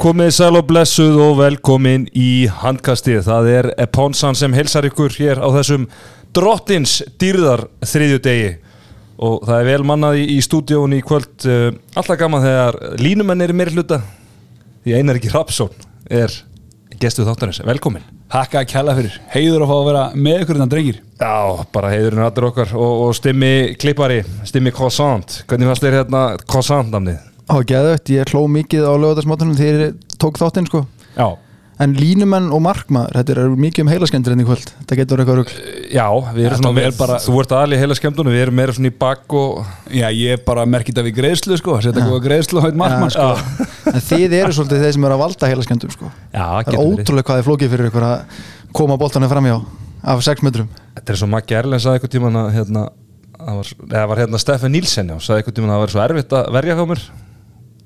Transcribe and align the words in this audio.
Komið 0.00 0.30
sæl 0.32 0.56
og 0.56 0.64
blessuð 0.64 1.18
og 1.20 1.34
velkomin 1.42 2.06
í 2.16 2.46
handkastið. 2.48 3.18
Það 3.26 3.48
er 3.52 3.66
Ponsan 3.92 4.38
sem 4.38 4.54
helsar 4.56 4.86
ykkur 4.88 5.12
hér 5.12 5.42
á 5.44 5.52
þessum 5.58 5.84
drottins 6.32 6.94
dýrðar 7.20 7.66
þriðju 7.84 8.22
degi. 8.24 8.54
Og 9.20 9.44
það 9.44 9.58
er 9.58 9.68
vel 9.68 9.84
mannað 9.90 10.22
í, 10.22 10.38
stúdíónu 10.40 11.02
í 11.02 11.04
kvöld. 11.04 11.44
Uh, 11.44 11.76
alltaf 11.92 12.16
gaman 12.16 12.46
þegar 12.46 12.80
línumenn 12.96 13.44
er 13.44 13.52
í 13.52 13.58
meiri 13.60 13.76
hluta. 13.76 14.00
Því 14.80 14.96
Einar 14.96 15.20
ekki 15.20 15.34
Rapsson 15.36 15.76
er 16.08 16.32
gestuð 16.96 17.28
þáttarins. 17.28 17.60
Velkomin. 17.68 18.08
Hakka 18.32 18.64
að 18.64 18.72
kella 18.72 18.96
fyrir, 18.96 19.22
heiður 19.34 19.66
að 19.66 19.68
fá 19.68 19.76
að 19.82 19.88
vera 19.90 20.10
með 20.14 20.44
ykkur 20.46 20.56
innan 20.60 20.70
drengir 20.70 21.00
Já, 21.18 21.64
bara 21.74 21.90
heiðurinn 21.90 22.22
allir 22.22 22.46
okkar 22.46 22.76
og, 22.78 23.00
og 23.08 23.16
stimmi 23.18 23.74
klippari, 23.74 24.22
stimmi 24.48 24.72
croissant. 24.72 25.42
Hvernig 25.50 25.68
fannst 25.68 25.84
þér 25.84 25.98
hérna 25.98 26.28
croissant 26.46 26.94
namnið? 26.94 27.26
Á, 27.50 27.56
geðvögt, 27.66 28.10
ég 28.14 28.30
hló 28.32 28.44
mikið 28.46 28.86
á 28.86 28.92
lögadagsmátunum 28.94 29.56
þegar 29.58 29.86
ég 29.88 30.18
tók 30.22 30.38
þáttinn 30.38 30.68
sko. 30.70 30.84
Já, 31.16 31.28
En 31.80 31.94
línumenn 31.96 32.50
og 32.52 32.60
markmaður, 32.60 33.14
þetta 33.16 33.32
er 33.40 33.52
mikið 33.56 33.82
um 33.86 33.88
heilaskemdur 33.88 34.34
enn 34.34 34.42
í 34.42 34.44
kvöld. 34.44 34.66
Þetta 34.82 34.96
getur 34.98 35.20
eitthvað 35.22 35.38
rugl. 35.38 35.54
Já, 35.88 36.04
við 36.36 36.48
erum 36.50 36.58
svona, 36.60 36.82
er 36.84 36.92
bara- 36.98 37.16
þú 37.24 37.36
ert 37.40 37.54
aðli 37.56 37.78
heila 37.80 37.94
skemmtunum, 37.96 38.34
við 38.36 38.42
erum 38.44 38.56
meira 38.60 38.74
svona 38.76 38.90
í 38.90 38.96
bakk 39.00 39.32
og 39.32 39.64
Já, 39.88 40.10
ég 40.12 40.34
er 40.36 40.42
bara 40.44 40.66
merkit 40.68 40.98
af 41.00 41.08
í 41.08 41.12
greiðslu 41.16 41.56
sko, 41.56 41.78
setja 41.80 42.04
góða 42.04 42.20
greiðslu 42.26 42.60
á 42.60 42.64
eitt 42.68 42.76
markmann 42.76 43.14
sko. 43.14 43.30
En 43.94 44.04
þið 44.10 44.36
eru 44.42 44.52
svolítið 44.52 44.84
þeir 44.84 44.92
sem 44.92 45.04
eru 45.08 45.16
að 45.16 45.22
valda 45.24 45.48
heilaskemdum 45.54 45.90
sko. 45.96 46.10
Já, 46.36 46.44
Það 46.68 46.74
er 46.74 46.84
ótrúlega 46.84 47.24
hvað 47.30 47.40
þið 47.40 47.48
flókið 47.48 47.72
fyrir 47.72 47.88
ykkur 47.88 48.06
að 48.10 48.20
koma 48.76 48.98
boltanum 49.00 49.32
framjá 49.32 49.56
af 50.04 50.20
6 50.28 50.42
metrum. 50.44 50.68
Þetta 51.00 51.12
er 51.16 51.16
svo 51.16 51.30
Maggi 51.32 51.56
Erlend 51.56 51.80
sagði 51.80 51.96
eitthvað 52.02 52.12
tíman 52.18 52.36
að 52.44 52.52
hérna, 52.60 52.84
það 53.40 53.56
var, 53.56 53.72
eða 53.88 54.04
var 54.12 54.20
hérna 54.20 54.38
Stefan 54.44 54.72
Nílsen 54.76 55.08
já, 55.08 55.16
sagði 55.16 55.40
eitthvað 55.40 55.56
tíman 55.56 55.72
að 55.72 55.76
það 55.78 55.84
var 55.86 55.94
svo 55.96 56.04
erfitt 56.04 56.36
að 56.36 56.52
verja 56.60 56.76
hjá 56.76 56.84
mér 56.92 57.02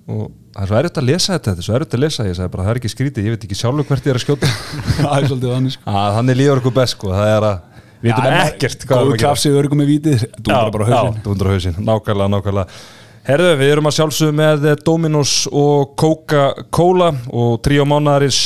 og 0.04 0.24
það 0.54 0.64
er 0.64 0.70
svo 0.70 0.78
erfitt 0.80 0.98
að 1.00 1.06
lesa 1.08 1.32
þetta 1.34 1.50
þetta 1.52 1.62
er 1.62 1.66
svo 1.68 1.76
erfitt 1.78 1.94
að 1.96 2.02
lesa, 2.04 2.26
ég 2.28 2.36
sagði 2.38 2.52
bara 2.54 2.64
það 2.66 2.72
er 2.74 2.80
ekki 2.80 2.90
skrítið 2.92 3.28
ég 3.28 3.34
veit 3.36 3.46
ekki 3.46 3.58
sjálfur 3.58 3.86
hvert 3.88 4.08
ég 4.08 4.12
er 4.12 4.18
að 4.18 4.24
skjóta. 4.24 4.50
Það 4.98 5.14
er 5.16 5.28
svolítið 5.30 5.54
þannig 5.54 5.74
sko. 5.76 5.94
Að 5.94 6.18
þannig 6.18 6.38
líður 6.40 6.60
okkur 6.60 6.74
best 6.76 6.96
sko, 6.98 7.12
það 7.14 7.30
er 7.30 7.46
að 7.48 7.56
við 8.04 8.10
veitum 8.10 8.36
ekkert 8.42 8.84
hvað 8.84 9.00
Góðu 9.04 9.18
klapsið 9.22 9.56
örgum 9.62 9.80
með 9.80 9.90
vítið 9.94 10.26
Þú 10.26 10.52
Já, 10.52 10.58
er 10.58 10.74
bara 10.74 10.88
já, 10.90 10.98
hausinn 10.98 11.24
dúndra 11.24 11.54
hausinn, 11.54 11.80
nákvæmlega, 11.88 12.32
nákvæmlega. 12.34 12.78
Herðu, 13.24 13.50
við 13.62 13.72
erum 13.72 13.88
að 13.88 13.96
sjálfsögum 13.96 14.36
með 14.42 14.66
eh, 14.68 14.78
Dominos 14.84 15.34
og 15.48 15.94
Coca-Cola 16.02 17.08
og 17.32 17.54
Tríó 17.64 17.86
Mánaðarins 17.88 18.42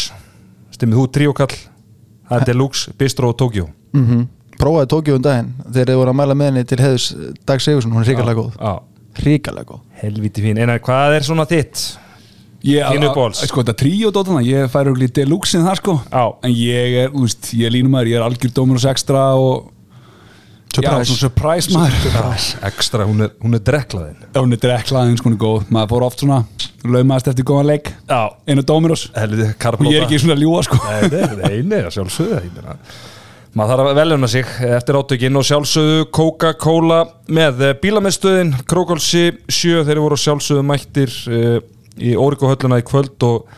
stimmið 0.77 1.01
þú 1.01 1.07
Tríókall 1.19 1.55
það 2.29 2.37
er 2.39 2.51
Deluxe, 2.53 2.95
Bistro 2.95 3.33
og 3.33 3.41
Tokyo 3.43 3.67
mm 3.97 4.27
Prófaði 4.59 4.89
Tókjó 4.91 5.17
um 5.19 5.23
daginn 5.23 5.51
þegar 5.71 5.91
þið 5.93 5.99
voru 6.01 6.11
að 6.11 6.17
mæla 6.19 6.35
með 6.35 6.49
henni 6.51 6.65
til 6.67 6.79
heiðus 6.83 7.05
Dag 7.47 7.61
Sigursson, 7.63 7.93
hún 7.95 8.03
er 8.03 8.09
ríkalega 8.11 8.41
góð. 8.41 8.57
Já, 8.59 8.73
Ríkalega 9.25 9.73
góð. 9.73 9.81
Helviti 10.03 10.45
fín, 10.45 10.61
einar 10.61 10.83
hvað 10.85 11.17
er 11.19 11.27
svona 11.27 11.47
þitt? 11.49 11.87
Ég, 12.67 12.83
Þínu 12.83 13.13
uppáhalds. 13.13 13.45
Sko 13.47 13.63
þetta 13.63 13.75
tríó 13.79 14.11
dótana, 14.15 14.43
ég 14.43 14.71
færi 14.73 14.91
örgli 14.91 15.07
deluxe-in 15.15 15.67
þar 15.67 15.79
sko. 15.79 15.97
Já. 16.11 16.25
En 16.43 16.55
ég 16.59 16.97
er, 17.05 17.13
þú 17.15 17.27
veist, 17.27 17.51
ég 17.55 17.69
er 17.69 17.75
línumæður, 17.77 18.11
ég 18.11 18.19
er 18.19 18.27
algjör 18.27 18.55
Dominos 18.57 18.87
Extra 18.91 19.29
og 19.39 19.69
Surprise. 20.69 21.15
Já, 21.15 21.17
surprise 21.17 21.73
maður. 21.73 22.49
Ekstra, 22.69 23.07
hún 23.09 23.25
er, 23.25 23.31
hún 23.43 23.57
er 23.57 23.63
dreklaðin. 23.65 24.19
Hún 24.37 24.53
er 24.55 24.61
drekklaðin, 24.63 25.17
sko, 25.19 25.31
hún 25.31 25.37
er 25.39 25.41
góð. 25.41 25.71
Maður 25.75 25.93
fór 25.95 26.05
oft 26.07 26.23
svona, 26.23 26.41
laumaðast 26.85 27.31
eftir 27.33 27.47
góðan 27.49 27.71
leik. 27.71 27.93
Já, 28.05 28.21
Einu 28.47 28.65
Dominos 28.69 29.07
Og 29.09 29.89
ég 29.89 29.97
er 29.97 30.05
ekki 30.05 30.21
svona 30.23 30.37
ljúa 30.39 30.61
sko. 30.67 30.79
Nei, 30.85 31.09
nei, 31.09 31.63
nei, 31.65 31.81
nei, 31.89 32.69
Maður 33.59 33.73
þarf 33.73 33.89
að 33.91 33.97
velja 33.99 34.29
sig 34.31 34.51
eftir 34.69 34.97
átökin 35.01 35.39
og 35.41 35.45
sjálfsögðu 35.49 36.03
Coca-Cola 36.15 36.99
með 37.35 37.63
eh, 37.67 37.73
bílamiðstöðin 37.83 38.53
Krókálsi 38.71 39.23
7, 39.51 39.81
þeir 39.89 39.99
voru 39.99 40.19
sjálfsögðu 40.23 40.63
mættir 40.69 41.15
uh, 41.27 41.57
í 41.99 42.13
Órikohölluna 42.15 42.79
í 42.79 42.85
kvöld 42.87 43.27
og 43.27 43.49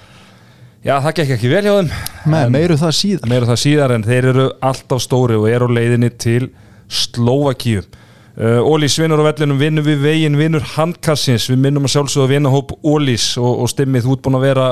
já, 0.81 0.95
það 0.95 1.19
gekk 1.19 1.35
ekki 1.35 1.51
vel 1.53 1.61
hjá 1.67 1.75
þeim. 1.75 1.91
Með 2.33 2.55
meiru 2.55 2.79
það 2.81 2.95
síðan 2.97 3.35
meira 3.35 3.51
það 3.51 3.61
síðar 3.67 3.95
en 3.99 4.07
þeir 4.07 4.31
eru 4.31 4.47
alltaf 4.71 5.03
stóri 5.05 5.37
og 5.37 5.51
eru 5.53 5.69
leiðinni 5.69 6.11
til 6.17 6.49
Slovakíu 6.89 7.83
uh, 7.85 8.63
Ólís 8.65 8.97
vinnur 9.03 9.21
á 9.21 9.29
vellinum, 9.29 9.61
vinnur 9.61 9.85
við 9.85 10.01
veginn 10.07 10.41
vinnur 10.41 10.65
handkassins, 10.79 11.51
við 11.53 11.61
minnum 11.67 11.91
að 11.91 11.99
sjálfsögðu 11.99 12.25
að 12.25 12.35
vinna 12.39 12.55
hóp 12.57 12.73
Ólís 12.81 13.35
og, 13.37 13.67
og 13.67 13.75
stimmið 13.75 14.09
ert 14.09 14.25
búin 14.25 14.41
að 14.41 14.49
vera 14.49 14.71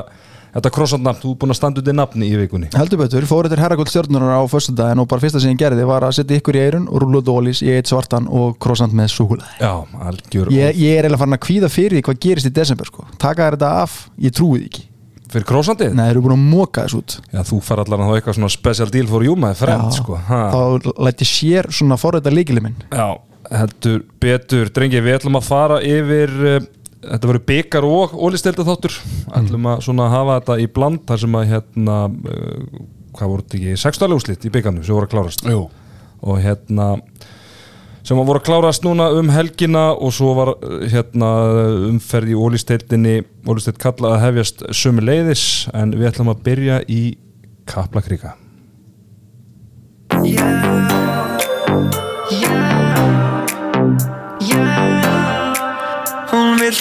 þetta 0.54 0.72
krossandnafn, 0.74 1.20
þú 1.22 1.32
ert 1.32 1.40
búin 1.42 1.54
að 1.54 1.58
standa 1.58 1.82
undir 1.82 1.96
nafni 1.96 2.28
í 2.28 2.38
vikunni. 2.40 2.70
Heldur 2.74 3.02
betur, 3.02 3.26
fór 3.28 3.48
þetta 3.48 3.62
herrakvöld 3.62 3.92
stjórnunar 3.92 4.36
á 4.38 4.42
föstudaginn 4.50 5.02
og 5.02 5.08
bara 5.10 5.24
fyrsta 5.24 5.42
sem 5.42 5.54
ég 5.54 5.60
gerði 5.60 5.86
var 5.88 6.06
að 6.06 6.16
setja 6.18 6.40
ykkur 6.40 6.58
í 6.58 6.62
eirun 6.64 6.86
og 6.88 7.02
rúla 7.04 7.22
dólís 7.24 7.62
í 7.64 7.70
eitt 7.74 7.90
svartan 7.90 8.28
og 8.28 8.58
krossand 8.62 8.96
með 8.96 9.12
súkulæði 9.14 9.52
ég, 10.56 10.78
ég 10.78 10.98
er 10.98 11.08
eiginlega 11.08 11.22
farin 11.22 11.38
að 11.38 11.44
kvíða 11.46 11.72
fyrir 11.72 11.98
því 11.98 12.04
hvað 12.08 12.22
gerist 12.24 12.48
í 12.48 12.54
desember 12.54 12.88
sko. 12.90 13.08
taka 13.18 13.50
þetta 13.52 13.72
af, 13.84 13.98
ég 14.18 14.34
trúi 14.34 14.62
því 14.62 14.70
ekki. 14.70 14.84
Fyrir 15.28 15.44
krossandið? 15.44 15.92
Nei, 15.92 16.06
þeir 16.06 16.14
eru 16.14 16.24
búin 16.24 16.36
að 16.38 16.44
móka 16.48 16.86
þess 16.86 16.96
út. 16.96 17.16
Já, 17.34 17.42
þú 17.44 17.58
far 17.60 17.82
allan 17.82 18.00
að 18.00 18.08
þá 18.08 18.14
eitthvað 18.16 18.36
svona 18.38 18.48
special 18.54 18.92
deal 18.94 19.08
for 19.10 19.26
you 19.26 19.34
my 19.36 19.50
friend, 19.52 19.90
Já, 19.90 19.98
sko. 20.00 20.16
Ha. 20.24 20.38
Þá 20.54 20.88
læt 21.04 21.20
ég 21.20 21.28
sér 21.28 21.68
svona 21.68 21.98
forræta 22.00 22.32
Þetta 26.98 27.28
verður 27.30 27.44
byggar 27.46 27.84
og 27.86 28.14
ólistelda 28.18 28.64
þáttur 28.66 28.94
ætlum 29.38 29.66
að 29.70 29.82
svona 29.86 30.08
hafa 30.10 30.38
þetta 30.40 30.56
í 30.58 30.66
bland 30.74 31.04
þar 31.06 31.20
sem 31.22 31.36
að 31.38 31.50
hérna 31.52 31.98
uh, 32.10 32.80
hvað 33.14 33.32
voru 33.32 33.44
þetta 33.44 33.58
ekki, 33.58 33.80
sextualega 33.84 34.18
úslit 34.18 34.46
í 34.46 34.52
byggarnu 34.54 34.82
sem 34.82 34.96
voru 34.96 35.06
að 35.06 35.12
klárast. 35.14 35.44
Jú. 35.46 35.60
Og 36.26 36.40
hérna 36.42 36.88
sem 38.02 38.18
að 38.18 38.28
voru 38.30 38.40
að 38.40 38.46
klárast 38.48 38.86
núna 38.86 39.08
um 39.14 39.30
helgina 39.30 39.84
og 39.94 40.10
svo 40.16 40.32
var 40.38 40.54
uh, 40.56 40.82
hérna 40.90 41.30
umferð 41.92 42.34
í 42.34 42.38
ólisteildinni 42.38 43.16
ólisteild 43.46 43.78
kalla 43.82 44.16
að 44.16 44.22
hefjast 44.26 44.66
sömu 44.74 45.04
leiðis 45.06 45.44
en 45.76 45.94
við 45.94 46.10
ætlum 46.10 46.32
að 46.34 46.42
byrja 46.50 46.82
í 46.90 47.02
Kaplakrika. 47.68 48.34
Hún 50.18 50.32
vill 52.30 52.67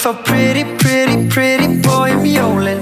fá 0.07 0.23
pretty, 0.23 0.63
pretty, 0.79 1.27
pretty 1.27 1.67
boy 1.83 2.13
um 2.15 2.23
jólin. 2.23 2.79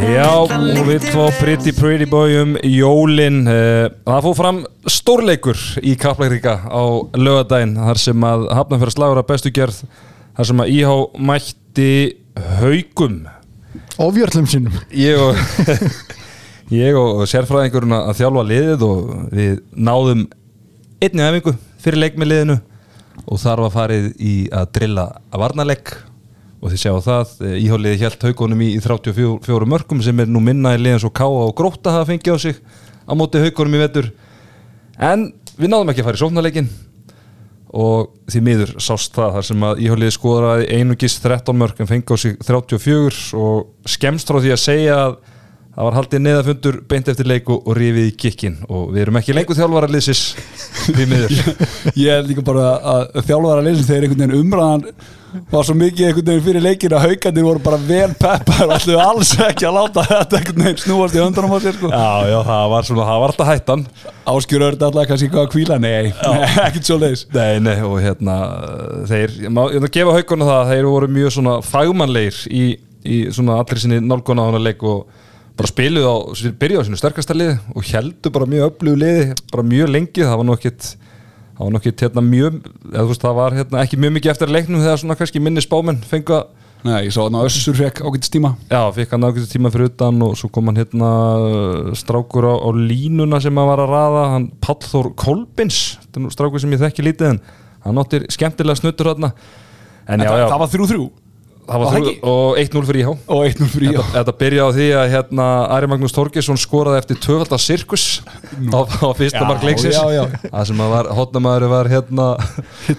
Já, 0.00 0.28
og 0.40 0.86
við 0.88 1.04
fá 1.12 1.26
Pretty 1.36 1.72
Pretty 1.76 2.06
Boy 2.08 2.38
um 2.40 2.54
jólin. 2.64 3.42
Eh, 3.50 3.90
Það 4.06 4.22
fóð 4.24 4.36
fram 4.38 4.60
stórleikur 4.88 5.60
í 5.84 5.92
Kaplakrika 6.00 6.54
á 6.64 6.82
lögadaginn 7.12 7.76
þar 7.76 8.00
sem 8.00 8.24
að 8.24 8.46
hafnafjörð 8.56 8.96
slagur 8.96 9.20
að 9.20 9.28
bestu 9.28 9.52
gerð 9.52 9.82
þar 10.38 10.48
sem 10.48 10.64
að 10.64 10.72
íhá 10.78 10.96
mætti 11.28 11.90
haugum 12.56 13.20
Ofjörlum 14.00 14.48
sínum 14.48 14.80
ég 14.96 15.20
og 15.20 15.36
ég 16.80 16.96
og 16.96 17.26
sérfræðingurinn 17.28 17.98
að 18.00 18.14
þjálfa 18.22 18.46
liðið 18.48 18.86
og 18.88 19.16
við 19.36 19.58
náðum 19.76 20.28
einni 21.04 21.26
æfingu 21.28 21.58
fyrir 21.82 22.06
leik 22.06 22.16
með 22.16 22.32
liðinu 22.32 22.60
og 23.26 23.42
þar 23.42 23.66
var 23.66 23.74
farið 23.76 24.14
í 24.16 24.36
að 24.48 24.72
drilla 24.78 25.10
að 25.28 25.44
varnarleik 25.44 25.98
og 26.60 26.72
þið 26.72 26.82
sjáu 26.82 27.00
það, 27.04 27.32
íháliði 27.56 28.00
hjælt 28.02 28.26
haugunum 28.28 28.60
í, 28.64 28.74
í 28.76 28.82
34 28.84 29.68
mörgum 29.68 30.02
sem 30.04 30.20
er 30.20 30.28
nú 30.28 30.42
minna 30.44 30.74
í 30.76 30.82
liðan 30.82 31.00
svo 31.00 31.10
káa 31.16 31.46
og 31.46 31.54
gróta 31.56 31.94
hafa 31.94 32.10
fengið 32.12 32.36
á 32.36 32.38
sig 32.42 32.60
á 33.08 33.12
móti 33.16 33.40
haugunum 33.40 33.78
í 33.78 33.80
vetur. 33.80 34.10
En 35.00 35.30
við 35.56 35.72
náðum 35.72 35.92
ekki 35.92 36.04
að 36.04 36.10
fara 36.10 36.20
í 36.20 36.22
sóknarleikin 36.24 36.70
og 37.70 38.10
því 38.30 38.40
miður 38.44 38.72
sást 38.82 39.14
það 39.14 39.36
þar 39.36 39.46
sem 39.46 39.66
að 39.68 39.82
íháliði 39.86 40.14
skoðraði 40.16 40.70
einugis 40.74 41.18
13 41.22 41.58
mörg 41.60 41.80
en 41.80 41.90
fengi 41.90 42.10
á 42.10 42.16
sig 42.18 42.38
34 42.42 43.20
og 43.38 43.88
skemst 43.88 44.30
frá 44.30 44.40
því 44.42 44.54
að 44.56 44.64
segja 44.64 44.96
að 45.04 45.14
það 45.70 45.86
var 45.86 45.96
haldið 46.00 46.22
neðafundur 46.24 46.80
beint 46.90 47.10
eftir 47.12 47.28
leiku 47.30 47.60
og 47.60 47.76
rifið 47.78 48.08
í 48.08 48.16
kikkin 48.18 48.58
og 48.66 48.90
við 48.90 49.04
erum 49.04 49.20
ekki 49.20 49.36
lengur 49.36 49.58
þjálfara 49.58 49.90
liðsis 49.94 50.24
því 50.96 51.06
miður. 51.10 51.38
Ég 52.00 52.12
er 52.18 52.28
líka 52.28 52.44
bara 52.46 52.74
að 52.94 53.24
þjálfara 53.28 53.64
leysin 53.64 53.88
þegar 53.88 54.06
einhvern 54.06 54.22
veginn 54.24 54.38
umræðan 54.44 54.84
var 55.50 55.66
svo 55.66 55.74
mikið 55.78 56.08
einhvern 56.08 56.26
veginn 56.26 56.44
fyrir 56.46 56.64
leikinu 56.64 56.96
að 56.98 57.04
haugandir 57.06 57.46
voru 57.46 57.62
bara 57.62 57.78
vel 57.86 58.14
peppar 58.18 58.72
ætluðu 58.74 59.02
alls 59.04 59.30
ekki 59.46 59.68
að 59.68 59.76
láta 59.76 60.04
þetta 60.08 60.40
einhvern 60.40 60.64
veginn 60.64 60.82
snúast 60.82 61.16
í 61.16 61.22
höndunum 61.22 61.54
á 61.54 61.58
sér 61.62 61.78
sko. 61.78 61.90
Já, 61.92 62.30
já, 62.32 62.38
það 62.48 62.64
var 62.74 62.88
svona, 62.88 63.06
það 63.10 63.22
var 63.22 63.34
alltaf 63.34 63.50
hættan. 63.52 63.84
Áskjur 64.34 64.66
örd 64.66 64.84
alltaf 64.88 65.08
kannski 65.10 65.30
hvað 65.30 65.46
að 65.46 65.52
kvíla 65.54 65.78
Nei, 65.82 66.10
nei 66.10 66.44
ekkert 66.66 66.90
svo 66.90 66.98
leiðis 67.00 67.24
Nei, 67.34 67.60
nei, 67.62 67.76
og 67.86 67.96
hérna 68.02 68.36
þeir, 69.10 69.38
ég 69.46 69.54
má 69.54 69.62
gefa 69.86 70.16
haugunum 70.18 70.50
það 70.50 70.74
þeir 70.74 70.90
voru 70.90 71.10
mjög 71.14 71.34
svona 71.38 71.56
fagmannleir 71.66 72.42
í, 72.50 72.64
í 73.06 73.18
svona 73.34 73.60
allir 73.62 73.82
sinni 73.82 74.02
nálguna 74.02 74.46
á 74.46 74.48
hana 74.50 74.62
leik 74.62 74.82
og 74.86 75.06
bara 75.60 75.68
spiluðu 75.68 76.08
á, 76.08 76.16
byrjuðu 76.60 76.80
á 76.80 76.86
sinu 76.88 76.98
sterkasta 77.00 77.36
liði 77.36 77.58
og 77.76 77.84
heldur 77.90 78.32
bara 78.32 78.48
mjög 78.48 78.70
öflugu 78.70 79.00
liði 79.02 79.26
bara 79.52 79.66
mjög 79.66 79.92
lengi, 79.92 80.24
það 80.24 80.38
var 80.40 80.48
nokkið 80.48 80.86
það 80.86 81.60
var 81.60 81.74
nokkið 81.76 82.04
hérna 82.06 82.24
mjög 82.24 82.56
eða, 82.64 83.04
veist, 83.10 83.26
það 83.26 83.36
var 83.36 83.58
hérna 83.58 83.84
ekki 83.84 84.00
mjög 84.00 84.16
mikið 84.16 84.32
eftir 84.32 84.54
leiknum 84.56 84.80
þegar 84.80 85.02
svona 85.02 85.18
kannski 85.20 85.44
minni 85.44 85.64
spámenn 85.64 86.00
fengu 86.08 86.38
að 86.38 86.56
Nei, 86.80 86.94
ég 87.04 87.12
sá 87.12 87.18
þarna 87.18 87.42
Össur 87.44 87.76
fekk 87.76 87.98
ágætist 88.00 88.32
tíma. 88.32 88.54
Já, 88.70 88.80
fikk 88.96 89.10
hann 89.12 89.26
ákveðið 89.26 89.50
tíma 89.52 89.68
fyrir 89.68 89.90
utan 89.90 90.22
og 90.24 90.30
svo 90.40 90.48
kom 90.48 90.70
hann 90.70 90.80
hérna 90.80 91.10
strákur 92.00 92.46
á, 92.48 92.54
á 92.56 92.68
línuna 92.72 93.36
sem 93.44 93.52
hann 93.60 93.68
var 93.68 93.82
að 93.84 93.92
raða 93.92 94.22
hann 94.32 94.46
Páll 94.64 94.80
Þór 94.86 95.10
Kolbins 95.20 95.80
strákur 96.32 96.62
sem 96.62 96.72
ég 96.72 96.80
þekki 96.80 97.04
lítið 97.04 97.34
en 97.34 97.42
hann 97.84 98.00
áttir 98.00 98.24
skemmtilega 98.32 98.80
snuttur 98.80 99.12
hérna 99.12 99.34
en 100.08 100.24
já, 100.24 100.30
það, 100.30 100.40
já, 100.40 100.46
það 100.46 100.62
var 100.62 100.72
þrjú 100.72 101.04
þrjú 101.70 102.12
og 102.26 102.58
1-0 102.60 102.82
fyrir 102.88 103.00
íhá. 103.04 103.12
Og 103.30 103.44
1-0 103.46 103.68
fyrir 103.70 103.94
já 103.94 104.00
þetta 104.14 104.34
byrjaði 104.40 104.66
á 104.66 104.76
því 104.76 104.86
að 105.00 105.10
hérna, 105.14 105.46
Ari 105.76 105.88
Magnús 105.92 106.14
Torgesson 106.16 106.58
skoraði 106.60 107.00
eftir 107.02 107.20
tvöfalda 107.22 107.58
sirkus. 107.62 108.04
Á, 108.74 108.80
á 108.82 109.08
fyrsta 109.16 109.42
Já, 109.42 109.46
mark 109.48 109.66
leiksins. 109.66 109.94
já, 109.98 110.06
já. 110.16 110.24
það 110.48 110.64
sem 110.70 110.82
að 110.82 110.94
var, 110.94 111.10
hotnamaður 111.20 111.66
var 111.72 111.90
hérna 111.92 112.26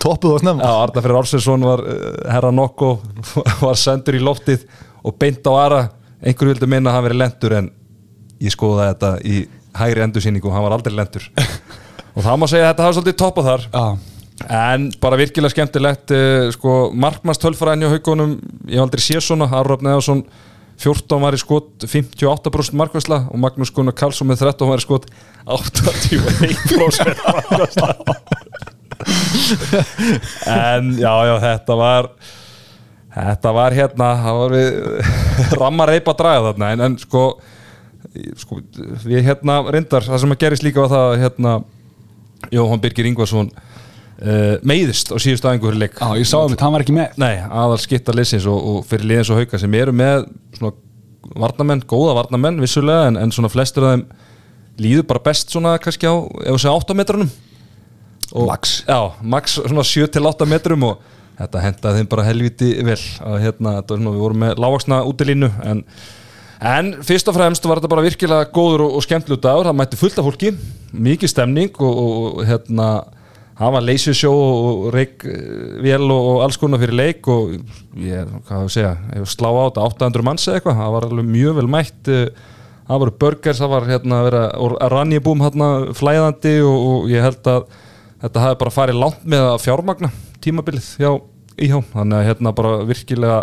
toppuð 0.01 0.37
á 0.37 0.37
snemma. 0.45 0.63
Já, 0.63 0.71
Arna 0.85 1.03
Freyr 1.05 1.19
Ársensson 1.21 1.67
var 1.67 1.83
uh, 1.83 1.97
herra 2.31 2.51
nokko 2.55 2.93
var 3.67 3.79
sendur 3.79 4.17
í 4.17 4.23
loftið 4.23 4.63
og 5.03 5.17
beint 5.19 5.43
á 5.47 5.53
Ara. 5.57 5.81
Einhver 6.21 6.51
vildi 6.53 6.69
minna 6.69 6.91
að 6.91 6.99
hann 6.99 7.07
verið 7.09 7.21
lendur 7.23 7.57
en 7.57 7.71
ég 8.41 8.53
skoða 8.53 8.91
þetta 8.91 9.11
í 9.25 9.41
hægri 9.77 10.03
endursýningu. 10.05 10.47
Og 10.47 10.55
hann 10.55 10.65
var 10.67 10.77
aldrei 10.77 10.95
lendur 10.95 11.27
og 12.15 12.23
það 12.23 12.39
má 12.41 12.47
segja 12.51 12.65
að 12.67 12.71
þetta 12.73 12.85
hafa 12.87 12.97
svolítið 12.99 13.19
toppað 13.21 13.47
þar. 13.51 13.67
Já, 13.71 14.10
en 14.49 14.87
bara 15.01 15.19
virkilega 15.19 15.53
skemmtilegt 15.53 16.13
uh, 16.15 16.47
sko, 16.55 16.77
markmanns 16.93 17.41
tölfræðin 17.41 17.85
hjá 17.85 17.93
haugunum 17.95 18.37
ég 18.67 18.77
hef 18.77 18.85
aldrei 18.85 19.03
séð 19.03 19.25
svona, 19.25 19.49
Arrafn 19.59 19.91
Eðarsson 19.91 20.23
14 20.81 21.21
var 21.21 21.35
í 21.37 21.39
skot, 21.41 21.85
58% 21.85 22.73
markvæsla 22.79 23.25
og 23.29 23.37
Magnús 23.41 23.69
Gunnar 23.75 23.93
Karlsson 23.97 24.29
með 24.31 24.47
13 24.47 24.71
var 24.71 24.81
í 24.81 24.85
skot 24.85 25.05
81% 25.45 27.25
markvæsla 27.27 27.87
en 30.49 30.93
já, 30.97 31.13
já, 31.27 31.35
þetta 31.45 31.77
var 31.77 32.09
þetta 33.11 33.53
var 33.55 33.75
hérna 33.75 34.11
það 34.23 34.39
var 34.39 34.55
við 34.55 34.69
ramma 35.61 35.87
reypa 35.89 36.13
að 36.13 36.21
draga 36.21 36.45
þarna. 36.49 36.71
En, 36.75 36.85
en 36.87 36.97
sko, 37.01 37.25
sko 38.39 38.61
við 39.05 39.25
hérna 39.27 39.59
reyndar, 39.67 40.07
það 40.07 40.23
sem 40.23 40.35
að 40.35 40.41
gerist 40.45 40.65
líka 40.65 40.85
var 40.85 40.93
það 40.93 41.07
að, 41.09 41.19
hérna 41.25 41.57
Jóhann 42.51 42.81
Birgir 42.81 43.09
Ingvarsson 43.09 43.51
uh, 44.21 44.55
meiðist 44.67 45.11
á 45.11 45.17
síðustu 45.21 45.49
aðingu 45.49 45.69
fyrir 45.69 45.83
leik. 45.83 45.99
Já 45.99 46.21
ég 46.21 46.29
sá 46.29 46.37
um 46.39 46.49
þetta, 46.51 46.65
hann 46.65 46.75
var 46.75 46.85
ekki 46.85 46.95
með. 46.95 47.19
Nei, 47.21 47.35
aðal 47.45 47.79
skipta 47.81 48.15
liðsins 48.15 48.47
og, 48.49 48.57
og 48.71 48.81
fyrir 48.89 49.09
liðins 49.11 49.31
og 49.33 49.41
hauka 49.41 49.61
sem 49.61 49.77
eru 49.81 49.95
með 49.95 50.27
svona 50.57 50.75
varnamenn, 51.41 51.83
góða 51.87 52.17
varnamenn 52.17 52.59
vissulega 52.61 53.09
en, 53.11 53.19
en 53.21 53.33
svona 53.33 53.51
flestur 53.51 53.87
af 53.87 53.95
þeim 53.95 54.05
líður 54.81 55.07
bara 55.09 55.23
best 55.25 55.51
svona 55.53 55.75
kannski 55.81 56.09
á 56.09 56.15
ef 56.15 56.55
við 56.55 56.61
segja 56.63 56.77
8 56.79 56.97
metrunum. 56.97 57.31
Og, 58.31 58.47
Max. 58.47 58.77
Já, 58.87 59.11
max 59.21 59.57
svona 59.59 59.83
7 59.83 60.07
til 60.15 60.23
8 60.29 60.47
metrum 60.47 60.87
og 60.87 61.01
þetta 61.41 61.61
hendaði 61.65 61.99
þeim 61.99 62.09
bara 62.11 62.25
helviti 62.25 62.71
vel 62.85 62.97
að 63.27 63.37
hérna, 63.43 63.77
þetta 63.81 63.93
var 63.93 64.01
svona, 64.01 64.15
við 64.15 64.25
vorum 64.25 64.43
með 64.45 64.61
lávaksna 64.63 65.03
útilínu 65.09 65.51
en 65.67 65.85
En 66.61 66.91
fyrst 67.01 67.25
og 67.25 67.33
fremst 67.33 67.63
var 67.65 67.79
þetta 67.79 67.89
bara 67.89 68.03
virkilega 68.05 68.45
góður 68.53 68.83
og, 68.85 68.99
og 68.99 69.01
skemmtilega 69.01 69.41
dagur, 69.47 69.65
það 69.65 69.77
mætti 69.79 69.97
fullt 69.97 70.19
af 70.21 70.27
fólki, 70.27 70.51
mikið 70.93 71.31
stemning 71.31 71.79
og, 71.81 71.95
og, 72.03 72.11
og 72.21 72.43
hérna, 72.45 72.89
það 73.61 73.73
var 73.75 73.85
leysisjó 73.85 74.31
og 74.33 74.87
reikvél 74.95 76.05
og, 76.07 76.29
og 76.31 76.39
alls 76.45 76.57
konar 76.61 76.81
fyrir 76.81 76.97
leik 76.97 77.27
og 77.29 77.53
ég, 78.01 78.31
hvað 78.47 78.63
að 78.63 78.71
segja, 78.73 78.93
slá 79.29 79.49
á 79.53 79.61
þetta 79.67 79.85
800 79.89 80.25
manns 80.25 80.47
eða 80.47 80.59
eitthvað, 80.59 80.79
það 80.81 80.95
var 80.95 81.07
alveg 81.07 81.29
mjög 81.29 81.59
vel 81.59 81.67
mætt, 81.75 82.01
eh, 82.09 82.47
það 82.87 83.03
voru 83.03 83.15
burgers, 83.23 83.61
það 83.61 83.73
var 83.75 83.89
hérna 83.91 84.19
að 84.19 84.29
vera 84.29 84.43
ranjibúm 84.95 85.43
hérna 85.45 85.69
flæðandi 85.97 86.55
og, 86.65 86.87
og 86.91 87.11
ég 87.13 87.27
held 87.27 87.51
að 87.53 87.67
þetta 88.25 88.45
hafi 88.47 88.61
bara 88.63 88.75
farið 88.77 89.01
langt 89.01 89.27
með 89.29 89.47
að 89.51 89.59
fjármagna 89.65 90.11
tímabilið 90.41 90.89
hjá 91.01 91.11
íhjá, 91.61 91.77
þannig 91.93 92.17
að 92.17 92.27
hérna 92.31 92.55
bara 92.57 92.73
virkilega 92.89 93.41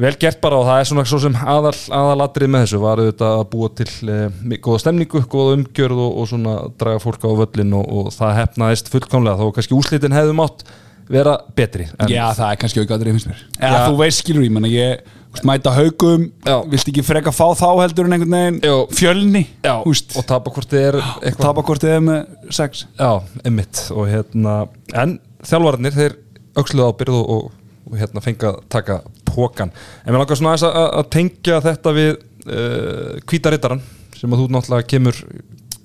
vel 0.00 0.14
gert 0.20 0.40
bara 0.44 0.60
og 0.60 0.66
það 0.68 0.80
er 0.80 0.88
svona 0.90 1.04
svo 1.08 1.20
sem 1.22 1.36
aðal, 1.40 1.74
aðalatrið 1.98 2.52
með 2.52 2.64
þessu. 2.66 2.80
Var 2.82 3.02
auðvitað 3.04 3.36
að 3.36 3.44
búa 3.52 3.70
til 3.80 3.90
e, 4.12 4.58
góða 4.64 4.82
stemningu, 4.84 5.22
góða 5.32 5.58
umgjörð 5.58 6.02
og, 6.06 6.16
og 6.22 6.30
svona 6.32 6.56
draga 6.80 7.04
fólk 7.04 7.24
á 7.24 7.30
völlin 7.42 7.76
og, 7.78 7.86
og 7.86 8.10
það 8.16 8.34
hefnaðist 8.42 8.90
fullkomlega. 8.92 9.40
Þó 9.40 9.56
kannski 9.56 9.78
úslitin 9.78 10.16
hefðu 10.16 10.36
mátt 10.36 10.66
vera 11.10 11.36
betri 11.54 11.86
en, 11.86 12.10
Já, 12.10 12.24
það 12.34 12.48
er 12.50 12.58
kannski 12.62 12.82
aukaðrið 12.82 13.16
finnst 13.16 13.30
mér. 13.30 13.44
Eða 13.60 13.78
Já. 13.78 13.84
þú 13.86 13.98
veist 14.00 14.22
skilur 14.22 14.46
ég, 14.46 14.52
menna 14.54 14.70
ég 14.70 15.12
úst, 15.36 15.44
mæta 15.46 15.72
haugum, 15.76 16.24
Já. 16.46 16.56
vilt 16.72 16.90
ekki 16.90 17.04
freka 17.06 17.32
fá 17.34 17.44
þá 17.58 17.68
heldur 17.82 18.08
en 18.08 18.16
einhvern 18.16 18.36
veginn 18.36 18.58
Jú. 18.64 18.78
fjölni 18.96 19.44
já, 19.62 19.74
úst, 19.86 20.16
og 20.18 20.26
tapa 20.26 20.50
hvort 20.54 20.72
þið 20.72 20.86
er 20.88 20.98
eitthvað. 20.98 21.42
tapa 21.44 21.64
hvort 21.66 21.84
þið 21.84 21.94
er 21.94 22.02
með 22.08 22.50
sex. 22.58 22.86
Já, 22.98 23.10
einmitt. 23.44 23.84
Og 23.94 24.10
hérna, 24.10 24.56
en 24.94 25.18
þjálfarnir 25.46 25.96
þeir 25.96 26.18
öxluðu 26.56 26.90
ábyrð 26.90 27.20
og, 27.20 27.30
og, 27.36 27.54
og 27.86 27.98
hérna 28.00 28.22
fengi 28.24 28.48
að 28.48 28.62
taka 28.72 29.00
pókan 29.28 29.70
en 29.72 30.12
mér 30.12 30.22
langar 30.22 30.38
svona 30.38 30.54
aðeins 30.54 30.66
að, 30.68 30.88
að 31.00 31.10
tengja 31.16 31.60
þetta 31.64 31.94
við 31.96 32.10
uh, 32.16 33.12
kvítarittaran 33.28 33.84
sem 34.16 34.32
að 34.32 34.42
þú 34.42 34.48
náttúrulega 34.56 34.90
kemur 34.90 35.22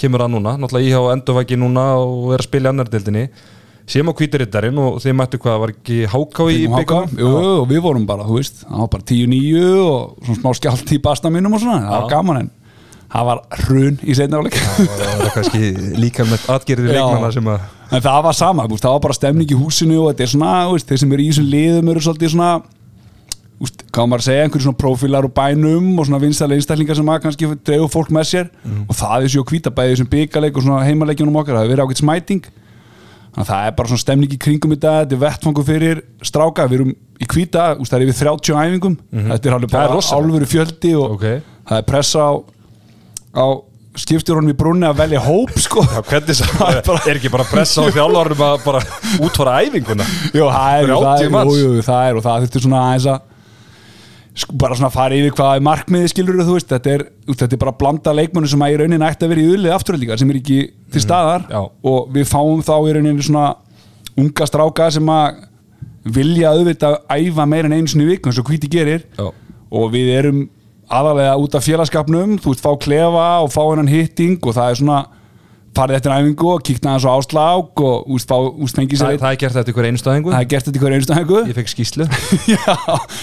kemur 0.01 0.25
að 0.25 0.35
núna, 0.35 0.55
náttúrulega 0.59 0.89
ég 0.89 0.97
á 0.97 1.13
endurvæki 1.13 1.57
núna 1.59 1.87
og 2.01 2.31
er 2.35 2.41
að 2.41 2.47
spila 2.47 2.69
í 2.69 2.73
annar 2.73 2.89
deildinni. 2.91 3.25
Sem 3.91 4.07
á 4.07 4.13
kvítarittarinn 4.15 4.77
og 4.79 4.99
þið 5.03 5.15
mættu 5.17 5.39
hvað 5.41 5.57
var 5.63 5.73
ekki 5.73 5.97
háká 6.07 6.45
í 6.53 6.59
jú, 7.17 7.27
og 7.27 7.65
við 7.67 7.81
vorum 7.83 8.05
bara, 8.07 8.23
þú 8.27 8.37
veist 8.37 8.61
það 8.61 8.83
var 8.83 8.89
bara 8.93 9.07
10-9 9.09 9.63
og 9.81 10.27
svona 10.27 10.37
smá 10.37 10.51
skjált 10.59 10.93
í 10.95 10.99
basta 11.03 11.31
mínum 11.33 11.57
og 11.57 11.63
svona, 11.63 11.81
það 11.89 11.95
var 11.97 12.11
gaman 12.13 12.39
en 12.43 12.51
það 13.11 13.27
var 13.27 13.41
hrun 13.65 13.97
í 14.05 14.15
seinna 14.15 14.39
áleik 14.39 14.55
það 14.61 15.23
var 15.23 15.33
kannski 15.35 15.71
líka 15.97 16.27
með 16.29 16.45
atgerði 16.55 16.87
Já. 16.93 16.93
leikmanna 17.01 17.33
sem 17.35 17.51
að 17.51 17.65
en 17.91 18.01
það 18.05 18.21
var 18.27 18.37
sama, 18.37 18.67
veist, 18.71 18.83
það 18.85 18.93
var 18.97 19.01
bara 19.07 19.17
stemning 19.17 19.51
í 19.51 19.57
húsinu 19.59 19.97
og 20.05 20.11
þetta 20.13 20.23
er 20.27 20.31
svona, 20.35 20.51
veist, 20.71 20.87
þeir 20.89 21.01
sem 21.03 21.11
eru 21.17 21.23
í 21.25 21.31
þessum 21.31 21.49
liðum 21.51 21.91
eru 21.91 22.03
svolítið 22.05 22.33
svona 22.35 22.51
úst, 23.61 23.83
hvað 23.93 24.07
maður 24.09 24.23
að 24.23 24.27
segja, 24.29 24.45
einhverjum 24.47 24.65
svona 24.65 24.79
prófílar 24.81 25.27
og 25.27 25.33
bænum 25.37 25.89
og 26.01 26.07
svona 26.07 26.21
vinstælega 26.23 26.57
einstaklingar 26.61 26.97
sem 26.97 27.11
að 27.13 27.19
kannski 27.27 27.49
dreifur 27.67 27.91
fólk 27.93 28.09
með 28.15 28.25
sér. 28.31 28.47
Og 28.89 28.95
það 28.97 29.27
er 29.27 29.33
svo 29.35 29.43
kvítabæði 29.51 29.93
þessum 29.93 30.09
byggaleik 30.15 30.57
og 30.57 30.65
svona 30.65 30.87
heimaleikjunum 30.87 31.37
okkar 31.43 31.59
það 31.59 31.67
hefur 31.67 31.75
verið 31.75 31.85
ágætt 31.85 32.01
smæting. 32.01 32.47
Þannig 33.31 33.45
að 33.45 33.51
það 33.51 33.67
er 33.69 33.75
bara 33.77 33.91
svona 33.91 34.01
stemning 34.01 34.33
í 34.33 34.39
kringum 34.41 34.73
þetta 34.73 34.93
þetta 35.03 35.15
er 35.15 35.21
vettfangu 35.21 35.63
fyrir 35.67 36.01
stráka 36.25 36.65
við 36.67 36.79
erum 36.79 36.89
í 37.21 37.27
kvíta, 37.31 37.67
það 37.77 37.93
er 37.99 38.05
yfir 38.07 38.17
30 38.25 38.57
æfingum. 38.65 38.97
Þetta 39.29 39.51
er 39.51 39.55
alveg 39.59 39.71
bara 39.71 39.99
álfuru 40.01 40.49
fjöldi 40.51 40.95
og 40.97 41.13
Ok. 41.19 41.27
það 41.69 41.77
er 41.77 41.85
pressa 41.87 42.25
á, 42.27 42.31
á 43.37 43.45
skipstjórunum 43.99 44.53
í 44.53 44.55
brunni 44.55 44.87
að 44.87 45.01
velja 45.01 45.21
hóp 45.25 45.51
sko. 45.59 45.83
Já, 45.83 45.99
hvernig 46.07 46.37
sá, 46.37 46.45
er 47.01 47.17
ekki 47.17 47.31
bara 47.33 47.47
pressa 47.49 47.83
á 47.83 47.91
þjálfarum 47.91 48.45
að 48.47 48.55
bara 48.63 48.83
útfara 49.19 49.57
æfinguna? 49.65 50.07
Jú, 50.31 50.47
það 50.47 50.77
er, 50.77 50.87
30 50.87 51.03
það 51.03 51.25
er, 51.25 51.51
jú, 51.51 51.57
jú, 51.75 51.83
það 51.89 52.07
er 52.07 52.19
og 52.19 52.25
það 52.27 52.45
þurftur 52.45 52.65
svona 52.67 52.83
aðeins 52.87 53.09
að 53.11 53.19
sko, 54.41 54.55
bara 54.63 54.77
svona 54.79 54.91
fara 54.93 55.17
yfir 55.17 55.35
hvað 55.35 55.57
er 55.57 55.65
markmiði 55.67 56.11
skilur 56.13 56.39
þú 56.39 56.55
veist, 56.55 56.69
þetta 56.71 56.93
er, 56.93 57.03
þetta 57.33 57.57
er 57.57 57.61
bara 57.65 57.73
að 57.75 57.81
blanda 57.83 58.15
leikmennu 58.15 58.51
sem 58.51 58.63
að 58.63 58.75
í 58.75 58.79
rauninni 58.81 59.09
ætti 59.09 59.27
að 59.27 59.33
vera 59.33 59.43
í 59.43 59.51
ullið 59.57 59.75
afturöldingar 59.75 60.21
sem 60.21 60.31
er 60.31 60.39
ekki 60.39 60.59
til 60.93 61.03
staðar. 61.03 61.45
já. 61.51 61.61
og 61.91 62.15
við 62.15 62.29
fáum 62.31 62.63
þá 62.63 62.73
í 62.79 62.95
rauninni 62.95 63.27
svona 63.27 63.49
unga 64.21 64.47
stráka 64.47 64.87
sem 64.93 65.11
að 65.11 65.43
vilja 66.15 66.55
auðvitað 66.55 66.97
æfa 67.11 67.45
meira 67.45 67.69
en 67.69 67.77
einu 67.77 67.91
sinni 67.91 68.17
Já. 69.17 69.27
og 69.71 69.91
við 69.93 70.09
erum 70.15 70.41
aðalega 70.91 71.39
út 71.41 71.57
af 71.57 71.65
félagskapnum 71.65 72.37
þú 72.41 72.53
veist, 72.53 72.63
fá 72.63 72.71
klefa 72.81 73.25
og 73.45 73.51
fá 73.53 73.61
hennan 73.63 73.91
hitting 73.91 74.39
og 74.43 74.55
það 74.57 74.69
er 74.69 74.79
svona 74.81 74.99
farið 75.75 75.97
eftir 75.99 76.13
æfingu 76.13 76.49
og 76.51 76.63
kíkna 76.67 76.95
aðeins 76.95 77.07
á 77.07 77.11
áslák 77.15 77.83
og 77.85 78.09
úst, 78.11 78.27
fá, 78.27 78.35
úst, 78.43 78.75
sér 78.75 78.89
það, 78.91 79.21
það 79.21 79.29
er 79.29 79.37
gert 79.39 79.55
þetta 79.57 79.71
ykkur 79.71 79.87
einstæðingu 79.87 80.33
það 80.33 80.41
er 80.41 80.49
gert 80.51 80.67
hverju 80.81 80.97
einstu 80.99 81.15
hengu 81.15 81.43
ég 81.47 81.59
fekk 81.59 81.71
skýslu 81.71 82.07
Já, 82.55 82.75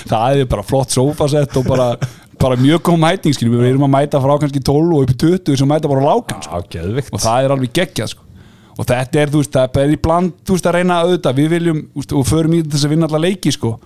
það 0.08 0.40
er 0.44 0.48
bara 0.54 0.64
flott 0.64 0.94
sofasett 0.94 1.58
og 1.60 1.68
bara, 1.68 1.90
bara 2.40 2.56
mjög 2.60 2.86
góð 2.88 3.02
mæting 3.02 3.36
skiljum, 3.36 3.58
við 3.60 3.74
erum 3.74 3.84
að 3.88 3.92
mæta 3.98 4.22
frá 4.24 4.32
kannski 4.40 4.64
12 4.64 4.96
og 4.96 5.04
upp 5.04 5.12
í 5.12 5.18
20 5.26 5.60
sem 5.60 5.68
mæta 5.68 5.92
bara 5.92 6.06
á 6.06 6.08
lákan 6.08 6.40
sko. 6.46 6.62
Og 7.12 7.22
það 7.26 7.44
er 7.44 7.56
alveg 7.56 7.76
geggjað 7.76 8.12
sko. 8.14 8.24
og 8.78 8.88
þetta 8.88 9.20
er, 9.20 9.34
veist, 9.34 9.52
það 9.58 9.80
er 9.84 9.92
í 9.92 10.00
bland 10.00 10.52
að 10.56 10.74
reyna 10.78 11.02
auðvitað, 11.02 11.38
við 11.42 11.54
viljum 11.56 11.84
veist, 11.98 12.16
og 12.16 12.28
förum 12.28 12.56
í 12.56 12.64
þess 12.64 12.88
að 12.88 12.94
vinna 12.94 13.10
alla 13.10 13.24
leiki 13.26 13.52
sko. 13.52 13.76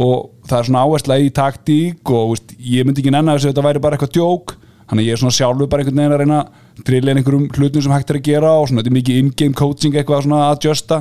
Og 0.00 0.48
það 0.48 0.56
er 0.58 0.66
svona 0.68 0.82
áhersla 0.86 1.20
í 1.20 1.30
taktík 1.34 2.12
og 2.14 2.32
veist, 2.32 2.56
ég 2.56 2.86
myndi 2.86 3.02
ekki 3.02 3.12
þess 3.12 3.44
að 3.44 3.50
þetta 3.50 3.64
væri 3.66 3.82
bara 3.84 3.98
eitthvað 3.98 4.14
djók. 4.16 4.56
Þannig 4.90 5.06
ég 5.06 5.14
er 5.14 5.20
svona 5.20 5.36
sjálfur 5.36 5.68
bara 5.70 5.84
einhvern 5.84 6.00
veginn 6.00 6.14
að 6.16 6.20
reyna 6.24 6.38
að 6.40 6.84
drilla 6.88 7.12
inn 7.12 7.20
einhverjum 7.20 7.44
hlutum 7.54 7.84
sem 7.84 7.92
hægt 7.94 8.10
er 8.10 8.18
að 8.18 8.26
gera 8.26 8.54
og 8.58 8.64
svona, 8.66 8.80
þetta 8.80 8.90
er 8.90 8.96
mikið 8.96 9.18
in-game 9.20 9.58
coaching 9.60 9.94
eitthvað 9.94 10.24
svona 10.24 10.40
að 10.46 10.54
adjusta. 10.56 10.98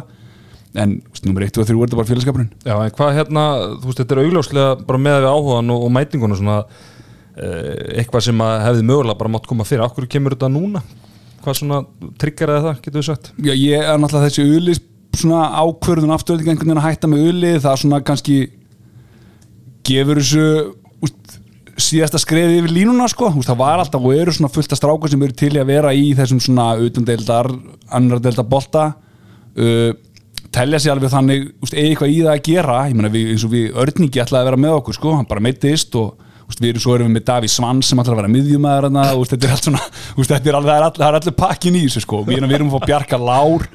En, 0.78 1.00
nummer 1.26 1.46
1 1.48 1.58
og 1.58 1.66
3 1.66 1.74
er 1.74 1.88
þetta 1.88 1.98
bara 1.98 2.10
félagskapurinn. 2.12 2.52
Já, 2.62 2.76
en 2.76 2.94
hvað 3.00 3.16
hérna, 3.18 3.46
þú 3.80 3.90
veist, 3.90 4.02
þetta 4.04 4.16
er 4.16 4.22
augljóslega 4.26 4.76
bara 4.92 5.02
með 5.02 5.18
við 5.24 5.30
áhugan 5.32 5.74
og, 5.74 5.88
og 5.88 5.94
mætinguna 5.96 6.38
svona 6.38 6.60
eh, 6.60 8.04
eitthvað 8.04 8.28
sem 8.28 8.46
að 8.46 8.54
hefði 8.68 8.86
mögulega 8.92 9.22
bara 9.24 9.34
mátt 9.34 9.50
koma 9.50 9.66
fyrir, 9.66 9.88
okkur 9.88 10.06
kemur 10.12 10.38
þetta 10.38 10.52
núna? 10.54 10.84
Hvað 11.42 11.58
svona 11.64 11.82
triggeraði 12.22 12.68
það, 12.68 12.80
getur 12.86 13.00
við 13.00 13.10
sagt? 13.10 13.34
Já, 13.42 13.56
ég 13.56 13.82
er 13.82 13.98
náttúrulega 13.98 14.30
þessi 14.30 14.60
ulis 14.60 14.84
svona 15.18 15.48
ákvörðun 15.64 16.14
afturölding 16.14 16.52
einhvern 16.52 16.70
veginn 16.70 16.82
að 16.84 16.88
hætta 16.92 17.10
með 17.10 17.28
ulið 17.32 17.62
það 17.64 17.80
svona 17.82 18.02
kannski 18.06 18.38
gefur 19.88 20.20
þessu 20.22 20.48
síðasta 21.80 22.20
skreði 22.22 22.60
yfir 22.60 22.74
línuna 22.76 23.08
sko. 23.12 23.30
Úst, 23.32 23.50
það 23.50 23.62
var 23.62 23.82
alltaf 23.82 24.06
og 24.06 24.16
eru 24.16 24.34
svona 24.36 24.52
fullt 24.52 24.74
af 24.76 24.80
strákar 24.80 25.12
sem 25.12 25.24
eru 25.26 25.36
til 25.38 25.54
í 25.56 25.62
að 25.62 25.72
vera 25.72 25.94
í 25.96 26.12
þessum 26.18 26.42
svona 26.44 26.70
utandeildar 26.84 27.50
annar 27.96 28.22
deildar 28.24 28.48
bolta. 28.50 28.86
Uh, 29.60 29.92
telja 30.54 30.80
sér 30.82 30.96
alveg 30.96 31.14
þannig 31.14 31.46
úst, 31.64 31.76
eitthvað 31.78 32.14
í 32.14 32.20
það 32.24 32.34
að 32.34 32.44
gera. 32.50 32.80
Ég 32.90 32.98
meina 32.98 33.14
við, 33.14 33.32
eins 33.34 33.46
og 33.48 33.54
við 33.54 33.80
örningi 33.84 34.24
ætlaði 34.24 34.42
að 34.42 34.50
vera 34.52 34.64
með 34.66 34.78
okkur 34.80 35.00
sko. 35.00 35.16
Hann 35.18 35.30
bara 35.30 35.46
meittist 35.46 35.96
og 36.00 36.29
við 36.58 36.72
erum 36.72 36.82
svo 36.82 36.96
erum 36.98 37.10
við 37.12 37.14
með 37.20 37.26
Daví 37.30 37.50
Svans 37.54 37.86
sem 37.92 38.00
ætlar 38.02 38.16
að 38.16 38.20
vera 38.24 38.32
miðjumæður 38.34 38.86
þarna, 38.88 39.04
úst, 39.22 39.34
þetta 39.36 39.46
er 39.46 39.52
allt 39.54 39.68
svona 39.68 39.82
úst, 40.18 40.32
þetta 40.34 40.50
er 40.50 40.58
alveg, 40.58 40.72
það 40.74 40.86
all- 40.88 40.98
það 40.98 41.08
er 41.10 41.18
allir 41.20 41.36
pakkin 41.38 41.76
í 41.78 41.84
þessu 41.86 42.02
sko. 42.02 42.24
við, 42.26 42.38
erum, 42.40 42.50
við 42.50 42.58
erum 42.58 42.72
að 42.72 42.74
fá 42.80 42.86
Bjarka 42.90 43.20
Lár 43.22 43.68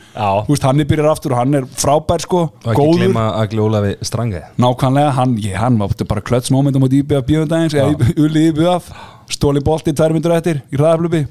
úst, 0.51 0.67
hann 0.67 0.81
er 0.83 0.89
byrjar 0.91 1.11
aftur 1.13 1.33
og 1.37 1.39
hann 1.39 1.55
er 1.55 1.69
frábær 1.71 2.21
sko, 2.27 2.41
Og 2.51 2.73
ekki 2.73 2.81
góður. 2.83 2.99
gleyma 3.05 3.29
Agli 3.39 3.63
Ólafi 3.63 3.95
Strange. 4.03 4.43
Nákvæmlega, 4.59 5.15
hann, 5.21 5.37
ég, 5.39 5.55
hann 5.55 5.79
var 5.79 5.95
bara 6.09 6.21
klöts 6.21 6.51
momentum 6.51 6.83
á 6.83 6.89
IBF 6.91 7.25
bjöfundagins 7.31 7.75
eða 7.79 8.11
Uli 8.19 8.49
IBF, 8.51 8.91
stóli 9.31 9.63
bolti 9.65 9.93
tvær 9.95 10.13
myndur 10.13 10.35
eftir 10.35 10.61
í 10.73 10.77
hraðaflubi 10.77 11.27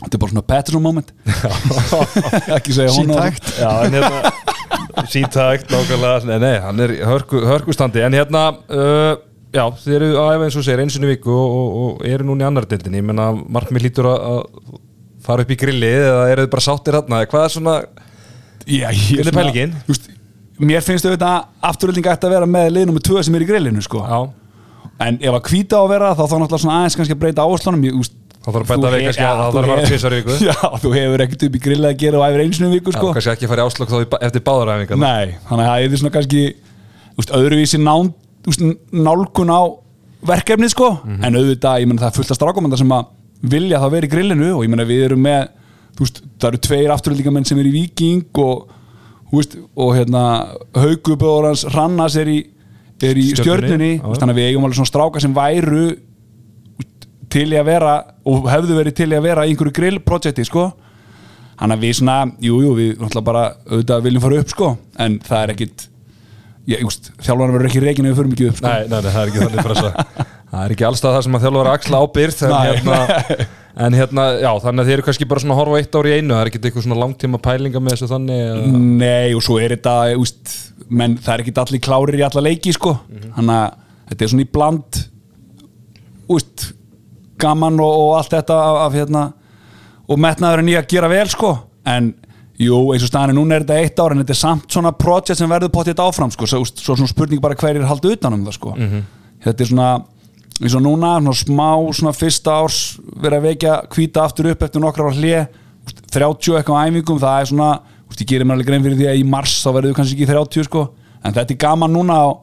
þetta 0.00 0.16
er 0.16 0.20
bara 0.22 0.32
svona 0.32 0.46
Pettersson 0.48 0.82
moment. 0.82 1.10
Ekki 2.56 2.72
segja 2.72 2.94
hún 2.96 3.10
en 3.10 3.92
hérna 3.96 4.30
Sýntækt, 5.10 5.70
nákvæmlega. 5.70 6.24
Nei, 6.28 6.38
nei, 6.42 6.54
hann 6.60 6.80
er 6.82 6.92
hörkustandi. 7.06 8.02
En 8.04 8.14
hérna, 8.16 8.42
uh, 8.70 9.14
já, 9.56 9.64
þið 9.82 9.96
eru 9.98 10.10
að 10.20 10.30
æfa 10.34 10.48
eins 10.48 10.58
og 10.60 10.66
segir 10.66 10.84
einsinu 10.84 11.10
viku 11.10 11.34
og, 11.34 11.56
og, 11.56 11.74
og 11.84 12.06
eru 12.10 12.28
núna 12.28 12.46
í 12.46 12.48
annar 12.50 12.68
deildinni 12.70 13.00
Ég 13.02 13.08
menna, 13.10 13.30
markmið 13.34 13.86
lítur 13.88 14.10
að, 14.10 14.26
að 14.30 14.78
fara 15.26 15.46
upp 15.46 15.52
í 15.54 15.58
grillið 15.60 16.06
eða 16.06 16.26
eru 16.32 16.46
þið 16.46 16.52
bara 16.56 16.66
sáttir 16.66 16.98
þarna 16.98 17.22
Hvað 17.30 17.46
er 17.46 17.54
svona, 17.56 17.78
Já, 18.66 18.88
ég 18.90 19.24
er 19.24 19.32
pælingin? 19.34 19.78
Mér 20.60 20.84
finnst 20.84 21.06
auðvitað 21.08 21.48
afturölding 21.64 22.10
ætti 22.12 22.28
að 22.28 22.34
vera 22.36 22.48
með 22.50 22.66
liðnum 22.74 22.98
með 22.98 23.06
tvö 23.08 23.22
sem 23.24 23.36
er 23.38 23.46
í 23.46 23.48
grillinu 23.48 23.80
sko. 23.84 24.02
já 24.04 24.20
en 25.00 25.20
ef 25.20 25.36
að 25.36 25.46
hvíta 25.48 25.78
á 25.78 25.82
að 25.82 25.92
vera 25.94 26.10
þá 26.12 26.24
þá 26.24 26.34
náttúrulega 26.42 26.62
svona 26.64 26.80
aðeins 26.80 26.96
kannski 26.98 27.16
að 27.16 27.22
breyta 27.22 27.46
áherslunum 27.46 27.84
Það 28.40 28.54
þarf 28.56 28.70
að 28.72 28.80
bæta 28.80 28.90
við 28.94 29.02
kannski 29.04 29.24
að 29.26 29.38
það 29.38 29.50
þarf 29.54 29.58
að 29.60 29.70
fara 29.70 29.88
tvisvar 29.90 30.14
í 30.14 30.18
viku 30.20 30.36
Já, 30.48 30.54
þú 30.80 30.92
hefur 30.94 31.22
ekkert 31.26 31.42
upp 31.44 31.56
í 31.56 31.60
grillið 31.66 31.88
að 31.90 31.98
gera 32.00 32.20
og 32.20 32.24
æfir 32.24 32.40
einu 32.40 32.56
sinni 32.56 32.70
í 32.70 32.76
viku 32.78 32.92
Já, 32.92 32.96
sko. 32.96 33.10
kannski 33.16 33.32
ekki 33.34 33.50
fara 33.50 33.60
í 33.60 33.68
áslokk 33.68 33.90
þá 33.92 34.14
eftir 34.28 34.44
báðaræfingar 34.46 35.00
Nei, 35.00 35.34
þannig 35.50 35.64
að 35.66 35.68
það 35.68 35.84
er 35.84 36.00
svona 36.00 36.12
kannski 36.14 36.44
öðruvísi 37.36 37.80
nán, 37.82 38.08
úst, 38.08 38.29
nálgun 38.92 39.52
á 39.52 39.60
verkefnið 40.26 40.74
sko. 40.74 40.90
Mhm. 41.04 41.24
en 41.24 41.34
auðvitað, 41.34 41.80
ég 41.80 41.88
menna 41.88 42.02
það 42.02 42.10
er 42.10 42.18
fullt 42.18 42.30
af 42.30 42.36
strákumandar 42.36 42.78
sem 42.78 42.92
að 42.92 43.06
vilja 43.42 43.80
það 43.80 43.90
vera 43.90 44.06
í 44.06 44.10
grillinu 44.10 44.50
og 44.56 44.64
ég 44.64 44.70
menna 44.70 44.84
við 44.84 45.04
erum 45.08 45.22
með 45.24 45.48
veist, 46.00 46.22
það 46.38 46.48
eru 46.50 46.60
tveir 46.66 46.92
afturöldingamenn 46.94 47.46
sem 47.48 47.58
er 47.58 47.68
í 47.68 47.72
Viking 47.72 48.40
og, 48.40 48.68
veist, 49.32 49.56
og 49.76 49.94
hérna 49.96 50.22
Hauguböður 50.76 51.50
hans 51.50 51.64
Rannas 51.74 52.16
er 52.20 52.30
í, 52.32 52.38
er 53.02 53.20
í 53.20 53.26
Stjörnunni, 53.32 53.98
þannig 54.00 54.34
að 54.34 54.40
við 54.40 54.48
eigum 54.50 54.64
alveg 54.68 54.80
svona 54.80 54.92
stráka 54.92 55.20
sem 55.20 55.34
væru 55.36 55.88
til 57.30 57.46
í 57.52 57.58
að 57.60 57.68
vera 57.70 57.94
og 58.26 58.48
hefðu 58.50 58.78
verið 58.80 58.96
til 58.98 59.10
í 59.12 59.18
að 59.18 59.26
vera 59.28 59.46
í 59.46 59.52
einhverju 59.52 59.76
grillprojekti 59.76 60.44
sko. 60.48 60.70
Þannig 61.60 61.76
að 61.76 61.84
við 61.84 61.96
svona, 61.98 62.16
jú, 62.40 62.56
jú, 62.64 62.70
við 62.74 62.90
náttúrulega 62.96 63.26
bara 63.28 63.42
auðvitað 63.68 64.04
viljum 64.06 64.22
fara 64.24 64.40
upp, 64.40 64.52
sko. 64.54 64.70
En 65.04 65.18
það 65.26 65.42
er 65.42 65.52
ekkit 65.54 65.84
þjálfarnar 66.68 67.54
verður 67.56 67.70
ekki 67.70 67.80
reikin 67.84 68.06
ef 68.06 68.12
við 68.12 68.18
förum 68.20 68.34
ekki 68.36 68.48
upp, 68.50 68.58
sko. 68.60 68.66
Nei, 68.68 68.82
nei, 68.90 69.00
nei, 69.00 69.10
það 69.10 69.22
er 69.22 69.30
ekki 69.32 69.42
þannig 69.46 69.64
pressa 69.64 69.92
Það 70.50 70.64
er 70.66 70.72
ekki 70.74 70.86
allstað 70.88 71.14
það 71.14 71.24
sem 71.26 71.36
að 71.38 71.42
þjálfur 71.46 71.68
að 71.70 71.76
axla 71.78 71.98
ábyrð 72.04 72.40
en 72.46 72.54
hérna, 72.66 72.96
en 73.86 73.96
hérna, 74.00 74.24
já, 74.42 74.50
þannig 74.64 74.82
að 74.82 74.88
þið 74.90 74.94
eru 74.96 75.04
kannski 75.06 75.28
bara 75.30 75.42
svona 75.44 75.56
horfa 75.60 75.78
eitt 75.78 75.94
ár 76.00 76.08
í 76.10 76.14
einu, 76.16 76.32
það 76.34 76.40
er 76.42 76.50
ekki 76.50 76.60
eitthvað 76.64 76.86
svona 76.86 76.98
langtíma 77.04 77.40
pælinga 77.44 77.82
með 77.84 77.94
þessu 77.94 78.08
þannig 78.10 78.40
eða- 78.48 78.80
Nei, 79.04 79.28
og 79.38 79.44
svo 79.46 79.58
er 79.62 79.74
þetta, 79.76 79.94
úst, 80.18 80.56
menn 80.90 81.14
það 81.22 81.34
er 81.36 81.44
ekkit 81.44 81.60
allir 81.62 81.82
klárir 81.86 82.18
í 82.18 82.24
alla 82.26 82.42
leiki, 82.48 82.74
sko. 82.74 82.96
Þannig 83.38 83.54
að 83.60 83.78
þetta 84.10 84.26
er 84.26 84.32
svona 84.34 84.46
í 84.46 84.50
bland 84.58 85.00
úst, 86.30 86.66
gaman 87.40 87.78
og, 87.82 87.94
og 88.02 88.10
allt 88.18 88.34
þetta 88.34 88.58
af, 88.58 88.80
af 88.88 88.98
hérna 88.98 89.22
og 90.10 90.18
metnaðurinn 90.20 90.72
í 90.74 90.76
að 90.78 90.90
gera 90.90 91.10
vel, 91.14 91.26
sko. 91.30 91.54
En 91.88 92.12
Jú, 92.60 92.78
eins 92.92 93.04
og 93.06 93.08
staðan 93.08 93.32
er 93.32 93.38
núna 93.38 93.56
er 93.56 93.62
þetta 93.64 93.76
eitt 93.80 94.00
ár 94.02 94.12
en 94.12 94.20
þetta 94.20 94.34
er 94.34 94.40
samt 94.42 94.66
svona 94.74 94.90
projekt 94.92 95.38
sem 95.38 95.48
verður 95.48 95.70
potið 95.72 96.02
áfram 96.04 96.32
sko, 96.34 96.48
svo, 96.50 96.60
svo 96.68 96.96
svona 96.98 97.08
spurning 97.08 97.40
bara 97.40 97.56
hverjir 97.56 97.86
halda 97.88 98.10
utanum 98.12 98.42
það 98.44 98.56
sko. 98.58 98.74
þetta 99.46 99.64
er 99.64 99.70
svona 99.70 99.90
eins 100.60 100.76
og 100.76 100.82
núna, 100.84 101.14
svona 101.24 101.38
smá 101.40 101.68
svona 101.96 102.12
fyrsta 102.12 102.58
árs 102.60 102.80
verið 103.16 103.38
að 103.38 103.46
vekja 103.48 103.78
hvíta 103.94 104.26
aftur 104.26 104.50
upp 104.52 104.66
eftir 104.66 104.84
nokkra 104.84 105.08
ára 105.08 105.16
hlje 105.16 105.40
30 106.12 106.58
eitthvað 106.58 106.76
á 106.76 106.84
æfingum, 106.90 107.20
það 107.22 107.40
er 107.40 107.48
svona 107.48 107.70
úst, 108.10 108.20
ég 108.20 108.28
gerir 108.28 108.44
mér 108.44 108.58
alveg 108.58 108.68
grein 108.68 108.84
fyrir 108.84 108.98
því 108.98 109.08
að 109.08 109.20
í 109.22 109.24
mars 109.24 109.56
þá 109.64 109.70
verður 109.78 109.96
kannski 109.96 110.18
ekki 110.18 110.28
30 110.28 110.68
sko, 110.68 110.82
en 111.24 111.36
þetta 111.36 111.54
er 111.56 111.60
gaman 111.64 111.94
núna 111.96 112.18
og, 112.28 112.42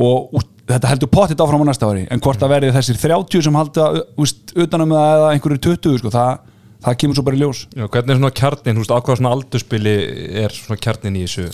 og 0.00 0.34
úst, 0.40 0.50
þetta 0.70 0.90
heldur 0.90 1.10
potið 1.14 1.44
áfram 1.44 1.62
á 1.62 1.70
næsta 1.70 1.86
ári, 1.86 2.06
en 2.10 2.22
hvort 2.24 2.42
það 2.42 2.52
verði 2.56 2.74
þessir 2.74 2.98
30 3.04 3.46
sem 3.46 3.58
halda 3.60 3.86
úst, 4.20 4.54
utanum 4.58 4.96
það 4.96 5.14
eða 5.14 5.30
einhverju 5.36 5.62
20 5.70 6.02
sko, 6.02 6.12
það, 6.14 6.49
það 6.84 6.98
kemur 7.02 7.18
svo 7.18 7.24
bara 7.26 7.38
í 7.38 7.42
ljós. 7.42 7.64
Já, 7.76 7.86
hvernig 7.86 8.14
er 8.14 8.20
svona 8.20 8.36
kjarnin, 8.40 8.76
þú 8.76 8.84
veist, 8.84 8.94
ákvað 8.96 9.20
svona 9.20 9.32
aldurspili 9.36 9.96
er 10.44 10.54
svona 10.54 10.80
kjarnin 10.80 11.18
í 11.20 11.24
þessu? 11.26 11.48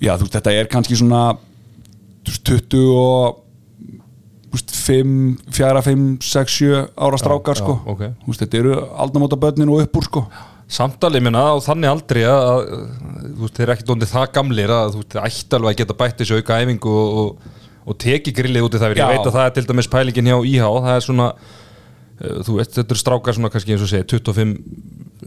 Já, 0.00 0.14
þú 0.14 0.26
veist, 0.26 0.36
þetta 0.38 0.54
er 0.58 0.70
kannski 0.72 0.98
svona 1.00 1.22
þú 2.24 2.32
veist, 2.32 2.44
20 2.48 2.86
og 2.94 3.42
þú 4.48 4.56
veist, 4.56 4.74
5, 4.84 5.14
4, 5.60 5.84
5, 5.90 6.08
6, 6.30 6.56
7 6.56 6.82
ára 6.94 7.20
strákar, 7.20 7.58
já, 7.58 7.62
sko. 7.62 7.78
ok. 7.94 8.04
Þú 8.24 8.32
veist, 8.32 8.44
þetta 8.44 8.60
eru 8.62 8.76
aldamóta 9.04 9.40
börnin 9.40 9.72
og 9.72 9.84
uppúr, 9.84 10.08
sko. 10.08 10.24
Samtali, 10.74 11.20
minna, 11.20 11.50
og 11.54 11.60
þannig 11.66 11.90
aldrei 11.90 12.22
að, 12.24 12.62
þú 13.24 13.42
veist, 13.42 13.58
þeir 13.58 13.66
eru 13.66 13.74
ekki 13.74 13.88
dóndið 13.90 14.14
það 14.14 14.30
gamlir 14.38 14.72
að 14.72 14.94
þú 14.94 15.02
veist, 15.02 15.10
þeir 15.12 15.26
ætti 15.28 15.58
alveg 15.58 15.74
að 15.74 15.82
geta 15.82 15.98
bætt 16.00 16.22
þessu 16.22 16.38
auka 16.40 16.60
æfingu 16.62 16.94
og, 17.02 17.18
og, 17.20 17.60
og 17.84 17.98
teki 18.00 18.32
grillið 18.38 18.64
út 18.64 18.78
í 18.78 18.80
það, 18.80 18.94
Já. 18.96 19.02
ég 19.04 19.12
veit 19.12 19.28
að 19.28 19.36
það 19.36 19.50
er 19.50 19.54
til 19.58 19.66
dæmis 19.68 19.90
pælingin 19.92 20.30
hjá 20.32 20.38
IH, 20.40 20.70
það 20.86 20.94
er 20.94 21.04
svona 21.04 21.28
þú 22.18 22.58
veist, 22.58 22.76
þetta 22.76 22.94
eru 22.94 23.00
strákar 23.00 23.36
svona 23.36 23.50
kannski 23.52 23.74
eins 23.74 23.84
og 23.84 23.90
segja 23.90 24.06
25, 24.14 24.54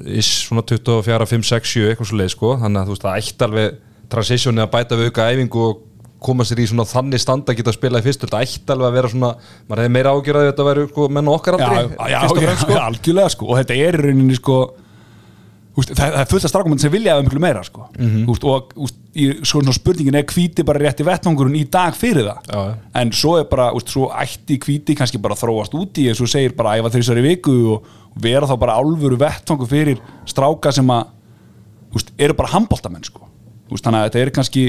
is, 0.05 0.29
svona 0.47 0.63
24, 0.67 1.27
5, 1.33 1.49
6, 1.49 1.73
7, 1.73 1.89
eitthvað 1.91 2.11
svo 2.11 2.21
leið, 2.21 2.31
sko. 2.33 2.53
Þannig 2.61 2.81
að 2.81 2.87
þú 2.87 2.95
veist, 2.95 3.05
það 3.07 3.19
ætti 3.23 3.47
alveg 3.47 3.77
transitioni 4.13 4.63
að 4.63 4.73
bæta 4.77 4.99
við 4.99 5.11
auka 5.11 5.27
æfingu 5.33 5.63
og 5.67 5.83
koma 6.23 6.45
sér 6.47 6.63
í 6.63 6.67
svona 6.69 6.87
þannig 6.89 7.21
standa 7.21 7.53
að 7.53 7.59
geta 7.59 7.69
að 7.73 7.77
spila 7.77 7.99
í 8.01 8.05
fyrst 8.05 8.23
þetta 8.23 8.39
ætti 8.41 8.73
alveg 8.73 8.87
að 8.87 8.95
vera 8.97 9.11
svona, 9.11 9.31
maður 9.67 9.81
hefði 9.83 9.93
meira 9.93 10.13
ágjörði 10.15 10.41
að 10.41 10.47
þetta 10.49 10.65
væri 10.67 10.85
sko, 10.87 11.07
menn 11.13 11.29
okkar 11.29 11.57
aldrei 11.57 11.77
já, 11.77 11.83
já, 11.85 12.15
já, 12.15 12.55
sko. 12.63 12.77
algjörlega, 12.81 13.33
sko. 13.35 13.49
Og 13.51 13.59
þetta 13.59 13.77
er 13.77 13.97
í 13.99 14.05
rauninni, 14.07 14.37
sko 14.39 14.57
veist, 15.77 15.91
það, 15.93 16.11
það 16.13 16.21
er 16.23 16.29
fullt 16.31 16.45
af 16.47 16.51
strákumönd 16.51 16.81
sem 16.83 16.91
vilja 16.93 17.13
eða 17.15 17.25
miklu 17.27 17.41
meira, 17.43 17.63
sko 17.63 17.87
Mhm. 17.97 18.23
Þú 18.25 18.33
veist, 18.33 18.45
og 18.49 18.71
veist, 18.75 18.97
í, 19.15 19.25
svo, 19.43 19.61
svona 19.61 19.73
spurningin 19.77 20.15
er 20.19 20.23
hvíti 20.29 20.65
bara 20.65 20.79
rétti 20.81 21.05
vettvangurinn 21.05 21.55
í 21.59 21.65
dag 21.69 21.93
fyrir 21.97 22.27
það 22.27 22.49
Já, 22.53 22.75
en 23.01 23.11
svo 23.11 23.37
er 23.39 23.45
bara, 23.51 23.71
úst, 23.77 23.89
svo 23.93 24.09
ætti 24.13 24.57
hvíti 24.59 24.95
kannski 24.97 25.21
bara 25.21 25.35
þróast 25.37 25.73
út 25.77 25.97
í 26.01 26.07
eins 26.09 26.21
og 26.21 26.27
segir 26.31 26.55
bara 26.57 26.75
æfa 26.79 26.89
þrísar 26.95 27.21
í 27.21 27.27
viku 27.29 27.55
og 27.75 27.83
vera 28.19 28.47
þá 28.49 28.57
bara 28.59 28.77
álfuru 28.81 29.17
vettvangu 29.21 29.67
fyrir 29.69 29.99
stráka 30.25 30.71
sem 30.73 30.87
að 30.89 31.07
úst, 31.95 32.11
eru 32.19 32.33
bara 32.33 32.49
handbóltamenn 32.53 33.03
sko. 33.05 33.23
úst, 33.71 33.83
þannig 33.83 33.99
að 34.01 34.09
þetta 34.09 34.21
er 34.21 34.29
kannski 34.31 34.65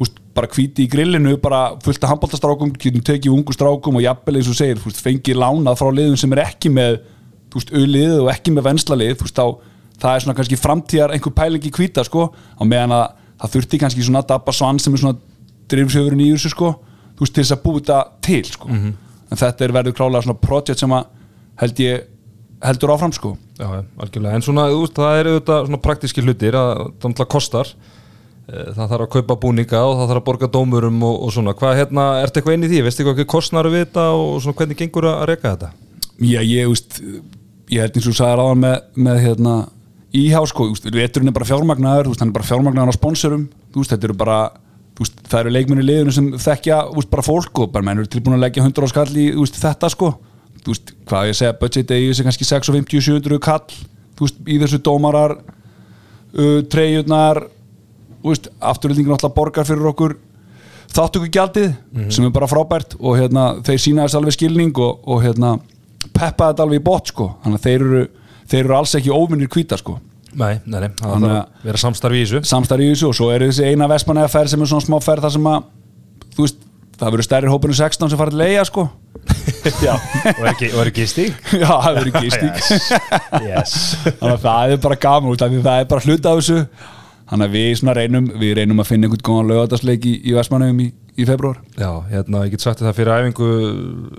úst, 0.00 0.18
bara 0.34 0.48
hvíti 0.48 0.86
í 0.86 0.88
grillinu, 0.90 1.36
bara 1.40 1.76
fullt 1.84 2.02
af 2.04 2.10
handbóltastrákum, 2.14 2.72
tekið 2.78 3.28
ungu 3.30 3.52
strákum 3.54 3.96
og 3.96 4.02
jafnvel 4.02 4.36
eins 4.40 4.48
og 4.48 4.56
segir, 4.56 4.78
úst, 4.88 5.02
fengið 5.04 5.36
lánað 5.38 5.76
frá 5.78 5.90
liðum 5.92 6.16
sem 6.18 6.32
er 6.32 6.40
ekki 6.46 6.70
með 6.72 7.00
úst, 7.54 7.70
auðlið 7.70 8.14
og 8.22 8.30
ekki 8.32 8.54
með 8.56 8.66
venslalið 8.70 9.22
úst, 9.26 9.36
þá, 9.36 9.58
það 10.00 10.14
er 10.14 10.24
svona 10.24 10.36
kannski 10.38 10.58
framtíðar 10.60 11.14
einhver 11.14 11.34
pæling 11.36 11.66
í 11.68 11.72
hvíta 11.74 12.04
sko, 12.06 12.30
á 12.32 12.62
meðan 12.64 12.96
að 12.96 13.04
það 13.42 13.54
þurfti 13.56 13.82
kannski 13.82 14.06
svona 14.06 14.24
Dabba 14.26 14.54
Svan 14.54 14.80
sem 14.82 14.94
er 14.94 15.02
svona 15.02 15.18
drifsjöfurinn 15.72 16.24
í 16.24 16.30
þessu 16.32 16.52
sko 16.54 16.72
þú 17.16 17.26
veist, 17.26 17.34
til 17.34 17.42
þess 17.44 17.56
að 17.56 17.62
búið 17.66 17.80
þetta 17.82 18.00
til 18.22 18.42
sko. 18.48 18.68
Mhm. 18.68 18.92
en 19.32 19.40
þetta 19.40 19.64
er 19.64 19.72
verður 19.72 19.96
klálega 19.96 20.22
svona 20.26 20.40
projekt 20.40 20.78
sem 20.78 20.90
að 20.92 21.06
held 21.62 21.80
ég 21.80 22.04
heldur 22.62 22.94
áfram 22.94 23.12
sko 23.12 23.36
Já, 23.58 23.84
algjörlega, 23.98 24.34
en 24.34 24.42
svona, 24.42 24.68
veist, 24.72 24.94
það 24.94 25.18
eru 25.20 25.34
auðvitað 25.36 25.66
svona 25.66 25.82
praktíski 25.82 26.22
hlutir 26.22 26.54
að 26.54 26.70
það 26.98 27.10
náttúrulega 27.10 27.34
kostar 27.34 27.74
Eh, 28.50 28.72
það 28.74 28.88
þarf 28.90 29.04
að 29.04 29.12
kaupa 29.14 29.36
búninga 29.38 29.80
og 29.86 29.92
það 30.00 30.08
þarf 30.10 30.20
að 30.20 30.26
borga 30.26 30.48
dómurum 30.50 31.04
og, 31.06 31.18
og 31.24 31.30
svona, 31.30 31.52
hvað 31.54 31.76
hérna, 31.78 32.06
ertu 32.24 32.40
eitthvað 32.40 32.56
inn 32.56 32.66
í 32.66 32.70
því, 32.72 32.80
veistu 32.82 33.02
eitthvað 33.04 33.20
ekki 33.20 33.30
kostnar 33.30 33.68
við 33.70 33.84
þetta 33.84 34.06
og 34.18 34.32
svona 34.42 34.58
hvernig 34.58 34.80
gengur 34.80 35.06
að 35.06 35.22
reyka 35.30 35.52
þetta? 35.52 35.68
Já, 36.26 36.40
ég, 36.42 36.72
úst, 36.72 36.98
ég 37.70 37.84
held 37.84 38.00
eins 38.00 38.08
og 38.10 38.16
sagði 38.18 38.40
ráðan 38.40 38.64
með, 38.64 38.74
með 39.06 39.20
hérna, 39.22 39.54
íhá 40.16 40.42
sko, 40.48 40.68
úst, 40.72 40.84
veturinn 40.92 41.30
er 41.30 41.36
bara 41.36 41.48
fjármagnaður, 41.48 42.12
úst, 42.12 42.20
hann 42.22 42.32
er 42.32 42.36
bara 42.36 42.48
fjármagnaður 42.48 42.92
á 42.92 42.98
sponsorum, 42.98 43.46
veist, 43.74 43.94
þetta 43.94 44.10
eru 44.10 44.18
bara 44.20 44.40
úst, 45.00 45.22
það 45.28 45.38
eru 45.40 45.54
leikmenni 45.56 45.86
liðinu 45.86 46.12
sem 46.14 46.28
þekkja 46.40 46.82
úst, 46.92 47.10
bara 47.12 47.24
fólk 47.24 47.62
og 47.64 47.72
bara 47.72 47.86
menn 47.86 48.02
eru 48.02 48.10
tilbúin 48.12 48.36
að 48.36 48.44
leggja 48.46 48.66
100 48.66 48.84
á 48.84 48.88
skall 48.92 49.08
í 49.16 49.30
þetta 49.56 49.90
sko 49.92 50.12
þú 50.62 50.74
veist, 50.74 50.92
hvað 51.08 51.30
ég 51.30 51.38
segja, 51.38 51.56
budget 51.58 51.90
er 51.90 52.02
í 52.02 52.10
þessi 52.10 52.26
kannski 52.26 52.48
650-700 52.48 53.40
kall, 53.42 53.78
þú 54.18 54.28
veist, 54.28 54.42
í 54.46 54.58
þessu 54.62 54.82
dómarar 54.84 55.38
uh, 55.40 56.60
treyjurnar 56.70 57.42
þú 58.22 58.34
veist, 58.34 58.50
afturöldingin 58.72 59.16
alltaf 59.16 59.34
borgar 59.34 59.66
fyrir 59.66 59.90
okkur 59.90 60.16
þáttöku 60.92 61.30
gjaldið 61.32 61.70
sem 62.12 62.26
er 62.26 62.34
bara 62.34 62.48
frábært 62.50 62.96
og 63.00 63.16
hérna, 63.18 63.48
þeir 63.64 63.80
sína 63.80 64.06
þess 64.06 64.18
alveg 64.18 64.36
skilning 64.36 64.76
og, 64.76 65.00
og 65.08 65.22
hérna, 65.24 65.56
peppa 66.12 66.50
þetta 66.50 66.66
alveg 66.66 66.82
í 66.82 66.84
bótt 66.84 67.12
sko. 67.12 67.30
þannig 67.44 67.60
að 67.60 67.66
þeir 67.66 67.86
eru, 67.86 68.02
þeir 68.50 68.64
eru 68.64 68.76
alls 68.78 68.94
ekki 68.98 69.12
óvinnir 69.14 69.50
hvíta 69.52 69.78
sko. 69.80 69.98
Nei, 70.32 70.58
nei, 70.64 70.78
nei, 70.80 70.88
það 70.96 71.12
þarf 71.12 71.28
að- 71.28 71.64
vera 71.66 71.80
samstarfi 71.82 72.20
í 72.22 72.24
þessu. 72.24 72.40
Samstarf 72.48 72.80
í 72.80 72.90
þessu 72.92 73.08
og 73.10 73.16
svo 73.18 73.30
er 73.34 73.44
þessi 73.44 73.66
eina 73.68 73.88
vestmanlega 73.90 74.32
ferð 74.32 74.48
sem 74.54 74.62
er 74.62 74.70
svona 74.70 74.86
smá 74.86 74.98
ferð 75.04 75.26
þar 75.26 75.34
sem 75.34 75.48
að 75.50 75.64
þú 76.32 76.46
veist, 76.46 76.62
það 76.96 77.12
verður 77.12 77.26
stærri 77.28 77.52
hópinu 77.52 77.76
16 77.76 78.10
sem 78.12 78.18
farið 78.22 78.38
leiða 78.40 78.64
sko. 78.64 78.86
Já, 79.86 79.92
og 79.92 80.40
er 80.42 80.48
ekki, 80.54 80.70
og 80.72 80.80
er 80.82 80.88
ekki 80.90 81.04
stík? 81.06 81.36
já, 81.62 81.68
það 81.68 81.98
verður 81.98 82.16
gisting 82.24 82.56
Yes 83.52 83.74
það 84.42 84.72
er 84.72 84.80
bara 84.82 84.96
gaman 84.98 85.30
út 85.30 85.44
af 85.44 85.52
því 85.52 85.60
það 85.62 85.82
er 85.82 85.86
bara 85.92 86.04
hluta 86.06 86.32
af 86.32 86.40
þessu. 86.40 86.56
Þannig 87.32 87.46
að 87.46 87.54
við 87.54 87.92
reynum 87.96 88.26
við 88.40 88.54
reynum 88.58 88.82
að 88.82 88.88
finna 88.90 89.06
einhvern 89.08 89.22
góðan 89.28 89.52
lögatarsleik 89.52 90.08
í, 90.08 90.14
í 90.26 90.34
Vestmannum 90.36 90.80
í, 90.82 90.88
í 91.16 91.26
februar 91.28 91.60
Já, 91.78 91.90
hérna, 92.10 92.42
ég 92.48 92.56
get 92.56 92.64
sagt 92.64 92.82
það 92.82 92.98
fyrir 92.98 93.14
æfingu 93.20 93.50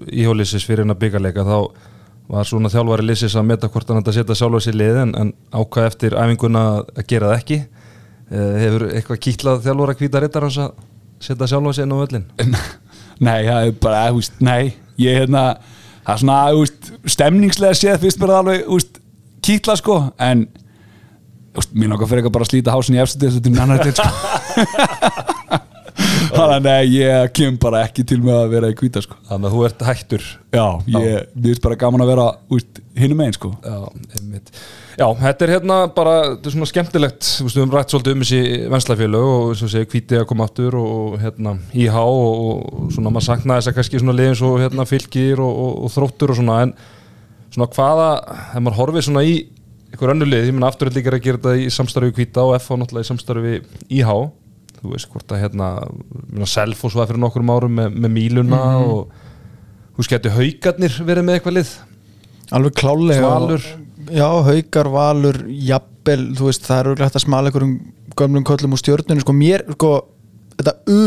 íhjólisis 0.09 0.65
fyrir 0.65 0.85
hennar 0.85 0.97
byggarleika 1.01 1.43
þá 1.45 1.57
var 2.31 2.47
svona 2.47 2.71
þjálfari 2.71 3.05
lisis 3.05 3.35
að 3.35 3.47
meta 3.49 3.69
hvort 3.71 3.89
hann 3.89 3.99
ætti 3.99 4.13
að 4.13 4.17
setja 4.19 4.37
sjálfa 4.39 4.61
sér 4.63 4.77
lið 4.79 4.99
en, 5.03 5.13
en 5.19 5.31
ákvað 5.51 5.89
eftir 5.89 6.15
æfinguna 6.17 6.63
að 6.79 7.07
gera 7.09 7.31
það 7.31 7.41
ekki. 7.41 7.59
Uh, 8.33 8.53
hefur 8.61 8.87
eitthvað 8.89 9.21
kýtlað 9.27 9.63
þjálfara 9.65 9.97
hvíta 9.99 10.21
rittar 10.23 10.47
hans 10.47 10.59
að 10.63 10.71
setja 11.23 11.49
sjálfa 11.51 11.75
sér 11.75 11.87
inn 11.87 11.93
á 11.93 11.97
völlin 11.99 12.25
Nei, 13.27 13.39
það 13.45 13.67
er 13.67 13.75
bara, 13.83 14.05
veist, 14.15 14.39
nei 14.43 14.73
Ég, 15.01 15.19
hérna, 15.19 15.43
það 16.05 16.13
er 16.15 16.21
svona, 16.23 16.37
veist 16.57 16.89
Stemningslega 17.13 17.77
séð 17.77 17.99
fyrst 18.05 18.21
bara 18.23 18.39
alveg, 18.41 18.63
þú 18.65 18.79
veist 18.79 19.01
Kýtla, 19.43 19.75
sko, 19.77 19.99
en 20.23 20.47
veist, 21.53 21.75
mér 21.75 21.93
langar 21.93 22.09
fyrir 22.09 22.23
eitthvað 22.23 22.37
bara 22.39 22.47
að 22.47 22.53
slíta 22.53 22.77
hásin 22.77 22.97
í 22.97 23.03
efstu 23.03 23.33
Þetta 23.35 23.91
er 23.91 23.99
sko 23.99 25.61
Þannig 26.37 26.55
að 26.55 26.67
nei, 26.67 26.83
ég 26.93 27.33
kem 27.37 27.57
bara 27.61 27.83
ekki 27.87 28.05
til 28.07 28.19
með 28.23 28.39
að 28.39 28.53
vera 28.55 28.71
í 28.71 28.77
hvíta, 28.79 29.03
sko. 29.03 29.17
Þannig 29.29 29.49
að 29.49 29.57
þú 29.57 29.65
ert 29.67 29.83
hættur. 29.89 30.29
Já, 30.53 30.65
ég, 30.93 31.27
finnst 31.47 31.65
bara 31.65 31.79
gaman 31.83 32.05
að 32.05 32.13
vera, 32.13 32.29
veist, 32.53 32.81
hinum 32.99 33.23
einn, 33.25 33.35
sko. 33.35 33.51
Já. 33.63 33.77
Já, 34.93 35.07
þetta 35.17 35.45
er 35.45 35.51
hérna 35.55 35.77
bara, 35.93 36.11
þetta 36.35 36.49
er 36.49 36.53
svona 36.53 36.69
skemmtilegt. 36.69 37.29
Veist, 37.41 37.55
við 37.57 37.63
höfum 37.63 37.73
rætt 37.73 37.93
svolítið 37.93 38.13
um 38.13 38.23
þessi 38.23 38.41
venslafélög 38.73 39.29
og 39.29 39.47
og 39.53 39.71
segja 39.71 39.89
hvíti 39.89 40.19
að 40.19 40.27
koma 40.29 40.45
aftur 40.47 40.77
og 40.77 41.15
hérna 41.21 41.55
IH 41.73 41.97
og, 41.97 42.43
og 42.43 42.91
svona 42.93 43.13
maður 43.13 43.27
sakna 43.31 43.57
þess 43.57 43.71
að 43.71 43.79
kannski 43.79 44.01
svona 44.01 44.17
liðin 44.17 44.37
svo 44.37 44.51
hérna 44.61 44.85
fylgir 44.89 45.41
og, 45.41 45.49
og, 45.65 45.73
og 45.87 45.93
þróttur 45.95 46.33
og 46.33 46.39
svona 46.39 46.59
en 46.67 46.75
svona 47.53 47.69
hvaða, 47.73 48.07
þegar 48.51 48.65
maður 48.65 48.79
horfið 48.81 49.07
svona 49.07 49.25
í 49.25 49.33
einhver 49.93 50.13
önnu 50.15 50.27
lið, 50.27 50.47
ég 50.49 50.55
menna 50.55 50.69
aftur 50.73 50.89
er 50.89 50.97
líka 50.97 51.13
að 51.13 51.25
gera 51.25 51.39
þetta 51.41 51.53
í 51.61 51.67
samstarfi 51.73 52.09
við 52.09 52.21
hvíta 52.21 52.45
og 52.47 52.55
FH 52.57 52.79
náttúrulega 52.81 53.05
í 53.05 53.09
samstarfi 53.11 53.57
IH 53.99 54.13
þú 54.83 54.91
veist 54.93 55.09
hvort 55.13 55.31
að 55.31 55.45
hérna, 55.45 55.69
minna 56.27 56.49
Selfoss 56.49 56.97
var 56.97 57.07
fyrir 57.09 57.23
nokkrum 57.23 57.51
árum 57.53 57.77
með, 57.79 57.95
með 58.03 58.13
Míluna 58.17 58.61
og 58.83 59.13
þú 59.93 60.01
veist, 60.01 60.11
getur 60.11 60.35
haugarnir 60.35 60.97
verið 61.07 61.27
með 61.27 61.39
eitthvað 61.39 61.57
lið? 61.59 61.73
Alveg 62.53 62.75
klálega 62.81 63.29
Valur. 63.31 63.67
já, 64.11 64.27
haukar, 64.49 64.89
valur, 64.93 65.39
jafnvel 65.71 66.25
þú 66.37 66.49
veist, 66.49 66.67
það 66.67 66.79
er 66.81 66.89
auðvitað 66.89 67.07
hægt 67.07 67.19
að 67.21 67.25
smala 67.25 67.49
einhverjum 67.51 67.77
gömlum 68.19 68.47
köllum 68.49 68.75
úr 68.75 68.81
stjórnunum, 68.81 69.23
sko 69.23 69.35
mér 69.37 69.63
sko, 69.73 69.93
þetta 70.59 70.75
U 70.91 71.03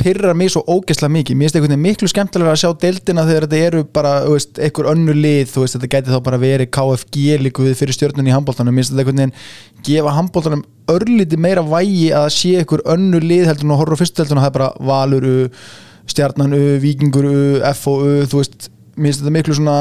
pyrrar 0.00 0.36
mig 0.36 0.50
svo 0.52 0.62
ógeðslega 0.64 1.12
mikið, 1.12 1.36
mér 1.36 1.48
finnst 1.48 1.58
einhvern 1.58 1.74
veginn 1.74 1.84
miklu 1.84 2.08
skemmtilega 2.10 2.54
að 2.54 2.60
sjá 2.62 2.70
deildina 2.82 3.24
þegar 3.28 3.46
þetta 3.46 3.66
eru 3.66 3.82
bara, 3.96 4.12
þú 4.24 4.32
veist, 4.36 4.60
einhver 4.64 4.88
önnu 4.94 5.14
lið, 5.16 5.42
þú 5.52 5.64
veist, 5.64 5.76
þetta 5.76 5.90
gæti 5.94 6.14
þá 6.14 6.20
bara 6.26 6.40
verið 6.40 6.70
KFG 6.76 7.36
líku 7.44 7.66
við 7.66 7.76
fyrir 7.78 7.96
stjórnunni 7.96 8.32
í 8.32 8.34
handbóltanum 8.34 8.74
mér 8.74 8.86
finnst 8.86 8.94
þetta 8.94 9.04
einhvern 9.04 9.22
veginn 9.22 9.84
gefa 9.86 10.14
handbóltanum 10.16 10.64
örlíti 10.94 11.40
meira 11.40 11.64
vægi 11.66 12.08
að 12.16 12.28
sé 12.38 12.54
einhver 12.62 12.84
önnu 12.94 13.20
lið 13.22 13.50
heldur 13.50 13.68
en 13.68 13.74
að 13.76 13.82
horfa 13.82 13.98
á 13.98 14.00
fyrstu 14.00 14.22
deildina, 14.22 14.44
það 14.46 14.50
er 14.50 14.56
bara 14.56 14.70
Valur 14.90 15.28
U, 15.28 15.36
Stjarnan 16.10 16.56
U, 16.56 16.62
Víkingur 16.82 17.28
U, 17.28 17.42
FO 17.76 17.98
U, 18.00 18.14
þú 18.24 18.40
veist, 18.40 18.70
mér 18.96 19.12
finnst 19.12 19.22
þetta 19.22 19.36
miklu 19.36 19.58
svona 19.60 19.78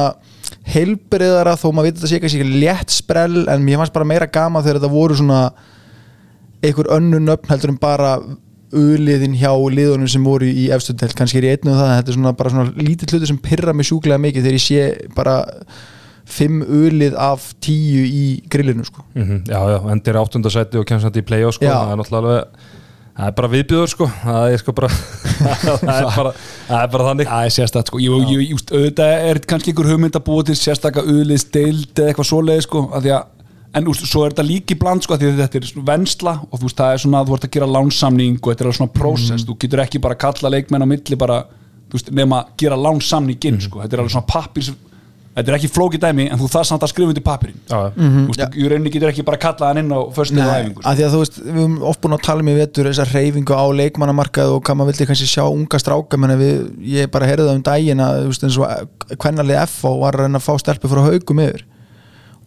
heilbriðara 0.70 1.56
þó 1.60 1.70
maður 1.72 1.90
veit 1.90 1.96
að 1.98 2.04
þetta 2.04 2.12
sé 2.12 2.40
ekki 2.40 2.60
létt 2.62 2.94
sprell 2.94 3.48
en 3.50 3.66
mér 3.66 3.80
fannst 3.82 3.96
bara 3.96 4.08
meira 4.08 4.30
gama 4.30 4.62
þegar 4.66 4.80
þetta 4.80 4.94
voru 4.94 5.18
svona 5.18 5.42
einhver 6.60 6.90
önnu 6.94 7.22
nöfn 7.24 7.52
heldur 7.54 7.74
en 7.74 7.82
bara 7.82 8.14
uliðin 8.76 9.38
hjá 9.40 9.52
liðunum 9.54 10.10
sem 10.12 10.26
voru 10.26 10.50
í 10.50 10.68
efstundelt, 10.76 11.16
kannski 11.18 11.40
er 11.42 11.48
ég 11.50 11.60
einn 11.60 11.72
um 11.72 11.78
það 11.80 11.92
en 11.92 11.96
þetta 12.00 12.12
er 12.14 12.18
svona 12.20 12.34
bara 12.38 12.52
svona 12.54 12.74
lítið 12.90 13.14
hluti 13.16 13.30
sem 13.32 13.40
pyrra 13.42 13.74
mig 13.74 13.88
sjúklega 13.90 14.22
mikið 14.22 14.46
þegar 14.46 14.60
ég 14.60 14.66
sé 14.66 15.14
bara 15.16 15.38
fimm 16.30 16.60
ulið 16.62 17.16
af 17.18 17.48
tíu 17.64 18.04
í 18.06 18.26
grillinu 18.52 18.86
sko. 18.86 19.06
Mm 19.18 19.48
Já, 19.50 19.60
já, 19.74 19.80
endir 19.94 20.20
áttundasæti 20.22 20.78
og 20.78 20.86
kemst 20.90 21.08
þetta 21.08 21.24
í 21.24 21.26
play-off 21.26 21.58
sko, 21.58 21.66
Já. 21.66 21.74
það 21.80 21.96
er 21.96 22.02
náttúrulega 22.04 22.28
alveg 22.28 22.68
það 23.20 23.26
er 23.32 23.34
bara 23.40 23.50
viðbjöður 23.56 23.90
sko. 23.92 24.10
Það 24.22 24.54
er 24.54 24.62
sko 24.62 24.76
bara 24.78 24.90
það 25.40 25.96
er 25.96 26.12
bara, 26.20 26.34
það 26.68 26.84
er 26.84 26.94
bara 26.94 27.08
þannig. 27.10 27.32
Það 27.32 27.48
er 27.50 27.56
sérstætt 27.58 27.90
sko, 27.92 28.00
ég, 28.04 28.46
just, 28.54 28.72
auðvitað 28.76 29.26
er 29.32 29.42
kannski 29.50 29.74
einhver 29.74 29.90
hugmynd 29.92 30.20
að 30.22 30.26
búa 30.30 30.46
til 30.48 30.56
sérstakka 30.60 31.04
auðliðsdeild 31.04 32.00
eða 32.00 32.14
eitthvað 32.14 32.30
svoleið 32.30 32.64
sko 32.68 32.86
að 32.94 33.08
því 33.08 33.16
að, 33.18 33.28
en 33.74 33.90
úst, 33.92 34.06
svo 34.10 34.26
er 34.26 34.34
þetta 34.34 34.48
líki 34.48 34.78
bland 34.80 35.06
sko 35.06 35.16
að 35.16 35.24
því 35.24 35.30
að 35.30 35.42
þetta 35.44 35.60
er 35.60 35.70
svona 35.70 35.90
vensla 35.92 36.36
og 36.50 36.62
veist 36.64 36.80
það 36.80 36.94
er 36.96 37.02
svona 37.04 37.22
að 37.22 37.30
þú 37.30 37.38
ert 37.38 37.48
að 37.48 37.56
gera 37.56 37.72
lánsamning 37.78 38.38
og 38.42 38.52
þetta 38.52 38.66
er 38.66 38.78
svona 38.80 38.96
prósess, 38.98 39.46
þú 39.46 39.58
getur 39.62 39.84
ekki 39.86 40.02
bara 40.04 40.20
kalla 40.20 40.54
leikmenn 40.56 40.86
á 40.86 40.88
milli 40.90 41.20
bara, 41.20 41.40
veist, 41.94 42.14
nema 42.16 42.44
að 42.44 42.54
gera 42.64 42.80
lánsamninginn 42.88 43.62
sko, 43.66 43.84
þetta 43.84 43.98
er 43.98 44.04
alveg 44.04 44.16
svona 44.16 44.32
pappir 44.34 44.72
þetta 45.40 45.54
er 45.54 45.58
ekki 45.60 45.70
flókið 45.72 46.02
dæmi 46.04 46.26
en 46.34 46.40
þú 46.42 46.50
það 46.52 46.66
samt 46.68 46.84
að 46.84 46.92
skrifa 46.92 47.14
undir 47.14 47.24
pappirinn 47.24 47.60
Já, 47.70 47.94
þú 47.94 48.26
veist, 48.32 48.58
í 48.58 48.68
rauninni 48.72 48.94
getur 48.94 49.12
ekki 49.12 49.26
bara 49.28 49.40
kalla 49.42 49.70
hann 49.70 49.82
inn 49.84 49.94
á 49.94 50.00
og 50.02 50.18
æfingu 50.18 50.82
sko. 50.82 50.86
að 50.90 51.04
að 51.06 51.16
við 51.46 51.60
höfum 51.60 51.76
oft 51.92 52.02
búin 52.04 52.18
að 52.18 52.24
tala 52.26 52.44
um 52.44 52.50
í 52.50 52.56
vetur 52.58 52.90
þessar 52.90 53.14
reyfingu 53.14 53.56
á 53.56 53.66
leikmannamarkað 53.80 54.56
og 54.56 54.64
hvað 54.66 54.80
maður 54.80 54.92
vildi 54.92 55.10
kannski 55.12 55.30
sjá 55.30 55.46
unga 55.46 55.80
stráka. 55.80 56.20
Ég 56.82 57.12
bara 57.14 57.30
heyrði 57.30 57.46
það 57.46 57.60
um 57.60 57.66
daginn 57.70 58.04
að 58.04 58.18
hvernalið 59.16 59.62
FH 59.68 59.94
var 60.02 60.18
að 60.18 60.26
reyna 60.26 60.42
að 60.42 60.48
fá 60.50 60.54
stelpu 60.66 60.92
frá 60.92 61.06
haugum 61.06 61.44
yfir 61.46 61.66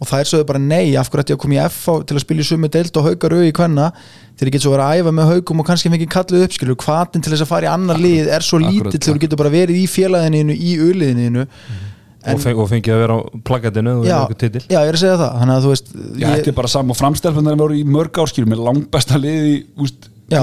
og 0.02 0.08
það 0.10 0.22
er 0.24 0.28
svo 0.32 0.42
bara 0.48 0.60
nei, 0.62 0.96
af 0.98 1.10
hverju 1.12 1.22
ætti 1.22 1.34
ég 1.34 1.38
að 1.38 1.42
koma 1.44 1.56
í 1.56 1.62
FH 1.68 1.94
til 2.08 2.16
að 2.18 2.24
spila 2.24 2.42
í 2.42 2.46
sumi 2.48 2.70
deild 2.74 2.98
og 2.98 3.06
haugar 3.06 3.36
auði 3.36 3.52
í 3.52 3.54
hvenna 3.54 3.86
þegar 4.34 4.50
ég 4.50 4.56
get 4.56 4.64
svo 4.64 4.72
verið 4.74 4.84
að 4.88 5.02
æfa 5.02 5.14
með 5.14 5.30
haugum 5.30 5.62
og 5.62 5.68
kannski 5.68 5.92
fengið 5.92 6.10
kallið 6.16 6.46
uppskilu, 6.48 6.76
hvaðin 6.82 7.22
til 7.22 7.32
þess 7.32 7.44
að 7.46 7.50
fara 7.52 7.68
í 7.68 7.70
annar 7.70 8.02
lið 8.02 8.30
er 8.34 8.46
svo 8.46 8.58
Akkurat, 8.58 8.90
lítill 8.90 9.02
þegar 9.06 9.18
þú 9.18 9.24
getur 9.26 9.42
bara 9.42 9.52
verið 9.54 9.78
í 9.78 9.86
félaginu 9.92 10.56
í 10.58 10.74
uliðinu 10.82 11.46
og, 11.46 12.38
feng, 12.42 12.58
og 12.58 12.70
fengið 12.70 12.94
að 12.96 13.02
vera 13.02 13.18
á 13.18 13.20
plaggatinu 13.46 13.94
og 14.00 14.06
já, 14.06 14.16
já, 14.22 14.78
ég 14.78 14.92
er 14.92 14.96
að 14.96 15.02
segja 15.02 15.18
það. 15.18 15.32
Þannig 15.40 15.54
að 15.54 15.64
þú 15.64 15.72
veist 15.72 15.92
Já, 15.94 16.26
þetta 16.28 16.52
er 16.52 16.56
bara 16.58 16.70
saman 16.74 16.94
og 16.94 16.98
framstelpunar 16.98 17.58
voru 17.58 17.78
í 17.78 17.82
mörg 17.86 18.22
árskýrum 18.22 18.52
með 18.52 18.62
langbesta 18.68 19.18
lið 19.18 19.48
í 19.48 19.56
úst, 19.82 20.08
Já, 20.30 20.42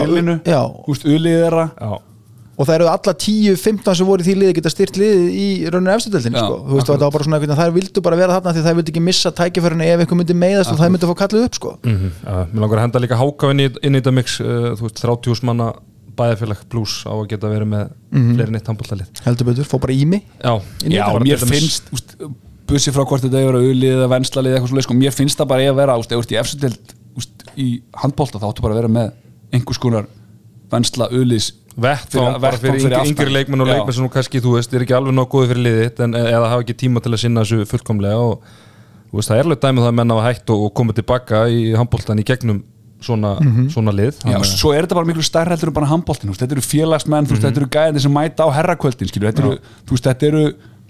úst, 0.92 1.08
þeirra. 1.08 1.70
Já, 1.80 1.92
og 2.60 2.68
það 2.68 2.76
eru 2.76 2.88
alla 2.92 3.14
10-15 3.24 3.96
sem 3.96 4.08
voru 4.10 4.24
í 4.24 4.28
því 4.28 4.34
liði 4.36 4.56
geta 4.58 4.72
styrt 4.74 4.98
liðið 5.00 5.28
í 5.32 5.48
rauninu 5.72 5.94
efstudeldinni 5.94 6.40
Já, 6.40 6.44
sko. 6.44 6.58
þú 6.66 6.74
veist, 6.76 6.90
og 6.90 6.98
það 6.98 7.06
var 7.06 7.14
bara 7.16 7.26
svona 7.28 7.38
einhvern 7.38 7.54
veginn, 7.54 7.62
þær 7.64 7.76
vildu 7.78 8.00
bara 8.04 8.18
vera 8.20 8.36
þarna 8.36 8.52
því 8.58 8.64
þær 8.66 8.76
vildu 8.80 8.92
ekki 8.94 9.04
missa 9.06 9.30
tækifærinu 9.38 9.86
ef 9.88 10.04
einhver 10.04 10.20
myndi 10.20 10.36
meiðast 10.42 10.74
og 10.74 10.82
þær 10.82 10.92
myndi 10.96 11.10
fá 11.10 11.16
kallið 11.22 11.46
upp 11.48 11.56
sko. 11.60 11.72
mm 11.84 12.10
mér 12.50 12.60
langar 12.64 12.78
að 12.82 12.84
henda 12.84 13.04
líka 13.06 13.20
háka 13.20 13.52
inn 13.54 13.62
í, 13.64 13.68
inn 13.88 13.96
í 13.96 14.02
þetta 14.02 14.14
mix 14.18 14.28
uh, 14.44 14.48
þú 14.76 14.84
veist, 14.90 15.00
30 15.06 15.48
manna 15.48 15.68
bæðafélag 16.20 16.60
pluss 16.68 16.94
á 17.08 17.14
að 17.16 17.30
geta 17.32 17.48
verið 17.48 17.70
með 17.72 17.84
fleiri 18.12 18.52
neitt 18.52 18.68
handbóltalið 18.68 19.08
heldur 19.24 19.46
betur, 19.48 19.68
fó 19.70 19.78
bara 19.80 19.96
í 19.96 20.04
mig 20.10 20.22
Já, 20.44 20.60
Já, 20.84 21.06
þetta. 21.16 21.24
mér 21.24 21.40
finnst 21.48 21.88
úst, 21.96 22.18
bussi 22.68 22.92
frá 22.92 23.04
hvort 23.08 23.24
þetta 23.24 23.40
er 23.40 23.56
að 23.56 23.70
ulið 23.72 23.94
eða 23.96 24.12
venslalið 24.18 24.52
eitthvað 24.58 24.72
svoleið, 24.74 24.88
sko, 24.90 24.96
mér 25.00 25.14
finnst 25.16 25.40
það 25.40 25.48
bara 25.54 25.62
eiga 25.64 25.72
að 25.72 25.80
vera 25.80 25.96
úst, 31.24 31.54
áttu 31.84 32.20
bara 32.20 32.30
Fyrir- 32.30 32.40
bara 32.40 32.52
vettvang 32.52 32.60
fyrir 32.62 32.82
fyrir 32.84 32.98
yngri, 33.00 33.12
yngri 33.14 33.36
leikmenn 33.36 33.62
og 33.64 33.68
leikmenn 33.72 33.96
sem 33.98 34.04
nú 34.06 34.12
kannski, 34.14 34.42
þú 34.44 34.56
veist, 34.58 34.74
er 34.74 34.86
ekki 34.86 34.96
alveg 34.98 35.16
nóg 35.18 35.30
góði 35.32 35.52
fyrir 35.54 35.64
liðið 35.68 36.02
eða 36.20 36.50
hafa 36.54 36.64
ekki 36.66 36.76
tíma 36.84 37.02
til 37.04 37.14
að 37.16 37.22
sinna 37.24 37.44
þessu 37.46 37.66
fullkomlega 37.70 38.18
og 38.20 38.42
þú 39.12 39.20
veist, 39.20 39.30
það 39.32 39.38
er 39.40 39.48
alveg 39.50 39.62
dæmið 39.64 39.84
það 39.86 39.92
að 39.94 39.98
menna 40.02 40.18
að 40.20 40.28
hætt 40.30 40.50
og, 40.56 40.66
og 40.68 40.74
koma 40.80 40.94
tilbaka 40.98 41.44
í 41.50 41.62
handbóltan 41.80 42.20
í 42.20 42.26
gegnum 42.28 42.64
svona, 43.00 43.38
svona 43.72 43.94
lið. 43.96 44.18
Já, 44.28 44.38
svo 44.44 44.74
er 44.76 44.84
þetta 44.84 44.98
bara 45.00 45.08
miklu 45.08 45.24
stærra 45.24 45.54
heldur 45.56 45.70
en 45.72 45.76
bara 45.78 45.88
handbóltin 45.88 46.34
þetta 46.36 46.58
eru 46.58 46.66
félagsmenn, 46.66 47.30
þú 47.30 47.38
veist, 47.38 47.46
þetta 47.48 47.62
eru 47.64 47.70
gæðin 47.72 48.04
sem 48.04 48.12
mæta 48.12 48.44
á 48.44 48.50
herrakvöldin, 48.58 49.08
þetta 49.14 49.40
eru, 49.46 49.54
þú 49.88 49.96
veist, 49.96 50.10
þetta 50.10 50.28
eru 50.28 50.42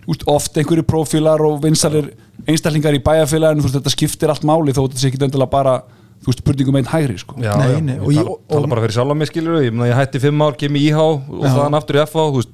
úst, 0.10 0.24
oft 0.26 0.58
einhverju 0.58 0.88
prófílar 0.90 1.44
og 1.46 1.60
vinsalir 1.62 2.08
einstaklingar 2.50 2.98
í 2.98 3.02
bæjarfélaginu, 3.06 3.62
þú 3.62 3.70
veist, 3.70 3.78
þetta 3.78 3.94
skiptir 3.94 4.34
allt 4.34 4.48
máli 4.50 4.74
þó 4.74 4.88
þetta 4.88 5.04
sé 5.04 5.12
ekki 5.12 5.22
döndilega 5.22 5.52
bara, 5.54 5.76
þú 6.20 6.32
veist, 6.32 6.42
spurningum 6.44 6.76
einn 6.80 6.90
hægri, 6.92 7.18
sko. 7.22 7.36
Já, 7.40 7.54
Nei, 7.58 7.82
nei, 7.82 7.96
ég 7.96 8.02
og 8.04 8.10
ég- 8.12 8.20
tala, 8.20 8.30
og- 8.36 8.42
tala 8.50 8.68
bara 8.68 8.82
fyrir 8.84 8.96
sjálf 8.98 9.12
á 9.12 9.16
mig 9.16 9.28
skilur 9.32 9.62
ég, 9.64 9.72
ég 9.72 9.96
hætti 9.96 10.20
fimm 10.20 10.42
ár, 10.42 10.58
kem 10.58 10.74
í 10.76 10.82
IH 10.90 11.00
og 11.00 11.22
þaðan 11.46 11.78
aftur 11.80 11.96
í 11.96 12.02
FH 12.06 12.26
þú 12.34 12.36
veist, 12.42 12.50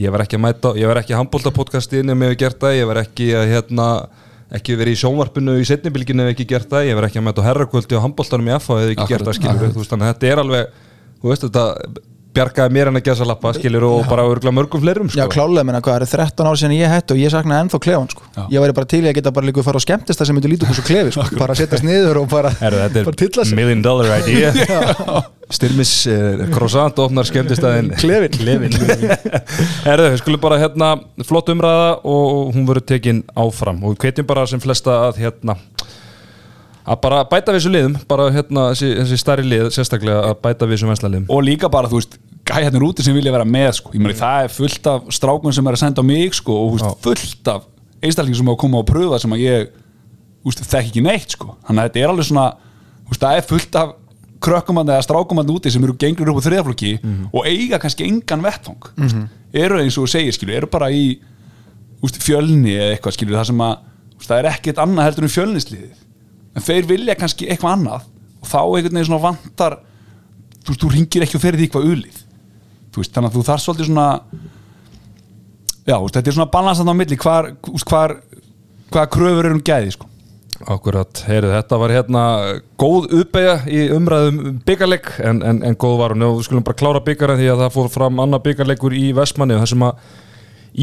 ég 0.00 0.10
var 0.10 0.20
ekki 0.24 0.36
að 0.38 0.44
mæta, 0.46 0.72
ég 0.80 0.86
var 0.88 0.96
ekki 1.02 1.12
að 1.14 1.20
handbóltapodcastin 1.20 2.10
ef 2.10 2.16
ég 2.24 2.28
hef 2.32 2.38
gert 2.38 2.58
það, 2.60 2.76
ég 2.80 2.86
var 2.88 2.96
ekki 3.04 3.26
að 3.36 3.44
hérna, 3.52 3.88
ekki 4.50 4.76
verið 4.80 4.96
í 4.96 5.00
sjónvarpinu 5.04 5.52
í 5.60 5.66
setnibilginu 5.68 6.24
ef 6.26 6.32
ekki 6.34 6.46
gert 6.48 6.68
það, 6.72 6.86
ég 6.88 6.94
var 6.96 7.04
ekki 7.06 7.20
að 7.20 7.26
mæta 7.28 7.42
á 7.44 7.48
herrakvöldi 7.50 7.96
og 7.98 8.02
handbóltanum 8.08 8.48
í 8.48 8.54
FH 8.56 8.70
ef 8.80 8.90
ekki 8.94 9.04
Akkurat, 9.04 9.10
gert 9.10 9.28
það 9.28 9.36
skilur 9.38 9.74
þú 9.74 9.78
veist, 9.84 9.90
þannig 9.92 10.06
að 10.08 10.14
þetta 10.14 10.32
er 10.32 10.38
alveg 10.42 10.66
þú 11.20 11.28
veist, 11.30 11.44
þetta 11.44 11.64
bjargaði 12.36 12.74
mér 12.76 12.90
en 12.90 13.00
að 13.00 13.06
gesa 13.08 13.26
lappa 13.26 13.52
skilur 13.56 13.86
og 13.88 14.04
bara 14.10 14.24
örgla 14.30 14.52
mörgum 14.54 14.82
fleirum 14.84 15.08
sko. 15.10 15.18
Já, 15.18 15.26
klálega 15.32 15.66
minna, 15.66 15.80
hvað, 15.82 16.04
það 16.06 16.20
eru 16.20 16.28
13 16.30 16.50
ár 16.50 16.60
síðan 16.60 16.76
ég 16.76 16.94
hætti 16.94 17.16
og 17.16 17.22
ég 17.24 17.34
saknaði 17.34 17.64
ennþá 17.66 17.80
klefan, 17.86 18.08
sko. 18.14 18.28
Já. 18.36 18.42
Ég 18.54 18.64
væri 18.64 18.76
bara 18.78 18.90
til 18.94 19.02
í 19.02 19.10
að 19.10 19.18
geta 19.18 19.34
bara 19.34 19.48
líka 19.50 19.62
að 19.64 19.68
fara 19.70 19.82
á 19.82 19.86
skemmtist 19.86 20.22
það 20.22 20.30
sem 20.30 20.38
myndi 20.38 20.52
lítið 20.54 20.70
úr 20.70 20.78
svo 20.78 20.86
klefi, 20.86 21.14
sko. 21.16 21.26
bara 21.40 21.58
setjast 21.58 21.86
niður 21.86 22.22
og 22.22 22.30
bara, 22.30 22.54
Herru, 22.62 22.86
bara 23.00 23.18
tilla 23.24 23.44
sig. 23.44 23.58
million 23.58 23.82
dollar 23.82 24.14
idea 24.22 24.54
Styrmis 25.50 25.90
uh, 26.06 26.44
croissant 26.54 27.00
opnar 27.02 27.26
skemmtistæðin 27.26 27.88
Klefinn. 27.98 28.36
Klefin 28.38 28.76
Herru, 29.82 30.04
við 30.12 30.20
skulum 30.22 30.42
bara 30.44 30.60
hérna 30.62 30.92
flott 31.26 31.50
umræða 31.50 31.88
og 32.06 32.52
hún 32.54 32.68
verður 32.68 32.86
tekin 32.92 33.24
áfram 33.34 33.82
og 33.82 33.96
við 33.96 34.04
hvetjum 34.04 34.28
bara 34.30 34.44
sem 34.46 34.62
flesta 34.62 35.00
að 35.08 35.18
hérna 35.24 35.56
að 36.84 37.00
bara 37.04 37.20
bæta 37.28 37.52
við 37.52 37.60
þessu 37.60 37.72
liðum 37.74 37.96
bara 38.08 38.28
hérna 38.34 38.66
þessi, 38.72 38.90
þessi 39.00 39.18
stærri 39.20 39.46
lið 39.46 39.68
sérstaklega 39.76 40.22
að 40.30 40.40
bæta 40.44 40.68
við 40.68 40.76
þessum 40.76 40.92
venslaliðum 40.92 41.28
og 41.34 41.42
líka 41.46 41.70
bara, 41.72 41.90
þú 41.90 42.00
veist, 42.00 42.16
gæjarnir 42.48 42.86
úti 42.88 43.04
sem 43.06 43.16
vilja 43.16 43.34
vera 43.34 43.46
með 43.46 43.70
sko. 43.78 43.92
ég 43.94 44.02
meni, 44.04 44.16
það 44.18 44.46
er 44.46 44.54
fullt 44.54 44.90
af 44.90 45.12
strákun 45.18 45.56
sem 45.56 45.70
er 45.70 45.76
að 45.76 45.82
senda 45.84 46.02
á 46.02 46.10
mig 46.10 46.36
sko, 46.38 46.56
og 46.64 46.76
veist, 46.76 47.04
fullt 47.04 47.52
af 47.52 47.66
einstaklingum 48.00 48.40
sem 48.40 48.50
á 48.50 48.54
að 48.54 48.60
koma 48.64 48.80
og 48.80 48.88
pröfa 48.88 49.20
sem 49.22 49.36
að 49.36 49.44
ég 49.44 49.72
veist, 50.46 50.64
þekk 50.64 50.90
ekki 50.90 51.04
neitt 51.04 51.36
sko. 51.36 51.56
þannig 51.68 51.82
að 51.82 51.90
þetta 51.90 52.04
er 52.04 52.14
alveg 52.14 52.30
svona 52.30 52.46
veist, 53.10 53.20
það 53.20 53.40
er 53.40 53.50
fullt 53.52 53.80
af 53.82 53.96
krökkumandi 54.40 54.94
eða 54.94 55.04
strákumandi 55.04 55.52
úti 55.52 55.70
sem 55.72 55.84
eru 55.84 55.98
gengur 56.00 56.30
upp 56.32 56.40
á 56.40 56.46
þriðaflokki 56.46 56.92
og 57.28 57.44
eiga 57.44 57.80
kannski 57.82 58.06
engan 58.08 58.40
vettfang 58.46 58.88
mm 58.96 59.28
eru 59.52 59.80
eins 59.82 59.96
og 59.98 60.06
segir 60.06 60.30
skilur, 60.30 60.54
eru 60.60 60.68
bara 60.70 60.90
í 60.94 61.18
fjölni 62.22 62.76
eða 62.76 62.94
eitthvað 62.94 63.16
skilur 63.16 63.38
það 63.40 63.48
sem 63.50 63.62
að 63.66 63.72
það 64.22 64.36
er 64.38 64.48
ekkert 64.52 64.82
annað 64.84 65.08
heldur 65.08 65.26
en 65.26 65.32
fjölnisliðið 65.34 65.96
en 66.56 66.66
þeir 66.66 66.88
vilja 66.90 67.18
kannski 67.18 67.48
eitthvað 67.50 67.76
annað 67.78 68.08
og 68.40 68.48
þá 68.48 68.60
einhvern 68.60 68.96
veginn 68.96 69.10
svona 69.10 69.24
vantar 69.26 69.78
þú 70.60 70.72
veist, 70.72 70.82
þú 70.82 70.92
ringir 70.94 71.26
ekki 71.26 71.38
og 71.38 71.44
ferði 71.44 71.62
því 71.62 71.68
eitthvað 71.68 71.90
ulið 71.94 72.22
þú 72.90 73.02
veist, 73.02 73.14
þannig 73.14 73.30
að 73.30 73.36
þú 73.38 73.46
þarf 73.50 73.64
svolítið 73.64 73.90
svona 73.90 74.08
já, 75.86 75.96
veist, 75.96 76.16
þetta 76.16 76.26
er 76.26 76.38
svona 76.38 76.52
balansand 76.54 76.92
á 76.92 76.94
milli 76.96 77.20
hvar, 77.20 77.52
hvar 77.86 78.16
hvaða 78.90 79.10
kröfur 79.14 79.48
eru 79.48 79.58
um 79.58 79.64
gæði 79.64 79.94
sko. 79.94 80.08
Akkurat, 80.70 81.22
heyrðu, 81.24 81.54
þetta 81.54 81.76
var 81.80 81.92
hérna 81.94 82.22
góð 82.80 83.06
uppeyja 83.22 83.54
í 83.64 83.86
umræðum 83.94 84.58
byggarleik 84.66 85.08
en, 85.24 85.40
en, 85.46 85.62
en 85.64 85.78
góð 85.80 85.94
var 86.02 86.12
hún 86.12 86.26
og 86.26 86.34
við 86.36 86.50
skulum 86.50 86.66
bara 86.66 86.76
klára 86.82 87.00
byggarinn 87.06 87.40
því 87.40 87.48
að 87.54 87.62
það 87.62 87.76
fór 87.78 87.88
fram 87.94 88.20
annar 88.20 88.42
byggarleikur 88.44 88.96
í 88.98 89.06
Vestmanni 89.16 89.56
þar 89.56 89.70
sem 89.72 89.86
að 89.86 90.02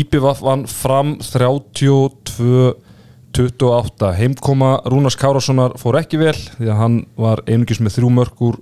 IPVF 0.01 0.41
vann 0.47 0.65
fram 0.71 1.13
32-28 3.37 4.11
heimkoma 4.17 4.69
Rúnars 4.89 5.17
Kárássonar 5.19 5.77
fór 5.77 5.99
ekki 5.99 6.17
vel 6.21 6.35
því 6.35 6.71
að 6.71 6.79
hann 6.81 6.99
var 7.19 7.43
einungis 7.45 7.81
með 7.83 7.99
þrjú 7.99 8.13
mörg 8.15 8.45
úr 8.49 8.57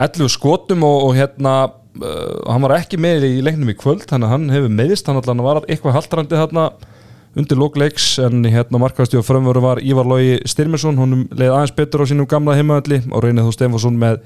11 0.00 0.32
skotum 0.32 0.84
og, 0.84 1.06
og 1.08 1.14
hérna 1.16 1.54
uh, 1.70 2.40
hann 2.50 2.64
var 2.66 2.76
ekki 2.76 3.00
með 3.00 3.26
í 3.30 3.32
leiknum 3.44 3.72
í 3.72 3.76
kvöld 3.80 4.04
þannig 4.10 4.28
að 4.28 4.34
hann 4.34 4.52
hefur 4.52 4.74
meðist, 4.76 5.08
hann 5.08 5.20
allan 5.20 5.44
var 5.44 5.62
eitthvað 5.66 5.96
haldrandi 5.96 6.36
þarna 6.36 6.66
undir 7.38 7.60
lókleiks 7.60 8.18
en 8.26 8.44
hérna 8.50 8.80
markastjóð 8.82 9.24
frömmveru 9.24 9.62
var 9.62 9.80
Ívar 9.86 10.08
Lógi 10.08 10.40
Styrmesson, 10.50 10.98
honum 10.98 11.26
leið 11.30 11.54
aðeins 11.54 11.74
betur 11.78 12.02
á 12.02 12.10
sínum 12.10 12.28
gamla 12.28 12.56
heimaðalli 12.58 13.00
og 13.08 13.24
reynið 13.24 13.46
þú 13.46 13.56
Stefansson 13.56 13.98
með 14.02 14.20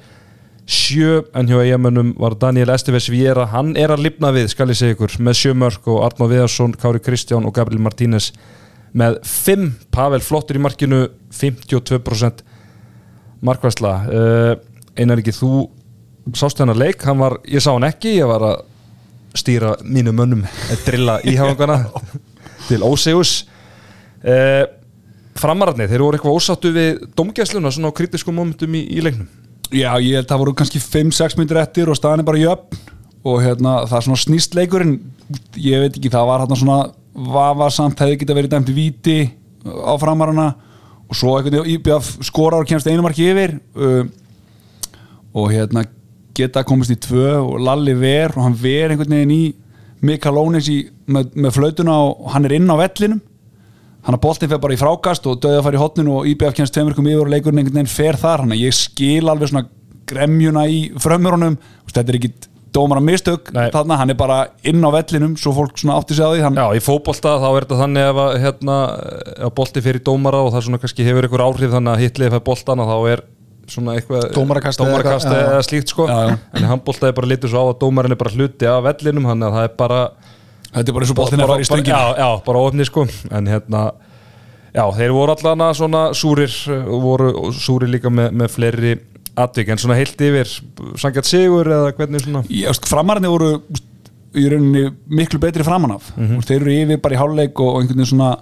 sjö 0.64 1.20
en 1.37 1.50
hjá 1.50 1.59
eigamönnum 1.61 2.14
var 2.16 2.38
Daniel 2.40 2.72
Esteves 2.72 3.11
Viera, 3.12 3.44
hann 3.52 3.74
er 3.76 3.92
að 3.92 4.07
lifna 4.07 4.33
við 4.33 4.48
skal 4.54 4.70
ég 4.72 4.80
segja 4.80 4.96
ykkur, 4.96 5.18
með 5.20 5.40
sjö 5.42 5.52
mörg 5.61 5.90
og 5.92 6.00
Arnó 6.07 6.30
Viðarsson, 6.30 6.72
Kári 6.80 7.02
Kristján 7.04 7.44
og 7.44 7.52
Gabriel 7.54 7.85
Martínez 7.85 8.30
með 8.94 9.18
fimm, 9.26 9.72
Pavel 9.94 10.22
flottur 10.22 10.59
í 10.59 10.62
markinu 10.62 11.07
52% 11.35 12.44
markværsla 13.44 13.94
uh, 14.07 14.52
einar 14.96 15.20
ekki 15.20 15.35
þú 15.35 15.50
sást 16.38 16.61
hennar 16.62 16.78
leik, 16.78 17.02
hann 17.04 17.20
var, 17.20 17.37
ég 17.50 17.62
sá 17.62 17.72
hann 17.74 17.87
ekki 17.88 18.16
ég 18.16 18.30
var 18.30 18.46
að 18.46 18.62
stýra 19.35 19.74
mínu 19.83 20.14
mönnum 20.14 20.44
að 20.46 20.87
drilla 20.87 21.18
íhafangana 21.26 21.80
til 22.68 22.80
ósegus 22.87 23.42
uh, 24.22 24.64
framararnir, 25.35 25.90
þeir 25.90 26.04
voru 26.07 26.18
eitthvað 26.18 26.38
ósattu 26.38 26.70
við 26.74 27.02
domgæsluna 27.18 27.72
svona 27.74 27.90
á 27.90 27.96
kritiskum 27.98 28.38
momentum 28.38 28.78
í, 28.78 28.87
í 28.94 29.02
leiknum? 29.04 29.28
Já, 29.74 29.90
ég 29.98 30.14
held 30.14 30.28
að 30.28 30.30
það 30.30 30.42
voru 30.44 30.59
kannski 30.61 30.80
5-6 30.80 31.38
myndir 31.40 31.59
eftir 31.59 31.90
og 31.90 31.98
staðan 31.98 32.22
er 32.22 32.28
bara 32.28 32.40
jöfn 32.40 32.92
og 33.24 33.40
hérna, 33.40 33.78
það 33.88 33.98
er 33.98 34.07
svona 34.07 34.20
snýst 34.20 34.54
leikurinn 34.57 34.98
ég 35.59 35.83
veit 35.83 35.96
ekki, 35.96 36.12
það 36.12 36.28
var 36.30 36.44
hérna 36.44 36.59
svona 36.61 36.78
vafasamt, 37.14 38.00
hefði 38.00 38.20
geta 38.20 38.37
verið 38.37 38.55
dæmt 38.55 38.70
í 38.72 38.77
víti 38.77 39.18
á 39.64 39.94
framarana. 40.00 40.53
Og 41.05 41.18
svo 41.18 41.37
veginn 41.37 41.68
íbjöf 41.77 42.14
skorar 42.24 42.64
og 42.64 42.68
kemst 42.68 42.88
einu 42.88 43.05
marki 43.05 43.27
yfir 43.29 43.59
uh, 43.77 44.07
og 45.37 45.50
hérna 45.53 45.85
geta 46.35 46.64
komist 46.66 46.94
í 46.94 46.96
tvö 46.98 47.37
og 47.42 47.61
Lalli 47.62 47.94
ver 47.98 48.33
og 48.35 48.46
hann 48.46 48.57
ver 48.59 48.94
einhvern 48.94 49.12
veginn 49.12 49.35
í 49.35 49.44
Mikael 50.05 50.40
Ónis 50.40 50.68
í, 50.72 50.81
með, 51.07 51.37
með 51.37 51.55
flautuna 51.59 51.98
og 52.09 52.33
hann 52.35 52.48
er 52.48 52.57
inn 52.57 52.72
á 52.72 52.77
vellinum. 52.81 53.20
Hann 54.05 54.18
að 54.18 54.24
boltin 54.24 54.50
fer 54.50 54.61
bara 54.61 54.77
í 54.77 54.81
frákast 54.81 55.29
og 55.31 55.38
döði 55.40 55.61
að 55.61 55.66
fara 55.68 55.79
í 55.79 55.81
hotninu 55.81 56.16
og 56.18 56.27
IBF 56.29 56.57
kemst 56.59 56.74
tveimurkum 56.77 57.07
yfir 57.09 57.22
og 57.24 57.31
leikurinn 57.33 57.62
einhvern 57.62 57.79
veginn 57.79 57.92
fer 57.92 58.18
þar. 58.20 58.44
Hann 58.44 58.53
að 58.53 58.64
ég 58.66 58.77
skil 58.77 59.31
alveg 59.33 59.53
svona 59.53 59.68
gremjuna 60.09 60.66
í 60.68 60.83
frömmurunum. 61.00 61.57
Þetta 61.88 62.12
er 62.12 62.18
ekki 62.18 62.33
dómar 62.74 63.00
að 63.00 63.06
mistök 63.08 63.52
þarna, 63.54 63.98
hann 64.00 64.12
er 64.12 64.18
bara 64.18 64.38
inn 64.66 64.82
á 64.82 64.90
vellinum 64.94 65.37
svo 65.40 65.52
fólk 65.56 65.78
svona 65.80 65.98
átti 66.00 66.16
sig 66.18 66.26
á 66.26 66.30
því 66.32 66.42
hann, 66.44 66.58
Já, 66.58 66.66
í 66.74 66.82
fótbolta 66.82 67.37
þá 67.42 67.46
er 67.50 67.66
þetta 67.66 67.78
þannig 67.80 68.08
ef 68.10 68.20
að, 68.24 68.34
hérna, 68.42 68.78
ef 69.46 69.54
bolti 69.60 69.84
fyrir 69.84 70.04
dómara 70.06 70.42
og 70.44 70.52
það 70.54 70.66
svona 70.68 70.82
kannski 70.82 71.06
hefur 71.06 71.28
ykkur 71.28 71.44
áhrif 71.46 71.74
þannig 71.74 71.94
að 71.94 72.04
hitlið 72.04 72.34
fyrir 72.34 72.46
boltana 72.50 72.88
þá 72.90 72.96
er 73.14 73.24
svona 73.70 73.96
eitthvað 73.98 74.26
Dómarakast 74.34 74.82
eða 74.84 75.44
eða 75.54 75.60
slíkt 75.64 75.92
sko. 75.92 76.06
Já, 76.10 76.18
já. 76.28 76.37
en 76.52 76.66
í 76.66 76.68
handbolta 76.68 77.08
er 77.08 77.16
bara 77.16 77.30
litið 77.30 77.52
svo 77.52 77.64
á 77.64 77.66
að 77.70 77.78
dómarin 77.84 78.14
er 78.14 78.20
bara 78.20 78.34
hluti 78.34 78.68
af 78.68 78.82
vellinum 78.84 79.28
þannig 79.30 79.48
að 79.48 79.56
það 79.58 79.68
er 79.68 79.76
bara 79.78 80.00
þetta 80.74 80.84
er 80.84 80.96
bara 80.96 81.06
eins 81.06 81.14
og 81.14 81.18
boltin 81.20 81.40
að 81.40 81.46
bara, 81.46 81.54
fara 81.54 81.64
í 81.64 81.70
bara, 81.70 81.70
stöngina. 81.70 82.02
já, 82.02 82.18
já, 82.20 82.44
bara 82.48 82.64
ofni 82.68 82.88
sko. 82.88 83.06
En 83.30 83.50
hérna 83.50 83.82
já, 84.74 84.84
þeir 84.98 85.16
voru 85.16 85.37
allana 85.37 85.70
svona 85.78 86.04
súrir 86.18 86.54
voru 87.06 87.30
súrir 87.56 87.92
líka 87.94 88.12
með, 88.12 88.32
með 88.42 88.54
fleiri 88.58 88.94
atvik 89.37 89.68
en 89.73 89.81
svona 89.83 89.97
heilt 89.99 90.20
yfir 90.23 90.51
sangjart 91.01 91.27
sigur 91.29 91.66
eða 91.66 91.92
hvernig 91.97 92.23
svona? 92.23 92.44
Veist, 92.49 92.87
framararnir 92.88 93.33
voru 93.33 93.51
í 94.35 94.44
rauninni 94.51 94.88
miklu 95.11 95.38
betri 95.42 95.64
framan 95.66 95.94
af 95.97 96.12
Mhm. 96.16 96.38
Úst, 96.38 96.49
þeir 96.51 96.61
eru 96.62 96.70
yfir 96.85 97.01
bara 97.03 97.14
í 97.14 97.18
háluleik 97.18 97.61
og, 97.61 97.75
og 97.75 97.83
einhvern 97.83 97.99
veginn 97.99 98.12
svona 98.12 98.38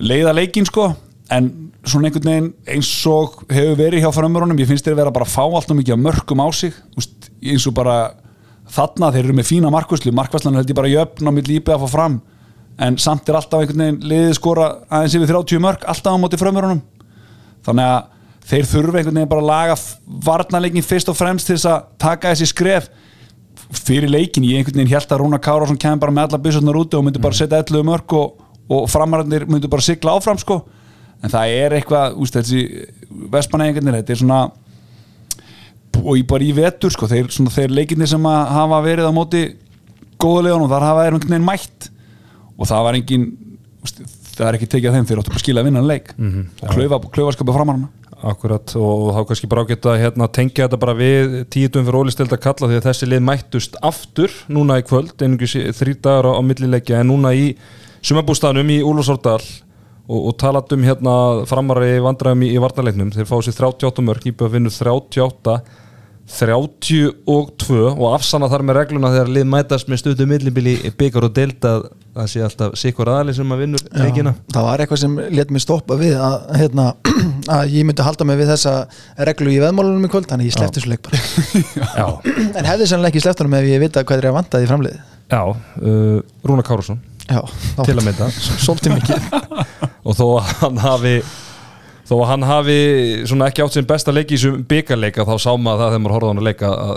leiða 0.00 0.34
leikin 0.34 0.66
sko. 0.66 0.94
En 1.30 1.50
svona 1.84 2.08
einhvern 2.08 2.26
veginn 2.30 2.52
eins 2.66 2.90
og 3.06 3.44
hefur 3.50 3.76
verið 3.78 4.02
hjá 4.04 4.10
framörunum, 4.14 4.58
ég 4.58 4.66
finnst 4.70 4.84
þeir 4.86 4.96
vera 4.98 5.10
bara 5.14 5.24
að 5.24 5.34
fá 5.34 5.44
alltaf 5.46 5.76
mikið 5.76 5.94
af 5.94 6.02
mörkum 6.06 6.42
á 6.42 6.48
sig. 6.54 6.72
Úst, 6.98 7.30
eins 7.42 7.66
og 7.66 7.74
bara 7.74 8.14
þarna 8.70 9.12
þeir 9.12 9.24
eru 9.24 9.34
með 9.38 9.48
fína 9.50 9.70
markvæslu, 9.70 10.12
markvæslan 10.14 10.54
held 10.54 10.70
ég 10.70 10.78
bara 10.78 10.90
jöfn 10.90 11.26
á 11.26 11.32
mitt 11.34 11.48
lípið 11.50 11.74
að 11.74 11.82
fá 11.84 11.88
fram. 11.90 12.20
En 12.78 12.96
samt 12.96 13.28
er 13.28 13.34
alltaf 13.34 13.60
einhvern 13.60 13.82
veginn 13.82 14.00
liðið 14.10 14.34
skora 14.38 14.70
aðeins 14.90 15.14
yfir 15.18 15.34
30 15.34 15.58
mörk, 15.60 15.84
alltaf 15.84 16.14
á 16.14 16.18
móti 16.22 16.38
framörunum 16.40 16.80
þannig 17.66 17.84
að 17.84 18.04
þeir 18.48 18.66
þurfa 18.68 19.00
einhvern 19.00 19.18
veginn 19.20 19.30
bara 19.30 19.44
að 19.44 19.50
laga 19.50 19.76
varnarleikin 20.26 20.86
fyrst 20.86 21.10
og 21.12 21.18
fremst 21.18 21.48
til 21.48 21.56
þess 21.56 21.68
að 21.70 21.88
taka 22.02 22.32
þessi 22.32 22.50
skref. 22.50 22.88
Fyrir 23.70 24.10
leikin, 24.10 24.46
ég 24.48 24.60
einhvern 24.60 24.80
veginn 24.80 24.90
held 24.94 25.12
að 25.12 25.22
Rúna 25.22 25.40
Kárásson 25.42 25.78
kemur 25.78 26.02
bara 26.06 26.14
með 26.14 26.30
alla 26.30 26.42
byssunar 26.46 26.78
úti 26.80 26.98
og 26.98 27.04
myndi 27.06 27.22
bara 27.22 27.36
setja 27.38 27.60
11 27.62 27.86
mörg 27.86 28.16
og, 28.18 28.40
og 28.70 28.88
framararnir 28.90 29.46
myndi 29.50 29.70
bara 29.70 29.84
sigla 29.84 30.16
áfram 30.16 30.40
sko. 30.40 30.62
En 31.20 31.30
það 31.30 31.54
er 31.60 31.76
eitthvað, 31.76 32.16
úst, 32.18 32.34
þessi 32.38 32.64
vestmanæðingarnir, 33.30 34.00
þetta 34.00 34.14
er 34.14 34.20
svona 34.22 34.40
og 36.00 36.16
í 36.16 36.22
bara 36.24 36.46
í 36.46 36.52
vetur 36.56 36.92
sko 36.94 37.08
þeir, 37.10 37.28
svona, 37.34 37.52
þeir 37.52 37.74
leikinni 37.76 38.06
sem 38.08 38.24
hafa 38.24 38.78
verið 38.84 39.10
á 39.10 39.12
móti 39.12 39.42
góðulegunum, 40.20 40.70
þar 40.70 40.86
hafa 40.86 41.04
þeir 41.04 41.16
einhvern 41.18 41.34
veginn 41.36 41.46
mætt. 41.46 41.90
Og 42.56 42.68
það 42.68 42.84
var 42.86 42.98
engin 42.98 43.28
úst, 43.84 44.02
það 44.34 44.46
er 44.48 44.58
ekki 44.58 44.70
tekið 44.74 44.90
að 44.90 44.98
þeim, 44.98 45.08
þeir 45.10 45.22
áttu 45.22 45.34
bara 45.34 45.44
skila 45.44 45.62
að 45.62 45.70
vinna 45.70 45.82
en 45.84 45.90
leik. 45.90 46.12
Mhm. 46.16 46.46
og 46.62 46.74
klaufa, 46.74 47.00
klaufaskapa 47.14 47.56
framarana 47.56 47.99
Akkurat 48.20 48.74
og 48.76 49.06
þá 49.16 49.20
kannski 49.30 49.48
bara 49.48 49.62
ágætt 49.64 49.86
að 49.88 50.00
hérna, 50.02 50.26
tengja 50.28 50.66
þetta 50.66 50.78
bara 50.82 50.94
við 50.98 51.36
tíutum 51.54 51.86
fyrir 51.86 52.00
ólistild 52.02 52.34
að 52.36 52.42
kalla 52.44 52.68
því 52.68 52.76
að 52.80 52.86
þessi 52.90 53.08
lið 53.08 53.22
mættust 53.24 53.78
aftur 53.80 54.34
núna 54.52 54.76
í 54.80 54.84
kvöld, 54.84 55.14
einungis 55.24 55.54
í- 55.56 55.64
þrír 55.72 55.96
dagar 56.04 56.28
á, 56.28 56.32
á 56.36 56.42
millileikja 56.44 57.00
en 57.00 57.08
núna 57.08 57.32
í 57.32 57.54
sumabústaðnum 58.04 58.72
í 58.74 58.80
Úlfarsárdal 58.84 59.40
og, 59.40 60.20
og 60.20 60.36
talat 60.40 60.72
um 60.76 60.84
hérna 60.84 61.14
framari 61.48 61.94
vandræðum 62.04 62.44
í, 62.44 62.50
í 62.52 62.60
varnarleiknum, 62.60 63.12
þeir 63.16 63.28
fá 63.30 63.36
sér 63.46 63.56
38 63.56 64.04
mörg, 64.04 64.28
íbjöð 64.28 64.52
vinnur 64.58 64.74
38 64.76 65.56
32 66.30 67.80
og 67.90 68.06
afsanna 68.14 68.48
þar 68.50 68.64
með 68.66 68.78
regluna 68.78 69.10
þegar 69.14 69.32
lið 69.36 69.48
mætast 69.50 69.90
með 69.90 70.00
stöðu 70.02 70.26
millibili 70.30 70.74
byggar 70.98 71.26
og 71.28 71.34
deild 71.36 71.66
að 71.68 71.88
það 72.14 72.30
sé 72.32 72.44
alltaf 72.46 72.78
sikur 72.80 73.10
aðli 73.12 73.34
sem 73.36 73.54
að 73.54 73.62
vinnur 73.64 73.84
leikina. 74.00 74.34
það 74.50 74.66
var 74.66 74.82
eitthvað 74.84 75.02
sem 75.04 75.18
let 75.36 75.52
mig 75.54 75.64
stoppa 75.64 75.98
við 76.00 76.16
að, 76.18 76.36
hérna, 76.62 76.88
að 77.58 77.76
ég 77.76 77.86
myndi 77.88 78.06
halda 78.06 78.26
mig 78.28 78.40
við 78.40 78.52
þessa 78.54 78.74
reglu 79.30 79.52
í 79.54 79.60
veðmálunum 79.62 80.08
í 80.08 80.12
kvöld 80.12 80.30
þannig 80.30 80.50
ég 80.50 80.56
sleppti 80.58 80.80
þessu 80.80 80.94
leik 80.94 81.06
bara. 81.06 82.08
En 82.58 82.66
hefði 82.66 82.90
sannlega 82.90 83.12
ekki 83.14 83.24
sleppt 83.26 83.44
honum 83.44 83.58
ef 83.60 83.70
ég 83.70 83.82
vita 83.82 84.04
hvað 84.06 84.22
er 84.24 84.30
að 84.32 84.38
vanda 84.40 84.62
því 84.62 84.70
framliði 84.72 85.00
já 85.30 85.42
uh, 85.46 86.18
Rúna 86.42 86.66
þá- 87.30 87.84
til 87.86 87.96
að 87.96 88.06
mynda. 88.06 88.30
Svolítið 88.64 88.96
mikið. 88.98 89.30
Og 90.06 90.16
þó 90.16 90.26
að 90.40 90.52
hann 90.62 90.80
hafi 90.82 91.14
þó 92.10 92.16
að 92.18 92.26
hann 92.32 92.48
hafi 92.48 92.78
ekki 93.46 93.64
átt 93.64 93.76
sinn 93.76 93.88
besta 93.88 94.14
leik 94.14 94.32
í 94.32 94.36
þessum 94.38 94.66
byggarleika 94.70 95.26
þá 95.28 95.34
sá 95.38 95.50
maður 95.54 95.84
það 95.84 95.94
þegar 95.94 96.02
maður 96.02 96.16
horfði 96.16 96.32
hann 96.32 96.42
að 96.42 96.48
leika 96.48 96.72
að 96.74 96.92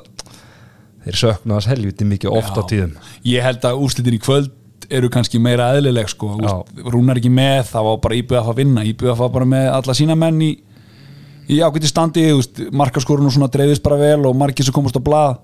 þeir 1.03 1.19
söknuðast 1.19 1.69
helviti 1.69 2.09
mikið 2.09 2.35
oft 2.39 2.57
á 2.57 2.61
Já. 2.63 2.67
tíðum 2.71 2.93
ég 3.29 3.47
held 3.47 3.65
að 3.69 3.85
úrslitin 3.85 4.17
í 4.17 4.21
kvöld 4.23 4.51
eru 4.93 5.09
kannski 5.09 5.39
meira 5.41 5.69
eðlileg 5.73 6.09
sko. 6.11 6.33
Rúnar 6.91 7.19
ekki 7.19 7.31
með, 7.33 7.69
það 7.71 7.87
var 7.87 8.01
bara 8.03 8.17
íbjöð 8.19 8.39
að 8.39 8.49
fá 8.49 8.57
vinna 8.59 8.83
íbjöð 8.87 9.13
að 9.13 9.21
fá 9.21 9.33
bara 9.37 9.47
með 9.53 9.69
alla 9.77 9.95
sína 9.97 10.17
menn 10.19 10.41
í, 10.43 10.51
í 11.49 11.59
ágæti 11.63 11.89
standi 11.89 12.25
markaskorun 12.75 13.29
og 13.29 13.35
svona 13.35 13.49
dreifist 13.53 13.83
bara 13.85 13.99
vel 14.01 14.27
og 14.27 14.37
margir 14.37 14.67
sem 14.67 14.75
komast 14.75 14.99
á 14.99 15.01
blað 15.03 15.39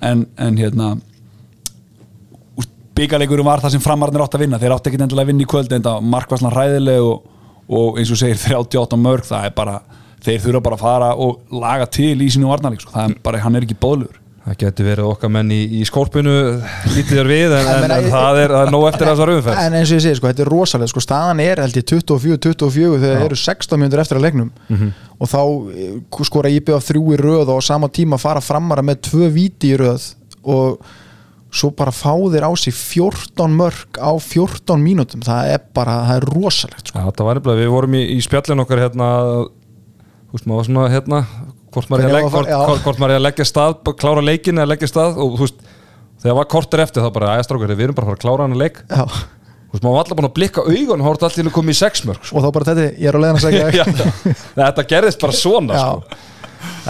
en, 0.00 0.24
en 0.40 0.58
hérna 0.58 0.94
byggarleikurum 2.96 3.48
var 3.48 3.62
það 3.62 3.76
sem 3.76 3.84
framarnir 3.84 4.24
átt 4.24 4.36
að 4.36 4.44
vinna 4.44 4.60
þeir 4.60 4.74
átt 4.74 4.88
ekki 4.88 5.00
endilega 5.00 5.26
að 5.26 5.32
vinna 5.32 5.44
í 5.44 5.50
kvöld 5.50 5.76
en 5.76 5.84
það 5.86 6.08
markvarslan 6.14 6.54
hræðileg 6.54 7.06
og, 7.06 7.28
og 7.70 8.00
eins 8.00 8.10
og 8.10 8.20
segir 8.20 8.40
38 8.58 8.98
mörg 9.00 9.28
það 9.28 9.50
er 9.50 9.56
bara 9.56 9.80
þeir 10.20 10.42
þurfa 10.44 10.64
bara 10.64 10.76
að 10.78 10.84
fara 10.84 11.12
og 11.16 11.54
laga 11.54 11.86
til 11.88 12.16
í 12.20 12.30
sínu 12.32 12.50
varnarleik 12.50 12.82
sko. 12.82 12.94
það 12.96 13.14
er 13.14 13.22
bara, 13.24 13.44
hann 13.44 13.56
er 13.56 13.66
ekki 13.68 13.78
bóðlugur 13.80 14.20
Það 14.40 14.56
geti 14.56 14.84
verið 14.86 15.06
okkar 15.06 15.30
menn 15.30 15.50
í, 15.52 15.58
í 15.78 15.80
skórpinu 15.84 16.32
lítið 16.94 17.18
þér 17.18 17.28
við 17.28 17.52
en, 17.58 17.66
En 17.84 17.92
en, 17.92 18.06
það 18.08 18.38
er, 18.40 18.54
það 18.54 18.62
er 18.64 18.72
nóg 18.72 18.86
eftir 18.88 19.10
þessar 19.10 19.32
umferð. 19.34 19.60
En 19.60 19.76
eins 19.76 19.90
og 19.92 19.98
ég 19.98 20.04
segi, 20.06 20.16
sko, 20.16 20.30
þetta 20.30 20.42
er 20.42 20.50
rosalega 20.50 20.92
sko, 20.94 21.02
staðan 21.04 21.42
er 21.44 21.60
held 21.60 21.76
ég 21.76 21.84
24-24 21.90 23.02
þegar 23.04 23.24
eru 23.26 23.38
16 23.42 23.82
mjöndur 23.82 24.02
eftir 24.02 24.18
að 24.18 24.24
leiknum. 24.26 24.48
Og 25.20 25.30
þá 25.30 25.42
eh, 25.76 25.92
skora 26.26 26.54
af 26.78 26.88
þrjú 26.88 27.04
í 27.12 27.20
röð 27.20 27.52
og 27.52 27.60
á 27.60 27.68
sama 27.68 27.90
tíma 27.92 28.18
fara 28.22 28.40
framara 28.40 28.86
með 28.86 29.04
tvö 29.10 29.28
víti 29.36 29.74
í 29.74 29.78
röð 29.82 30.08
og 30.40 30.80
svo 31.50 31.70
bara 31.74 31.92
fá 31.94 32.12
þeir 32.30 32.46
á 32.46 32.52
sig 32.58 32.74
14 32.76 33.56
mörg 33.58 33.98
á 33.98 34.10
14 34.14 34.82
mínútum 34.82 35.22
það 35.26 35.54
er 35.56 35.64
bara, 35.74 35.96
það 36.06 36.20
er 36.20 36.28
rosalegt 36.30 36.92
sko. 36.92 37.02
Það 37.18 37.26
var 37.26 37.40
við 37.58 37.72
vorum 37.72 37.96
í, 37.98 38.04
í 38.14 38.20
spjallin 38.22 38.62
okkar 38.62 38.84
hérna, 38.84 39.08
veist, 40.30 40.46
svona 40.46 40.86
hérna, 40.92 41.24
hvort 41.74 41.90
maður 41.90 42.06
er 42.06 42.20
að 42.20 42.38
að 42.94 43.16
að 43.16 43.26
leggja 43.26 43.48
stað, 43.50 43.76
klára 43.98 44.22
leikin 44.22 44.62
eða 44.62 44.72
leggja 44.72 44.92
stað 44.92 45.18
og 45.18 45.36
þú 45.40 45.48
veist, 45.48 45.68
þegar 46.22 46.38
var 46.38 46.50
kortur 46.54 46.84
eftir 46.86 47.04
þá 47.04 47.10
bara, 47.18 47.34
aðeins 47.34 47.50
strákar, 47.50 47.74
við 47.74 47.86
erum 47.88 47.98
bara 47.98 48.06
að 48.06 48.12
fara 48.12 48.20
að 48.20 48.24
klára 48.24 48.46
hann 48.46 48.56
að 48.56 48.62
leik 48.64 48.80
Já. 48.86 49.04
þú 49.10 49.74
veist, 49.74 49.84
maður 49.84 49.94
var 49.96 50.02
alltaf 50.04 50.20
búin 50.20 50.30
að 50.30 50.34
blikka 50.38 50.66
augun 50.66 51.02
og 51.02 51.08
hórt 51.08 51.26
allir 51.26 51.50
að 51.50 51.56
koma 51.58 51.74
í 51.74 51.78
sexmörk 51.80 52.26
sko. 52.26 52.36
og 52.38 52.46
þá 52.46 52.50
bara 52.56 52.70
þetta, 52.70 52.88
ég 52.94 53.10
er 53.10 53.18
á 53.18 53.22
leiðan 53.24 53.40
að 53.40 53.46
segja 53.46 53.70
Já, 53.80 53.84
þetta 54.60 54.88
gerðist 54.94 55.22
bara 55.26 55.38
svona 55.40 55.82
sko. 55.82 56.18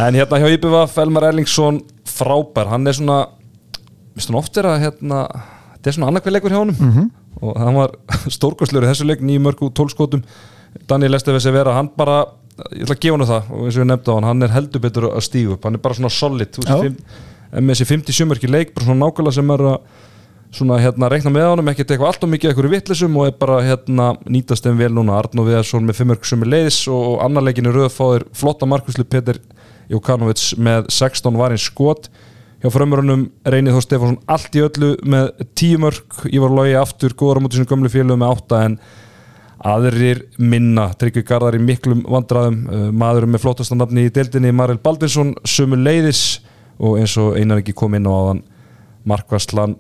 en 0.05 0.20
hérna 0.20 0.40
hjá 0.42 0.49
IBVF 0.57 0.99
Elmar 1.05 1.29
Erlingsson 1.31 1.85
frábær, 2.11 2.73
hann 2.75 2.90
er 2.90 2.99
svona 3.01 3.20
stunum 4.25 4.41
oft 4.43 4.61
er 4.61 4.69
að 4.71 4.83
hérna, 4.85 5.23
þetta 5.77 5.91
er 5.91 5.97
svona 5.97 6.11
annarkveð 6.13 6.37
leikur 6.37 6.55
hjá 6.55 6.61
honum. 6.61 6.77
-hmm. 6.81 7.09
og 7.41 7.61
hann 7.61 7.79
var 7.81 7.97
stórkostlur 8.37 8.85
í 8.85 8.91
þessu 8.91 9.09
leik, 9.09 9.25
nýjum 9.25 9.49
mörg 9.49 9.63
úr 9.65 9.73
tólskótum 9.73 10.23
Daniel 10.89 11.15
Estefes 11.15 11.47
er 11.47 11.53
vera, 11.53 11.75
hann 11.75 11.91
bara 11.97 12.25
ég 12.77 12.85
ætla 12.85 12.95
að 12.95 13.01
gefa 13.01 13.17
hann 13.17 13.27
það 13.27 13.51
og 13.51 13.65
eins 13.65 13.77
og 13.77 13.83
ég 13.83 13.89
nefndi 13.89 14.13
á 14.13 14.15
hann 14.15 14.29
hann 14.29 14.43
er 14.43 14.55
heldur 14.55 14.81
betur 14.81 15.09
að 15.11 15.25
stígu 15.25 15.57
upp, 15.57 15.65
hann 15.65 15.75
er 15.75 15.83
bara 15.83 15.95
svona 15.95 16.13
solid 16.13 16.59
en 17.51 17.67
með 17.67 17.75
þessi 17.75 17.89
50 17.91 18.29
mörg 18.31 18.45
í 18.47 18.51
leik 18.51 18.75
bara 18.75 18.87
svona 18.87 19.07
nákvæmlega 19.07 19.35
sem 19.35 19.51
er 19.51 19.65
að 19.73 19.79
svona 20.55 20.81
hérna 20.83 21.09
reikna 21.11 21.31
með 21.31 21.47
honum, 21.47 21.69
ekkert 21.71 21.93
eitthvað 21.95 22.11
allt 22.11 22.25
og 22.27 22.31
mikið 22.33 22.51
eitthvað 22.51 22.73
vittlisum 22.75 23.19
og 23.21 23.29
er 23.29 23.37
bara 23.39 23.61
hérna 23.63 24.09
nýtast 24.27 24.67
þeim 24.67 24.81
vel 24.81 24.91
núna, 24.97 25.19
Arnó 25.21 25.45
Viðarsson 25.47 25.87
með 25.87 26.01
5 26.03 26.11
mörg 26.11 26.27
sem 26.27 26.43
er 26.43 26.51
leiðis 26.51 26.81
og 26.91 27.21
annar 27.23 27.47
leikinu 27.47 27.75
röð 27.75 27.93
fáður 27.95 28.27
flotta 28.35 28.67
markuslu 28.67 29.07
Peter 29.07 29.39
Jokanovic 29.91 30.43
með 30.59 30.91
16 30.91 31.39
varinn 31.39 31.63
skot 31.63 32.11
hjá 32.61 32.73
frömmurunum 32.73 33.27
Reynið 33.49 33.77
Þór 33.77 33.85
Stefánsson 33.87 34.18
allt 34.29 34.57
í 34.59 34.64
öllu 34.64 34.90
með 35.09 35.31
10 35.57 35.81
mörg 35.81 36.18
Ívar 36.29 36.53
Lógi 36.57 36.77
aftur, 36.77 37.14
góðar 37.16 37.40
á 37.40 37.42
móti 37.44 37.59
sinni 37.59 37.70
gömlu 37.70 37.92
félögum 37.92 38.20
með 38.20 38.35
8 38.37 38.61
en 38.66 38.77
aðrir 39.70 40.23
minna, 40.40 40.87
Tryggvi 40.96 41.25
Garðar 41.29 41.59
í 41.59 41.62
miklum 41.64 42.05
vandræðum, 42.09 42.61
uh, 42.64 42.87
maðurum 42.96 43.35
með 43.35 43.44
flótastanafni 43.44 44.07
í 44.09 44.12
deildinni, 44.14 44.55
Marel 44.57 44.81
Baldinsson 44.81 45.35
sömu 45.44 45.77
leiðis 45.81 46.40
og 46.81 46.96
eins 47.01 47.16
og 47.20 47.37
einar 47.37 47.61
ekki 47.61 47.77
kom 47.77 47.96
inn 47.96 48.09
á 48.09 48.12
aðan 48.12 48.42
Markvarslan 49.09 49.77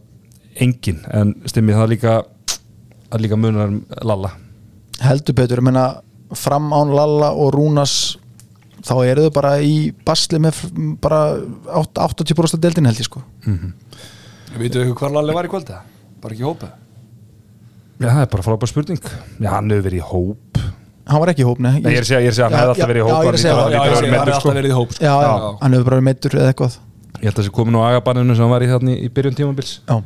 engin, 0.60 1.00
en 1.08 1.32
stimmið 1.48 1.80
það 1.80 1.92
líka 1.94 2.18
líka 3.18 3.36
munar 3.40 3.72
um 3.72 3.80
Lalla. 4.06 4.34
Heldur 5.00 5.36
betur, 5.36 5.60
ég 5.60 5.66
meina 5.66 5.86
fram 6.36 6.70
án 6.76 6.92
Lalla 6.94 7.32
og 7.32 7.54
Rúnas 7.56 8.16
þá 8.86 8.92
eru 9.06 9.26
þau 9.28 9.32
bara 9.36 9.52
í 9.64 9.74
basli 10.06 10.38
með 10.42 10.60
bara 11.02 11.20
8 11.80 12.04
80% 12.24 12.62
deildin 12.64 12.88
held 12.90 13.00
ég 13.02 13.08
sko 13.08 13.22
Veitu 14.58 14.80
eitthvað 14.82 14.98
hvar 15.04 15.12
Lalli 15.18 15.34
var 15.36 15.46
í 15.46 15.50
kvölda? 15.52 15.80
Bara 16.22 16.34
ekki 16.36 16.46
hópa 16.46 16.70
Já, 18.00 18.08
það 18.08 18.22
er 18.24 18.30
bara 18.32 18.44
frábær 18.46 18.70
spurning 18.70 19.00
Já, 19.40 19.50
hann 19.54 19.70
hefur 19.70 19.86
verið 19.88 20.00
í 20.00 20.06
hóp 20.10 20.62
hann 21.10 21.18
var 21.24 21.30
ekki 21.32 21.42
í 21.42 21.48
hópni 21.48 21.70
Nei, 21.74 21.80
ég 21.90 21.98
er 22.00 22.04
að 22.04 22.08
segja, 22.10 22.20
ég 22.22 22.30
er 22.30 22.34
að 22.34 22.38
segja, 22.38 22.46
hann 22.46 22.54
Já, 22.54 22.60
hefði 22.60 22.70
alltaf 22.70 22.80
já, 22.80 22.90
verið 22.90 23.00
í 23.00 23.02
já, 23.02 23.10
hóp 23.10 23.24
ég 23.24 23.30
er 23.30 23.36
að 23.36 23.42
segja 23.42 23.54
hann 23.56 23.64
að 23.64 23.72
Já, 23.74 23.80
ég 23.80 23.90
meiddur, 23.90 24.20
har 24.20 24.30
sko. 24.30 24.36
alltaf 24.40 24.58
verið 24.60 24.70
í 24.70 24.76
hóp 24.78 24.92
sko. 24.94 25.04
já, 25.04 25.14
já, 25.20 25.30
Já. 25.30 25.50
hann 25.64 25.74
hefur 25.76 25.86
bara 25.88 25.96
verið 26.00 26.06
meittur 26.10 26.36
eða 26.40 26.52
eitthvað 26.54 26.76
Ég 27.20 27.26
held 27.26 27.34
að 27.34 27.40
þessi 27.42 27.52
komin 27.56 27.76
á 27.76 27.82
agabanninu 27.90 28.36
sem 28.38 28.44
hann 28.46 28.52
var 28.54 28.64
í 28.64 28.68
þarna 28.70 28.92
í- 28.94 29.00
í 29.04 29.08
byrjun 29.16 29.36
tímabils 29.40 29.72
já, 29.90 29.96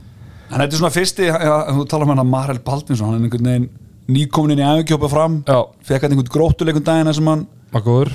En 0.54 0.60
þetta 0.60 0.74
er 0.74 0.80
svona 0.80 0.92
fyrsti, 0.94 1.28
þú 1.76 1.84
talar 1.90 2.06
um 2.08 2.12
hann 2.14 2.22
að 2.24 2.30
Marel 2.32 2.58
Baldvinsson 2.64 3.06
hann 3.10 3.18
er 3.20 3.26
einhvern 3.28 3.48
veginn 3.50 3.68
nýkomin 4.16 4.54
inn 4.54 4.62
í 4.64 4.66
æfingjópa 4.70 5.08
fram 5.12 5.36
Já. 5.48 5.58
fekk 5.88 6.02
hann 6.08 6.14
einhvern 6.16 6.32
gróttuleikun 6.34 6.84
daginn 6.88 7.12
sem 7.16 7.30
hann 7.30 7.46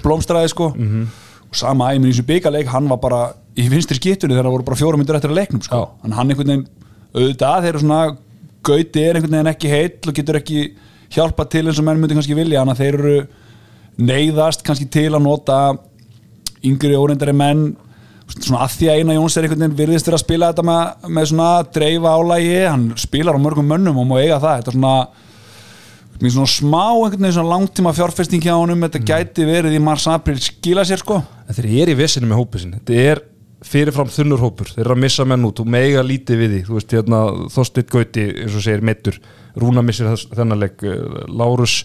Blómstræði 0.04 0.52
sko. 0.54 0.72
Og 1.50 1.58
sama 1.58 1.92
æminn 1.96 2.12
í 2.12 2.14
þessu 2.14 2.28
byggarleik 2.28 2.68
hann 2.70 2.90
var 2.92 3.00
bara 3.02 3.22
í 3.58 3.66
vinstri 3.72 3.98
skittunni 3.98 4.36
þegar 4.36 4.48
það 4.48 4.56
voru 4.56 4.68
bara 4.68 4.80
fjóra 4.80 5.00
myndir 5.00 5.18
eftir 5.18 5.32
að 5.34 5.40
leiknum 5.42 5.64
sko. 5.66 5.80
En 6.06 6.14
hann 6.16 6.30
einhvern 6.30 6.52
veginn 6.52 6.68
auðvitað 7.16 7.70
eru 7.72 7.82
svona 7.82 8.02
gauti 8.70 9.02
er 9.04 9.18
einhvern 9.18 9.36
veginn 9.38 9.52
ekki 9.54 9.72
heill 9.72 10.12
og 10.12 10.18
getur 10.20 10.38
ekki 10.40 10.66
hjálpa 11.16 11.46
til 11.50 11.66
eins 11.68 11.80
og 11.82 11.88
menn 11.88 12.00
myndi 12.00 12.18
kannski 12.18 12.38
vilja 12.38 12.62
þannig 12.62 12.76
að 12.76 12.84
þeir 12.84 12.98
eru 13.00 13.16
neyðast 14.10 14.64
kannski 14.68 14.86
til 14.94 15.10
að 15.10 15.24
nota 15.26 15.60
yngri 16.66 16.96
óreindari 17.00 17.34
menn. 17.34 17.72
Svona 18.30 18.62
að 18.68 18.76
því 18.78 18.92
að 18.92 19.00
eina 19.00 19.16
Jóns 19.18 19.38
er 19.40 19.48
einhvern 19.48 19.64
veginn 19.66 19.80
virðist 19.80 20.08
vera 20.08 20.20
að 20.20 20.26
spila 20.26 20.52
þetta 20.52 20.66
með, 20.70 21.10
með 21.18 21.32
svona 21.32 21.50
dreifa 21.74 22.12
álægi 22.14 22.60
hann 22.68 22.86
spilar 23.02 23.40
á 23.40 23.42
mörgum 23.42 23.66
mönnum 23.66 23.98
og 23.98 24.06
má 24.06 24.20
eiga 24.20 24.38
það. 24.38 24.62
Þetta 24.62 24.72
er 24.72 24.78
svona 24.78 24.94
mér 26.20 26.36
svona 26.36 26.52
smá 26.52 26.86
einhvern 26.92 27.24
veginn 27.24 27.36
svona 27.38 27.54
langtíma 27.54 27.94
fjárfesting 27.96 28.44
hjá 28.44 28.54
honum 28.58 28.86
þetta 28.86 29.04
gæti 29.08 29.48
verið 29.48 29.78
í 29.78 29.84
mars 29.84 30.08
april 30.12 30.40
skila 30.44 30.86
sér 30.88 31.04
sko. 31.04 31.22
Þeir 31.50 31.70
eru 31.84 31.96
í 31.96 32.00
vesinu 32.00 32.30
með 32.30 32.42
hópið 32.42 32.66
sinni 32.66 32.82
Þetta 32.82 33.06
er 33.12 33.24
fyrirfram 33.70 34.12
þunnur 34.12 34.44
hópur. 34.44 34.70
Þeir 34.72 34.86
eru 34.86 34.96
að 34.96 35.02
missa 35.04 35.26
menn 35.28 35.48
út 35.48 35.60
og 35.60 35.72
mega 35.72 36.04
lítið 36.06 36.40
við 36.40 36.54
því. 36.54 36.60
Þú 36.68 36.78
veist, 36.78 36.94
hérna, 36.96 37.24
Þorsteinn 37.52 37.90
Gauti, 37.92 38.28
eins 38.44 38.56
og 38.56 38.64
segir 38.64 38.86
meittur 38.88 39.18
Rúna 39.60 39.84
missir 39.84 40.08
þess, 40.08 40.30
þennan 40.32 40.62
leik. 40.62 40.86
Eh, 40.86 41.26
Lárus 41.28 41.82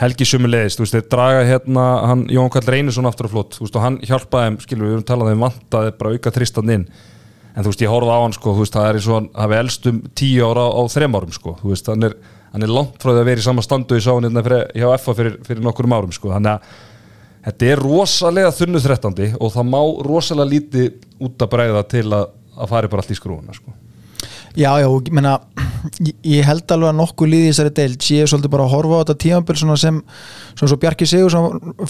Helgi 0.00 0.26
Sumulegist 0.26 0.80
Þú 0.80 0.84
veist, 0.84 0.96
þeir 0.96 1.08
draga 1.12 1.42
hérna 1.48 1.84
hann, 2.10 2.26
Jón 2.32 2.52
Kall 2.52 2.66
Reynisson 2.66 3.08
aftur 3.08 3.30
á 3.30 3.34
flott 3.34 3.58
Þú 3.58 3.66
veist, 3.66 3.76
og 3.78 3.84
hann 3.84 3.98
hjálpaði 4.04 4.48
þeim, 4.48 4.60
skilur 4.64 4.84
við, 4.84 4.90
við 4.90 4.96
erum 4.98 5.08
talað 5.10 5.30
þeim 5.30 5.44
vantaði 5.46 5.92
bara 6.00 6.14
auka 6.14 6.32
þristan 6.34 6.74
inn. 6.74 6.86
En 7.54 7.62
þú 7.62 7.70
veist, 7.70 7.84
ég 7.84 7.92
horfði 7.92 8.14
á 8.14 8.18
hann, 8.18 8.34
sko, 8.34 8.54
þú 8.56 8.64
veist, 8.64 8.74
það 8.74 8.88
er 8.88 8.98
eins 8.98 9.08
og 9.08 9.18
hann 9.20 9.28
hafi 9.38 9.58
elst 9.60 9.86
um 9.86 10.00
tíu 10.18 10.48
ára 10.48 10.64
á 10.74 10.82
þrem 10.90 11.14
árum, 11.14 11.34
sko. 11.36 11.54
Þú 11.60 11.70
veist, 11.70 11.90
hann 11.92 12.08
er, 12.08 12.16
hann 12.54 12.64
er 12.64 12.72
langt 12.72 13.02
frá 13.02 13.12
því 13.12 13.20
að 13.20 13.30
vera 13.32 13.42
í 13.42 13.46
sama 13.46 13.64
standu 13.66 13.98
í 13.98 14.02
sáin 14.04 14.26
hérna 14.28 14.64
hjá 14.72 14.88
FA 15.02 15.14
fyrir, 15.18 15.38
fyrir 15.46 15.64
nokkurum 15.66 15.96
árum, 15.98 16.14
sko 16.14 16.32
Þannig 16.32 16.54
að 16.54 16.74
Þetta 17.44 17.66
er 17.68 17.82
rosalega 17.82 18.52
þunnu 18.56 18.80
þrettandi 18.80 19.26
og 19.36 19.50
það 19.52 19.66
má 19.68 19.80
rosalega 20.06 20.48
lítið 20.48 21.24
út 21.26 21.42
að 21.44 21.50
bregða 21.52 21.82
til 21.92 22.06
að, 22.08 22.30
að 22.56 22.70
fari 22.70 22.90
bara 22.92 23.04
allt 23.04 23.12
í 23.12 23.16
skrúuna 23.18 23.56
sko. 23.56 23.74
Já, 24.54 24.70
já, 24.80 24.86
ég 24.86 25.12
meina 25.14 25.34
ég, 26.00 26.14
ég 26.36 26.46
held 26.46 26.74
alveg 26.74 26.90
að 26.90 26.98
nokkuð 27.00 27.30
líði 27.30 27.50
þessari 27.50 27.74
deild 27.76 28.06
sé 28.06 28.24
svolítið 28.30 28.52
bara 28.54 28.66
að 28.66 28.74
horfa 28.76 28.96
á 28.96 29.00
þetta 29.02 29.16
tímabil 29.24 29.58
svona 29.60 29.76
sem, 29.80 30.00
svona 30.54 30.72
svo 30.72 30.78
Bjarki 30.82 31.08
Sigur 31.10 31.36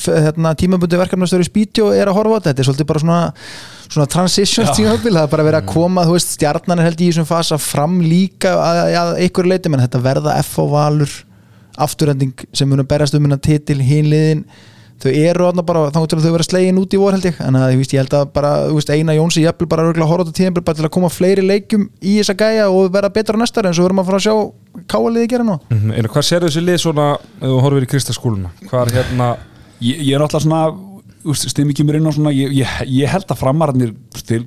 hérna, 0.09 0.55
tímabundi 0.59 1.01
verkefnastöru 1.01 1.47
Spítjó 1.47 1.91
er 1.95 2.11
að 2.11 2.19
horfa 2.19 2.39
á 2.39 2.39
þetta, 2.39 2.51
þetta 2.51 2.65
er 2.65 2.71
svolítið 2.71 2.91
bara 2.91 3.05
svona 3.05 3.21
svona 3.95 4.09
transitions 4.11 4.73
tímabil, 4.75 5.13
það 5.13 5.27
er 5.27 5.33
bara 5.35 5.47
verið 5.47 5.61
að 5.61 5.71
koma 5.75 6.07
þú 6.09 6.17
veist, 6.17 6.35
stjarnan 6.39 6.81
er 6.81 6.89
held 6.89 7.05
í 7.05 7.11
þessum 7.11 7.29
fasa 7.29 7.61
fram 7.61 8.01
líka 8.03 8.55
að, 8.57 8.81
að, 8.81 8.99
að 9.01 9.15
einhverju 9.27 9.53
leiti 9.53 9.73
menn 9.73 9.85
þetta 9.85 10.05
verða 10.05 10.37
F 10.41 10.59
og 10.65 10.73
Valur 10.73 11.17
afturhending 11.85 12.47
sem 12.55 12.71
munum 12.71 12.89
berast 12.89 13.17
um 13.17 13.27
hennar 13.27 13.43
titil 13.43 13.81
hinliðin 13.83 14.45
þau 15.03 15.11
eru 15.11 15.45
þarna 15.49 15.65
bara 15.67 15.81
þá 15.91 15.99
til 16.07 16.19
að 16.19 16.25
þau 16.25 16.33
vera 16.37 16.47
slegin 16.47 16.79
út 16.81 16.95
í 16.95 17.01
vor 17.01 17.13
held 17.17 17.25
ég 17.29 17.41
en 17.45 17.57
að, 17.59 17.67
ég, 17.75 17.79
víst, 17.83 17.93
ég 17.93 18.01
held 18.05 18.15
að 18.15 18.29
bara 18.37 18.53
þú 18.69 18.77
veist, 18.79 18.91
eina 18.95 19.17
Jónsi 19.17 19.43
jafnvel 19.45 19.69
bara 19.69 19.83
örugglega 19.85 20.07
að 20.07 20.13
horfa 20.13 20.23
á 20.23 20.27
þetta 20.29 20.39
tíðanbíl 20.39 20.65
bara 20.65 20.79
til 20.79 20.87
að 20.87 20.95
koma 20.97 21.11
fleiri 21.13 21.43
leikjum 21.45 21.89
í 22.01 22.15
þessa 22.21 22.37
gæja 22.39 22.69
og 22.71 22.93
vera 22.95 23.11
betra 23.11 23.37
næstar 23.41 23.67
en 23.67 23.75
svo 23.75 23.85
verðum 23.85 24.01
að 24.05 24.09
fara 24.11 24.21
að 24.21 24.27
sjá 24.29 24.35
káaliði 24.95 25.29
gera 25.35 25.45
nú 25.45 25.59
mm 25.59 25.79
-hmm. 25.81 26.09
Hvað 26.15 26.23
sér 26.31 26.47
þessi 26.47 26.63
lið 26.65 26.79
svona 26.79 27.07
ef 27.41 27.49
þú 27.49 27.61
horfir 27.61 27.83
í 27.83 27.91
kristaskúluna? 27.93 28.51
Hvað 28.71 28.87
er 28.87 28.95
hérna 29.03 29.37
ég, 29.81 29.97
ég 30.09 30.15
er 30.15 30.23
alltaf 30.23 30.43
svona 30.43 30.73
stemmi 31.33 31.73
kemur 31.75 31.97
inn 31.97 32.07
á 32.07 32.13
svona 32.13 32.31
ég, 32.33 32.53
ég, 32.53 32.69
ég 32.87 33.09
held 33.09 33.25
að 33.29 33.39
framararnir 33.41 33.95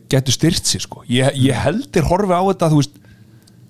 getur 0.09 0.33
styrt 0.33 0.63
sér 0.65 0.81
sko 0.81 1.03
ég, 1.09 1.31
ég 1.35 1.53
held 1.53 1.87
þeir 1.91 2.05
horfi 2.05 2.33
á 2.33 2.41
þetta 2.53 2.69
þú 2.69 2.75
veist 2.81 2.91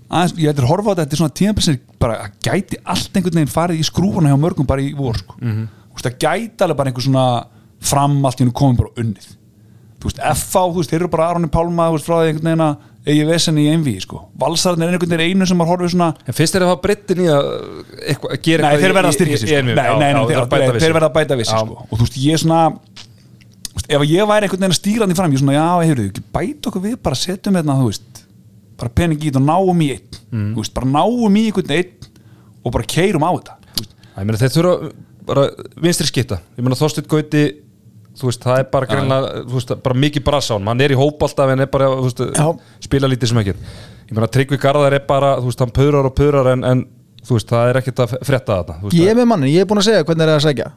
aðeins, 0.10 0.34
ég 0.38 0.46
held 0.52 0.60
þeir 0.60 0.68
horfi 0.68 0.88
á 0.88 0.92
þetta 0.92 1.04
þetta 1.04 1.16
er 1.16 1.22
svona 1.22 1.38
tímabilsir 1.40 1.80
bara 2.00 2.14
að 2.26 2.32
gæti 2.44 2.78
allt 2.84 3.16
einhvern 3.16 3.40
veginn 3.40 3.48
farið 3.54 3.80
í 3.80 3.88
skrúfuna 3.88 4.30
hjá 4.32 4.38
mörgum 4.40 4.68
bara 4.68 4.82
í 4.82 4.94
vor 4.96 5.16
sko 5.18 5.36
Mhm. 5.40 5.68
þú 5.68 5.87
veist 5.98 6.08
það 6.10 6.20
gæti 6.26 6.66
alveg 6.68 6.78
bara 6.82 6.92
einhver 6.94 7.06
svona 7.08 7.26
fram 7.88 8.20
allt 8.26 8.40
í 8.40 8.46
hennu 8.46 8.56
komið 8.58 8.80
bara 8.84 9.04
unnið 9.04 9.28
þú 9.98 10.12
veist 10.12 10.22
FA, 10.44 10.62
þú 10.70 10.78
veist 10.82 10.92
þeir 10.94 11.02
eru 11.04 11.10
bara 11.14 11.32
Aronni 11.32 11.50
Pálma 11.54 11.90
þú 11.90 11.98
veist 11.98 12.08
frá 12.08 12.16
því 12.22 12.32
einhvern 12.32 12.48
veginn 12.52 12.66
að 12.68 12.86
eigi 13.08 13.24
vesen 13.30 13.58
í 13.62 13.66
einví 13.72 13.94
sko 14.04 14.18
valsarðin 14.42 14.84
er 14.84 14.96
einhvern 14.98 15.14
veginn 15.16 15.38
einu 15.40 15.48
sem 15.48 15.58
maður 15.58 15.72
horfið 15.78 15.94
svona 15.94 16.10
En 16.28 16.36
fyrst 16.38 16.58
er 16.60 16.66
það 16.68 16.80
breyttin 16.84 17.22
í 17.24 17.28
að, 17.32 17.48
eitthva, 18.12 18.40
gera 18.44 18.66
Nei, 18.66 18.68
eitthvað 18.68 18.84
þeir 18.84 18.96
verða 18.98 19.12
að 19.12 19.16
styrkja 19.18 19.38
í 19.38 19.42
sko. 19.42 19.48
Nei, 19.48 19.62
nei, 19.64 20.10
nei, 20.18 20.26
þeir 20.28 20.78
við 20.78 20.96
verða 20.98 21.08
að 21.08 21.16
bæta 21.18 21.38
við 21.40 21.48
sig 21.48 21.56
Já. 21.56 21.62
sko. 21.64 21.86
og 21.88 21.94
þú 21.94 22.04
veist, 22.08 22.18
ég 22.26 22.36
er 22.38 22.42
svona 22.44 22.60
veist, 23.78 23.88
ef 23.96 24.06
ég 24.12 24.28
væri 24.34 24.48
einhvern 24.50 24.62
veginn 24.66 24.76
að 24.76 24.80
stýra 24.82 25.06
hann 25.08 25.14
í 25.16 25.18
fram 25.22 25.32
ég 25.32 25.40
er 25.40 25.44
svona, 25.46 25.56
já, 25.56 25.68
heyrðu, 25.88 26.08
ekki 26.12 26.26
bæta 26.36 26.70
okkur 26.72 26.84
við 26.84 26.98
bara 27.08 27.20
setjum 27.24 27.58
hérna, 27.62 27.78
þú 27.80 27.88
veist 27.94 28.22
bara 28.78 28.94
pening 29.00 29.24
í 29.24 29.30
þetta 29.32 29.40
og 29.42 29.48
náum 29.48 29.82
í 29.88 29.90
einn 29.96 30.16
Mm. 30.28 30.50
þú 30.52 30.60
veist, 30.60 30.74
bara 30.76 30.90
náum 30.92 31.36
í 31.40 31.46
einhvern 31.48 31.72
einn 31.72 32.10
og 32.68 32.74
bara 32.76 32.84
keirum 32.84 33.24
á 33.24 33.32
þetta. 33.32 33.54
Æ, 34.12 34.26
bara 35.28 35.48
vinstri 35.84 36.10
skipta 36.10 36.42
Ég 36.58 36.66
meina 36.66 36.80
Þorsteinn 36.80 37.10
Gauti 37.12 37.46
Þú 38.18 38.32
veist, 38.32 38.42
það 38.42 38.60
er 38.64 38.70
bara 38.74 38.88
greinlega, 38.90 39.42
þú 39.46 39.60
veist, 39.60 39.72
bara 39.86 39.98
mikið 40.02 40.24
brasa 40.26 40.56
á 40.56 40.58
hann 40.58 40.72
Hann 40.72 40.80
er 40.82 40.96
í 40.96 40.98
hóp 40.98 41.22
alltaf 41.22 41.52
en 41.54 41.62
er 41.62 41.70
bara, 41.70 41.92
þú 42.00 42.08
veist, 42.08 42.64
spila 42.88 43.10
lítið 43.12 43.30
sem 43.30 43.42
ekki 43.44 43.54
Ég 43.54 44.16
meina, 44.16 44.30
Tryggvi 44.34 44.58
Garðar 44.64 44.96
er 44.98 45.04
bara, 45.06 45.36
þú 45.38 45.52
veist, 45.52 45.62
hann 45.62 45.76
pöðrar 45.76 46.10
og 46.10 46.16
pöðrar 46.18 46.50
en, 46.56 46.64
en 46.66 46.82
þú 47.28 47.38
veist, 47.38 47.50
það 47.52 47.72
er 47.72 47.80
ekkert 47.82 48.02
að 48.04 48.16
frétta 48.26 48.58
þetta 48.62 48.96
ég 48.96 49.12
er 49.12 49.18
með 49.20 49.30
mannin, 49.32 49.52
ég 49.52 49.64
er 49.64 49.70
búin 49.70 49.82
að 49.82 49.90
segja 49.90 50.06
hvernig 50.08 50.24
er 50.24 50.32
það 50.32 50.40
að 50.40 50.46
segja 50.48 50.68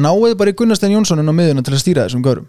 náuðu 0.00 0.36
bara 0.38 0.52
í 0.52 0.56
Gunnastein 0.56 0.94
Jónssonin 0.94 1.30
á 1.30 1.34
miðuna 1.34 1.64
til 1.66 1.74
að 1.74 1.82
stýra 1.82 2.06
þessum 2.06 2.24
görum 2.24 2.46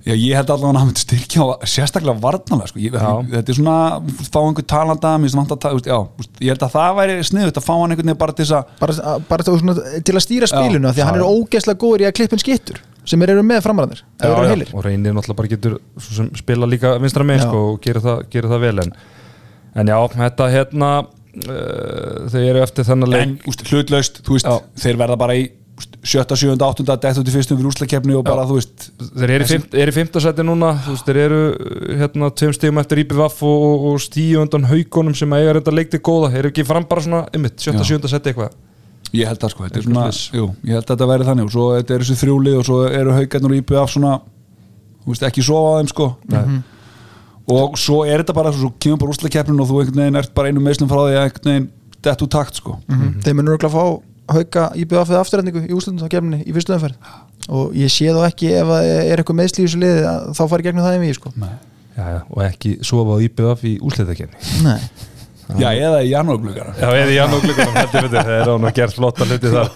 Já, 0.00 0.14
ég 0.16 0.32
held 0.32 0.48
allavega 0.48 0.70
að 0.70 0.78
hann 0.80 0.88
myndi 0.88 1.02
styrkja 1.02 1.44
á 1.44 1.48
sérstaklega 1.68 2.22
varnalega, 2.22 2.70
sko. 2.70 2.80
ég, 2.80 2.94
þetta 3.34 3.52
er 3.52 3.56
svona 3.58 3.74
fá 4.32 4.38
einhver 4.40 4.64
talanda, 4.72 5.10
mér 5.20 5.28
finnst 5.28 5.36
vant 5.36 5.66
að 5.68 5.90
já, 5.90 5.98
ég 6.40 6.54
held 6.54 6.64
að 6.64 6.72
það 6.72 6.94
væri 6.96 7.16
sniðut 7.28 7.60
að 7.60 7.66
fá 7.66 7.72
hann 7.74 7.92
einhvern 7.92 8.08
veginn 8.08 8.20
bara 8.22 8.36
til 8.38 8.46
að 8.48 8.70
bara, 8.80 9.18
bara 9.28 9.44
til, 9.44 9.58
svona, 9.60 9.74
til 10.08 10.16
að 10.16 10.24
stýra 10.24 10.48
spilinu 10.48 10.88
af 10.88 10.96
því 10.96 11.04
að 11.04 11.10
hann 11.10 11.20
er 11.20 11.26
ógeðslega 11.28 11.82
góður 11.84 12.06
í 12.06 12.08
að 12.08 12.16
klippin 12.16 12.40
skittur 12.40 12.80
sem 13.12 13.26
er 13.26 13.34
eru 13.34 13.44
með 13.44 13.62
framræðir 13.66 14.00
ef 14.00 14.24
þeir 14.24 14.32
eru 14.38 14.50
heilir 14.54 14.72
og 14.72 14.84
reynir 14.88 15.16
náttúrulega 15.18 15.40
bara 15.42 15.52
getur 15.52 15.76
svo 16.00 16.16
sem 16.16 16.32
spila 16.40 16.68
líka 16.70 16.96
vinstra 17.02 17.28
Já. 17.28 17.44
sko, 17.44 17.62
og 17.74 17.80
gerir 17.84 18.04
það, 18.04 18.26
gerir 18.32 18.52
það 18.54 18.64
vel 18.64 18.84
en, 18.86 18.98
en 19.82 19.92
já, 19.92 19.98
þetta 20.16 20.50
hérna 20.56 20.90
uh, 21.04 22.28
þau 22.32 22.42
eru 22.42 22.64
eftir 22.64 22.88
þennan 22.88 23.12
leik 23.18 23.48
hlutlaust, 23.68 24.24
þú 24.24 24.38
veist, 24.38 24.48
Já. 24.48 24.84
þeir 24.84 25.02
verða 25.04 25.20
bara 25.20 25.36
í 25.36 25.48
sjötta, 26.02 26.36
sjöunda, 26.38 26.68
áttunda, 26.68 26.96
dett 27.00 27.20
út 27.20 27.28
í 27.28 27.34
fyrstum 27.34 27.58
fyrir 27.58 27.70
úslakefni 27.70 28.16
og 28.18 28.24
bara, 28.26 28.46
þú 28.48 28.56
veist 28.58 28.88
þeir 29.00 29.34
eru 29.36 29.46
í, 29.46 29.60
eru 29.84 29.94
fimmtasæti 29.96 30.46
núna 30.46 30.72
veist, 30.86 31.06
þeir 31.06 31.20
eru 31.26 31.42
uh, 31.50 31.92
hérna 32.00 32.32
tveim 32.36 32.56
stegum 32.56 32.80
eftir 32.82 33.02
IPVF 33.04 33.44
og, 33.46 33.68
og, 33.68 33.86
og 33.92 34.02
stíu 34.04 34.40
undan 34.42 34.66
haugunum 34.70 35.16
sem 35.18 35.38
eiga 35.38 35.54
reynda 35.56 35.74
leikti 35.74 36.00
góða, 36.00 36.32
þeir 36.34 36.44
eru 36.44 36.52
ekki 36.54 36.66
fram 36.68 36.88
bara 36.90 37.06
svona 37.06 37.22
ymmit, 37.36 37.56
sjötta, 37.60 37.84
Já. 37.84 37.92
sjönda 37.92 38.12
seti 38.12 38.32
eitthvað? 38.32 38.58
Ég 39.10 39.26
held 39.26 39.40
það 39.42 39.54
sko, 39.54 39.64
þetta 39.66 39.80
er 39.80 39.86
svona 39.86 40.04
jú, 40.38 40.44
ég 40.68 40.76
held 40.76 40.84
að 40.84 40.90
þetta 40.92 41.08
væri 41.10 41.26
þannig. 41.26 41.48
Og 41.48 41.54
svo 41.54 41.64
þetta 41.74 41.94
er 41.94 42.04
þessi 42.04 42.18
þrjúlið 42.20 42.58
og 42.60 42.66
svo 42.68 42.76
eru 42.86 43.14
haugarnir 43.16 43.54
og 43.56 43.58
IPF 43.58 43.94
svona 43.96 44.12
þú 45.00 45.14
veist, 45.14 45.24
ekki 45.26 45.42
sofa 45.46 45.72
á 45.74 45.78
þeim 45.80 45.90
sko. 45.90 46.06
Og 47.50 47.74
svo 47.80 48.04
er 48.06 48.22
þetta 48.22 48.36
bara 48.36 48.52
svo 48.54 48.70
kemur 48.78 49.00
bara 49.02 49.14
úslakefnin 49.16 49.62
og 49.64 49.66
þú 49.66 49.80
einhvern 49.82 50.04
veginn 50.04 50.20
ert 50.20 50.34
bara 50.36 50.52
einu 50.52 50.62
meðslum 50.62 50.90
frá 50.92 51.00
því 51.00 51.16
að 51.16 51.24
einhvern 51.24 51.50
veginn 51.50 51.68
dett 52.06 52.22
úr 52.22 52.30
takt 52.30 52.60
sko. 52.60 52.76
Mm 52.86 53.18
þeir 53.24 53.36
munur 53.36 53.56
örugglega 53.56 53.72
að 53.72 53.76
fá 53.80 54.09
hauka 54.36 54.68
íbjöða 54.78 55.06
fyrir 55.08 55.20
afturrætningu 55.20 55.64
í 55.66 56.08
kemni 56.12 56.40
í 56.44 56.54
fyrstu 56.54 56.76
umferð 56.76 57.12
og 57.50 57.74
ég 57.78 57.90
sé 57.92 58.12
þá 58.14 58.22
ekki 58.28 58.52
ef 58.60 58.72
að 58.76 58.88
er 58.90 59.20
eitthvað 59.22 59.40
þessu 59.66 59.80
liði 59.80 60.06
að 60.06 60.26
þá 60.38 60.42
fari 60.52 60.66
gegnum 60.66 60.84
það 60.86 60.96
í 60.96 61.00
mig 61.02 61.16
sko. 61.18 61.32
Já, 61.96 62.04
já, 62.14 62.20
og 62.30 62.42
ekki 62.46 62.76
sofa 62.86 63.16
á 63.18 63.22
IPVF 63.26 63.64
í 63.66 63.72
úsliðakefni 63.84 64.62
Nei. 64.64 64.78
já, 65.58 65.68
eða 65.74 66.02
í 66.06 66.12
janúarglugara 66.12 66.74
Já, 66.78 66.86
eða 66.94 67.10
í 67.10 67.16
betur, 67.74 68.06
það 68.14 68.30
er 68.36 68.52
án 68.54 68.68
að 68.68 68.76
gert 68.78 68.94
flotta 68.96 69.26
hluti 69.26 69.50
þar. 69.50 69.72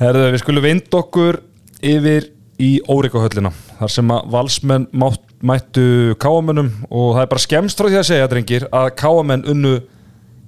Herðu, 0.00 0.24
við 0.32 0.42
skulum 0.42 0.64
vind 0.64 0.96
okkur 0.98 1.40
yfir 1.84 2.30
í 2.64 2.70
Órikahöllina, 2.90 3.52
þar 3.78 3.92
sem 3.92 4.14
að 4.14 4.30
valsmenn 4.32 4.86
mátt, 4.96 5.22
mættu 5.44 5.86
káamennum 6.22 6.70
og 6.88 7.12
það 7.18 7.22
er 7.26 7.30
bara 7.34 7.44
skemmst 7.44 7.80
frá 7.80 7.90
því 7.90 8.00
að 8.00 8.08
segja, 8.08 8.30
drengir, 8.32 8.66
að 8.72 8.88
káamenn 8.98 9.44
unnu 9.52 9.74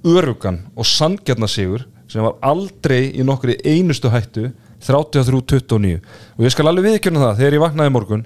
örugan 0.07 0.63
og 0.75 0.87
sangjarnasigur 0.87 1.85
sem 2.07 2.23
var 2.23 2.37
aldrei 2.45 3.11
í 3.13 3.25
nokkri 3.27 3.57
einustu 3.67 4.11
hættu 4.13 4.51
33-29 4.85 5.97
og 6.37 6.45
ég 6.45 6.53
skal 6.53 6.69
alveg 6.69 6.91
viðkjörna 6.91 7.23
það 7.25 7.41
þegar 7.41 7.57
ég 7.57 7.65
vaknaði 7.65 7.95
morgun 7.95 8.23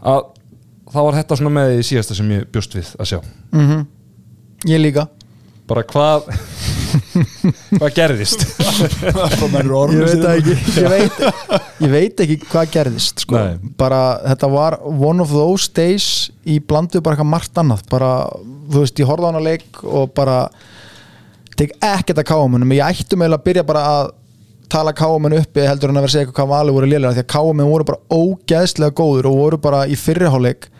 að 0.00 0.26
það 0.90 1.06
var 1.06 1.18
þetta 1.20 1.38
svona 1.38 1.54
með 1.54 1.76
í 1.78 1.86
síðasta 1.86 2.16
sem 2.18 2.30
ég 2.34 2.46
bjóst 2.50 2.76
við 2.76 2.92
að 2.98 3.10
sjá. 3.12 3.18
Mm 3.54 3.86
ég 4.68 4.80
líka. 4.82 5.06
Bara 5.70 5.84
hvað 5.86 6.26
hvað 7.78 7.92
gerðist? 7.94 8.42
Ég 9.94 10.02
veit 10.02 10.24
ekki 10.26 10.56
ég 10.80 10.88
veit, 10.90 11.20
ég 11.84 11.92
veit 11.94 12.22
ekki 12.24 12.36
hvað 12.50 12.72
gerðist 12.74 13.22
sko. 13.24 13.44
Bara 13.78 14.02
þetta 14.32 14.50
var 14.50 14.78
one 14.82 15.22
of 15.22 15.30
those 15.32 15.70
days 15.72 16.30
í 16.42 16.58
blandu 16.58 17.00
bara 17.00 17.16
eitthvað 17.16 17.30
margt 17.30 17.62
annað. 17.62 17.86
Bara, 17.92 18.10
þú 18.72 18.82
veist, 18.82 18.98
ég 19.00 19.08
horfði 19.08 19.30
á 19.30 19.30
hana 19.30 19.44
leik 19.46 19.80
og 19.86 20.10
bara 20.18 20.40
tek 21.60 21.76
ekkert 21.84 22.22
að 22.22 22.30
káumunum 22.30 22.72
ég 22.72 22.86
ættum 22.86 23.20
eiginlega 23.20 23.40
að 23.40 23.46
byrja 23.50 23.66
bara 23.68 23.84
að 23.92 24.10
tala 24.70 24.92
káumun 24.96 25.34
uppi 25.36 25.64
heldur 25.66 25.90
en 25.90 25.98
að 25.98 26.06
vera 26.06 26.10
að 26.10 26.14
segja 26.14 26.34
hvað 26.34 26.52
valið 26.54 26.76
voru 26.76 26.88
lélega 26.88 27.16
því 27.16 27.24
að 27.24 27.32
káumun 27.34 27.72
voru 27.72 27.88
bara 27.88 28.20
ógeðslega 28.20 28.96
góður 29.00 29.28
og 29.30 29.40
voru 29.40 29.58
bara 29.60 29.80
í 29.90 29.98
fyrriháleik 29.98 30.70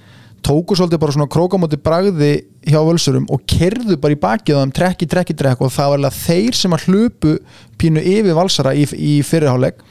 tóku 0.46 0.76
svolítið 0.78 1.02
bara 1.02 1.14
svona 1.16 1.28
krókamóti 1.34 1.78
bragði 1.84 2.30
hjá 2.64 2.78
völsurum 2.86 3.26
og 3.32 3.42
kerðu 3.50 3.98
bara 4.00 4.16
í 4.16 4.20
bakið 4.20 4.56
á 4.56 4.60
þeim 4.62 4.72
trekk 4.78 5.04
í 5.04 5.08
trekk 5.10 5.32
í 5.34 5.36
trekk 5.42 5.64
og 5.64 5.74
það 5.74 5.92
var 5.92 6.00
alveg 6.00 6.16
þeir 6.20 6.56
sem 6.56 6.76
að 6.76 6.86
hlupu 6.86 7.34
pínu 7.80 8.04
yfir 8.14 8.38
valsara 8.38 8.72
í, 8.72 8.86
í 8.96 9.18
fyrriháleik 9.26 9.82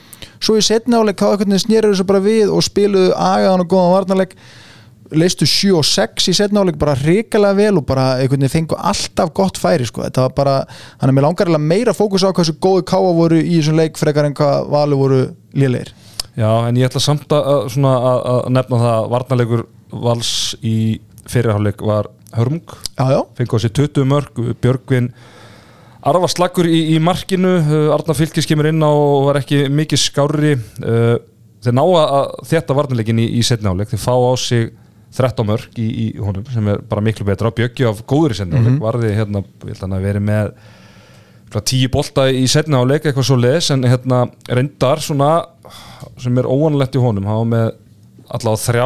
svo 0.41 0.57
í 0.57 0.65
setni 0.65 0.97
háleik 0.97 1.21
þá 1.21 1.35
veginn 1.35 1.61
snýrur 1.61 1.93
þessu 1.93 2.07
bara 2.09 2.23
við 2.23 2.49
og 2.55 2.65
spiluðu 2.65 3.13
agaðan 3.13 3.65
og 3.65 3.69
góðan 3.69 3.93
varnarleik 3.97 4.35
leistu 5.15 5.47
7 5.49 5.77
og 5.79 5.85
6 5.87 6.29
í 6.31 6.35
setna 6.37 6.61
áleik 6.63 6.77
bara 6.81 6.95
hrikalega 6.99 7.57
vel 7.57 7.79
og 7.81 7.85
bara 7.89 8.11
einhvern 8.19 8.43
veginn 8.43 8.53
fengu 8.53 8.77
alltaf 8.77 9.31
gott 9.37 9.57
færi 9.57 9.87
sko. 9.89 10.03
þetta 10.05 10.27
var 10.27 10.35
bara, 10.37 10.55
hann 11.01 11.09
er 11.09 11.17
mér 11.17 11.27
langar 11.27 11.49
eiginlega 11.49 11.71
meira 11.71 11.95
fókus 11.97 12.25
á 12.25 12.29
hversu 12.29 12.57
góðu 12.61 12.85
káa 12.89 13.15
voru 13.17 13.39
í 13.39 13.57
þessum 13.57 13.79
leik 13.79 13.97
frekar 13.97 14.29
en 14.29 14.37
hvað 14.37 14.69
valu 14.69 14.99
voru 14.99 15.19
lélegir. 15.53 15.93
Já, 16.37 16.49
en 16.67 16.77
ég 16.77 16.87
ætla 16.87 17.01
samt 17.03 17.33
að, 17.33 17.49
að, 17.53 17.65
svona, 17.73 17.95
að, 18.11 18.21
að 18.33 18.53
nefna 18.55 18.83
það 18.83 18.93
að 18.93 19.09
varnarleikur 19.15 19.65
vals 20.05 20.31
í 20.61 20.77
fyrirháleik 21.29 21.81
var 21.85 22.13
hörmung, 22.37 22.77
fengi 23.37 23.57
á 23.57 23.59
sér 23.63 23.73
20 23.73 24.09
mörg 24.09 24.41
Björgvin 24.61 25.09
Arfa 25.99 26.29
slaggur 26.31 26.67
í, 26.69 26.93
í 26.93 26.99
markinu, 27.03 27.57
uh, 27.59 27.89
Arna 27.91 28.15
Fylkis 28.15 28.47
kemur 28.47 28.69
inn 28.69 28.79
á 28.79 28.87
og 28.87 29.25
var 29.27 29.41
ekki 29.41 29.65
mikið 29.73 29.99
skári 29.99 30.53
uh, 30.55 31.17
þeir 31.59 31.75
ná 31.75 31.83
að 31.83 32.29
þetta 32.47 32.77
varnarleikin 32.77 33.19
í, 33.19 33.25
í 33.35 33.41
setni 33.43 33.67
áleik, 33.67 33.91
þeir 33.91 34.03
fá 34.05 34.13
á 34.15 34.33
sig 34.39 34.69
13 35.17 35.47
mörg 35.47 35.79
í, 35.81 35.87
í 35.89 36.05
honum 36.21 36.45
sem 36.53 36.67
er 36.69 36.83
bara 36.89 37.03
miklu 37.03 37.25
betra, 37.27 37.51
Bjöggi 37.55 37.87
af 37.89 38.03
góður 38.09 38.35
í 38.35 38.39
setni 38.39 38.59
áleik 38.59 38.81
varði 38.83 39.13
hérna, 39.17 39.43
ég 39.65 39.79
held 39.79 39.95
að 39.95 40.05
veri 40.05 40.23
með 40.23 40.51
tíu 41.65 41.89
bolta 41.89 42.27
í 42.29 42.45
setni 42.51 42.77
áleik 42.77 43.07
eitthvað 43.07 43.25
svo 43.25 43.39
les 43.39 43.71
en 43.73 43.87
hérna 43.89 44.27
reyndar 44.45 45.01
svona 45.01 45.31
sem 46.21 46.37
er 46.37 46.49
óvanlegt 46.49 46.97
í 46.97 47.01
honum 47.01 47.25
hafa 47.29 47.47
með 47.49 47.71
allavega 48.29 48.65
þrjá 48.67 48.85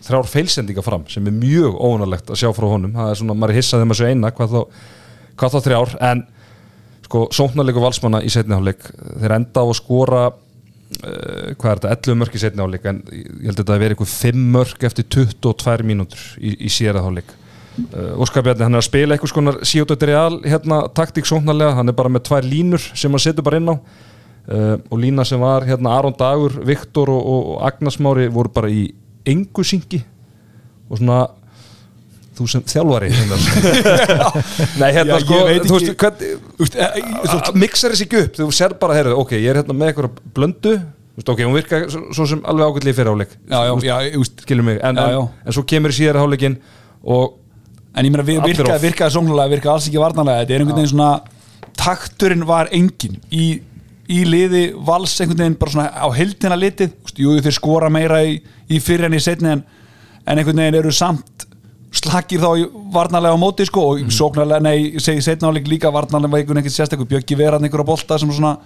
þrjár 0.00 0.28
feilsendinga 0.30 0.84
fram 0.84 1.06
sem 1.10 1.26
er 1.28 1.34
mjög 1.34 1.76
óvanlegt 1.76 2.30
að 2.30 2.40
sjá 2.42 2.50
frá 2.56 2.66
honum. 2.70 2.94
Það 2.96 3.10
er 3.10 3.18
svona, 3.20 3.36
maður 3.36 3.58
hissað 3.58 3.82
þeim 3.82 3.94
að 3.94 4.00
sjá 4.00 4.10
eina 4.10 4.30
hvað 4.36 4.54
þá, 4.54 4.60
hvað 5.40 5.54
þá 5.54 5.66
þrjár 5.66 5.96
en 6.10 6.22
sko, 7.06 7.24
sóknarleiku 7.36 7.82
valsmanna 7.84 8.22
í 8.24 8.30
setni 8.32 8.56
áleik 8.56 8.86
þeir 9.20 9.36
enda 9.36 9.64
á 9.64 9.66
að 9.66 9.76
skora 9.80 10.22
uh, 10.98 11.52
hvað 11.58 11.70
er 11.72 11.82
þetta, 11.82 11.92
11 11.96 12.20
mörk 12.22 12.34
í 12.34 12.42
setni 12.42 12.64
áleik 12.64 12.88
en 12.90 13.02
ég 13.12 13.46
held 13.46 13.54
að 13.54 13.62
þetta 13.62 13.76
að 13.76 13.84
vera 13.84 13.96
eitthvað 13.96 14.16
5 14.16 14.48
mörk 14.56 14.88
eftir 14.90 15.08
22 15.16 15.86
mínútur 15.90 16.26
í, 16.38 16.56
í 16.66 16.72
síðara 16.72 17.04
áleik 17.06 17.34
uh, 17.94 18.20
Óskar 18.20 18.44
Bjarni, 18.46 18.66
hann 18.66 18.76
er 18.76 18.82
að 18.82 18.88
spila 18.88 19.16
eitthvað 19.16 19.32
skonar 19.32 19.58
síótauterial 19.66 20.40
hérna 20.44 20.82
taktík 20.96 21.28
sóknarlega, 21.28 21.76
hann 21.78 21.92
er 21.92 21.98
bara 21.98 22.12
með 22.12 22.26
tvær 22.28 22.46
línur 22.46 22.86
sem 22.92 23.12
hann 23.12 23.22
setur 23.22 23.46
bara 23.46 23.60
inn 23.60 23.72
á. 23.72 23.76
Uh, 24.50 24.76
og 24.90 24.98
lína 24.98 25.24
sem 25.28 25.40
var 25.40 25.66
hérna 25.68 25.92
Aron 25.94 26.16
Dagur, 26.16 26.56
Viktor 26.66 27.12
og, 27.12 27.20
og, 27.20 27.50
og 27.54 27.66
Agnes 27.68 28.00
Mári 28.02 28.26
voru 28.32 28.50
bara 28.54 28.70
í 28.72 28.88
engu 29.28 29.62
syngi 29.66 30.00
og 30.90 30.98
svona 30.98 31.20
þú 32.38 32.46
sem 32.52 32.62
þjálfari 32.70 33.08
Nei, 34.80 34.90
hérna 34.94 35.16
Já, 35.18 35.20
sko, 35.24 35.40
þú 35.66 35.74
veist, 35.76 35.92
hvern, 36.00 36.22
Þú 36.56 36.64
veist, 36.64 36.76
e- 36.78 36.86
e- 36.86 37.02
þú 37.26 37.34
veist, 37.34 37.50
mixar 37.64 37.94
þessi 37.94 38.06
ekki 38.06 38.20
upp, 38.24 38.38
þú 38.38 38.48
sér 38.56 38.74
bara 38.80 38.96
heyrðu, 38.98 39.16
ok, 39.24 39.34
ég 39.38 39.50
er 39.52 39.60
hérna 39.60 39.76
með 39.76 39.90
eitthvað 39.92 40.20
blöndu. 40.36 40.74
Ok, 41.20 41.42
hún 41.44 41.56
virka 41.58 41.82
svo, 41.92 42.24
sem 42.30 42.40
alveg 42.48 42.70
ágætlega 42.70 42.96
fyrir 42.96 43.10
áleik 43.12 43.32
já, 43.50 43.58
já, 43.66 43.72
já, 43.84 43.96
þú 44.14 44.22
veist 44.22 44.44
skilur 44.46 44.64
mig, 44.64 44.78
en, 44.80 44.96
Já, 44.96 45.02
en, 45.04 45.16
já. 45.18 45.24
en 45.50 45.56
svo 45.58 45.64
kemur 45.68 45.92
í 45.92 45.96
síðara 45.98 46.22
háleikin 46.24 46.54
og 47.04 47.36
En 47.90 48.06
ég 48.06 48.12
meina, 48.14 48.22
virkaði, 48.24 48.62
off. 48.70 48.82
virkaði 48.86 49.12
sóknulega, 49.16 49.50
virkaði 49.50 49.72
alls 49.74 49.86
ekki 49.90 49.98
varnarlega. 50.00 50.44
Þetta 50.44 50.54
er 50.54 50.62
einhvern 50.62 50.78
veginn 50.78 50.92
svona 50.92 51.10
Takturinn 51.80 52.44
var 52.46 52.68
engin 52.76 53.16
í, 53.34 53.46
í 54.06 54.20
liði 54.30 54.62
vals 54.86 55.16
einhvern 55.20 55.42
veginn 55.42 55.56
bara 55.58 55.74
svona 55.74 55.88
á 55.98 56.06
heildina 56.14 56.56
litið. 56.56 56.92
Jú, 57.18 57.34
þeir 57.42 57.56
skora 57.58 57.90
meira 57.92 58.20
í, 58.24 58.36
í 58.70 58.78
fyrir 58.80 59.08
en 59.10 59.18
í 59.18 59.20
setni 59.24 59.50
en, 59.56 59.64
en 60.22 60.38
einhvern 60.38 60.62
veginn 60.62 60.78
eru 60.84 60.92
samt 60.94 61.48
slakir 61.92 62.38
þá 62.42 62.50
varnarlega 62.94 63.34
á 63.34 63.38
móti 63.40 63.66
sko, 63.66 63.80
og 63.92 64.00
Mhm. 64.00 64.10
sóknarlega, 64.14 64.62
nei, 64.62 64.92
segi 64.98 65.22
setna 65.22 65.50
áleik 65.50 65.66
líka 65.66 65.90
varnarlega 65.90 66.30
var 66.30 66.38
einhvern 66.40 66.62
veginn 66.62 66.70
sérstaklega 66.76 67.08
bjöggi 67.10 67.36
verað 67.36 67.62
einhver 67.66 67.82
á 67.82 67.86
bolta 67.86 68.18
sem 68.18 68.30
svona 68.30 68.58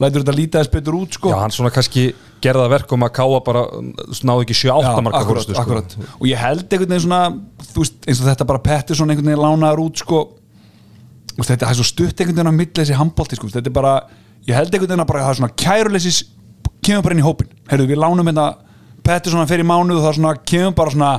lætur 0.00 0.24
þetta 0.24 0.34
lítið 0.34 0.56
aðeins 0.58 0.72
betur 0.72 0.94
út 0.98 1.12
sko. 1.12 1.28
já, 1.30 1.38
hann 1.38 1.50
svona 1.50 1.70
kannski 1.70 2.14
gerða 2.42 2.68
verkum 2.68 3.02
að 3.04 3.12
káa 3.12 3.44
bara 3.44 3.62
snáði 4.10 4.46
ekki 4.46 4.56
7-8 4.56 5.02
marka 5.02 5.24
fórstu, 5.28 5.54
sko. 5.54 5.82
og 6.20 6.26
ég 6.26 6.36
held 6.36 6.64
einhvern 6.68 6.88
veginn 6.88 7.06
svona 7.06 7.40
veist, 7.76 7.94
eins 8.08 8.20
og 8.20 8.26
þetta 8.26 8.46
bara 8.46 8.58
Pettersson 8.58 9.10
einhvern 9.10 9.30
veginn 9.30 9.44
lánaður 9.44 9.84
út 9.84 9.96
sko 10.02 10.28
veist, 11.36 11.50
þetta 11.50 11.68
er 11.68 11.74
svo 11.74 11.84
stutt 11.84 12.16
einhvern 12.18 12.34
veginn 12.34 12.50
á 12.50 12.60
milli 12.60 12.72
þessi 12.72 12.96
handbólti 12.98 13.36
sko. 13.36 13.46
þetta 13.48 13.66
er 13.70 13.76
bara, 13.78 13.94
ég 14.48 14.54
held 14.54 14.72
einhvern 14.72 14.88
veginn 14.88 15.04
að 15.04 15.10
bara 15.12 15.22
það 15.22 15.30
er 15.30 15.40
svona 15.40 15.56
kæruleysis, 15.56 16.24
kemur 16.82 17.02
bara 17.02 17.14
inn 17.14 17.22
í 17.22 17.28
hópin 17.28 17.48
heyrðu, 17.70 17.86
við 17.92 18.02
lánum 18.02 18.26
þetta 18.32 18.56
Pettersson 19.04 19.42
að 19.44 19.48
fer 19.48 19.62
í 19.62 19.66
mánuð 19.66 19.98
og 19.98 20.02
það 20.02 20.08
er 20.08 20.18
svona, 20.18 20.34
kemur 20.44 20.74
bara 20.74 20.90
svona 20.90 21.12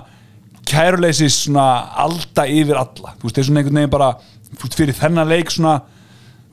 kæruleysis 0.70 1.42
svona 1.46 1.66
alda 2.06 2.46
yfir 2.48 2.80
alla, 2.80 3.14
þú 3.20 3.28
veist, 3.28 3.36
það 3.36 3.44
er 3.44 3.48
svona 3.50 3.62
einhvern 3.64 3.80
veginn 3.82 3.94
bara 3.94 4.10
veist, 4.62 4.78
fyrir 4.80 4.98
þennan 4.98 5.30
leik 5.30 5.52
svona 5.52 5.76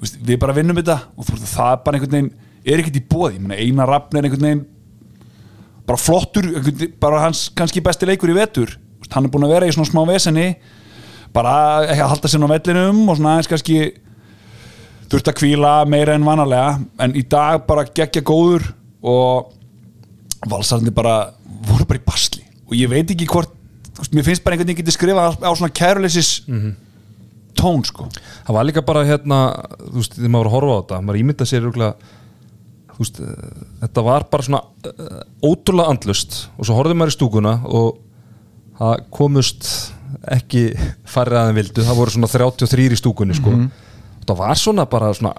veist, 0.01 0.19
við 0.27 0.41
bara 0.43 0.57
vinnum 0.57 0.79
þetta 0.81 0.99
og 1.17 1.27
þú 1.29 1.37
veist, 1.37 1.55
það 1.55 1.73
er 1.73 1.83
bara 1.87 2.01
einhvern 2.01 2.17
veginn 2.17 2.31
er 2.71 2.83
ekkert 2.83 2.99
í 3.01 3.05
bóði, 3.09 3.41
eina 3.57 3.87
rafn 3.89 4.19
er 4.21 4.27
einhvern 4.29 4.47
veginn 4.49 4.67
bara 5.87 5.99
flottur, 5.99 6.47
veginn- 6.67 6.93
bara 7.01 7.23
hans 7.25 7.49
kannski 7.57 7.83
besti 7.83 8.07
leikur 8.07 8.31
í 8.31 8.37
vetur. 8.37 8.77
Veist, 9.01 9.13
hann 9.15 9.25
er 9.27 9.33
búin 9.33 9.47
að 9.49 9.55
vera 9.57 9.67
í 9.67 9.73
svona 9.75 9.89
smá 9.89 10.03
vesenni 10.07 10.53
bara 11.35 11.87
ekki 11.87 12.03
að 12.05 12.11
halda 12.13 12.29
sér 12.31 12.45
á 12.47 12.53
vellinum 12.53 13.01
og 13.09 13.17
svona 13.19 13.33
aðeins 13.37 13.49
kannski 13.51 13.79
þurft 15.11 15.31
að 15.33 15.39
kvíla 15.41 15.73
meira 15.91 16.15
en 16.15 16.27
vanalega. 16.27 16.79
En 17.03 17.15
í 17.19 17.25
dag 17.27 17.65
bara 17.67 17.87
geggja 17.89 18.23
góður 18.23 18.69
og 19.03 19.51
valsarandi 20.51 20.93
bara 20.95 21.33
voru 21.67 21.87
bara 21.89 21.99
í 21.99 22.07
basli. 22.07 22.45
Og 22.69 22.77
ég 22.79 22.91
veit 22.93 23.11
ekki 23.11 23.27
hvort 23.31 23.51
mér 24.15 24.27
finnst 24.27 24.45
bara 24.45 24.57
einhvern 24.57 24.71
veginn 24.71 24.83
getið 24.83 24.97
skrifað 24.97 25.29
á, 25.29 25.31
á 25.45 25.51
svona 25.53 25.73
kæruleysis 25.81 26.31
tón 27.59 27.83
sko. 27.85 28.07
Það 28.47 28.57
var 28.57 28.67
líka 28.69 28.83
bara 28.87 29.05
hérna 29.05 29.41
þú 29.79 29.99
veist, 29.99 30.17
þegar 30.17 30.33
maður 30.33 30.45
var 30.45 30.51
að 30.51 30.57
horfa 30.57 30.73
á 30.73 30.79
þetta 30.81 31.01
maður 31.07 31.21
ímynda 31.21 31.49
sér 31.51 31.65
rúglega 31.67 31.93
þú 32.95 33.05
veist, 33.05 33.21
þetta 33.83 34.05
var 34.07 34.27
bara 34.33 34.47
svona 34.47 34.63
uh, 34.91 35.23
ótrúlega 35.45 35.95
andlust 35.95 36.39
og 36.57 36.69
svo 36.69 36.79
horfði 36.79 36.99
maður 37.01 37.15
í 37.15 37.17
stúkuna 37.19 37.55
og 37.69 38.01
það 38.81 39.05
komust 39.13 39.71
ekki 40.31 40.65
farið 41.09 41.39
aðeins 41.41 41.59
vildu, 41.61 41.85
það 41.87 42.01
voru 42.01 42.15
svona 42.17 42.33
33 42.33 42.87
í 42.91 42.99
stúkunni 42.99 43.37
sko, 43.37 43.53
það 44.27 44.41
var 44.41 44.59
svona 44.59 44.87
bara 44.91 45.13
svona 45.17 45.35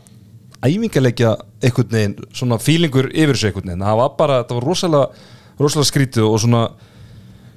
æfingalegja 0.62 1.34
einhvern 1.66 1.92
veginn, 1.92 2.16
svona 2.38 2.58
fílingur 2.62 3.10
yfir 3.12 3.36
þessu 3.36 3.50
einhvern 3.50 3.72
veginn, 3.74 3.86
það 3.86 4.00
var 4.00 4.14
bara, 4.20 4.38
það 4.46 4.60
var 4.60 4.68
rosalega 4.70 5.28
rosalega 5.62 5.90
skrítið 5.90 6.28
og 6.30 6.40
svona 6.44 6.62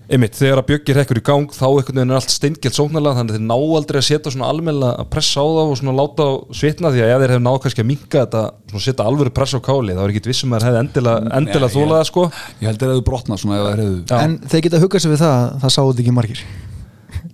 einmitt, 0.05 0.35
þegar 0.37 0.61
að 0.61 0.67
bjöggir 0.69 0.99
hekkur 1.01 1.19
í 1.21 1.23
gang 1.25 1.47
þá 1.55 1.65
einhvern 1.65 1.97
veginn 1.97 2.11
er 2.13 2.19
allt 2.19 2.33
steingelt 2.35 2.77
sóknarlega 2.77 3.17
þannig 3.19 3.33
að 3.33 3.39
þeir 3.39 3.47
ná 3.49 3.55
aldrei 3.79 3.99
að 4.01 4.07
setja 4.09 4.33
svona 4.35 4.49
almennilega 4.53 4.99
að 5.01 5.09
pressa 5.15 5.41
á 5.41 5.47
þá 5.49 5.61
og 5.65 5.79
svona 5.81 5.95
láta 5.97 6.27
á 6.29 6.33
svitna 6.61 6.91
því 6.93 7.01
að 7.05 7.13
ef 7.15 7.23
þeir 7.25 7.33
hefur 7.35 7.45
náð 7.47 7.57
kannski 7.65 7.83
að 7.85 7.89
minka 7.89 8.25
þetta 8.25 8.43
svona 8.69 8.85
setja 8.85 9.07
alvöru 9.09 9.33
pressa 9.39 9.57
á 9.57 9.67
káli 9.69 9.97
þá 9.97 10.03
er 10.05 10.13
ekki 10.13 10.23
vissum 10.29 10.53
að 10.53 10.61
þeir 10.61 10.69
hefði 10.69 10.83
endilega, 10.85 11.33
endilega 11.41 11.71
ég- 11.71 11.77
þólaða 11.79 12.05
sko. 12.11 12.27
ég 12.61 12.69
held 12.69 12.77
að 12.77 12.85
það 12.85 12.95
hefur 12.95 13.07
brotnað 13.09 13.41
svona 13.45 13.57
ef 13.57 13.65
það 13.65 13.81
hefðu 13.85 13.99
Já. 14.05 14.19
En 14.29 14.39
þeir 14.53 14.65
geta 14.69 14.83
huggað 14.85 15.05
sér 15.07 15.15
við 15.15 15.25
það 15.25 15.61
Það 15.65 15.75
sáu 15.79 15.89
þetta 15.89 16.05
ekki 16.05 16.15
margir. 16.21 16.45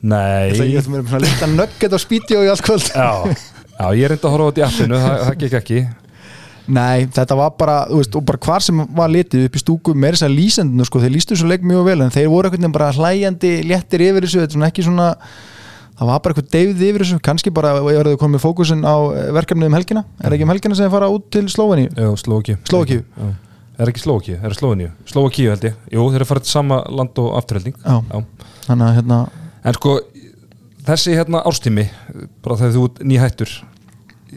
Nei, 0.00 0.50
Það 0.54 0.76
að 0.80 1.02
vera 1.10 1.20
lítið 1.26 1.54
nögget 1.58 1.92
á 1.92 1.98
spíti 2.00 2.36
og 2.38 2.44
í 2.44 2.48
já, 2.48 3.10
já, 3.80 3.86
ég 3.98 4.08
reyndi 4.12 4.24
að 4.28 4.32
horfa 4.34 4.46
á 4.46 4.48
þetta 4.50 4.60
í 4.60 4.66
appinu 4.68 5.00
það, 5.00 5.16
það 5.26 5.36
gekk 5.42 5.56
ekki 5.60 5.80
Nei, 6.70 7.06
þetta 7.10 7.36
var 7.38 7.54
bara, 7.58 7.76
þú 7.90 8.00
veist, 8.00 8.16
og 8.18 8.26
bara 8.28 8.40
hvar 8.44 8.64
sem 8.64 8.82
var 8.96 9.10
litið 9.10 9.46
upp 9.48 9.56
í 9.58 9.62
stúku 9.62 9.94
með 9.96 10.16
þess 10.16 10.26
að 10.26 10.36
lýsendinu 10.36 10.86
sko, 10.86 11.02
þeir 11.02 11.14
lýstu 11.16 11.38
svo 11.38 11.48
leik 11.50 11.64
mjög 11.66 11.88
vel 11.88 11.96
en 12.04 12.12
þeir 12.14 12.28
voru 12.30 12.52
veginn 12.52 12.74
bara 12.74 12.92
hlæjandi, 12.94 13.52
léttir 13.66 14.04
yfir 14.06 14.26
þessu 14.26 14.42
þetta 14.42 14.54
er 14.54 14.56
svona 14.56 14.70
ekki 14.70 14.84
svona, 14.86 15.08
það 15.98 16.10
var 16.12 16.22
bara 16.22 16.36
eitthvað 16.36 16.50
deyfð 16.54 16.84
yfir 16.88 17.04
þessu, 17.04 17.20
kannski 17.26 17.52
bara 17.56 17.74
ef 17.80 18.10
þau 18.10 18.16
komið 18.22 18.44
fókusin 18.44 18.86
á 18.86 18.96
eh, 19.10 19.30
verkefnið 19.34 19.70
um 19.70 19.78
helgina. 19.78 20.04
Er 20.22 20.36
ekki 20.36 20.46
um 20.46 20.54
helgina 20.54 20.78
sem 20.78 20.86
þeir 20.86 20.94
fara 20.94 21.10
út 21.10 21.26
til 21.34 21.46
Slóvakíu. 21.50 22.60
Slóvakíu. 22.70 23.02
Já. 23.02 23.32
Er 23.80 23.90
ekki 23.90 24.04
Slóvakíu, 24.04 24.38
er 24.38 24.52
það 24.52 24.58
Slóveníu? 24.60 24.92
Slóvakíu 25.10 25.50
held 25.54 25.66
ég, 25.70 25.76
jú, 25.90 26.06
þeir 26.12 26.20
eru 26.20 26.28
farið 26.28 26.46
til 26.46 26.54
sama 26.54 26.82
land 26.92 27.18
og 27.22 27.34
afturhelding. 27.40 27.76
Já. 27.82 28.22
þannig 28.68 28.86
að 28.86 28.96
hérna 29.00 29.20
En 29.60 29.76
sko, 29.76 29.98
þessi 30.86 31.16
hérna 31.18 31.42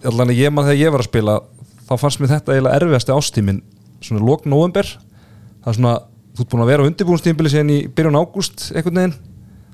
allan 0.02 0.32
að 0.32 0.40
ég 0.42 0.54
mann 0.54 0.68
þegar 0.68 0.80
ég 0.80 0.94
var 0.94 1.04
að 1.04 1.10
spila 1.10 1.36
þá 1.94 2.02
fannst 2.02 2.22
mér 2.22 2.34
þetta 2.34 2.56
eiginlega 2.56 2.80
erfiðasti 2.82 3.16
ástímin 3.16 3.62
svona 4.04 4.26
lók 4.26 4.48
november 4.50 4.90
það 5.64 5.72
er 5.72 5.78
svona, 5.80 5.94
þú 6.34 6.44
ert 6.44 6.52
búin 6.52 6.66
að 6.66 6.72
vera 6.74 6.84
á 6.84 6.88
undirbúinstímbili 6.90 7.54
síðan 7.54 7.74
í 7.74 7.80
byrjun 7.96 8.20
ágúst 8.20 8.68
einhvern 8.74 9.00
veginn 9.00 9.16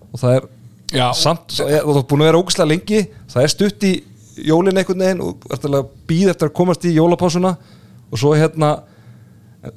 og 0.10 0.22
það 0.22 0.38
er 0.38 0.48
Já. 0.90 1.08
samt, 1.18 1.58
þú 1.58 1.98
ert 1.98 2.10
búin 2.10 2.24
að 2.24 2.32
vera 2.32 2.44
ógustlega 2.44 2.72
lengi 2.74 3.02
það 3.32 3.44
er 3.44 3.54
stutt 3.56 3.88
í 3.90 3.94
jólin 4.50 4.80
einhvern 4.80 5.06
veginn 5.06 5.26
og 5.26 5.50
ert 5.50 5.68
alveg 5.68 5.84
að 5.86 5.92
býða 6.10 6.36
eftir 6.36 6.50
að 6.50 6.58
komast 6.62 6.88
í 6.88 6.96
jólapásuna 6.96 7.56
og 8.10 8.22
svo 8.22 8.36
hérna 8.38 8.78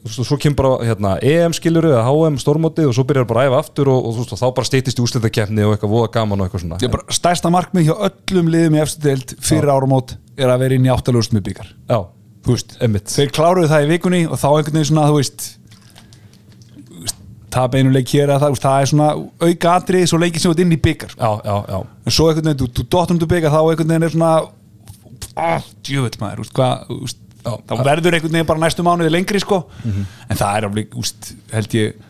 svo, 0.07 0.25
svo 0.25 0.39
kemur 0.41 0.59
bara 0.59 0.87
hérna, 0.87 1.13
EM 1.27 1.55
skilur 1.57 1.89
eða 1.91 2.05
HM 2.07 2.39
stórmótið 2.43 2.91
og 2.91 2.97
svo 2.97 3.05
byrjar 3.09 3.27
bara 3.29 3.45
að 3.45 3.51
æfa 3.51 3.61
aftur 3.65 3.91
og, 3.93 4.07
og, 4.07 4.19
þú 4.19 4.37
og 4.37 4.41
þá 4.41 4.47
bara 4.59 4.69
steytist 4.69 5.01
í 5.01 5.05
úslitakefni 5.05 5.67
og 5.67 5.75
eitthvað 5.75 5.95
voða 5.97 6.11
gaman 6.15 6.43
og 6.43 6.49
eitthvað 6.49 6.65
svona. 6.65 6.81
Bara, 6.95 7.17
stærsta 7.19 7.53
markmið 7.53 7.89
hjá 7.89 7.95
öllum 8.09 8.51
liðum 8.53 8.79
í 8.79 8.83
efstu 8.85 9.07
deild 9.09 9.35
fyrir 9.43 9.73
áramót 9.73 10.17
er 10.39 10.53
að 10.53 10.65
vera 10.65 10.79
inn 10.79 10.87
í 10.87 10.93
áttalugust 10.93 11.35
með 11.35 11.49
byggar 11.51 11.73
Já, 11.91 11.99
þú 12.43 12.55
veist, 12.57 12.77
Einmitt. 12.83 13.11
þeir 13.13 13.33
kláruðu 13.35 13.71
það 13.71 13.85
í 13.87 13.91
vikunni 13.93 14.23
og 14.27 14.41
þá 14.41 14.47
einhvern 14.51 14.79
veginn 14.79 14.89
svona, 14.91 15.09
þú 15.11 15.19
veist 15.21 15.49
þú 16.93 17.15
tapa 17.53 17.79
einu 17.81 17.93
leik 17.93 18.13
hér 18.15 18.31
eða 18.31 18.41
það, 18.41 18.47
þú 18.49 18.57
veist, 18.57 18.67
það 18.67 18.83
er 18.83 18.91
svona 18.93 19.09
auka 19.47 19.75
atrið 19.77 20.07
svo 20.11 20.21
leikið 20.23 20.43
sem 20.43 20.49
þú 20.51 20.55
ert 20.57 20.65
inn 20.65 20.77
í 20.77 20.81
byggar 20.87 21.17
já, 21.17 21.31
já, 21.45 21.57
já. 21.69 21.79
En 22.07 22.17
svo 22.17 22.29
einhvern 22.31 22.49
veginn, 22.51 22.61
þú, 22.63 22.71
þú 22.79 22.87
dottum 22.97 23.21
til 23.23 23.31
byggar 23.35 23.55
þá 23.55 23.61
einhvern 23.63 23.93
veginn 23.93 24.09
er 24.09 24.15
svona 24.17 24.33
ah, 25.37 25.69
djöfull 25.85 26.23
maður, 26.23 26.41
þú 26.41 26.47
veist, 26.47 26.57
hvað 26.59 26.87
þú 26.89 27.01
veist, 27.03 27.21
þá 27.43 27.75
verður 27.83 28.17
einhvern 28.17 28.39
veginn 28.39 28.49
bara 28.53 28.65
næstu 28.65 28.87
mánuði 28.87 29.13
lengri 29.13 29.43
sko, 29.43 29.61
en 29.85 30.41
það 30.41 30.57
er 30.57 30.67
alveg, 30.71 30.91
þú 30.95 31.05
veist, 31.05 31.31
held 31.53 31.79
ég 31.79 32.09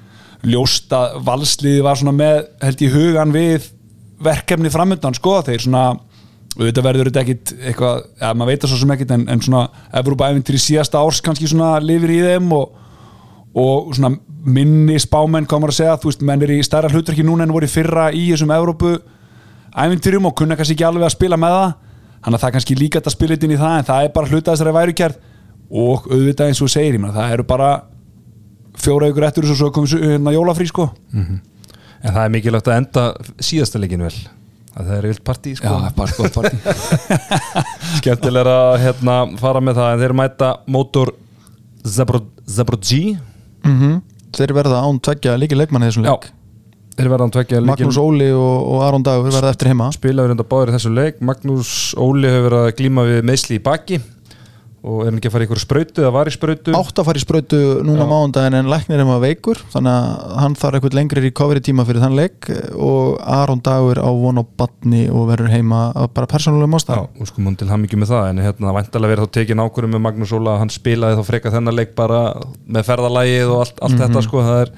ljóst 0.52 0.94
að 0.96 1.18
valsliði 1.26 1.84
var 1.86 1.98
svona 2.00 2.14
með, 2.16 2.38
held 2.64 2.80
ég 2.82 2.96
hugan 2.96 3.34
við 3.34 3.68
verkefni 4.22 4.70
framöndan 4.74 5.14
sko, 5.18 5.36
þeir 5.46 5.62
svona 5.66 5.84
auðvitað 6.58 6.84
verður 6.84 7.08
þetta 7.08 7.22
ekkit 7.22 7.52
eitthvað, 7.70 8.02
ja, 8.20 8.32
maður 8.36 8.50
veit 8.50 8.64
það 8.64 8.72
svo 8.72 8.80
sem 8.82 8.92
ekkit 8.94 9.14
en, 9.16 9.24
en 9.32 9.42
svona 9.44 9.62
Evrópa-æfintir 10.02 10.58
í 10.58 10.60
síðasta 10.60 11.00
árs 11.00 11.22
kannski 11.24 11.48
svona 11.48 11.70
lifir 11.80 12.12
í 12.12 12.18
þeim 12.26 12.50
og, 12.56 12.74
og 13.56 13.94
svona 13.96 14.12
minni 14.42 14.98
spámenn 15.00 15.46
maður 15.48 15.72
að 15.72 15.78
segja, 15.78 15.96
þú 16.02 16.10
veist, 16.10 16.24
menn 16.28 16.44
er 16.44 16.52
í 16.52 16.60
stærra 16.66 16.90
hlutverki 16.92 17.24
núna 17.26 17.46
en 17.46 17.54
voru 17.54 17.70
fyrra 17.70 18.08
í 18.12 18.26
þessum 18.32 18.52
Evrópu-æfintirum 18.56 20.28
og 20.28 20.36
kunna 20.38 20.58
kannski 20.58 20.76
ekki 20.76 20.86
alveg 20.88 21.06
að 21.08 21.14
spila 21.14 21.38
með 21.40 21.56
það. 21.56 21.72
Þannig 22.22 22.38
að 22.38 22.44
það 22.44 22.52
kannski 22.56 22.76
líka 22.78 23.00
þetta 23.00 23.14
inn 23.46 23.54
í 23.54 23.60
það 23.62 23.78
en 23.78 23.88
það 23.88 24.04
er 24.04 24.12
bara 24.18 24.30
hluta 24.30 24.52
þessari 24.52 24.74
værukjærð 24.76 25.16
og 25.82 26.04
auðvitað 26.10 26.52
eins 26.52 26.60
og 26.62 26.70
segir, 26.70 26.98
ég 26.98 27.02
meina, 27.02 27.14
það 27.16 27.34
eru 27.38 27.46
bara 27.48 27.70
fjóra 28.82 29.08
ykkur 29.10 29.26
eftir 29.30 29.48
og 29.64 29.72
komið 29.74 30.06
hérna 30.10 30.34
sko. 30.68 30.90
Mikilvægt 32.34 32.68
að 32.68 32.78
vel 34.10 34.41
að 34.72 34.88
það 34.88 34.94
er 34.98 35.08
vilt 35.10 35.24
partí 35.26 35.56
sko. 35.58 35.72
Já, 35.72 35.90
bara 35.96 36.12
sko 36.12 36.30
partí. 36.32 36.56
Skemmtilega 37.98 38.54
að 38.72 38.78
hérna, 38.86 39.18
fara 39.40 39.62
með 39.64 39.80
það 39.80 39.92
en 39.92 40.04
þeir 40.04 40.16
mæta 40.22 40.54
mótor 40.70 41.14
Zabrodji 41.82 43.04
mm 43.66 44.00
þeir 44.32 44.54
verða 44.56 44.78
án 44.80 44.96
tveggja 45.04 45.34
líki 45.36 45.56
leikmanni 45.58 45.90
þessum 45.90 46.06
Já, 46.06 46.14
leik. 46.14 46.30
Þeir 46.96 47.08
verða 47.12 47.26
hann 47.26 47.32
tvekja 47.34 47.60
Magnús 47.68 47.98
Óli 48.00 48.28
og, 48.32 48.66
og 48.72 48.82
Aron 48.86 49.04
Dagur 49.04 49.32
verða 49.32 49.52
eftir 49.52 49.70
heima. 49.72 49.90
Spilaður 49.92 50.34
enda 50.34 50.46
báður 50.48 50.72
í 50.72 50.76
þessu 50.76 50.92
leik. 50.92 51.20
Magnús 51.24 51.72
Óli 52.00 52.28
hefur 52.32 52.46
verið 52.48 52.68
að 52.68 52.74
glíma 52.80 53.04
við 53.08 53.22
meðsli 53.28 53.58
í 53.58 53.62
baki 53.64 54.00
og 54.82 55.04
er 55.04 55.12
hann 55.12 55.18
ekki 55.20 55.28
að 55.30 55.34
fara 55.36 55.44
í 55.44 55.46
ykkur 55.46 55.60
sprautu 55.62 56.02
eða 56.02 56.10
var 56.16 56.26
í 56.26 56.32
sprautu 56.34 56.72
átt 56.74 56.96
að 56.98 57.06
fara 57.06 57.20
í 57.20 57.22
sprautu 57.22 57.58
núna 57.86 58.02
Já. 58.02 58.08
mánudaginn 58.10 58.56
en 58.58 58.70
læknir 58.72 58.98
er 58.98 59.06
maður 59.06 59.22
veikur 59.28 59.60
þannig 59.70 59.92
að 59.94 60.32
hann 60.42 60.56
þarf 60.58 60.78
eitthvað 60.80 60.96
lengri 60.98 61.22
recovery 61.22 61.62
tíma 61.62 61.84
fyrir 61.86 62.02
þann 62.02 62.16
leik 62.18 62.48
og 62.74 63.20
Aron 63.22 63.62
Dagur 63.62 64.00
á 64.02 64.10
von 64.10 64.42
á 64.42 64.44
batni 64.58 65.04
og 65.12 65.28
verður 65.30 65.52
heima 65.54 65.82
bara 66.10 66.26
persónulega 66.26 66.66
Já, 66.66 66.72
mástæð 66.74 67.22
og 67.22 67.30
sko 67.30 67.44
múin 67.46 67.58
til 67.60 67.70
hann 67.70 67.84
mikið 67.86 68.02
með 68.02 68.10
það 68.16 68.26
en 68.32 68.42
hérna 68.42 68.74
væntalega 68.80 69.12
verið 69.14 69.28
þá 69.30 69.36
tekin 69.38 69.62
ákvörðum 69.62 69.94
með 69.94 70.04
Magnús 70.08 70.34
Óla 70.34 70.56
hann 70.58 70.74
spilaði 70.74 71.20
þá 71.20 71.24
freka 71.30 71.54
þennan 71.54 71.78
leik 71.78 71.94
bara 72.02 72.20
með 72.66 72.88
ferðalægið 72.90 73.54
og 73.54 73.62
allt, 73.62 73.78
allt 73.86 73.94
Mhm. 73.94 74.02
þetta 74.02 74.26
sko 74.26 74.42
það 74.42 74.60
er 74.66 74.74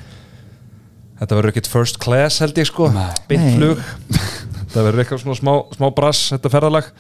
þetta 1.25 1.37
verður 1.41 1.53
ekkit 1.55 1.73
first 1.73 1.99
class 2.03 2.41
held 2.45 2.61
ég 2.61 2.69
sko 2.69 2.91
Nei. 2.93 3.09
beint 3.31 3.49
Nei. 3.49 3.57
flug 3.57 3.81
það 4.75 4.81
verður 4.91 5.01
eitthvað 5.05 5.25
svona 5.25 5.41
smá, 5.41 5.53
smá 5.79 5.89
brass 5.97 6.27
þetta 6.35 6.51
ferðalag 6.53 6.93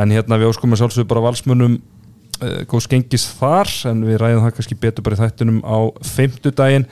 en 0.00 0.14
hérna 0.16 0.38
við 0.40 0.48
óskum 0.54 0.72
að 0.72 0.80
sjálfsögðu 0.86 1.10
bara 1.12 1.24
valsmunum 1.28 1.80
uh, 2.42 2.60
góð 2.68 2.84
skengis 2.88 3.24
þar 3.38 3.70
en 3.92 4.04
við 4.08 4.20
ræðum 4.22 4.44
það 4.46 4.54
kannski 4.58 4.78
betur 4.82 5.06
bara 5.06 5.18
í 5.18 5.22
þættunum 5.22 5.60
á 5.62 5.78
fimmtudaginn. 6.12 6.86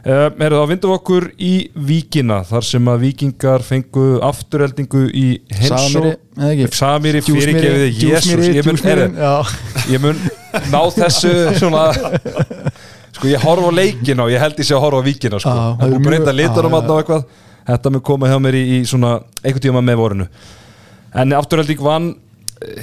Uh, 0.00 0.30
erum 0.32 0.54
það 0.56 0.62
að 0.62 0.70
vindum 0.70 0.92
okkur 0.94 1.26
í 1.44 1.52
Víkina 1.76 2.38
þar 2.48 2.64
sem 2.64 2.86
að 2.88 3.02
Víkingar 3.02 3.64
fengu 3.66 4.04
afturheldingu 4.24 5.02
í 5.12 5.26
Hensó 5.52 6.06
Samiri, 6.72 7.20
fyrirgefiði 7.26 7.90
Jésús 7.98 8.46
ég 8.48 8.64
mun, 8.64 8.80
heyrðu, 8.80 9.10
já. 9.20 9.34
ég 9.92 10.00
mun 10.00 10.22
ná 10.72 10.80
þessu 10.96 11.34
svona 11.60 11.84
sko 13.12 13.28
ég 13.28 13.44
horf 13.44 13.68
á 13.68 13.72
leikina 13.76 14.24
og 14.24 14.32
ég 14.32 14.40
held 14.40 14.56
ég 14.56 14.70
sé 14.70 14.76
að 14.76 14.84
horfa 14.86 15.04
á 15.04 15.08
Víkina 15.10 15.40
sko. 15.42 15.52
Já, 15.52 15.68
það 15.82 15.84
er 15.84 16.02
mjög- 16.06 16.32
litunum 16.40 16.72
já, 16.72 16.80
þarna 16.80 16.94
og 16.96 17.02
eitthvað. 17.02 17.28
Þetta 17.70 17.92
mun 17.92 18.02
koma 18.08 18.30
hjá 18.30 18.38
mér 18.40 18.56
í, 18.56 18.62
í 18.72 18.80
svona 18.88 19.12
einhvern 19.44 19.64
tíma 19.66 19.82
með 19.84 20.00
vorinu. 20.00 20.26
En 21.20 21.34
afturhelding 21.36 21.82
vann 21.84 22.08
eh, 22.14 22.29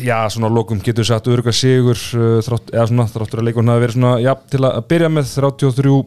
já 0.01 0.17
svona 0.33 0.47
að 0.49 0.55
lokum 0.57 0.79
getur 0.81 1.05
sagt 1.05 1.27
örga 1.29 1.51
sigur 1.53 1.97
uh, 2.17 2.37
þrátt, 2.45 2.71
eða 2.73 2.87
svona 2.89 3.05
þráttur 3.13 3.41
að 3.43 3.47
leikun 3.49 3.69
hafi 3.71 3.83
verið 3.85 3.97
svona 3.99 4.13
já 4.23 4.31
til 4.49 4.61
að 4.65 4.71
að 4.79 4.87
byrja 4.93 5.09
með 5.13 5.25
33 5.35 5.91
uh, 5.97 6.05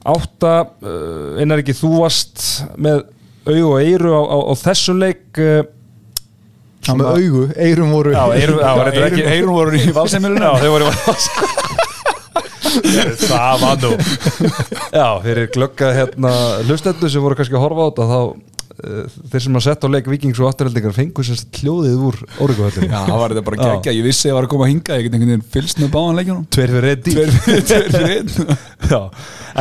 28 0.00 0.54
uh, 0.54 1.42
einar 1.42 1.60
ekki 1.62 1.74
þú 1.78 1.90
varst 2.00 2.44
með 2.80 3.04
augu 3.50 3.68
og 3.74 3.78
eiru 3.84 4.10
á, 4.16 4.22
á, 4.26 4.36
á 4.50 4.52
þessum 4.64 4.98
leik 5.02 5.38
uh, 5.40 5.62
Já, 6.80 6.94
með 6.96 7.06
augu, 7.12 7.42
eirum 7.60 7.90
voru 7.92 8.12
Já, 8.14 8.22
eiru, 8.40 8.54
já, 8.56 8.70
Já, 8.72 8.72
Eyrun- 9.04 9.26
Eyrun 9.34 9.52
voru 9.52 9.76
í 9.76 9.90
valseimilinu 9.92 10.46
Já, 10.46 10.52
þau 10.62 10.70
voru 10.72 10.86
Það 12.70 13.54
var 13.60 13.76
nú. 13.82 13.90
Já, 14.94 15.06
fyrir 15.24 15.48
glögga 15.54 15.88
hérna 15.96 16.30
hlustendur 16.64 17.10
sem 17.12 17.22
voru 17.24 17.36
kannski 17.38 17.56
að 17.58 17.64
horfa 17.64 17.82
á 17.84 17.88
þetta 17.90 18.04
þá 18.10 18.20
uh, 18.20 18.32
þeir 18.80 19.42
sem 19.44 19.56
að 19.58 19.64
setja 19.66 19.88
á 19.88 19.94
leik 19.94 20.06
vikings 20.10 20.40
og 20.40 20.48
afturheldingar 20.50 20.94
fengu 20.96 21.24
sérst 21.26 21.60
hljóðið 21.60 22.04
úr 22.08 22.18
orguhöllinu 22.46 22.88
Já, 22.90 23.00
það 23.06 23.20
var 23.22 23.34
þetta 23.34 23.44
bara 23.48 23.58
Já. 23.60 23.70
geggja, 23.70 23.94
ég 23.98 24.06
vissi 24.06 24.26
að 24.26 24.30
ég 24.30 24.36
var 24.38 24.46
að 24.46 24.52
koma 24.54 24.66
að 24.66 24.72
hinga 24.72 24.98
ég 24.98 25.06
get 25.06 25.16
einhvern 25.16 25.32
veginn 25.34 25.48
fylst 25.56 25.82
með 25.82 25.90
báðanleikjunum 25.96 26.46
Tveir 26.56 26.72
fyrir 26.76 26.88
einn 26.92 27.02
fyrir 27.10 27.66
tveir 27.70 27.90
fyrir 27.96 28.14
einn. 28.14 28.30
Já, 28.92 29.00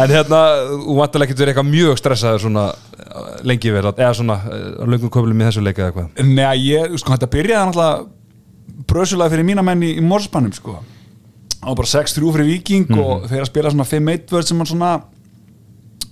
en 0.03 0.13
hérna 0.15 0.43
þú 0.69 0.99
vantilega 1.01 1.35
verið 1.39 1.53
eitthvað 1.53 1.71
mjög 1.73 1.99
stressaður 1.99 2.45
svona 2.45 2.67
uh, 2.69 3.33
lengi 3.49 3.73
vel, 3.75 3.83
eða 3.91 4.13
svona 4.19 4.39
á 4.39 4.83
löngum 4.87 5.11
köflum 5.13 5.43
í 5.43 5.49
þessu 5.49 5.65
leika 5.65 5.87
eða 5.87 5.91
eitthvað 5.91 6.31
Nei, 6.31 6.55
ég, 6.69 6.95
sko, 7.01 7.15
þetta 7.17 7.31
byrjaði 7.35 7.71
náttúrulega 7.71 8.85
brösulega 8.89 9.33
fyrir 9.35 9.45
mína 9.45 9.65
menn 9.65 9.83
í, 9.85 9.95
morspannum, 10.05 10.55
sko 10.55 10.79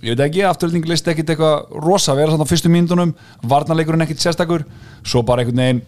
ég 0.02 0.14
veit 0.14 0.24
ekki, 0.28 0.42
afturölding 0.46 0.86
listi 0.88 1.12
ekkit 1.12 1.32
eitthvað 1.34 1.78
rosa, 1.82 2.14
vera 2.18 2.32
svona 2.32 2.46
á 2.46 2.50
fyrstu 2.50 2.70
mínútonum 2.70 3.14
varnarleikurinn 3.50 4.04
ekkit 4.06 4.22
sérstakur. 4.22 4.64
Svo 5.02 5.24
bara 5.26 5.42
einhvern 5.42 5.62
veginn 5.62 5.86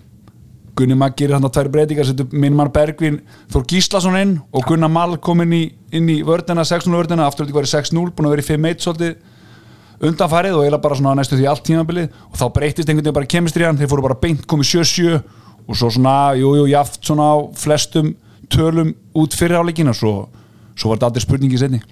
Gunni 0.78 0.96
Maggir 0.96 1.34
hann 1.34 1.44
að 1.44 1.54
tvær 1.56 1.68
breytingar, 1.74 2.06
setur 2.08 2.30
Minnmar 2.32 2.70
Bergvin 2.72 3.18
Þór 3.52 3.66
Gíslason 3.68 4.16
inn 4.16 4.36
og 4.54 4.64
Gunnar 4.68 4.90
Mall 4.92 5.18
kom 5.22 5.42
inn 5.44 5.52
í, 5.52 5.64
inn 5.92 6.08
í 6.08 6.20
vördina, 6.26 6.64
6-0 6.64 6.94
vördina 6.94 7.26
afturölding 7.28 7.58
var 7.58 7.68
í 7.68 7.72
6-0, 7.72 8.14
búin 8.14 8.30
að 8.30 8.36
vera 8.36 8.44
í 8.44 8.48
5-1 8.48 8.86
svolítið 8.86 10.08
undanfærið 10.08 10.56
og 10.56 10.64
eiginlega 10.64 10.84
bara 10.86 10.96
svona 10.96 11.14
næstu 11.18 11.36
því 11.36 11.50
allt 11.50 11.66
tímabilið. 11.66 12.08
Og 12.30 12.40
þá 12.40 12.46
breytist 12.54 12.88
einhvern 12.88 13.04
veginn 13.04 13.18
bara 13.18 13.30
kemistriðan, 13.34 13.80
þeir 13.82 13.92
fóru 13.92 14.06
bara 14.06 14.18
beint 14.22 14.46
komið 14.48 14.70
7-7 14.80 15.20
og 15.66 15.76
svo 15.76 15.90
svona, 15.92 16.16
jú, 16.40 16.54
jú, 16.62 16.66
jaft 16.72 17.02
svona 17.04 17.28
á 17.34 17.36
flestum 17.60 18.14
tölum 18.50 18.94
út 19.20 19.36
fyrir 19.36 19.60
áleikina 19.60 19.92
svo, 19.94 20.30
svo 20.74 20.90
var 20.90 20.98
þetta 20.98 21.10
aldrei 21.10 21.26
spurningi 21.26 21.60
setni 21.60 21.82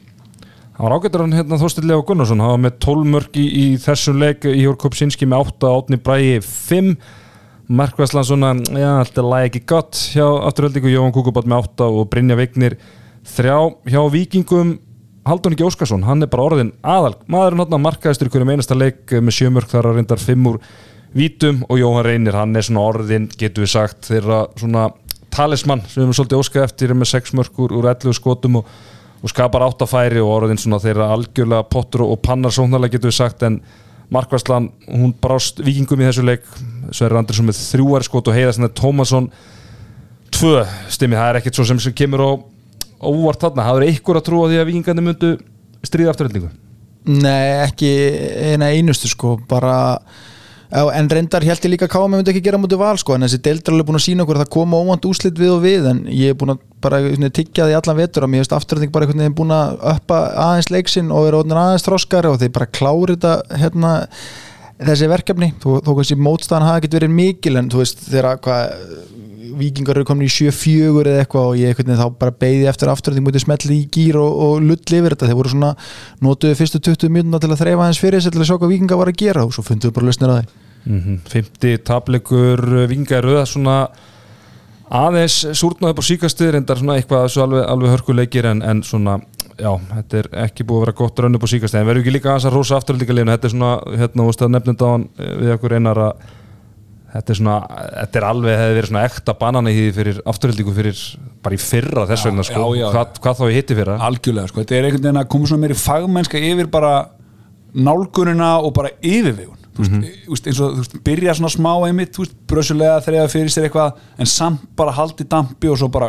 hann 0.78 0.86
var 0.86 0.96
ágættur 0.96 1.24
hann 1.24 1.34
hérna 1.34 1.58
Þorstin 1.58 1.88
Leo 1.90 2.02
Gunnarsson. 2.06 2.40
Hann 2.40 2.54
var 2.54 2.64
með 2.68 2.76
12 2.86 3.08
mörg 3.12 3.38
í, 3.38 3.46
í 3.46 3.64
þessum 3.82 4.20
leik 4.22 4.46
í 4.46 4.62
Jórkup 4.62 4.94
Sinski 4.96 5.26
með 5.26 5.50
8, 5.52 5.72
Átni 5.74 5.98
Bræi 5.98 6.38
5 6.44 6.92
Markvæslan 7.68 8.24
svona, 8.24 8.54
já, 8.72 8.88
alltaf 9.02 9.26
læg 9.28 9.50
ekki 9.50 9.66
gott 9.68 9.98
hjá 10.14 10.24
afturöldingu 10.24 10.88
Jóhann 10.88 11.12
Kúkubat 11.12 11.44
með 11.44 11.66
8 11.66 11.88
og 11.98 12.06
Brynja 12.08 12.38
Vignir 12.38 12.78
3 13.34 13.58
hjá 13.92 14.00
Víkingum 14.08 14.78
Haldun 15.28 15.52
ekki 15.52 15.66
Óskarsson, 15.66 16.06
hann 16.08 16.24
er 16.24 16.30
bara 16.32 16.46
orðin 16.46 16.70
aðal 16.80 17.18
maðurinn 17.28 17.60
hann 17.66 17.84
markaðistur 17.84 18.30
hverjum 18.32 18.54
einasta 18.54 18.78
leik 18.78 19.12
með 19.12 19.36
sjömörk 19.36 19.68
þar 19.68 19.90
að 19.90 19.98
reyndar 19.98 20.22
5 20.22 20.46
úr 20.48 20.62
vítum. 21.12 21.64
Og 21.68 21.80
Jóhann 21.80 22.06
Reynir, 22.06 22.36
hann 22.38 22.56
er 22.56 22.64
svona 22.64 22.86
orðin 22.88 23.28
getur 23.38 23.66
við 23.66 23.74
sagt, 23.74 24.06
þeirra 24.08 24.46
svona 24.56 24.88
talismann 25.34 25.84
sem 25.86 26.00
við 26.00 26.06
erum 26.06 26.16
svolítið 26.16 26.42
óskað 26.42 26.64
eftir 26.64 26.94
með 26.96 27.10
6 27.12 27.34
mörkur 27.36 27.74
úr 27.76 27.90
11 27.90 28.16
skotum 28.16 28.62
og, 29.18 29.28
skapar 29.32 29.66
áttafæri 29.66 30.22
og 30.22 30.32
orðin 30.36 30.60
svona 30.60 30.80
þeirra 30.82 31.10
algjörlega 31.14 31.66
pottur 31.70 32.06
og 32.06 32.20
pannar 32.24 32.54
sóknarlega 32.54 32.96
getur 32.96 33.12
við 33.12 33.20
sagt 33.20 33.44
en 33.46 33.60
Markvæslan, 34.08 34.70
hún 34.88 35.10
brást 35.20 35.58
vikingum 35.60 36.00
í 36.00 36.06
þessu 36.06 36.22
leik. 36.24 36.46
Sverri 36.96 37.18
Andersson 37.20 37.44
með 37.44 37.58
þrjúar 37.60 38.06
skot 38.06 38.30
og 38.30 38.38
heiða 38.38 38.54
sinna 38.56 38.70
Tómasson 38.72 39.26
tvö. 40.32 40.62
Stimmi, 40.88 41.18
það 41.18 41.28
er 41.28 41.38
ekkert 41.42 41.58
svo 41.58 41.66
sem, 41.68 41.82
sem 41.82 41.92
kemur 41.92 42.24
á 42.24 42.30
óvart 43.04 43.42
þarna, 43.42 43.66
það 43.68 43.82
er 43.82 43.92
ykkur 43.92 44.18
að 44.18 44.26
trúa 44.26 44.48
því 44.50 44.58
að 44.60 44.68
vikingandi 44.70 45.04
myndu 45.04 45.34
stríða 45.86 46.14
afturöldingu 46.14 46.50
Nei, 47.08 47.64
ekki 47.64 47.90
eina 48.52 48.72
einustu 48.74 49.08
sko, 49.08 49.36
bara 49.48 49.76
en 50.68 51.08
reyndar 51.08 51.44
held 51.48 51.64
ég 51.64 51.72
líka 51.72 51.86
að 51.88 51.94
KM 51.94 52.12
myndi 52.12 52.32
ekki 52.34 52.42
gera 52.44 52.58
mútið 52.60 52.80
val 52.82 52.98
sko, 53.00 53.14
en 53.16 53.24
þessi 53.24 53.40
deildar 53.44 53.78
er 53.78 53.86
búin 53.88 53.96
að 53.96 54.04
sína 54.04 54.24
okkur 54.24 54.36
að 54.36 54.42
það 54.44 54.50
koma 54.56 54.80
óvand 54.82 55.06
úslit 55.08 55.40
við 55.40 55.52
og 55.54 55.62
við, 55.64 55.86
en 55.88 56.02
ég 56.12 56.34
er 56.34 56.36
búin 56.38 56.52
að 56.52 56.66
bara 56.84 57.00
svona, 57.06 57.30
tyggja 57.38 57.68
því 57.70 57.78
allan 57.78 57.98
vetur 58.02 58.26
að 58.26 58.32
mér 58.34 58.44
veist 58.44 58.56
afturölding 58.56 58.92
bara 58.92 59.06
einhvern 59.06 59.24
veginn 59.24 59.38
búin 59.38 59.54
að 59.56 59.78
uppa 59.94 60.18
aðeins 60.44 60.68
leiksinn 60.74 61.14
og 61.14 61.24
vera 61.24 61.40
aðeins 61.62 61.86
þroskari 61.88 62.28
og 62.28 62.36
þeir 62.42 62.52
bara 62.58 62.68
klári 62.68 63.16
þetta 63.16 63.62
hérna, 63.62 63.94
þessi 64.90 65.08
verkefni, 65.14 65.50
þó, 65.64 65.70
kannski 65.88 66.18
mótstæðan 66.20 66.68
hafa 66.68 66.82
ekkert 66.82 66.98
verið 67.00 67.16
mikil, 67.16 67.56
en 67.56 67.72
þú 67.72 67.80
veist 67.80 68.04
þegar 68.04 68.42
hvað 68.44 68.76
vikingar 69.58 69.98
eru 69.98 70.08
komin 70.08 70.28
í 70.28 70.32
7-4 70.32 71.04
eða 71.04 71.22
eitthvað 71.24 71.50
og 71.50 71.58
ég 71.58 71.72
einhvern 71.72 71.90
veginn 71.90 72.02
þá 72.02 72.18
bara 72.20 72.34
beigði 72.44 72.68
eftir 72.70 72.92
afturölding 72.92 73.26
mútið 73.26 73.44
smetli 73.44 73.76
í 73.76 73.88
gýr 73.94 74.18
og, 74.20 74.30
og 74.44 74.62
lull 74.64 74.78
yfir 74.78 75.14
þetta, 75.14 75.28
þeir 75.30 75.40
voru 75.40 75.52
svona 75.54 75.72
notuðu 76.24 76.58
fyrstu 76.58 76.82
20 76.90 77.14
mjönda 77.14 77.40
til 77.42 77.50
að 77.52 77.60
þreifa 77.62 77.86
aðeins 77.86 78.02
fyrir 78.02 78.24
til 78.28 78.40
að 78.40 78.48
sjá 78.48 78.56
hvað 78.56 78.74
vikingar 78.74 79.00
var 79.00 79.12
að 79.12 79.20
gera 79.24 79.44
og 79.46 79.54
svo 79.54 79.66
funduðu 79.66 79.96
bara 79.96 80.08
lausnir 80.08 80.32
að 80.34 80.40
þeir 80.40 80.50
mm 80.88 81.00
-hmm. 81.00 81.18
50 81.28 81.78
tablegur 81.84 82.86
vikingar 82.88 83.24
rauða 83.24 83.46
svona 83.46 83.88
aðeins 84.88 85.46
súrnaði 85.52 85.92
upp 85.92 86.00
á 86.00 86.08
síkastir 86.08 86.52
reyndar 86.54 86.78
svona 86.80 86.96
eitthvað 86.96 87.38
alveg, 87.44 87.64
alveg 87.68 87.90
hörkuleikir 87.90 88.46
en, 88.46 88.62
en 88.62 88.82
svona, 88.82 89.20
já, 89.58 89.80
þetta 89.94 90.18
er 90.18 90.28
ekki 90.46 90.64
búið 90.64 90.76
að 90.78 90.84
vera 90.86 90.98
gott 91.00 91.18
raun 91.18 91.34
upp 91.34 91.44
á 91.44 91.48
síkastir, 91.52 91.80
en 91.80 91.86
verður 91.86 92.00
ekki 92.00 92.16
líka 92.16 92.28
aðeins 92.32 92.48
að 92.48 92.56
rosa 92.56 92.76
afturöldingarleginu, 92.76 93.34
þetta 93.36 93.46
er 93.46 93.54
svona, 93.56 93.72
hérna, 94.00 94.22
þetta 97.12 97.32
er 97.32 97.38
svona, 97.38 97.58
þetta 98.02 98.20
er 98.20 98.26
alveg 98.28 98.58
hefði 98.60 98.78
verið 98.78 98.90
svona 98.90 99.04
ekta 99.08 99.34
banana 99.38 99.72
í 99.72 99.76
því 99.76 99.92
fyrir 99.96 100.18
afturöldingu 100.28 100.74
fyrir 100.76 101.04
bara 101.44 101.56
í 101.56 101.60
fyrra 101.62 102.06
þess 102.10 102.26
vegna 102.28 102.44
sko, 102.44 102.64
já, 102.76 102.80
já. 102.82 102.88
hvað, 102.94 103.20
hvað 103.24 103.38
þá 103.38 103.44
ég 103.48 103.56
hitti 103.58 103.76
fyrra? 103.78 103.94
Algjörlega, 104.08 104.50
sko, 104.50 104.64
þetta 104.64 104.76
er 104.76 104.88
einhvern 104.88 105.06
veginn 105.06 105.20
að 105.22 105.30
koma 105.34 105.50
svona 105.50 105.64
meiri 105.64 105.78
fagmennska 105.78 106.42
yfir 106.50 106.68
bara 106.72 106.92
nálgunina 107.78 108.50
og 108.64 108.74
bara 108.76 108.92
yfirvegun. 109.00 109.56
Þú 109.78 109.84
veist, 109.84 110.06
þú 110.26 110.32
veist, 110.32 110.46
eins 110.50 110.60
og 110.60 110.72
þú 110.72 110.82
veist, 110.82 110.96
byrja 111.06 111.34
svona 111.38 111.52
smá 111.54 111.70
einmitt, 111.86 112.10
þú 112.16 112.24
veist, 112.24 112.38
brösulega 112.50 113.02
þegar 113.04 113.30
fyrir 113.30 113.52
sér 113.54 113.68
eitthvað 113.68 114.00
en 114.18 114.28
samt 114.28 114.64
bara 114.76 114.94
haldi 114.96 115.26
dampi 115.30 115.70
og 115.70 115.78
svo 115.78 115.88
bara 115.92 116.08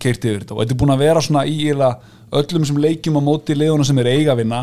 keirti 0.00 0.30
yfir 0.30 0.46
þetta. 0.46 0.54
Og 0.56 0.62
þetta 0.62 0.74
er 0.74 0.80
búin 0.80 0.94
að 0.94 1.02
vera 1.04 1.24
svona 1.24 1.42
í 1.44 1.68
öllum 1.68 2.64
sem 2.64 2.80
leikjum 2.80 3.18
á 3.20 3.22
móti 3.26 3.56
leðuna 3.58 3.84
sem 3.84 4.00
er 4.00 4.08
eiga 4.08 4.32
að 4.32 4.40
vinna 4.40 4.62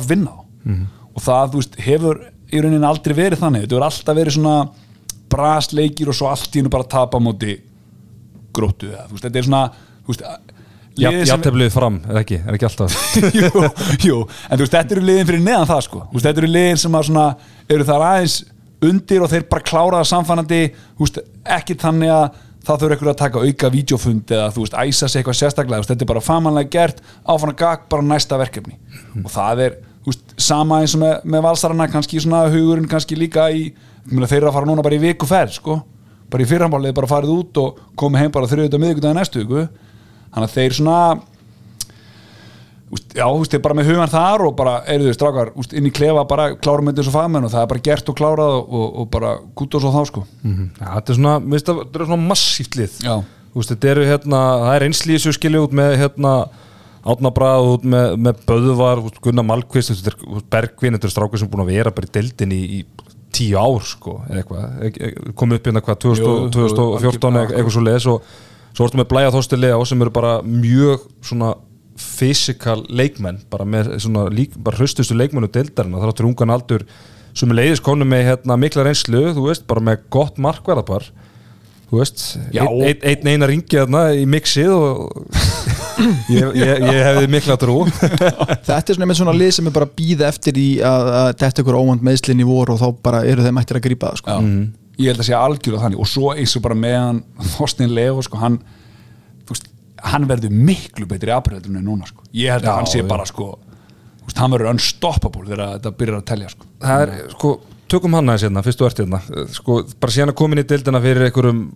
að 0.00 0.08
vinna 0.08 0.32
á. 0.32 0.40
Og 1.12 1.20
það, 1.26 1.54
veist, 1.58 1.76
hefur 1.84 2.16
í 2.48 2.62
rauninni 2.62 2.88
brasleikir 5.32 6.10
og 6.12 6.16
svo 6.18 6.28
allt 6.30 6.50
í 6.54 6.60
hennu 6.62 6.72
bara 6.72 6.86
tapa 6.90 7.18
á 7.18 7.20
móti 7.22 7.56
gróttu 8.56 8.90
veist, 8.92 9.24
þetta 9.24 9.40
er 9.42 9.48
svona 9.48 9.62
veist, 10.06 10.22
sem- 10.96 11.26
Jafnteflið 11.28 11.72
fram, 11.74 11.98
er 12.08 12.22
ekki, 12.22 12.38
er 12.40 12.56
ekki 12.56 12.68
alltaf? 12.70 12.94
Jú, 13.36 13.50
jú, 14.06 14.20
en 14.48 14.56
þú 14.56 14.62
veist, 14.64 14.76
þetta 14.78 14.96
eru 14.96 15.02
liðin 15.04 15.28
fyrir 15.28 15.42
neðan 15.44 15.68
það 15.68 15.82
sko, 15.88 16.04
þú 16.08 16.16
veist, 16.16 16.28
þetta 16.30 16.42
eru 16.44 16.52
liðin 16.54 16.80
sem 16.80 16.96
að 16.96 17.08
svona 17.10 17.26
eru 17.76 17.88
þar 17.90 18.04
aðeins 18.06 18.36
undir 18.86 19.24
og 19.26 19.30
þeir 19.32 19.44
bara 19.50 19.66
klára 19.66 20.00
það 20.00 20.08
samfannandi, 20.14 20.60
þú 20.96 21.04
veist, 21.04 21.20
ekki 21.58 21.76
þannig 21.82 22.12
að 22.16 22.26
það 22.66 22.80
þurfa 22.82 22.96
ykkur 22.96 23.10
að 23.12 23.18
taka 23.20 23.42
auka 23.46 23.68
vídeofund 23.76 24.32
eða 24.34 24.46
þú 24.56 24.64
veist, 24.64 24.74
æsa 24.82 25.06
sig 25.10 25.20
eitthvað 25.20 25.36
sérstaklega. 25.38 25.76
Þú 25.78 25.84
veist, 25.84 25.92
þetta 25.92 26.06
er 26.06 26.10
bara 26.10 26.22
famanlega 26.26 26.72
gert, 26.74 27.02
áfann 27.22 27.52
að 27.52 27.60
gag 27.60 27.84
bara 27.92 28.06
næsta 28.08 28.38
verkefni. 28.40 28.74
Og 29.22 29.28
það 29.30 29.62
er 29.66 29.76
veist, 30.06 30.24
sama 30.40 30.80
eins 30.82 30.94
og 30.96 31.02
með, 31.02 31.14
með 31.26 31.44
valsarana 31.48 31.90
kannski 31.92 32.22
svona 32.22 32.46
hugurinn 32.52 32.88
kannski 32.90 33.18
líka 33.18 33.48
í 33.50 33.68
meina, 34.10 34.28
þeir 34.30 34.42
eru 34.42 34.50
að 34.50 34.58
fara 34.58 34.70
núna 34.70 34.84
bara 34.86 34.98
í 34.98 35.02
viku 35.02 35.28
ferð 35.28 35.56
sko, 35.58 35.80
bara 36.30 36.44
í 36.44 36.50
fyrramálið 36.50 36.96
bara 36.96 37.10
farið 37.10 37.32
út 37.36 37.62
og 37.62 37.80
komið 37.98 38.24
heim 38.24 38.34
bara 38.34 38.50
þriðut 38.50 38.76
og 38.76 38.82
miðvikudaginn 38.82 39.18
næstu 39.20 39.42
viku. 39.42 39.66
Þannig 40.34 40.46
að 40.50 40.54
þeir 40.56 40.76
svona 40.76 40.98
úst, 42.92 43.14
já, 43.16 43.24
veist, 43.26 43.54
þeir 43.54 43.62
bara 43.64 43.76
með 43.78 43.88
hugan 43.90 44.12
þar 44.12 44.44
og 44.46 44.52
bara, 44.58 44.74
eru 44.92 45.08
þau 45.08 45.16
strákar, 45.16 45.52
úst, 45.58 45.72
inn 45.76 45.88
í 45.88 45.94
klefa 45.94 46.26
bara 46.28 46.48
klárum 46.54 46.86
með 46.86 47.00
þessu 47.00 47.14
fagmenn 47.14 47.46
og 47.48 47.54
það 47.54 47.64
er 47.64 47.70
bara 47.72 47.84
gert 47.88 48.12
og 48.12 48.18
klárað 48.18 48.58
og, 48.58 48.68
og, 48.80 48.86
og 49.02 49.08
bara 49.16 49.32
gútt 49.58 49.78
og 49.78 49.82
svo 49.82 49.94
þá 49.94 50.10
sko. 50.10 50.22
Já, 50.78 50.86
þetta 50.92 51.14
er 51.14 51.18
svona, 51.18 51.34
það, 51.40 51.80
þetta 51.82 52.00
er 52.02 52.06
svona 52.12 52.28
massíft 52.30 52.78
lið. 52.78 53.00
Þetta 53.56 53.88
eru 53.94 54.04
hérna, 54.04 54.42
það 54.60 54.74
er 54.76 54.86
einslýð 54.86 55.22
sem 55.24 55.34
skilja 55.34 55.64
út 55.64 55.74
með 55.74 55.94
hérna 56.02 56.32
Átna 57.06 57.30
Brað 57.34 57.68
út 57.74 57.84
með, 57.86 58.16
með 58.26 58.40
Böðvar 58.48 59.02
út, 59.06 59.20
Gunnar 59.22 59.46
Malkvist, 59.46 59.92
er 60.10 60.16
Bergvin 60.50 60.96
þetta 60.96 61.06
er 61.10 61.14
strákur 61.14 61.38
sem 61.40 61.46
er 61.48 61.52
búin 61.52 61.64
að 61.66 61.72
vera 61.74 61.92
bara 61.94 62.08
í 62.08 62.14
deildin 62.16 62.54
í, 62.56 62.60
í 62.80 63.06
tíu 63.36 63.58
ár 63.60 63.84
sko, 63.86 64.16
eða 64.30 64.42
eitthvað. 64.42 65.32
Komið 65.38 65.60
upp 65.60 65.70
hérna 65.70 65.82
hvað, 65.84 66.00
2000, 66.06 66.24
Jú, 66.24 66.34
jú, 66.40 66.50
2014 66.56 67.30
algjör- 67.30 67.54
eitthvað, 67.60 67.74
svo 67.76 67.84
leðis 67.86 68.08
og 68.10 68.30
svo 68.76 68.88
ertu 68.88 69.00
með 69.00 69.08
Blæja 69.12 69.32
Þorstilega 69.36 69.86
sem 69.88 70.02
eru 70.06 70.14
bara 70.18 70.32
mjög 70.42 71.04
svona 71.24 71.54
fysikal 71.96 72.82
leikmenn 72.92 73.38
bara 73.52 73.64
með 73.68 73.94
svona 74.04 74.26
lík, 74.32 74.56
bara 74.60 74.76
hrustustu 74.80 75.16
leikmennu 75.16 75.48
deildarinn 75.52 75.96
það 75.96 76.10
áttur 76.10 76.28
ungan 76.28 76.52
aldur 76.52 76.84
sem 77.36 77.52
er 77.52 77.58
leiðis 77.60 77.82
konu 77.84 78.04
með 78.08 78.26
hérna 78.30 78.58
mikla 78.60 78.84
reynslu 78.86 79.22
þú 79.36 79.46
veist, 79.48 79.64
bara 79.68 79.84
með 79.84 80.04
gott 80.12 80.36
markverðapar 80.42 81.08
þú 81.90 82.00
veist, 82.00 82.24
einn 82.52 82.84
ein, 82.84 83.00
ein, 83.00 83.26
eina 83.32 83.48
ringi 83.48 83.78
þarna 83.80 84.02
í 84.16 84.26
mixið 84.28 84.72
og 84.76 85.75
ég, 86.32 86.56
ég, 86.58 86.82
ég 86.86 86.98
hefði 87.06 87.28
mikla 87.32 87.56
trú 87.60 87.76
Þetta 88.66 88.78
er 88.78 88.96
svona 88.96 89.08
með 89.10 89.20
svona 89.20 89.34
lið 89.36 89.52
sem 89.56 89.68
er 89.70 89.74
bara 89.76 89.88
býða 89.98 90.28
eftir 90.30 90.58
í 90.60 90.66
að, 90.84 91.10
að 91.20 91.28
þetta 91.42 91.62
ykkur 91.64 91.78
óvand 91.78 92.04
meðslinn 92.06 92.42
í 92.42 92.48
vor 92.48 92.72
og 92.74 92.80
þá 92.82 92.86
bara 93.06 93.22
eru 93.28 93.44
þeim 93.46 93.60
eftir 93.62 93.78
að 93.80 93.86
grípa 93.88 94.10
það 94.12 94.20
sko. 94.22 94.36
Já, 94.36 94.66
ég 95.02 95.12
held 95.12 95.22
að 95.22 95.28
sé 95.28 95.36
algjörlega 95.38 95.84
þannig 95.84 96.02
og 96.02 96.10
svo 96.10 96.32
eins 96.34 96.56
og 96.58 96.64
bara 96.66 96.78
meðan 96.80 97.22
Þorstin 97.54 97.94
Leo 97.96 98.24
sko, 98.24 98.40
hann, 98.42 98.58
þú 99.46 99.56
veist, 99.56 99.70
hann 100.12 100.28
verður 100.30 100.58
miklu 100.70 101.08
betri 101.10 101.34
afbreyðinu 101.36 101.80
en 101.80 101.88
núna 101.90 102.10
sko. 102.10 102.26
ég 102.36 102.52
held 102.56 102.66
að 102.66 102.72
Já, 102.72 102.76
hann 102.80 102.92
sé 102.92 103.06
bara 103.08 103.26
sko, 103.28 103.50
þú 104.20 104.30
veist, 104.30 104.42
hann 104.42 104.54
verður 104.56 104.72
unstoppable 104.74 105.48
þegar 105.48 105.74
þetta 105.76 105.96
byrjar 106.00 106.20
að 106.20 106.28
telja 106.32 106.52
sko. 106.52 106.70
það 106.84 107.04
er, 107.06 107.16
sko, 107.36 107.52
tökum 107.92 108.16
hann 108.18 108.32
aðeins 108.32 108.46
hérna 108.48 108.64
fyrst 108.66 108.80
þú 108.82 108.88
ert 108.88 109.02
hérna, 109.04 109.20
sko, 109.54 109.80
bara 110.00 110.16
síðan 110.16 110.32
að 110.32 110.40
komin 110.40 110.62
í 110.64 110.66
deildina 110.68 111.02
fyrir 111.04 111.28
einhverjum 111.28 111.66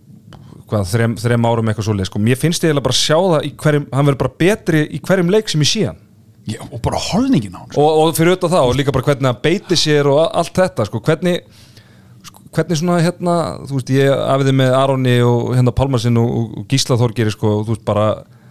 hvað, 0.70 0.86
þrem, 0.92 1.16
þrem 1.20 1.48
árum 1.50 1.70
eitthvað 1.72 1.86
svoleið, 1.88 2.08
sko, 2.10 2.20
mér 2.26 2.38
finnst 2.40 2.62
ég 2.64 2.70
eiginlega 2.70 2.86
bara 2.86 2.96
að 2.96 3.02
sjá 3.02 3.16
það 3.18 3.48
hverjum, 3.64 3.86
hann 3.92 4.06
verður 4.08 4.20
bara 4.22 4.36
betri 4.44 4.82
í 4.96 5.00
hverjum 5.06 5.32
leik 5.34 5.48
sem 5.52 5.64
ég 5.66 5.70
sé 5.70 5.82
hann. 5.90 5.98
Já, 6.50 6.60
og 6.72 6.80
bara 6.82 6.98
holningin 7.10 7.52
á 7.54 7.60
hann 7.60 7.70
sko. 7.70 7.82
og, 7.84 7.98
og 8.08 8.14
fyrir 8.16 8.32
auðvitað 8.32 8.54
það 8.56 8.68
og 8.70 8.78
líka 8.78 8.94
bara 8.96 9.06
hvernig 9.10 9.28
hann 9.28 9.42
beiti 9.44 9.76
sér 9.78 10.08
og 10.10 10.20
allt 10.40 10.54
þetta 10.56 10.86
sko, 10.88 11.00
hvernig 11.04 11.40
sko, 12.26 12.42
hvernig 12.56 12.80
svona 12.80 12.96
hérna, 13.04 13.34
þú 13.68 13.76
veist, 13.78 13.92
ég 13.94 14.10
afiði 14.34 14.54
með 14.62 14.74
Aroni 14.80 15.16
og 15.26 15.50
hérna 15.58 15.74
Pálmarsinn 15.76 16.18
og, 16.22 16.30
og- 16.40 16.58
og 16.62 16.68
Gísla 16.72 16.96
Þorgeri 17.00 17.34
sko, 17.34 17.52
og 17.60 17.66
þú 17.68 17.74
veist, 17.76 17.84
bara 17.86 18.06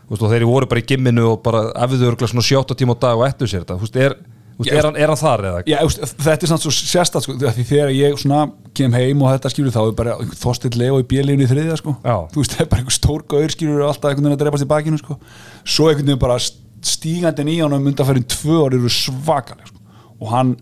þú 0.06 0.14
veist, 0.14 0.24
og 0.24 0.32
þeir 0.36 0.46
voru 0.50 0.70
bara 0.70 0.82
í 0.84 0.88
gimminu 0.94 1.26
og 1.34 1.42
bara 1.46 1.66
afiðu 1.86 2.12
örgulega 2.14 2.32
svona 2.32 2.46
sjóta 2.46 2.78
tíma 2.78 2.96
á 2.96 3.02
dag 3.04 3.18
og 3.20 3.26
ettu 3.28 3.50
sér 3.50 3.66
þetta, 3.66 3.80
þú 3.82 3.88
veist, 3.88 4.00
er 4.06 4.16
Já. 4.60 4.74
er, 4.76 4.86
hann, 4.90 4.98
er 5.00 5.08
hann 5.08 5.20
þar 5.20 5.44
eða? 5.48 5.60
Já, 5.72 5.78
úst, 5.88 6.02
þetta 6.20 6.46
er 6.46 6.52
samt 6.52 6.64
svo 6.66 6.72
sérstætt 6.76 7.24
sko, 7.24 7.36
því 7.40 7.64
þegar 7.70 7.92
ég 7.96 8.18
svona 8.20 8.40
kem 8.76 8.96
heim 8.98 9.22
og 9.24 9.32
þetta 9.32 9.52
skilur 9.54 9.72
þá 9.72 9.82
er 9.86 9.94
bara 9.96 10.16
þorstill 10.42 10.74
leo 10.82 10.98
í 11.00 11.06
bjeliðinu 11.08 11.46
í 11.46 11.52
þriðja 11.52 11.78
sko. 11.80 11.94
Já. 12.04 12.16
þú 12.34 12.44
veist, 12.44 12.56
það 12.58 12.66
er 12.66 12.72
bara 12.74 12.84
einhver 12.84 12.98
stór 12.98 13.24
gaur 13.32 13.54
skilur 13.56 13.86
alltaf 13.88 14.10
einhvern 14.10 14.28
veginn 14.28 14.36
að 14.36 14.44
dreipast 14.44 14.66
í 14.66 14.70
bakinu 14.74 15.00
sko. 15.00 15.16
svo 15.64 15.88
einhvern 15.88 16.12
veginn 16.12 16.24
bara 16.26 16.40
stígandi 16.40 17.48
í 17.48 17.60
honum 17.64 17.88
undanfærin 17.92 18.28
tvö 18.36 18.60
orð 18.66 18.82
eru 18.82 18.92
svakaleg 18.92 19.72
sko. 19.72 19.80
og 20.20 20.34
hann 20.34 20.56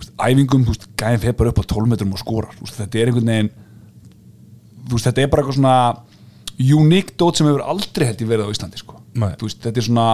úst, 0.00 0.14
æfingum, 0.16 0.64
þú 0.64 0.72
veist, 0.72 0.88
gæðin 0.96 1.22
fyrir 1.26 1.36
bara 1.36 1.52
upp 1.52 1.60
á 1.60 1.64
12 1.68 1.92
metrum 1.92 2.16
og 2.16 2.48
veist, 2.64 2.80
þetta 2.80 2.98
er 3.02 3.12
einhvern 3.12 3.32
veginn 3.34 3.52
þú 4.88 4.96
veist, 4.96 5.08
þetta 5.08 5.22
er 5.22 5.32
bara 5.32 5.44
eitthvað 5.44 5.60
svona 5.60 5.76
unique 6.62 7.16
dót 7.18 7.38
sem 7.38 7.48
hefur 7.48 7.64
aldrei 7.64 8.08
held 8.08 8.22
ég 8.22 8.30
verið 8.30 8.48
á 8.48 8.52
Íslandi 8.54 8.80
sko. 8.80 8.98
Nei. 9.14 9.34
þú 9.36 9.48
veist, 9.48 9.60
þetta 9.64 9.80
er 9.80 9.86
svona 9.86 10.06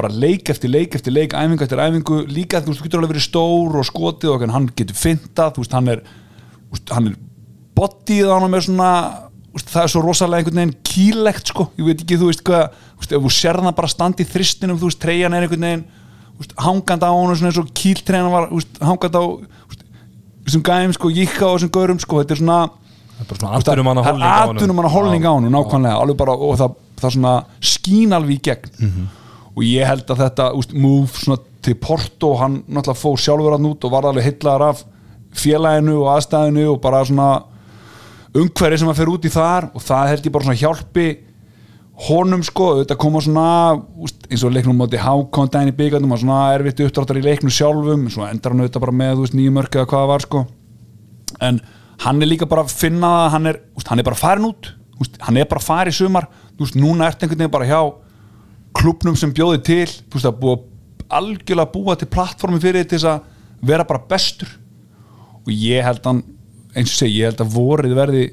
bara 0.00 0.10
leik 0.12 0.50
eftir 0.52 0.72
leik 0.72 0.94
eftir 0.98 1.14
leik, 1.14 1.34
æfingu 1.36 1.64
eftir 1.66 1.80
æfingu 1.84 2.20
líka 2.30 2.60
þú 2.62 2.72
veist, 2.72 2.80
þú 2.82 2.86
getur 2.88 3.00
alveg 3.02 3.12
verið 3.14 3.26
stór 3.26 3.78
og 3.80 3.88
skotið 3.88 4.34
og 4.34 4.44
hann 4.54 4.68
getur 4.76 4.98
fyndað, 4.98 5.54
þú 5.56 5.64
veist, 5.64 5.76
hann 5.76 5.90
er 5.94 6.02
veist, 6.70 6.94
hann 6.94 7.10
er 7.10 7.18
bodyð 7.78 8.32
á 8.32 8.36
hann 8.36 8.50
með 8.52 8.66
svona, 8.68 8.90
veist, 9.54 9.70
það 9.72 9.86
er 9.86 9.92
svo 9.94 10.02
rosalega 10.04 10.42
einhvern 10.42 10.60
veginn 10.62 10.76
kýlegt, 10.90 11.52
sko, 11.52 11.68
ég 11.78 11.88
veit 11.90 12.04
ekki 12.04 12.18
þú 12.20 12.30
veist 12.32 12.44
hvað, 12.46 12.66
þú 12.96 13.04
veist, 13.04 13.14
ef 13.16 13.24
þú 13.26 13.32
sérna 13.38 13.74
bara 13.76 13.92
standi 13.92 14.26
í 14.26 14.30
þristinum, 14.30 14.80
þú 14.80 14.90
veist, 14.90 15.00
treyjan 15.04 15.36
er 15.38 15.46
einhvern 15.46 15.66
veginn 15.68 15.86
veist, 16.40 16.56
hangandi 16.60 17.08
á 17.08 17.12
hann 17.12 17.36
svona 17.36 17.52
eins 17.52 17.60
og 17.62 17.72
kýltreyjan 17.80 18.32
var, 18.34 18.50
hangandi 18.80 19.20
á 19.20 19.24
þessum 20.46 20.64
gæm, 20.66 20.94
sko, 20.96 21.10
jíkka 21.14 21.46
á 21.46 21.52
þessum 21.54 21.72
gaurum, 21.74 22.00
sko, 22.02 22.22
þetta 22.22 22.36
er 22.36 22.42
svona 22.44 22.60
Það 23.20 24.06
er 24.08 24.20
bara 24.20 24.36
atvinnum 24.48 24.78
hann 24.80 24.86
að 24.88 24.94
holning 24.94 25.24
á 25.28 25.32
hann 25.36 25.44
bara, 26.16 26.36
og 26.40 26.54
það, 26.56 26.76
það 27.02 27.12
svona 27.16 27.32
skín 27.60 28.14
alveg 28.16 28.38
í 28.38 28.44
gegn 28.48 28.70
Mhm. 28.80 29.08
Og 29.60 29.66
ég 29.68 29.84
held 29.84 30.08
að 30.08 30.22
þetta 30.24 30.50
úst, 30.56 30.72
move 30.72 31.36
til 31.60 31.76
Porto, 31.76 32.32
hann 32.40 32.62
náttúrulega 32.64 32.96
fór 32.96 33.18
sjálfur 33.20 33.52
hann 33.52 33.68
út 33.68 33.84
og 33.84 33.92
var 33.92 34.06
alveg 34.08 34.24
heillar 34.24 34.62
af 34.70 34.84
félaginu 35.36 35.98
og 36.00 36.14
aðstæðinu 36.14 36.64
og 36.72 36.78
bara 36.80 37.02
svona 37.04 37.26
umhverfi 38.32 38.78
sem 38.80 38.88
að 38.88 39.02
fer 39.02 39.10
út 39.12 39.28
í 39.28 39.32
þar 39.34 39.68
og 39.74 39.84
það 39.84 40.08
held 40.14 40.28
ég 40.28 40.34
bara 40.34 40.48
svona 40.48 40.62
hjálpi 40.62 41.06
honum 42.06 42.42
sko, 42.46 42.70
þetta 42.80 42.96
koma 42.96 43.20
svona 43.20 43.46
úst, 44.00 44.24
eins 44.30 44.46
og 44.48 44.54
leiknum 44.56 44.80
móti 44.80 44.96
hákon 45.02 45.52
dæni 45.52 45.76
byggandum 45.76 46.16
og 46.16 46.22
svona 46.22 46.40
erfitt 46.54 46.80
uppdráttar 46.86 47.20
í 47.20 47.26
leiknum 47.26 47.52
sjálfum 47.52 48.08
svo 48.08 48.24
endar 48.24 48.54
hann 48.54 48.64
auðvitað 48.64 48.86
bara 48.86 48.98
með 49.02 49.18
þú 49.18 49.26
veist, 49.26 49.36
nýju 49.36 49.54
mörk 49.58 49.76
eða 49.76 49.90
hvað 49.90 50.00
það 50.00 50.12
var 50.14 50.24
sko. 50.24 50.44
En 51.44 51.60
hann 52.06 52.24
er 52.24 52.30
líka 52.30 52.48
bara 52.48 52.64
að 52.64 52.72
finna 52.72 53.10
hann 53.34 53.50
er, 53.52 53.60
úst, 53.76 53.92
hann 53.92 54.00
er 54.00 54.08
bara 54.08 54.16
farin 54.16 54.48
út 54.48 54.72
hann 55.24 55.36
er 55.40 55.48
bara 55.48 55.62
farið 55.64 55.96
sumar. 55.96 56.28
Úst, 56.60 56.76
núna 56.76 57.08
ert 57.08 57.22
einhvern 57.22 57.40
veginn 57.40 57.52
bara 57.52 57.68
hjá 57.68 57.80
klubnum 58.76 59.16
sem 59.18 59.32
bjóði 59.34 59.62
til 59.66 59.86
veist, 59.86 60.26
að 60.26 60.38
búa 60.42 60.58
algjörlega 61.10 61.72
búa 61.74 61.96
til 61.98 62.06
plattformi 62.12 62.60
fyrir 62.62 62.86
til 62.86 62.98
þess 63.00 63.08
að 63.10 63.66
vera 63.66 63.84
bara 63.88 64.02
bestur 64.08 64.52
og 65.40 65.50
ég 65.50 65.82
held 65.84 66.04
hann 66.06 66.20
eins 66.76 66.92
og 66.92 67.00
segi, 67.00 67.16
ég 67.18 67.30
held 67.32 67.40
að 67.42 67.54
vorið 67.56 67.96
verði 67.98 68.28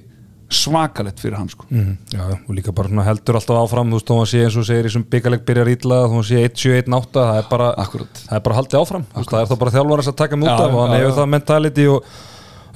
svakalett 0.54 1.20
fyrir 1.20 1.36
hann 1.36 1.50
sko. 1.52 1.66
Mhm, 1.68 1.98
Já, 2.14 2.22
og 2.48 2.52
líka 2.56 2.72
bara 2.72 2.88
svona 2.88 3.04
heldur 3.04 3.36
alltaf 3.36 3.58
áfram 3.60 3.90
þú 3.92 3.98
veist, 3.98 4.08
þó 4.08 4.16
hann 4.22 4.30
sé 4.32 4.44
eins 4.46 4.56
og 4.56 4.64
segir 4.70 4.88
í 4.88 4.92
sem 4.94 5.04
byggaleg 5.04 5.42
byrjar 5.44 5.72
ítla 5.74 5.98
þó 6.08 6.14
hann 6.14 6.24
sé 6.30 6.44
1-7-1-8 6.48 7.12
það 7.18 7.40
er 7.42 7.50
bara, 7.50 7.68
Akkúrat. 7.84 8.22
það 8.30 8.38
er 8.38 8.44
bara 8.46 8.56
haldið 8.62 8.80
áfram 8.80 9.04
veist, 9.18 9.30
það 9.34 9.42
er 9.42 9.50
þá 9.52 9.56
bara 9.60 9.74
þjálfarans 9.76 10.08
að 10.14 10.18
taka 10.22 10.40
mút 10.40 10.48
Já, 10.48 10.56
af 10.56 10.72
og 10.78 10.80
hann 10.86 10.96
hefur 11.02 11.18
það 11.18 11.30
mentality 11.34 11.88
og 11.92 12.04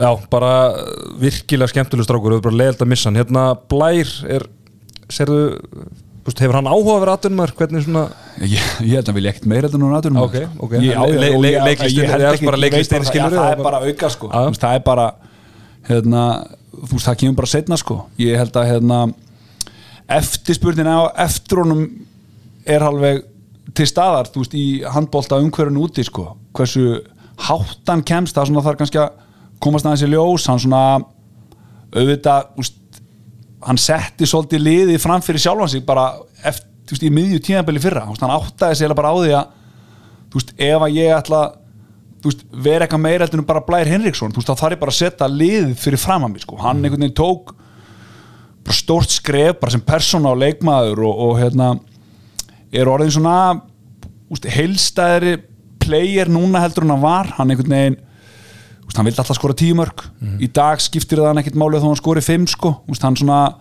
já, 0.02 0.10
bara 0.36 0.52
virkilega 1.22 1.72
skemmtileg 1.72 2.10
strákur, 2.10 2.34
það 2.36 2.42
er 2.42 2.48
bara 2.50 2.60
leiðilt 2.60 2.84
að 2.84 2.92
missa 2.92 3.08
hann 3.12 3.22
hérna 3.22 3.46
Blær 3.72 4.12
er, 4.36 4.48
serðu 5.08 5.40
veist, 6.26 6.40
hefur 6.44 6.54
hann 6.60 6.70
áhuga 6.70 6.94
að 6.96 7.00
vera 7.06 7.14
atvinnumar 7.18 7.52
hvernig 7.58 7.84
svona, 7.86 8.04
ég, 8.42 8.66
ég 8.86 8.96
held 9.00 9.10
að 9.10 9.18
vilja 9.18 9.32
ekkert 9.34 9.48
meira 9.50 9.70
núna 9.74 9.98
aðurum 10.02 10.20
Ok, 10.22 10.36
ok. 10.60 10.76
leiklistin- 11.66 12.10
eða 12.18 12.34
ekki- 12.36 12.46
bara 12.52 12.58
leiklistin, 12.62 13.06
skilurðu, 13.10 13.36
já, 13.36 13.42
það 13.42 13.52
er 13.58 13.64
bara 13.64 13.80
auka 13.88 14.10
sko. 14.10 14.30
Það 14.62 14.76
er 14.76 14.84
bara 14.86 15.08
hérna, 15.90 16.24
þú 16.76 16.92
veist, 16.94 17.08
það 17.08 17.18
kemur 17.24 17.36
bara 17.42 17.48
setna 17.56 17.78
sko. 17.82 17.98
Ég 18.20 18.38
held 18.38 18.54
að 18.62 18.70
hérna, 18.72 19.00
eftirspurnin 20.12 20.88
á 20.92 21.00
eftir 21.26 21.62
honum 21.64 21.86
er 22.66 22.84
alveg 22.86 23.24
til 23.78 23.88
staðar 23.88 24.28
þú 24.32 24.44
veist, 24.44 24.54
í 24.58 24.66
handbólta 24.84 25.40
umhverfinu 25.42 25.86
úti 25.88 26.04
sko, 26.06 26.36
hversu 26.54 27.00
háttan 27.48 28.04
kemst 28.06 28.36
það 28.36 28.50
svona 28.52 28.64
þarf 28.66 28.78
kannski 28.82 29.00
að 29.02 29.12
komast 29.64 29.86
aðeins 29.88 30.04
í 30.06 30.12
ljós 30.12 30.46
hann 30.52 30.60
svona 30.62 30.82
auðvitað, 31.96 32.52
þú 32.56 32.64
veist, 32.64 32.78
hann 33.66 33.80
setti 33.82 34.28
svolítið 34.30 34.66
liðið 34.66 35.02
fram 35.04 35.24
fyrir 35.26 35.44
sjálfan 35.44 35.72
sig 35.72 35.86
bara 35.86 36.12
eftir, 36.44 36.68
þú 36.88 36.96
veist, 36.96 37.08
í 37.08 37.14
miðju 37.14 37.42
tíðanbeli 37.46 37.82
fyrra. 37.84 38.06
Þú 38.08 38.16
veist, 38.16 38.24
hann 38.26 38.36
áttaði 38.36 38.78
sig 38.78 38.86
eiginlega 38.86 39.02
bara 39.02 39.12
á 39.14 39.16
því 39.18 39.34
að 39.38 39.58
þú 40.32 40.40
veist, 40.40 40.54
ef 40.68 40.86
að 40.86 40.96
ég 40.98 41.16
ætla 41.16 41.42
þú 42.22 42.30
veist, 42.30 42.46
vera 42.68 42.86
eitthvað 42.86 43.04
meira 43.06 43.26
heldur 43.26 43.42
en 43.42 43.50
bara 43.50 43.64
Blær 43.66 43.90
Henriksson 43.90 44.34
þú 44.34 44.42
veist, 44.42 44.52
þá 44.52 44.62
þarf 44.62 44.76
ég 44.76 44.82
bara 44.82 44.94
að 44.94 45.00
setja 45.00 45.30
liðið 45.32 45.72
fyrir 45.82 46.02
fram 46.02 46.26
að 46.28 46.34
mig 46.34 46.44
sko. 46.44 46.58
hann 46.62 46.84
einhvern 46.84 47.06
veginn 47.06 47.18
tók 47.18 47.54
bara 48.62 48.78
stórt 48.78 49.14
skref, 49.14 49.58
bara 49.62 49.74
sem 49.74 49.82
persóna 49.82 50.34
og 50.34 50.42
leikmaður 50.42 51.02
og, 51.08 51.22
og 51.26 51.40
hérna 51.42 51.72
er 52.72 52.90
orðin 52.90 53.14
svona 53.16 53.38
úst, 54.32 54.46
heilstæðri 54.48 55.40
player 55.82 56.30
núna 56.32 56.62
heldur 56.64 56.86
hann 56.88 57.04
var. 57.04 57.32
Hann 57.38 57.52
einhvern 57.52 57.76
veginn 57.76 58.00
úst, 58.92 59.00
hann 59.00 59.08
vildi 59.08 59.22
alltaf 59.24 59.40
skora 59.40 59.56
tíu 59.56 59.76
mörg 59.80 60.04
í 60.44 60.50
dag 60.52 60.82
skiptir 60.84 61.22
það 61.22 61.32
hann 61.32 61.42
ekkert 61.42 61.60
málið 61.60 61.86
þó 61.86 61.88
hann 61.92 62.00
skori 62.02 62.22
fimm 62.26 62.48
sko. 62.48 62.76
Úst, 62.92 63.04
hann 63.08 63.16
svona 63.16 63.56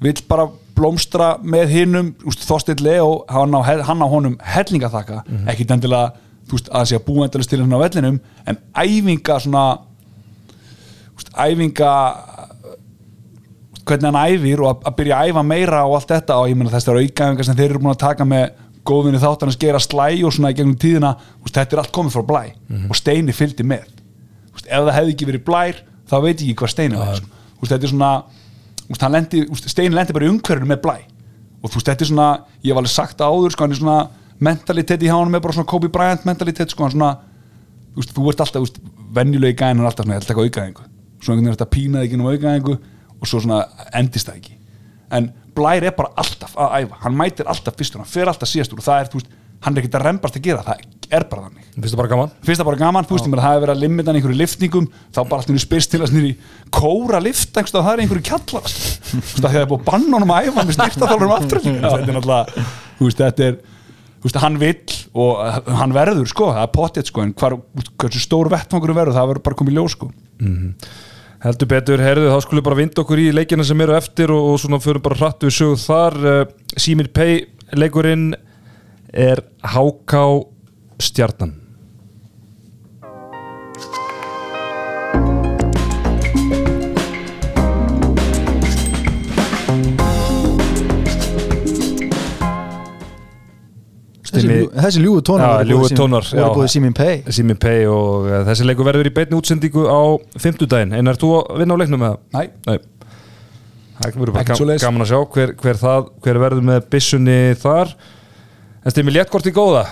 vill 0.00 0.22
bara 0.28 0.46
blómstra 0.78 1.32
með 1.42 1.74
hinnum 1.74 2.14
Þorstein 2.22 2.78
Leo, 2.86 3.24
hann 3.28 3.54
á, 3.58 3.60
hann 3.66 4.04
á 4.04 4.06
honum 4.06 4.38
hellinga 4.46 4.90
þakka, 4.92 5.24
ekkert 5.50 5.74
endilega 5.74 6.12
veist, 6.52 6.70
að 6.70 6.86
sé 6.92 6.96
að 6.96 7.06
búa 7.08 7.26
endalist 7.26 7.50
til 7.50 7.60
hann 7.64 7.74
á 7.74 7.82
vellinum 7.82 8.20
en 8.46 8.60
æfinga 8.78 9.40
svona 9.42 9.64
æfinga 11.34 11.92
hvernig 13.88 14.08
hann 14.12 14.22
æfir 14.36 14.62
og 14.62 14.70
að, 14.86 14.94
byrja 15.00 15.18
að 15.18 15.32
æfa 15.32 15.42
meira 15.42 15.84
og 15.88 15.98
allt 15.98 16.14
þetta 16.14 16.38
og 16.38 16.48
ég 16.52 16.58
meina 16.60 16.72
þessar 16.76 17.02
aukaæfingar 17.02 17.48
sem 17.48 17.58
þeir 17.58 17.70
eru 17.72 17.82
búin 17.82 17.94
að 17.96 18.02
taka 18.04 18.24
með 18.28 18.48
góðvinni 18.88 19.20
þáttan 19.20 19.50
að 19.50 19.58
skera 19.58 19.80
slæ 19.82 20.06
og 20.24 20.32
svona 20.32 20.52
í 20.52 20.56
gegnum 20.56 20.78
tíðina 20.80 21.16
þetta 21.48 21.74
er 21.74 21.82
allt 21.82 21.92
komið 21.92 22.14
frá 22.14 22.22
blæ. 22.28 22.42
Og 22.88 22.96
Steini 22.96 23.34
fylgdi 23.36 23.66
með 23.66 23.97
ef 24.68 24.84
það 24.88 24.96
hefði 24.98 25.14
ekki 25.14 25.28
verið 25.30 25.44
blær 25.48 25.80
þá 26.08 26.16
veit 26.24 26.42
ég 26.42 26.50
ekki 26.50 26.58
hvað 26.62 26.74
Steini 26.74 27.00
var 27.00 27.18
sko. 27.18 27.30
úst, 27.58 27.72
þetta 27.72 27.88
er 27.88 27.92
svona 27.92 28.12
hann 29.00 29.16
lendi, 29.16 29.42
úst, 29.52 29.68
Steini 29.68 29.96
lendi 29.96 30.16
bara 30.16 30.28
í 30.28 30.32
umhverfinu 30.32 30.68
með 30.70 30.82
blæ. 30.84 30.96
Og 31.58 31.72
þú 31.72 31.80
veist 31.80 31.90
þetta 31.90 32.04
er 32.04 32.10
svona 32.12 32.28
ég 32.62 32.70
hef 32.70 32.80
alveg 32.80 32.92
sagt 32.92 33.24
áður 33.24 33.54
sko, 33.54 33.66
hann 33.66 33.74
er 33.74 33.80
svona 33.80 33.98
mentalitet 34.38 35.02
í 35.02 35.10
hánum 35.10 35.34
er 35.34 35.42
bara 35.42 35.56
svona 35.56 35.68
Kobe 35.68 35.90
Bryant 35.92 36.24
mentalitet 36.28 36.70
sko, 36.72 36.86
hann 36.86 36.94
svona 36.94 37.16
þú 37.96 38.04
veist, 38.04 38.14
ert 38.14 38.44
alltaf, 38.46 38.62
veist, 38.62 38.78
venjulegi 39.16 39.58
gæðin 39.58 39.82
er 39.82 39.90
alltaf 39.90 40.06
svona, 40.06 40.16
ég 40.16 40.22
ætla 40.22 40.30
að 40.30 40.36
taka 40.36 40.46
aukaðingu 40.46 40.86
svo 41.18 41.34
einhvern 41.34 41.48
veginn 41.48 41.52
er 41.52 41.56
þetta 41.56 41.72
pínaði 41.74 42.08
ekki 42.08 42.18
um 42.18 42.28
aukaðingu 42.28 42.76
og 43.18 43.28
svo 43.30 43.40
svona 43.42 43.64
endist 43.98 44.28
það 44.28 44.38
ekki. 44.38 44.56
En 45.18 45.30
Blær 45.58 45.86
er 45.88 45.94
bara 45.96 46.12
alltaf 46.22 46.54
að 46.54 46.84
æfa. 46.84 47.00
Hann 47.02 47.16
mætir 47.18 47.48
alltaf 47.50 47.74
fyrstur, 47.78 48.02
hann 48.02 48.10
fer 48.10 48.30
alltaf 48.30 48.50
síðastur 48.50 48.78
og 48.78 48.86
það 48.86 49.00
er, 49.02 49.10
þú 49.10 49.18
veist, 49.18 49.32
hann 49.64 49.74
er 49.74 49.82
ekkert 49.82 49.98
að 49.98 50.04
rembast 50.06 50.38
að 50.38 50.44
gera 50.46 50.66
það 50.66 50.84
er 51.14 51.24
bara 51.30 51.46
þannig. 51.46 51.64
Finnst 51.78 51.94
það 51.94 52.00
bara 52.00 52.10
gaman? 52.12 52.34
Finnst 52.44 52.60
það 52.60 52.68
bara 52.68 52.80
gaman, 52.82 53.06
þú 53.08 53.16
veist, 53.16 53.28
það 53.28 53.44
hefur 53.46 53.64
verið 53.64 53.74
að 53.74 53.82
limita 53.84 54.14
einhverju 54.14 54.38
liftningum, 54.38 54.86
þá 55.14 55.20
bara 55.20 55.40
alltaf 55.40 55.62
spyrst 55.62 55.92
til 55.94 56.00
að 56.02 56.12
snýri 56.12 56.34
kóra 56.74 57.20
lift, 57.22 57.50
einhverstu 57.54 57.82
það 57.82 57.90
er 57.92 58.04
einhverju 58.04 58.26
kjallar 58.28 58.68
þú 58.68 59.20
veist, 59.22 59.40
það 59.40 59.56
hefur 59.56 59.70
búið 59.72 59.82
að 59.82 59.88
banna 59.88 60.18
honum 60.18 60.34
að 60.34 60.48
æfa 60.48 60.64
með 60.68 60.78
styrtaþálurum 60.78 61.34
aftur 61.38 61.62
þetta 61.64 61.92
er 61.98 62.16
náttúrulega, 62.18 62.64
þú 62.98 63.08
veist, 63.08 63.22
þetta 63.22 63.48
er 63.48 63.60
þú 64.18 64.26
veist, 64.26 64.40
hann 64.42 64.58
vill 64.58 64.96
og 65.22 65.68
hann 65.78 65.94
verður 65.94 66.32
sko, 66.32 66.50
það 66.56 66.64
er 66.64 66.72
potið 66.74 67.12
sko, 67.12 67.24
en 67.24 67.36
hvar, 67.38 67.58
hversu 68.02 68.24
stór 68.24 68.50
vettfangur 68.52 68.96
verður, 68.96 69.16
það 69.16 69.30
verður 69.32 69.46
bara 69.46 69.60
komið 69.62 69.74
í 69.74 69.78
ljós 69.78 69.94
sko. 69.94 70.10
Heldur 71.38 71.70
betur, 71.70 72.02
herðu, 72.02 72.32
þá 72.32 72.42
skulum 72.42 72.58
við 72.58 72.66
bara 72.66 72.78
vinda 72.80 73.02
okkur 73.04 73.20
í 73.22 73.28
leikina 73.30 73.62
sem 73.66 73.82
eru 73.84 73.94
eftir 73.94 74.32
og, 74.34 74.42
og 74.50 74.56
svona 74.58 74.80
fyrir 74.82 74.98
bara 75.04 75.18
hratt 75.20 75.44
við 75.46 75.54
sögum 75.54 75.78
þar. 75.78 76.16
Uh, 76.18 76.72
Simir 76.74 77.12
Pei 77.14 77.44
leikurinn 77.78 78.32
er 79.14 79.44
HK 79.62 80.24
Stjarnan. 80.98 81.52
Ljú- 94.28 94.68
þessi 94.74 95.00
ljúu 95.02 95.20
tónar 95.24 95.62
Já, 95.64 95.64
voru 95.64 95.78
búið 95.80 95.88
Sim- 95.88 95.98
tónar, 95.98 96.24
já. 96.28 96.42
voru 96.42 96.54
búið 96.60 96.68
Simin 96.72 96.92
Pay 96.94 97.22
Simir 97.32 97.56
Pei 97.56 97.86
og 97.88 98.26
uh, 98.28 98.42
þessi 98.44 98.66
leikur 98.68 98.84
verður 98.84 99.08
í 99.08 99.12
beinni 99.14 99.38
útsendingu 99.38 99.86
á 99.88 100.00
fimmtudaginn, 100.38 100.92
en 100.92 101.08
er 101.08 101.16
þú 101.16 101.30
að 101.38 101.62
vinna 101.62 101.74
á 101.74 101.80
leiknum 101.80 102.02
með 102.02 102.12
það? 102.12 102.20
Nei. 102.36 102.48
Nei. 102.68 102.78
Það 103.98 104.18
verður 104.20 104.34
bara 104.36 104.44
gam, 104.44 104.74
gaman 104.84 105.02
að 105.06 105.10
sjá 105.10 105.18
hver, 105.34 105.54
hver, 105.62 105.80
það, 105.80 106.10
hver 106.22 106.38
verður 106.44 106.66
með 106.68 106.84
byssunni 106.92 107.38
þar. 107.58 107.94
En 108.84 108.94
stimmi 108.94 109.14
léttkort 109.16 109.48
í 109.48 109.54
góða 109.56 109.86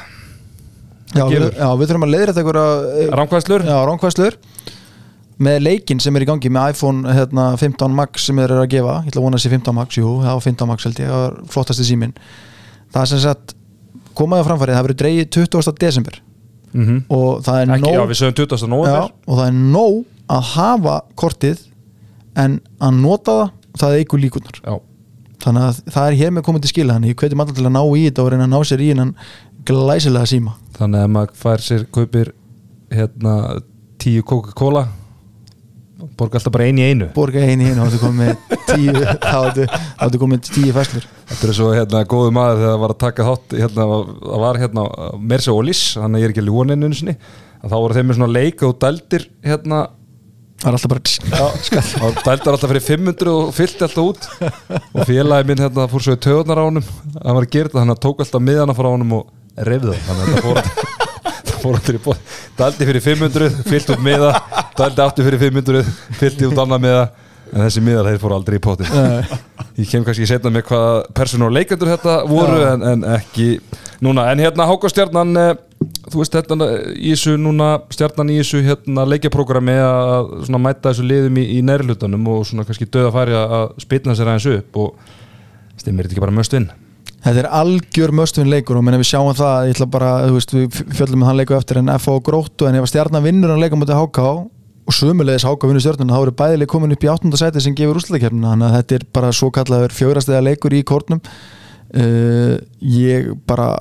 já, 1.14 1.24
við, 1.30 1.46
já, 1.54 1.68
við 1.76 1.90
þurfum 1.90 2.06
að 2.06 2.14
leiðra 2.14 2.34
þetta 2.36 3.16
Ránkvæslur 3.20 3.66
Já, 3.66 3.76
ránkvæslur 3.90 4.38
með 5.46 5.58
leikinn 5.66 6.00
sem 6.00 6.16
er 6.16 6.24
í 6.24 6.28
gangi 6.30 6.48
með 6.48 6.70
iPhone 6.72 7.12
hérna, 7.12 7.50
15 7.60 7.92
Max 7.92 8.24
sem 8.24 8.38
þeir 8.40 8.54
eru 8.54 8.62
að 8.64 8.70
gefa 8.72 8.94
ég 9.04 9.10
ætla 9.10 9.20
að 9.20 9.26
vona 9.26 9.40
þessi 9.40 9.52
15 9.52 9.76
Max, 9.76 9.98
jú, 10.00 10.12
það 10.24 10.38
var 10.38 10.44
15 10.46 10.70
Max 10.70 10.86
held 10.88 11.02
ég 11.02 11.10
það 11.12 11.24
var 11.26 11.36
flottasti 11.52 11.84
síminn 11.90 12.14
það 12.94 13.02
er 13.02 13.10
sem 13.12 13.20
sagt 13.26 13.52
komaði 14.16 14.46
á 14.46 14.48
framfærið, 14.48 14.78
það 14.78 14.86
verður 14.88 15.00
dreigið 15.02 15.28
20. 15.36 15.76
desember 15.82 16.22
Mhm. 16.76 16.96
og 17.08 17.44
það 17.46 17.60
er 17.62 17.70
ekki, 17.76 17.92
já, 17.92 17.96
nóg 18.00 18.10
við 18.10 18.18
sögum 18.20 18.34
20. 18.36 18.56
já, 18.56 18.68
november 18.68 19.12
og 19.26 19.38
það 19.38 19.46
er 19.46 19.54
nóg 19.56 19.94
að 20.28 20.42
hafa 20.56 20.96
kortið 21.16 21.62
en 22.36 22.58
að 22.80 22.98
nota 23.00 23.36
það 23.76 23.80
það 23.80 23.96
eigur 24.00 24.20
líkunar 24.20 24.58
já, 24.60 24.74
þannig 25.44 25.62
að 25.68 25.78
það 25.94 26.08
er 26.10 26.18
hér 26.20 26.34
með 26.36 26.44
komið 26.48 26.64
til 26.66 26.72
skila 26.72 26.96
þannig 26.96 27.12
ég 27.14 27.20
hvetjum 27.22 27.40
alltaf 27.44 27.56
til 27.56 27.66
að 27.68 27.74
ná 27.76 27.82
í 27.86 28.02
þetta 28.08 28.24
og 28.24 28.30
reyna 28.32 28.48
að 28.48 28.52
ná 28.52 28.60
sér 28.68 28.82
í 28.84 28.88
hennan 28.92 29.14
glæsilega 29.66 30.28
síma. 30.30 30.54
Þannig 30.76 31.06
að 31.06 31.12
maður 31.16 31.40
fær 31.40 31.64
sér 31.64 31.88
kaupir 31.92 32.32
hérna 32.92 33.34
tíu 34.02 34.22
Coca-Cola 34.26 34.86
borga 36.16 36.38
alltaf 36.38 36.52
bara 36.52 36.66
ein 36.68 36.78
í 36.80 36.84
einu. 36.90 37.06
Borga 37.16 37.40
einu 37.44 37.64
í 37.64 37.66
einu 37.72 37.80
þá 37.80 37.84
áttu 37.86 37.98
komið 40.20 40.20
komið 40.20 40.40
tíu 40.50 40.72
fæslur 40.76 41.04
Þetta 41.30 41.48
er 41.48 41.54
svo 41.56 41.68
hérna 41.74 42.02
góðu 42.08 42.30
maður 42.36 42.60
þegar 42.60 42.72
það 42.72 42.82
var 42.82 42.92
að 42.94 43.02
taka 43.02 43.26
þátt 43.26 43.48
hérna, 43.56 43.84
það 44.22 44.40
var 44.44 44.58
hérna 44.62 44.82
Merse 45.32 45.54
Ólís, 45.54 45.82
þannig 45.96 46.18
að 46.18 46.22
ég 46.22 46.28
er 46.28 46.34
ekki 46.34 46.46
ljónin 46.46 46.86
einu 46.86 46.98
sinni, 46.98 47.14
að 47.62 47.72
þá 47.72 47.76
voru 47.76 47.96
þeim 47.96 48.08
með 48.10 48.18
svona 48.20 48.36
leik 48.36 48.58
og 48.66 48.72
dældir 48.84 49.22
hérna. 49.46 49.78
Það 50.56 50.68
er 50.70 50.76
alltaf 50.78 50.92
bara 50.92 51.00
og 52.06 52.12
dældar 52.24 52.54
alltaf 52.54 52.70
fyrir 52.70 52.84
500 52.86 53.32
og 53.32 53.50
fyllt 53.56 53.80
alltaf 53.84 54.06
út. 54.06 54.22
Og 54.96 55.02
félagi 55.08 55.48
minn 55.50 55.60
hérna 55.60 55.90
fór 55.90 56.02
svo 56.06 56.14
í 56.16 56.22
töðunar 56.22 56.62
á 56.62 56.64
honum. 56.64 56.86
Hann 57.18 57.36
var 57.36 57.44
að 57.44 57.52
gera 57.52 57.68
þetta, 57.68 57.80
þannig 57.82 57.96
að 57.98 58.04
tók 58.06 58.22
alltaf 58.24 58.46
miðana 58.46 58.76
frá 58.78 58.88
honum 58.88 59.12
og 59.18 59.24
reyfði 59.56 59.98
það, 60.06 60.24
fór 60.44 60.62
það 61.46 61.60
fór 61.62 61.78
allir 61.80 61.98
í 61.98 62.02
bóð 62.04 62.34
dældi 62.58 62.88
fyrir 62.90 63.06
500, 63.06 63.60
fyllt 63.70 63.94
út 63.94 64.02
miða 64.04 64.32
dældi 64.76 65.04
aftur 65.06 65.28
fyrir 65.28 65.46
500, 65.48 65.94
fyllti 66.20 66.50
út 66.50 66.60
annað 66.64 66.84
miða 66.86 67.06
en 67.52 67.62
þessi 67.62 67.82
miðar 67.84 68.08
þeir 68.10 68.22
fóru 68.22 68.36
aldrei 68.36 68.58
í 68.58 68.62
potin 68.62 68.88
ég 69.76 69.90
kem 69.90 70.04
kannski 70.06 70.26
setna 70.28 70.50
með 70.52 70.66
hvað 70.70 70.96
persónu 71.16 71.46
og 71.46 71.54
leikendur 71.54 71.92
þetta 71.92 72.16
voru 72.28 72.62
en, 72.66 72.86
en 72.90 73.04
ekki 73.16 73.48
núna, 74.04 74.26
en 74.32 74.42
hérna 74.42 74.66
Háka 74.68 74.90
Stjarnan 74.90 75.30
eh, 75.40 75.52
þú 76.10 76.22
veist 76.22 76.38
hérna 76.38 76.68
í 76.94 77.12
þessu 77.12 77.36
núna 77.40 77.68
Stjarnan 77.94 78.32
í 78.34 78.40
þessu 78.40 78.64
hérna 78.66 79.06
leikjaprógrami 79.12 79.76
að 79.82 80.32
svona 80.48 80.62
mæta 80.66 80.90
þessu 80.90 81.06
liðum 81.06 81.38
í, 81.42 81.46
í 81.58 81.60
næri 81.66 81.86
hlutanum 81.86 82.26
og 82.34 82.42
svona 82.48 82.66
kannski 82.66 82.88
döða 82.90 83.14
færi 83.14 83.38
að 83.38 83.68
spilna 83.84 84.18
sér 84.18 84.32
aðeins 84.32 84.50
upp 84.56 84.82
og 84.82 85.14
stimmir 85.78 86.08
þetta 86.08 86.16
ekki 86.16 86.26
bara 86.26 86.38
möst 86.40 86.58
inn 86.58 86.70
Þetta 87.26 87.40
er 87.42 87.46
algjör 87.58 88.12
möstvinn 88.14 88.50
leikur 88.52 88.78
og 88.78 88.84
menn 88.86 89.00
við 89.00 89.08
sjáum 89.08 89.32
það, 89.34 89.64
ég 89.66 89.74
ætla 89.74 89.86
bara, 89.90 90.10
þú 90.28 90.34
veist, 90.36 90.52
við 90.54 90.76
fjöllum 90.94 91.24
með 91.24 91.26
hann 91.26 91.38
leiku 91.40 91.56
eftir 91.56 91.80
en 91.80 91.90
FH 91.96 92.20
gróttu 92.28 92.68
en 92.68 92.76
ef 92.78 92.84
að 92.86 92.92
stjarnan 92.92 93.24
vinnur 93.24 93.50
hann 93.50 93.62
leika 93.64 93.78
mútið 93.80 93.98
HK 93.98 94.26
og 94.86 94.94
sömulegis 94.94 95.46
HK 95.48 95.66
vinnur 95.66 95.82
stjarnan 95.82 96.12
þá 96.14 96.20
eru 96.20 96.34
bæðileg 96.38 96.70
komin 96.70 96.94
upp 96.94 97.02
í 97.02 97.10
áttunda 97.10 97.40
sæti 97.40 97.64
sem 97.64 97.74
gefur 97.74 97.98
úrslutakefnina 97.98 98.52
þannig 98.52 98.68
að 98.68 98.76
þetta 98.76 98.98
er 98.98 99.06
bara 99.18 99.32
svo 99.34 99.48
kallaður 99.56 99.96
fjórastega 99.96 100.44
leikur 100.46 100.76
í 100.78 100.84
kórnum. 100.86 101.18
Uh, 101.96 102.62
ég 102.94 103.32
bara 103.50 103.72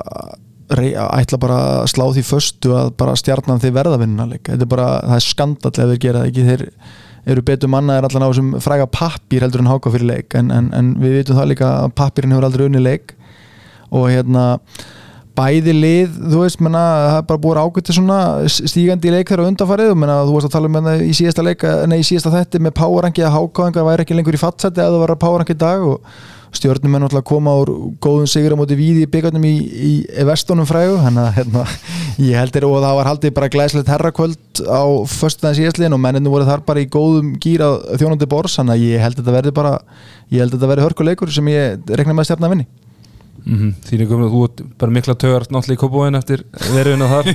rey, 0.74 0.96
ætla 0.98 1.40
bara 1.42 1.60
að 1.84 1.90
slá 1.94 2.06
því 2.16 2.24
föstu 2.26 2.74
að 2.74 2.96
bara 2.98 3.14
stjarnan 3.20 3.62
þeir 3.62 3.76
verða 3.78 4.00
vinnuna 4.02 4.26
leik. 4.32 4.48
Þetta 4.48 4.66
er 4.66 4.72
bara, 4.72 4.88
það 5.04 5.20
er 5.20 5.28
skandall 5.28 5.76
ef 5.76 5.92
þeir 5.92 6.02
gera 6.08 6.24
það 6.24 6.32
ekki. 6.32 6.48
Þeir 6.50 6.66
eru 7.36 7.46
betur 7.46 7.74
mannaðir 7.74 8.10
allan 8.10 8.26
á 8.26 8.30
þessum 8.32 8.50
fræga 8.62 8.90
pappír 8.90 9.46
heldur 9.46 9.62
en 9.62 9.70
háka 9.70 9.94
fyrir 9.94 10.10
leik. 10.10 10.34
En, 10.38 10.50
en, 10.54 10.72
en 10.74 10.92
við 11.02 11.20
vitum 11.20 11.38
það 11.38 11.52
líka 11.54 11.72
að 11.84 11.94
pappírin 12.02 12.34
hefur 12.34 12.50
aldrei 12.50 12.66
unni 12.66 12.82
leik 12.82 13.15
og 13.96 14.08
hérna 14.12 14.46
bæði 15.36 15.74
lið, 15.76 16.14
þú 16.32 16.44
veist, 16.46 16.62
menna, 16.64 16.84
það 17.10 17.18
er 17.18 17.26
bara 17.30 17.42
búið 17.44 17.58
ágætti 17.60 17.96
svona 17.98 18.20
stígandi 18.48 19.10
í 19.10 19.16
leik 19.18 19.32
þeirra 19.32 19.50
undanfarið. 19.50 19.92
Og 19.92 20.00
menna, 20.00 20.22
þú 20.28 20.38
veist 20.38 20.48
að 20.48 20.56
tala 20.56 20.70
um 20.70 20.78
þetta 20.80 20.94
í 21.04 21.18
síðasta 21.18 21.44
leik 21.44 21.66
nei, 21.92 21.98
í 22.00 22.08
síðasta 22.08 22.32
þetti 22.38 22.64
með 22.64 22.78
powerrangi 22.80 23.26
að 23.26 23.36
hákáðinga 23.36 23.84
væri 23.90 24.06
ekki 24.06 24.16
lengur 24.16 24.38
í 24.38 24.40
fattsætti 24.40 24.84
að 24.84 24.96
það 24.96 25.04
var 25.04 25.20
powerrangi 25.26 25.58
í 25.58 25.62
dag 25.66 25.84
og 25.90 26.16
stjórnum 26.56 26.96
er 26.96 27.04
náttúrulega 27.04 27.24
að 27.24 27.28
koma 27.28 27.54
úr 27.60 27.72
góðum 28.04 28.30
sigur 28.32 28.56
á 28.56 28.60
móti 28.60 28.78
víði 28.80 29.04
í 29.04 29.10
byggarnum 29.12 29.44
í, 29.48 29.54
í, 29.60 29.92
í 30.08 30.26
vestunum 30.30 30.68
frægu, 30.70 31.02
þannig 31.04 31.26
að 31.26 31.34
hérna, 31.40 31.66
ég 32.30 32.40
heldur 32.40 32.68
og 32.70 32.78
það 32.86 32.96
var 33.00 33.10
haldið 33.10 33.36
bara 33.36 33.52
glæslegt 33.52 33.92
herrakvöld 33.92 34.64
á 34.64 34.84
föstudaginn 35.12 35.60
síðastliðin 35.60 35.98
og 35.98 36.04
menninu 36.06 36.32
voru 36.32 36.48
þar 36.48 36.64
bara 36.68 36.84
í 36.84 36.88
góðum 36.88 37.36
gýra 37.44 37.74
þjónandi 38.00 38.30
bors, 38.32 38.56
þannig 38.62 38.78
að 38.78 38.88
ég 38.88 39.04
held 39.04 39.20
að 39.20 39.22
þetta 39.26 39.38
verði 39.40 39.56
bara 39.60 39.76
ég 40.32 40.40
held 40.40 40.54
að 40.54 40.58
þetta 40.58 40.72
verði 40.72 40.88
hörkuleikur 40.88 41.36
sem 41.36 41.52
ég 41.52 41.92
rekna 41.92 42.16
með 42.16 42.24
að 42.24 42.32
stjarna 42.32 42.52
að 42.52 42.56
vinni 42.56 42.70
mm 43.44 43.58
-hmm. 43.58 43.74
Þín 43.88 44.02
er 44.02 44.08
komin 44.10 44.28
að 44.28 44.36
þú 44.36 44.68
bara 44.80 44.92
mikla 44.92 45.16
tögar 45.16 45.48
náttúrulega 45.50 45.78
í 45.78 45.82
kópóin 45.84 46.16
eftir 46.20 46.44
veruðina 46.74 47.08
þar 47.08 47.26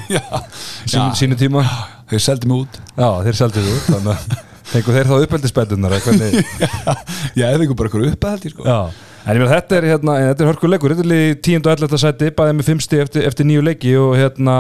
sínu, 0.91 1.09
Já. 1.09 1.15
sínu 1.15 1.37
tíma 1.37 1.65
þeir 2.11 2.21
seldi 2.21 2.49
mig 2.49 2.57
út 2.65 2.81
Já, 2.97 3.11
þeir 3.25 3.37
seldu 3.37 3.61
þú 3.61 3.77
þannig 3.93 4.13
að 4.15 4.39
fengu 4.71 4.93
þeir 4.97 5.07
þá 5.11 5.17
uppeldisbætunar 5.25 6.01
hvernig 6.01 6.35
já, 7.39 7.47
þeir 7.51 7.59
fengur 7.59 7.77
bara 7.77 7.89
eitthvað 7.89 8.13
upp 8.13 8.25
að 8.25 8.31
held 8.31 8.45
ég 8.45 8.53
sko 8.55 8.65
Já, 8.65 8.81
en 9.27 9.37
ég 9.37 9.41
meina 9.43 9.55
þetta 9.55 9.77
er 9.77 9.85
hérna, 9.91 10.19
er 10.19 10.51
hörkuleikur, 10.51 10.95
þetta 10.95 11.15
er 11.15 11.35
10. 11.43 11.67
og 11.67 11.73
11. 11.77 11.99
sæti, 11.99 12.31
bæðið 12.31 12.57
með 12.59 12.71
5 12.71 12.81
stig 12.81 13.01
eftir, 13.01 13.27
eftir 13.27 13.47
nýju 13.47 13.63
leiki 13.67 13.97
og 13.97 14.17
hérna 14.17 14.57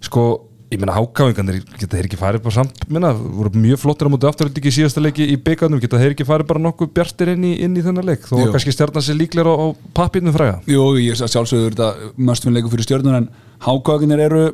sko, 0.00 0.47
ég 0.68 0.80
meina 0.80 0.92
hákáingarnir 0.92 1.62
geta 1.78 1.96
þeir 1.96 2.06
ekki 2.10 2.18
farið 2.20 2.42
bara 2.44 2.56
samt, 2.58 2.82
minna 2.92 3.14
voru 3.16 3.52
mjög 3.56 3.80
flottir 3.80 4.08
á 4.08 4.12
móti 4.12 4.28
afturöldingi 4.28 4.68
í 4.68 4.76
síðasta 4.76 5.00
leiki 5.00 5.24
í 5.32 5.38
byggarnum 5.40 5.80
geta 5.80 6.00
þeir 6.00 6.12
ekki 6.12 6.26
farið 6.28 6.50
bara 6.50 6.62
nokkuð 6.66 6.90
bjartir 6.98 7.32
inn 7.32 7.46
í, 7.48 7.54
inn 7.64 7.76
í 7.78 7.84
þennan 7.84 8.04
leik, 8.04 8.26
þó 8.28 8.36
Jú. 8.42 8.50
kannski 8.52 8.74
stjarnan 8.76 9.06
sér 9.06 9.16
líklega 9.16 9.48
á, 9.48 9.56
á 9.56 9.66
pappirnum 9.96 10.36
fræga. 10.36 10.58
Jú, 10.68 10.84
ég 11.00 11.16
er 11.16 11.32
sjálfsögður 11.32 11.72
þetta 11.72 12.12
möstfinleiku 12.20 12.72
fyrir 12.74 12.88
stjörnun 12.88 13.16
en 13.22 13.30
hákákinir 13.64 14.24
eru 14.28 14.44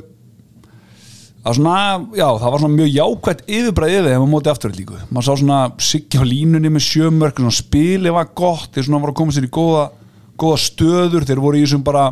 að 1.45 1.59
svona, 1.59 1.77
já, 2.15 2.29
það 2.31 2.51
var 2.55 2.63
svona 2.63 2.77
mjög 2.79 2.95
jákvætt 2.95 3.45
yfirbræðið 3.51 3.99
yfir 3.99 4.15
þeim 4.15 4.25
á 4.25 4.33
móti 4.33 4.53
afturöld 4.55 4.79
líku 4.81 5.01
maður 5.11 5.27
sá 5.27 5.41
svona 5.43 5.59
siggi 5.83 6.23
á 6.23 6.25
línunni 6.25 6.71
með 6.73 6.87
sjömörk 6.87 7.43
svona 7.43 7.59
spilið 7.59 8.15
var 8.17 8.31
gott, 8.39 8.71
þeir 8.73 8.87
svona 8.87 9.03
voru 9.03 9.13
að 9.13 9.19
koma 9.19 9.35
sér 9.35 9.49
í 9.51 9.53
góða, 9.53 9.83
góða 10.41 10.61
stöður 10.63 11.27
þeir 11.29 11.43
voru 11.45 11.61
í 11.61 11.67
þessum 11.67 11.85
bara 11.85 12.07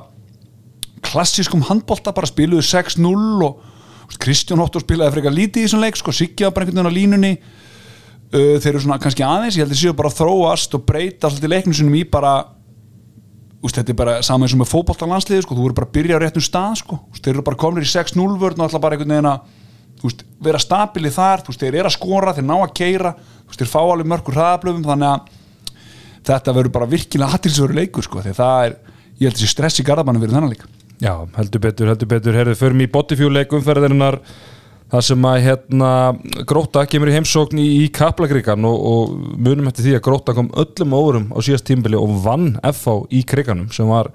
klassískum 1.03 1.65
handbolta, 1.71 2.13
bara 2.13 2.29
spiluðu 2.29 2.67
6-0 2.67 3.47
og 3.47 3.72
Kristján 4.21 4.61
Hóttur 4.63 4.85
spilaði 4.85 5.17
frekar 5.17 5.35
lítið 5.35 5.63
í 5.63 5.67
þessum 5.67 5.85
leik, 5.85 5.99
sko, 6.01 6.15
siggi 6.15 6.47
var 6.47 6.55
bara 6.57 6.67
einhvern 6.67 6.83
veginn 6.83 6.93
á 6.93 6.99
línunni 6.99 7.33
uh, 7.39 8.57
þeir 8.61 8.73
eru 8.75 8.83
svona 8.85 9.01
kannski 9.03 9.25
aðeins, 9.27 9.57
ég 9.57 9.65
held 9.65 9.77
að 9.77 9.81
séu 9.83 9.95
bara 9.97 10.13
að 10.13 10.19
þróast 10.21 10.77
og 10.77 10.85
breyta 10.89 11.31
svolítið 11.31 11.55
leiknum 11.55 11.79
sinum 11.79 11.97
í 11.99 12.05
bara 12.09 12.35
úst, 13.63 13.79
þetta 13.79 13.95
er 13.95 13.99
bara 13.99 14.15
saman 14.27 14.49
eins 14.49 14.57
og 14.57 14.63
með 14.63 14.73
fótboltalandsliði 14.73 15.47
sko, 15.47 15.57
þú 15.59 15.69
eru 15.69 15.79
bara 15.79 15.89
að 15.89 15.97
byrja 15.97 16.19
á 16.19 16.23
réttum 16.23 16.45
stað 16.45 16.79
sko. 16.83 16.99
úst, 17.13 17.23
þeir 17.23 17.37
eru 17.37 17.47
bara 17.47 17.61
komin 17.63 17.87
í 17.87 17.91
6-0 17.93 18.39
vörn 18.41 18.63
og 18.63 18.69
ætla 18.69 18.83
bara 18.83 18.99
einhvern 18.99 19.15
veginn 19.15 19.31
að 19.31 20.09
úst, 20.09 20.25
vera 20.43 20.59
stabili 20.59 21.13
þar, 21.15 21.45
þeir 21.47 21.77
eru 21.77 21.87
að 21.87 21.95
skora, 21.95 22.35
þeir 22.35 22.49
ná 22.49 22.57
að 22.59 22.75
keira 22.75 23.15
þeir 23.53 23.71
fá 23.71 23.81
alveg 23.83 24.09
mörgur 24.09 24.37
hraðablöfum 24.37 24.87
þannig 24.87 25.09
að 25.11 25.41
þetta 26.29 26.55
verður 26.57 26.75
bara 26.77 26.91
virkilega 26.91 27.37
aðtilsveru 27.37 27.77
leikur 27.77 28.07
sko, 28.07 28.23
því 28.25 28.35
það 28.39 28.67
er, 28.67 28.77
ég 29.19 29.27
held 29.27 29.35
að 29.35 29.41
þessi 29.41 29.53
stress 29.53 29.83
í 29.83 29.87
garðabannu 29.87 30.23
verið 30.23 30.39
þennan 30.39 30.55
leik 30.55 30.65
Já, 31.03 31.17
heldur 31.35 31.63
betur, 31.65 31.89
heldur 31.91 32.07
betur, 32.07 32.37
herðu, 32.39 32.53
förum 32.61 32.83
í 32.85 32.91
botifjúleik 32.91 33.53
umferðarinnar 33.57 34.21
það 34.93 35.07
sem 35.09 35.25
að 35.27 35.39
hérna 35.47 35.89
Gróta 36.47 36.85
kemur 36.87 37.11
í 37.11 37.15
heimsókn 37.17 37.59
í, 37.59 37.65
í 37.83 37.89
Kaplakrikan 37.91 38.63
og, 38.69 38.77
og 38.93 39.17
munum 39.35 39.67
eftir 39.71 39.89
því 39.89 39.97
að 39.99 40.05
Gróta 40.07 40.35
kom 40.37 40.53
öllum 40.63 40.95
órum 40.95 41.25
á 41.35 41.43
síðast 41.43 41.67
tímbili 41.67 41.99
og 41.99 42.13
vann 42.23 42.53
FH 42.61 43.09
í 43.11 43.25
kriganum 43.27 43.73
sem 43.75 43.91
var 43.91 44.13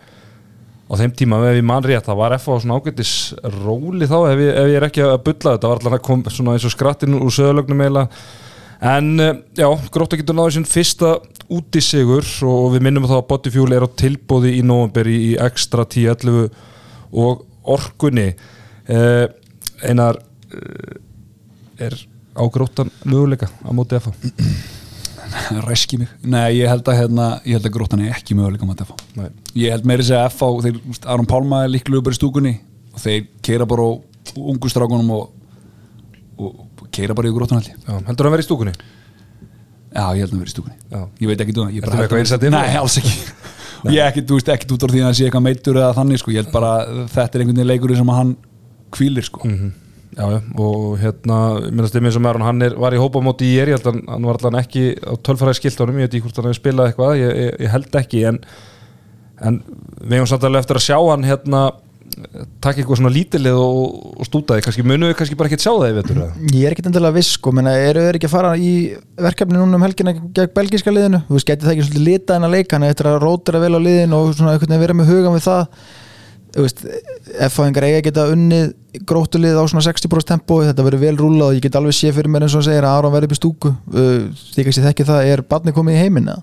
á 0.87 0.93
þeim 0.95 1.11
tíma 1.17 1.41
ef 1.49 1.57
ég 1.57 1.67
man 1.67 1.83
rétt, 1.83 2.07
það 2.07 2.21
var 2.21 2.37
FH 2.37 2.61
svona 2.63 2.77
ágættis 2.79 3.11
róli 3.65 4.07
þá 4.07 4.17
ef 4.29 4.45
ég, 4.45 4.53
ef 4.53 4.69
ég 4.71 4.79
er 4.79 4.87
ekki 4.87 5.03
að 5.09 5.17
bulla 5.27 5.57
þetta 5.57 5.73
var 5.73 5.81
alltaf 5.81 5.97
að 5.97 6.05
kom 6.07 6.23
svona 6.37 6.55
eins 6.55 6.69
og 6.69 6.75
skrattin 6.77 7.19
úr 7.19 7.33
söðalögnum 7.35 7.83
eiginlega. 7.83 8.23
En 8.87 9.11
eh, 9.19 9.35
já, 9.57 9.67
Gróta 9.91 10.21
getur 10.21 10.37
náðu 10.37 10.55
sinn 10.55 10.69
fyrsta 10.69 11.17
útisigur 11.51 12.31
og 12.47 12.71
við 12.77 12.87
minnum 12.87 13.09
þá 13.09 13.17
að 13.17 13.27
Botifjúl 13.33 13.71
er 13.75 13.83
á 13.83 13.89
tilbóði 13.89 14.55
í 14.59 14.63
november 14.63 15.09
í, 15.09 15.19
í 15.33 15.37
extra 15.41 15.83
10-11 15.83 16.51
og 17.11 17.45
orkunni 17.67 18.29
eh, 18.31 19.25
einar 19.83 20.19
eh, 20.51 21.87
er 21.87 21.95
á 22.37 22.43
Grótan 22.53 22.91
möguleika 23.05 23.49
á 23.49 23.69
móti 23.75 23.99
FH 23.99 24.13
ræski 25.67 25.97
mig, 25.99 26.09
nei 26.23 26.57
ég 26.59 26.69
held 26.71 26.87
að 26.87 27.01
hérna, 27.01 27.25
ég 27.45 27.57
held 27.57 27.67
að 27.67 27.73
gróttan 27.75 28.03
er 28.03 28.15
ekki 28.15 28.35
möguleika 28.37 28.67
með 28.67 28.83
þetta 28.83 29.19
Nei. 29.19 29.29
ég 29.59 29.73
held 29.75 29.87
meiri 29.89 30.05
segja 30.07 30.23
að 30.25 30.35
FH 30.35 30.61
þeir, 30.65 30.77
Aron 31.13 31.29
Pálma 31.29 31.63
er 31.65 31.73
líklega 31.73 32.03
bara 32.05 32.15
í 32.15 32.19
stúkunni 32.19 32.53
og 32.93 33.01
þeir 33.03 33.25
keira 33.45 33.67
bara 33.69 33.87
á 33.87 33.91
ungu 34.37 34.71
strákunum 34.71 35.11
og, 35.17 35.27
og, 36.37 36.63
keira 36.95 37.15
bara 37.17 37.29
í 37.29 37.35
gróttan 37.35 37.63
ég 37.65 37.75
Já, 37.75 37.97
heldur 38.07 38.29
hann 38.29 38.37
verið 38.37 38.45
í 38.45 38.47
stúkunni? 38.47 38.75
Já, 39.91 40.05
ég 40.15 40.23
held 40.23 40.33
að 40.33 40.39
vera 40.39 40.51
í 40.51 40.55
stúkunni 40.55 40.77
Já. 40.91 41.01
Ég 41.21 41.31
veit 41.31 41.43
ekki 41.45 41.57
þú 41.57 41.67
inn 42.47 42.57
á 42.57 42.59
Nei, 42.61 42.71
það? 42.71 42.81
alls 42.83 42.97
ekki 43.01 43.15
Ég 43.93 44.03
ekki, 44.05 44.23
þú 44.27 44.37
veist, 44.39 44.53
ekki 44.53 44.71
út 44.75 44.85
á 44.85 44.87
því 44.87 45.01
að 45.01 45.07
það 45.07 45.17
sé 45.17 45.27
eitthvað 45.27 45.45
meittur 45.47 45.81
eða 45.81 45.97
þannig, 45.97 46.21
sko, 46.21 46.33
ég 46.33 46.43
held 46.43 46.53
bara 46.53 46.71
þetta 47.13 47.27
er 47.27 47.43
einhvern 47.43 47.59
veginn 47.59 47.71
leikurinn 47.71 48.01
sem 48.01 48.15
hann 48.17 48.33
kvílir, 48.95 49.27
sko. 49.27 49.51
Já, 50.17 50.23
já, 50.33 50.37
og 50.57 50.95
hérna 50.97 51.37
minnast 51.69 51.93
ég 51.93 52.01
minn 52.01 52.13
sem 52.15 52.25
er 52.25 52.39
hann 52.41 52.63
er, 52.65 52.73
var 52.79 52.95
í 52.95 53.01
hópa 53.01 53.21
móti 53.21 53.51
í 53.51 53.57
er 53.61 53.69
ég 53.69 53.77
held 53.77 53.89
að 53.91 53.97
hann 54.09 54.23
var 54.25 54.39
allan 54.39 54.57
ekki 54.63 54.85
á 54.97 55.13
tölfræði 55.21 55.59
skiltunum 55.59 55.99
ég 55.99 56.07
veit 56.07 56.15
ekki 56.15 56.23
hvort 56.25 56.39
hann 56.39 56.47
hefur 56.47 56.57
spilað 56.57 56.89
eitthvað 56.89 57.19
ég, 57.19 57.33
ég, 57.37 57.51
ég 57.67 57.73
held 57.75 57.97
ekki 57.99 58.23
en, 58.31 58.39
en 59.45 59.59
við 59.67 60.15
hefum 60.17 60.29
samt 60.31 60.47
alveg 60.47 60.63
eftir 60.63 60.79
að 60.79 60.85
sjá 60.87 60.97
hann 60.97 61.27
hérna 61.27 61.61
taka 62.63 62.81
eitthvað 62.81 62.99
svona 62.99 63.11
lítilið 63.13 63.57
og, 63.61 63.97
og 64.17 64.27
stútaði 64.27 64.63
kannski 64.65 64.85
munum 64.87 65.11
við 65.11 65.17
kannski 65.19 65.37
bara 65.37 65.51
ekki 65.51 65.61
sjá 65.61 65.69
það 65.73 65.91
í 65.91 65.95
vetur 65.97 66.19
eða? 66.23 66.47
Ég 66.55 66.65
er 66.65 66.73
ekkert 66.73 66.89
endilega 66.89 67.17
viss 67.17 67.35
sko, 67.37 67.53
menna, 67.53 67.75
eru 67.77 68.05
þeir 68.07 68.17
ekki 68.17 68.29
að 68.29 68.33
fara 68.33 68.55
í 68.57 68.71
verkefni 69.27 69.59
núna 69.59 69.77
um 69.77 69.85
helgina 69.85 70.15
gegn 70.17 70.55
belgíska 70.55 70.93
liðinu? 70.93 71.21
Þú 71.27 71.37
veist, 71.37 71.49
geti 71.49 71.67
það 71.67 71.75
ekki 71.75 71.85
svolítið 71.87 72.07
litað 72.07 72.39
en 72.39 72.47
að 72.47 72.55
leika 72.57 72.77
hann 72.77 72.87
eftir 72.87 73.11
að 73.11 73.19
rótira 73.23 73.61
vel 73.61 73.71
á 73.77 73.79
liðin 73.85 74.17
og 74.17 74.33
svona 74.33 74.57
veginn 74.57 74.83
vera 74.83 74.97
með 74.97 75.11
hugan 75.13 75.37
við 75.37 75.45
það? 75.45 75.85
Þú 76.57 76.63
veist, 76.65 76.83
F-fáingar 77.51 77.85
eiga 77.85 78.03
geta 78.07 78.23
unnið 78.33 78.71
gróttulið 79.05 79.59
á 79.61 79.63
svona 79.69 79.83
60% 79.85 80.31
tempo 80.31 80.61
þetta 80.63 80.85
verður 80.87 81.03
vel 81.03 81.17
rúlað 81.19 81.51
og 81.51 81.57
ég 81.59 81.67
get 81.67 81.75
alveg 81.77 81.93
sé 81.93 82.09
fyrir 82.15 82.31
mér 82.33 82.47
eins 82.47 82.55
og 82.57 82.63
segir 82.65 82.87
að 82.87 82.97
Aron 82.97 83.13
verður 83.13 83.29
upp 83.29 83.35
í 83.35 83.37
stúku. 83.37 83.73
Uh, 83.91 84.31
því 84.55 84.65
kannski 84.65 84.85
þekki 84.87 85.05
það, 85.05 85.29
er 85.35 85.43
barni 85.45 85.75
komið 85.75 85.99
í 85.99 86.01
heiminn 86.07 86.31
eða? 86.31 86.41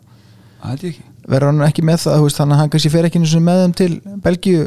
Það 0.61 0.71
held 0.71 0.85
ég 0.85 0.93
ekki. 0.93 1.07
Verður 1.35 1.51
hann 1.51 1.67
ekki 1.67 1.87
með 1.89 2.01
það, 2.05 2.29
þannig 2.37 2.55
að 2.55 2.61
hann 2.63 2.73
kannski 2.75 2.93
fer 2.93 3.09
ekki 3.09 3.25
með 3.25 3.63
þeim 3.65 3.77
til 3.81 3.91
Belgíu 4.23 4.63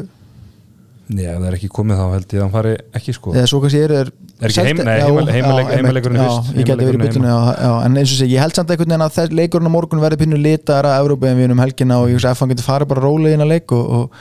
Já, 1.07 1.29
ef 1.31 1.39
það 1.39 1.45
er 1.47 1.55
ekki 1.55 1.69
komið 1.71 1.99
þá 2.01 2.05
held 2.13 2.33
ég 2.33 2.39
að 2.39 2.43
hann 2.43 2.51
fari 2.51 2.71
ekki 2.99 3.13
sko. 3.15 3.31
Eða 3.31 3.47
svo 3.47 3.59
kannski 3.63 3.79
eru 3.85 3.95
Er 4.01 4.49
ekki 4.49 4.63
heim- 4.67 4.81
nei, 4.83 4.95
heimale- 4.99 5.31
heimaleik- 5.37 5.69
heimaleikurinn 5.71 6.19
já, 6.19 6.25
fyrst. 6.27 7.85
en 7.85 7.95
eins 8.01 8.11
og 8.11 8.17
sé, 8.19 8.27
ég 8.27 8.39
held 8.43 8.53
samt 8.59 8.69
einhvern 8.73 8.91
veginn 8.91 9.05
að 9.07 9.15
þess 9.15 9.31
leikurinn 9.39 9.69
á 9.71 9.75
morgun 9.77 10.01
verði 10.03 10.17
pinnu 10.19 10.37
litar 10.41 10.83
að 10.83 10.97
Evrópu 10.99 11.29
en 11.29 11.37
við 11.39 11.51
um 11.55 11.61
helgina 11.63 11.99
og 12.01 12.09
ég 12.11 12.17
hugsa 12.19 12.33
að 12.33 12.35
F-fang 12.35 12.51
getur 12.51 12.67
farið 12.67 12.87
bara 12.91 13.01
rólega 13.07 13.33
inn 13.39 13.45
að 13.45 13.53
leik 13.55 13.71
og, 13.71 13.85
og, 13.87 14.11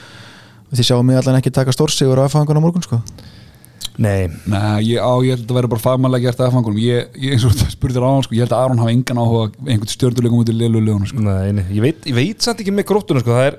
og 0.71 0.77
því 0.79 0.85
sjáum 0.87 1.11
við 1.11 1.19
allan 1.19 1.41
ekki 1.41 1.51
taka 1.59 1.75
stórsigur 1.75 2.23
á 2.23 2.25
F-fangun 2.31 2.55
á 2.55 2.61
morgun 2.63 2.81
sko. 2.87 3.01
Nei, 3.97 4.29
Nei, 4.45 4.93
ég, 4.93 5.01
á, 5.01 5.11
ég 5.25 5.33
held 5.33 5.43
að 5.43 5.49
það 5.49 5.57
verður 5.57 5.71
bara 5.73 5.81
fagmannlega 5.81 6.23
gert 6.29 6.39
að 6.45 6.51
fangunum 6.53 6.77
ég, 6.77 7.07
ég 7.17 7.31
eins 7.33 7.45
og 7.49 7.55
þú 7.57 7.65
spurðir 7.73 8.03
á 8.05 8.09
hann 8.13 8.23
sko, 8.27 8.35
ég 8.37 8.45
held 8.45 8.53
að 8.53 8.61
Aron 8.63 8.77
hafa 8.83 8.91
engan 8.93 9.17
áhuga 9.17 9.47
einhvern 9.65 9.89
stjórnuleikum 9.89 10.39
út 10.43 10.51
í 10.53 10.55
liðlu 10.55 10.81
lögunum 10.85 11.07
sko. 11.09 11.19
nei, 11.25 11.51
nei. 11.51 11.65
Ég, 11.73 11.81
veit, 11.81 12.05
ég 12.05 12.13
veit 12.13 12.39
samt 12.45 12.61
ekki 12.61 12.71
með 12.77 12.85
gróttuna 12.91 13.23
sko. 13.25 13.33
Það 13.33 13.47
er 13.49 13.57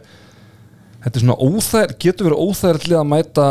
Þetta 1.09 1.21
er 1.23 1.23
svona 1.25 1.41
óþær, 1.41 1.93
getur 2.05 2.27
verið 2.29 2.41
óþærlega 2.45 2.99
að 3.01 3.07
mæta 3.09 3.45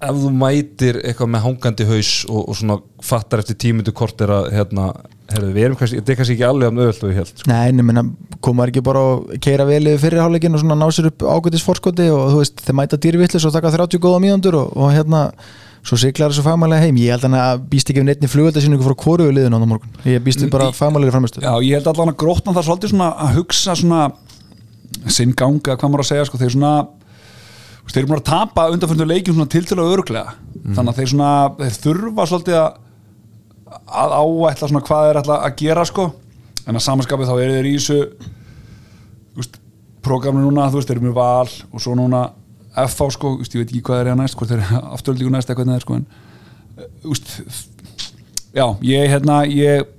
ef 0.00 0.18
þú 0.22 0.28
mætir 0.30 0.98
eitthvað 1.02 1.30
með 1.34 1.40
hangandi 1.42 1.86
haus 1.88 2.10
og, 2.30 2.44
og 2.44 2.54
svona 2.56 2.76
fattar 3.02 3.42
eftir 3.42 3.56
tímyndu 3.58 3.90
kort 3.96 4.22
er 4.22 4.30
að 4.32 4.46
hérna, 4.54 4.84
herðu, 5.32 5.50
við 5.56 5.66
erum 5.66 5.78
kannski, 5.80 5.98
þetta 5.98 6.12
er 6.14 6.18
kannski 6.20 6.36
ekki 6.36 6.46
alveg 6.46 6.78
og 6.78 7.10
ég 7.10 7.18
held 7.18 7.32
sko. 7.32 7.48
Nei, 7.50 7.74
nefnir, 7.74 8.12
komar 8.46 8.70
ekki 8.70 8.84
bara 8.86 9.02
að 9.08 9.34
keira 9.42 9.66
vel 9.66 9.82
yfir 9.90 10.04
fyrirháleikin 10.04 10.54
og 10.54 10.62
svona 10.62 10.78
ná 10.78 10.86
sér 10.94 11.10
upp 11.10 11.26
ágætis 11.26 11.66
forskoti 11.66 12.06
og 12.14 12.22
þú 12.30 12.38
veist, 12.44 12.62
þeir 12.62 12.78
mæta 12.78 13.00
dýrvillis 13.02 13.48
og 13.50 13.56
taka 13.58 13.74
30 13.74 14.04
góða 14.06 14.22
mínúndur 14.22 14.54
og, 14.62 14.70
og 14.78 14.94
hérna 14.94 15.26
svo 15.82 15.98
siglar 15.98 16.30
þessu 16.30 16.46
fagmælega 16.46 16.86
heim. 16.86 17.02
Ég 17.02 17.10
held 17.16 17.26
hann 17.26 17.38
að 17.42 17.66
býst 17.74 17.90
ekki 17.90 18.00
um 18.04 18.06
neittni 18.06 18.30
flugöldarsýningu 18.30 18.86
frá 18.86 18.94
kóruðu 19.02 19.34
liðun 19.34 19.56
á 19.56 19.58
það 19.58 19.70
morgun, 19.74 19.92
ég 20.06 20.22
býst 20.22 20.46
við 20.46 20.54
bara 20.54 20.70
fagmælega 20.76 21.14
framistu 21.16 21.40
Já, 21.40 21.52
ég 21.64 21.72
held 21.80 21.88
allan 21.88 22.12
að 22.12 22.20
sinn 25.08 25.32
ganga, 25.36 25.76
hvað 25.76 25.88
maður 25.88 26.04
að 26.04 26.10
segja 26.10 26.28
sko, 26.28 26.40
þeir 26.40 26.54
svona 26.56 26.74
þeir 27.90 28.02
eru 28.04 28.10
búin 28.12 28.20
að 28.20 28.28
tapa 28.28 28.68
undanfjörnum 28.70 29.08
leikjum 29.10 29.40
til 29.50 29.64
til 29.66 29.78
að 29.80 29.94
örglega 29.96 30.34
þannig 30.76 30.92
að 30.92 30.98
þeir 31.00 31.10
svona, 31.10 31.30
þeir 31.58 31.78
þurfa 31.84 32.26
svolítið 32.30 32.58
að 32.60 32.68
að 33.70 34.14
áætla 34.14 34.82
hvað 34.86 35.06
þeir 35.06 35.20
ætla 35.20 35.38
að 35.46 35.56
gera 35.60 35.86
sko. 35.86 36.10
En 36.66 36.76
að 36.76 36.84
samanskapið 36.84 37.30
þá 37.30 37.34
eru 37.38 37.56
þeir 37.56 37.68
í 37.70 37.74
þessu 37.78 37.98
prógraminu 40.04 40.48
núna 40.48 40.68
þú 40.70 40.80
veist, 40.80 40.90
þeir 40.90 40.98
eru 40.98 41.06
með 41.08 41.16
val 41.18 41.48
og 41.70 41.82
svo 41.82 41.94
núna 41.98 42.24
FH 42.86 43.08
sko, 43.16 43.32
veist, 43.40 43.54
ég 43.54 43.62
veit 43.62 43.72
ekki 43.72 43.82
hvað 43.86 43.98
þeir 43.98 44.06
eru 44.06 44.14
að 44.14 44.20
næst 44.22 44.38
hvort 44.38 44.52
þeir 44.52 44.62
eru 44.62 44.82
afturöldíku 44.96 45.32
næst 45.34 45.50
eitthvað 45.50 45.70
neður 45.70 45.84
sko 45.84 45.96
en 45.98 46.06
eh, 46.76 46.86
veist, 47.04 47.32
já, 48.56 48.66
ég 48.86 49.12
hérna, 49.12 49.40
ég 49.50 49.90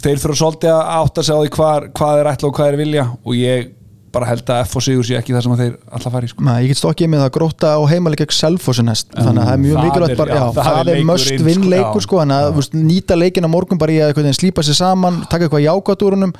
þeir 0.00 0.22
þurfa 0.22 0.38
svolítið 0.42 0.74
að 0.74 0.90
átta 0.98 1.24
sig 1.24 1.36
á 1.36 1.40
því 1.40 1.52
hvað, 1.56 1.86
hvað 1.96 2.18
þeir 2.18 2.30
ætla 2.34 2.50
og 2.50 2.58
hvað 2.58 2.70
þeir 2.70 2.80
vilja 2.82 3.06
og 3.16 3.38
ég 3.38 3.70
bara 4.14 4.28
held 4.30 4.50
að 4.50 4.62
FH 4.66 4.84
sigur 4.86 5.06
sér 5.06 5.20
ekki 5.20 5.34
það 5.34 5.44
sem 5.46 5.54
að 5.54 5.60
þeir 5.62 5.74
alltaf 5.96 6.14
fari 6.16 6.30
sko. 6.30 6.46
Ég 6.64 6.72
get 6.72 6.80
stokkið 6.80 7.12
með 7.12 7.22
það 7.24 7.34
gróta 7.36 7.74
á 7.78 7.80
heimalega 7.90 8.24
gegn 8.24 8.36
Selfossi 8.38 8.86
næst, 8.86 9.12
þannig 9.14 9.42
að 9.42 9.50
það 9.50 9.52
er 9.52 9.62
mjög 9.66 9.84
mikilvægt 9.84 10.22
bara, 10.22 10.32
já, 10.32 10.40
já, 10.40 10.54
það 10.56 10.70
það 10.70 10.94
er 10.94 11.04
möst 11.10 11.34
inn, 11.34 11.44
vinn 11.46 11.68
sko, 11.68 12.02
sko, 12.06 12.22
þannig 12.24 12.40
að 12.40 12.56
veist, 12.58 12.74
nýta 12.80 13.20
leikin 13.20 13.46
á 13.46 13.50
morgun 13.50 13.80
bara 13.80 13.94
í 13.94 14.00
að 14.02 14.34
slípa 14.40 14.66
sér 14.66 14.80
saman, 14.80 15.22
taka 15.30 15.46
eitthvað 15.46 15.66
jákvætt 15.68 16.04
úr 16.06 16.18
húnum 16.18 16.34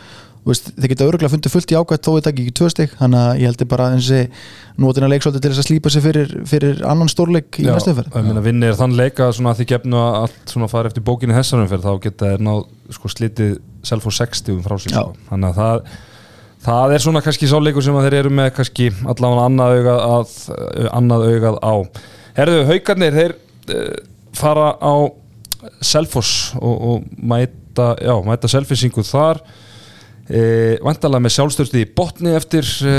veist, 0.46 0.70
þeir 0.76 0.92
geta 0.94 1.06
örgulega 1.06 1.30
fundið 1.32 1.52
fullt 1.52 1.72
jákvætt 1.74 2.06
þó 2.06 2.10
við 2.16 2.26
takk 2.26 2.38
ekki 2.40 2.54
tvö 2.56 2.68
stygg, 2.72 2.92
þannig 2.98 3.20
að 3.20 3.40
ég 3.42 3.50
heldur 3.50 3.68
bara 3.70 3.88
eins 3.94 4.10
og 4.16 4.80
nótina 4.80 5.10
leik 5.10 5.24
svolítið 5.24 5.44
til 5.44 5.50
þess 5.52 5.62
að 5.62 5.68
slípa 5.68 5.92
sér 5.92 6.04
fyrir, 6.06 6.32
fyrir 6.48 6.80
annan 6.88 7.10
stórleik 7.12 7.58
í 7.60 7.66
næstu 7.66 7.92
umferð. 7.92 8.14
ég 8.16 8.28
meina 8.28 8.44
vinni 8.44 8.70
er 8.70 8.78
þann 8.78 8.96
leika 8.96 9.28
svona 9.36 9.52
að 9.52 9.60
því 9.60 9.66
gefnu 9.74 10.00
að 10.00 10.16
allt 10.22 10.54
svona 10.54 10.70
fara 10.72 10.90
eftir 10.90 11.04
bókinni 11.04 11.36
þessarum 11.36 11.68
fyrir 11.68 11.84
þá 11.84 12.04
geta 12.06 12.30
þeir 12.32 12.46
náð 12.46 12.62
sko 12.96 13.12
slitið 13.12 13.58
self 13.90 14.08
og 14.08 14.16
60 14.16 14.56
um 14.56 14.62
frá 14.64 14.78
sig 14.80 14.94
sko. 14.94 15.10
þannig 15.28 15.52
að 15.52 15.60
það 15.60 15.92
það 16.64 16.94
er 16.94 17.04
svona 17.04 17.22
kannski 17.24 17.48
sáleikur 17.50 17.84
sem 17.84 17.96
að 17.96 18.08
þeir 18.08 18.18
eru 18.20 18.32
með 18.36 18.52
kannski 18.58 18.90
allavega 19.08 19.46
annað 19.48 19.76
augað, 19.78 20.02
að, 20.06 20.34
annað 20.90 21.26
augað 21.30 21.58
á. 21.64 21.74
Herðu, 22.36 22.60
haugarnir, 22.70 23.16
þeir 23.16 23.34
uh, 23.36 23.96
fara 24.38 24.68
á 24.80 24.94
Selfoss 25.84 26.54
og, 26.56 26.76
og 26.90 27.08
mæta 27.20 27.92
já, 28.00 28.14
mæta 28.24 28.48
selfisingu 28.48 29.04
þar. 29.04 29.42
E, 30.30 30.40
vantalega 30.80 31.20
með 31.20 31.34
sjálfstörsti 31.34 31.82
í 31.82 31.88
botni 31.96 32.32
eftir 32.32 32.64
e, 32.86 32.94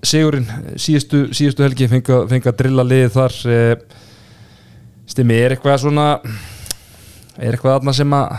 sigurinn. 0.00 0.46
Síðustu, 0.80 1.26
síðustu 1.36 1.66
helgi 1.66 1.88
fengi, 1.90 2.20
fengi 2.30 2.48
að 2.48 2.56
drilla 2.62 2.86
liðið 2.86 3.12
þar 3.18 3.36
stimmi, 5.08 5.36
er 5.36 5.56
eitthvað 5.56 5.82
svona 5.82 6.06
er 7.38 7.54
eitthvað 7.54 7.78
aðna 7.78 7.94
sem 7.96 8.14
að 8.16 8.32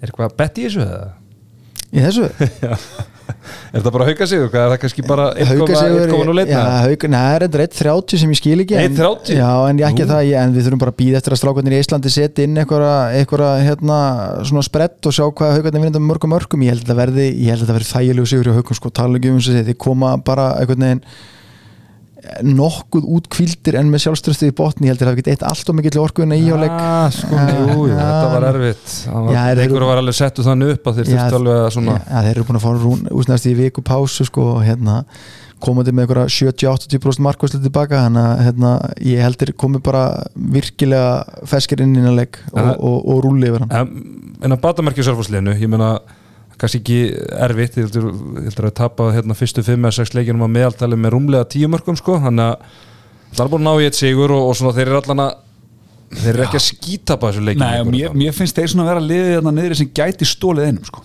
er 0.00 0.10
eitthvað 0.10 0.38
bett 0.38 0.58
í 0.60 0.66
þessu 0.66 0.82
eða? 0.84 1.12
í 1.92 2.02
þessu 2.04 2.30
Er 3.26 3.82
það 3.82 3.92
bara 3.94 4.04
að 4.04 4.10
hauka 4.12 4.26
sig? 4.30 4.42
Hvað 4.46 4.62
er 4.62 4.70
það 4.72 4.80
kannski 4.82 5.04
bara 5.06 5.24
Hauka 5.48 5.78
sigur 5.80 6.12
1,01? 6.14 6.50
Já, 6.52 6.60
hauka, 6.86 7.10
neða, 7.12 7.26
það 7.26 7.36
er 7.36 7.44
endur 7.46 7.62
1.30 7.66 8.20
sem 8.22 8.32
ég 8.32 8.40
skil 8.40 8.62
ekki 8.64 8.76
en- 8.78 8.94
1.30? 8.96 9.32
Já, 9.36 9.50
en 9.70 9.80
ég 9.80 9.86
ekki 9.90 10.04
Nú. 10.04 10.10
það, 10.12 10.22
ég, 10.30 10.36
en 10.42 10.54
við 10.56 10.66
þurfum 10.66 10.82
bara 10.84 10.94
að 10.94 10.98
býða 11.02 11.20
eftir 11.20 11.36
að 11.36 11.40
strákarnir 11.42 11.76
í 11.76 11.80
Íslandi 11.82 12.12
setja 12.14 12.46
inn 12.46 12.60
einhverja 12.62 13.50
hérna, 13.66 14.00
svona 14.46 14.66
sprett 14.66 15.10
og 15.10 15.16
sjá 15.16 15.24
hvað 15.26 15.62
vinna 15.66 16.00
með 16.00 16.06
mörgum 16.06 16.34
mörgum 16.36 16.66
ég 16.66 16.74
held 16.74 16.84
að 16.84 16.92
þetta 16.92 17.00
verði, 17.02 17.90
þægilegu 17.92 18.30
sigur 18.30 18.50
hjá 18.50 18.58
haukum 18.60 18.78
sko, 18.78 18.92
um 18.96 19.40
þess 19.40 19.54
að 19.54 19.70
þið 19.72 19.80
koma 19.86 20.16
bara 20.22 20.52
einhvern 20.60 20.86
veginn 20.86 21.02
nokkuð 22.42 23.04
út 23.16 23.28
kvildir 23.32 23.76
en 23.80 23.88
með 23.92 24.02
sjálfströstu 24.06 24.48
í 24.50 24.54
botni, 24.56 24.86
ég 24.88 24.94
held 24.94 25.00
að 25.00 25.06
það 25.06 25.12
hafi 25.12 25.22
getið 25.22 25.34
eitt 25.36 25.46
allt 25.50 25.70
og 25.72 25.76
mikill 25.78 26.02
orkuðina 26.02 26.36
í 26.40 26.50
áleik 26.52 26.74
Ah, 26.76 27.08
sko, 27.14 27.38
jú, 27.38 27.78
jú, 27.86 27.96
þetta 27.96 28.28
var 28.34 28.46
erfitt. 28.50 28.92
Já, 29.06 29.40
Leikur 29.56 29.76
eru- 29.80 29.88
var 29.92 30.02
alveg 30.02 30.18
settu 30.18 30.44
þannig 30.46 30.74
upp 30.76 30.90
að 30.90 31.00
þeir 31.00 31.06
Já, 31.08 31.16
þurftu 31.16 31.40
alveg 31.40 31.58
að 31.64 31.72
svona 31.78 31.96
Já, 32.02 32.20
þeir 32.26 32.30
eru 32.36 32.44
búin 32.50 32.60
að 32.60 32.66
fá 32.66 32.70
rún, 32.84 33.02
úsnæðast 33.20 33.50
í 33.50 33.54
viku 33.62 33.82
pásu 33.86 34.26
sko, 34.28 34.46
og 34.56 34.62
hérna 34.66 34.98
komandi 35.64 35.92
með 35.96 36.04
einhverja 36.04 36.52
70-80% 36.52 37.22
markvæslu 37.24 37.62
tilbaka 37.64 38.02
þannig 38.04 38.26
að 38.28 38.42
hérna, 38.44 38.72
ég 39.00 39.22
heldur 39.24 39.52
komið 39.56 39.82
bara 39.86 40.02
virkilega 40.36 41.46
feskir 41.48 41.80
inn 41.80 41.96
í 41.96 42.12
leik 42.12 42.36
og, 42.52 42.58
Ja. 42.60 42.74
og, 42.76 42.98
og, 43.08 43.22
rúli 43.24 43.48
yfir 43.48 43.64
hann. 43.64 43.72
En, 44.42 44.52
að 44.52 44.60
batamerkja 44.60 45.06
sérfórsliðinu, 45.08 45.54
ég 45.56 45.68
meina 45.72 45.94
kannski 46.60 46.80
ekki 46.80 46.98
erfitt, 47.46 47.78
ég 47.78 47.86
heldur, 47.86 48.06
ég 48.40 48.46
heldur 48.48 48.68
að 48.70 48.76
tapa 48.78 49.08
hérna 49.14 49.36
fyrstu 49.36 49.64
5-6 49.66 50.14
leikinum 50.16 50.46
að 50.46 50.54
meðaltali 50.54 50.98
með 51.00 51.12
rúmlega 51.16 51.48
10 51.52 51.72
mörgum 51.72 51.98
sko, 51.98 52.16
þannig 52.22 52.52
að 52.52 52.78
það 53.32 53.42
er 53.44 53.50
búin 53.52 53.66
að 53.66 53.68
ná 53.68 53.82
í 53.82 53.88
eitt 53.88 53.98
sigur 53.98 54.32
og, 54.32 54.46
og 54.50 54.56
svona 54.56 54.76
þeir 54.76 54.90
eru 54.90 55.00
allan 55.02 55.24
að 55.26 55.34
þeir 56.14 56.30
eru 56.32 56.46
ekki 56.46 56.60
að 56.60 56.64
skýta 56.66 57.18
på 57.18 57.30
þessu 57.30 57.44
leikin 57.44 57.64
Nei, 57.64 57.90
mér, 57.90 58.16
mér 58.16 58.36
finnst 58.36 58.56
þeir 58.56 58.72
svona 58.72 58.88
vera 58.88 59.02
liðið 59.02 59.36
þarna 59.36 59.54
niðri 59.56 59.78
sem 59.80 59.92
gæti 60.00 60.28
stólið 60.28 60.70
einum 60.70 60.88
sko. 60.88 61.04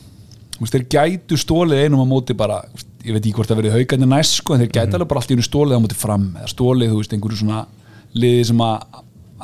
Þeir 0.62 0.84
gætu 0.94 1.40
stólið 1.42 1.84
einum 1.88 2.04
á 2.06 2.08
móti 2.08 2.36
bara, 2.38 2.60
ég 3.02 3.16
veit 3.16 3.24
ekki 3.24 3.34
hvort 3.40 3.50
það 3.50 3.64
verið 3.64 3.76
haugandi 3.80 4.10
næst 4.12 4.38
sko, 4.38 4.54
en 4.54 4.62
þeir 4.62 4.76
gæti 4.76 4.94
alveg 4.94 5.10
bara 5.10 5.24
allt 5.24 5.34
í 5.34 5.38
einu 5.40 5.48
stólið 5.48 5.82
á 5.82 5.84
móti 5.84 5.98
fram 5.98 6.28
eða 6.38 6.52
stólið, 6.52 6.92
þú 6.94 7.00
veist, 7.00 7.16
einhverju 7.18 7.40
svona 7.42 7.64
liði 8.14 8.44
sem 8.52 8.62
að 8.62 9.02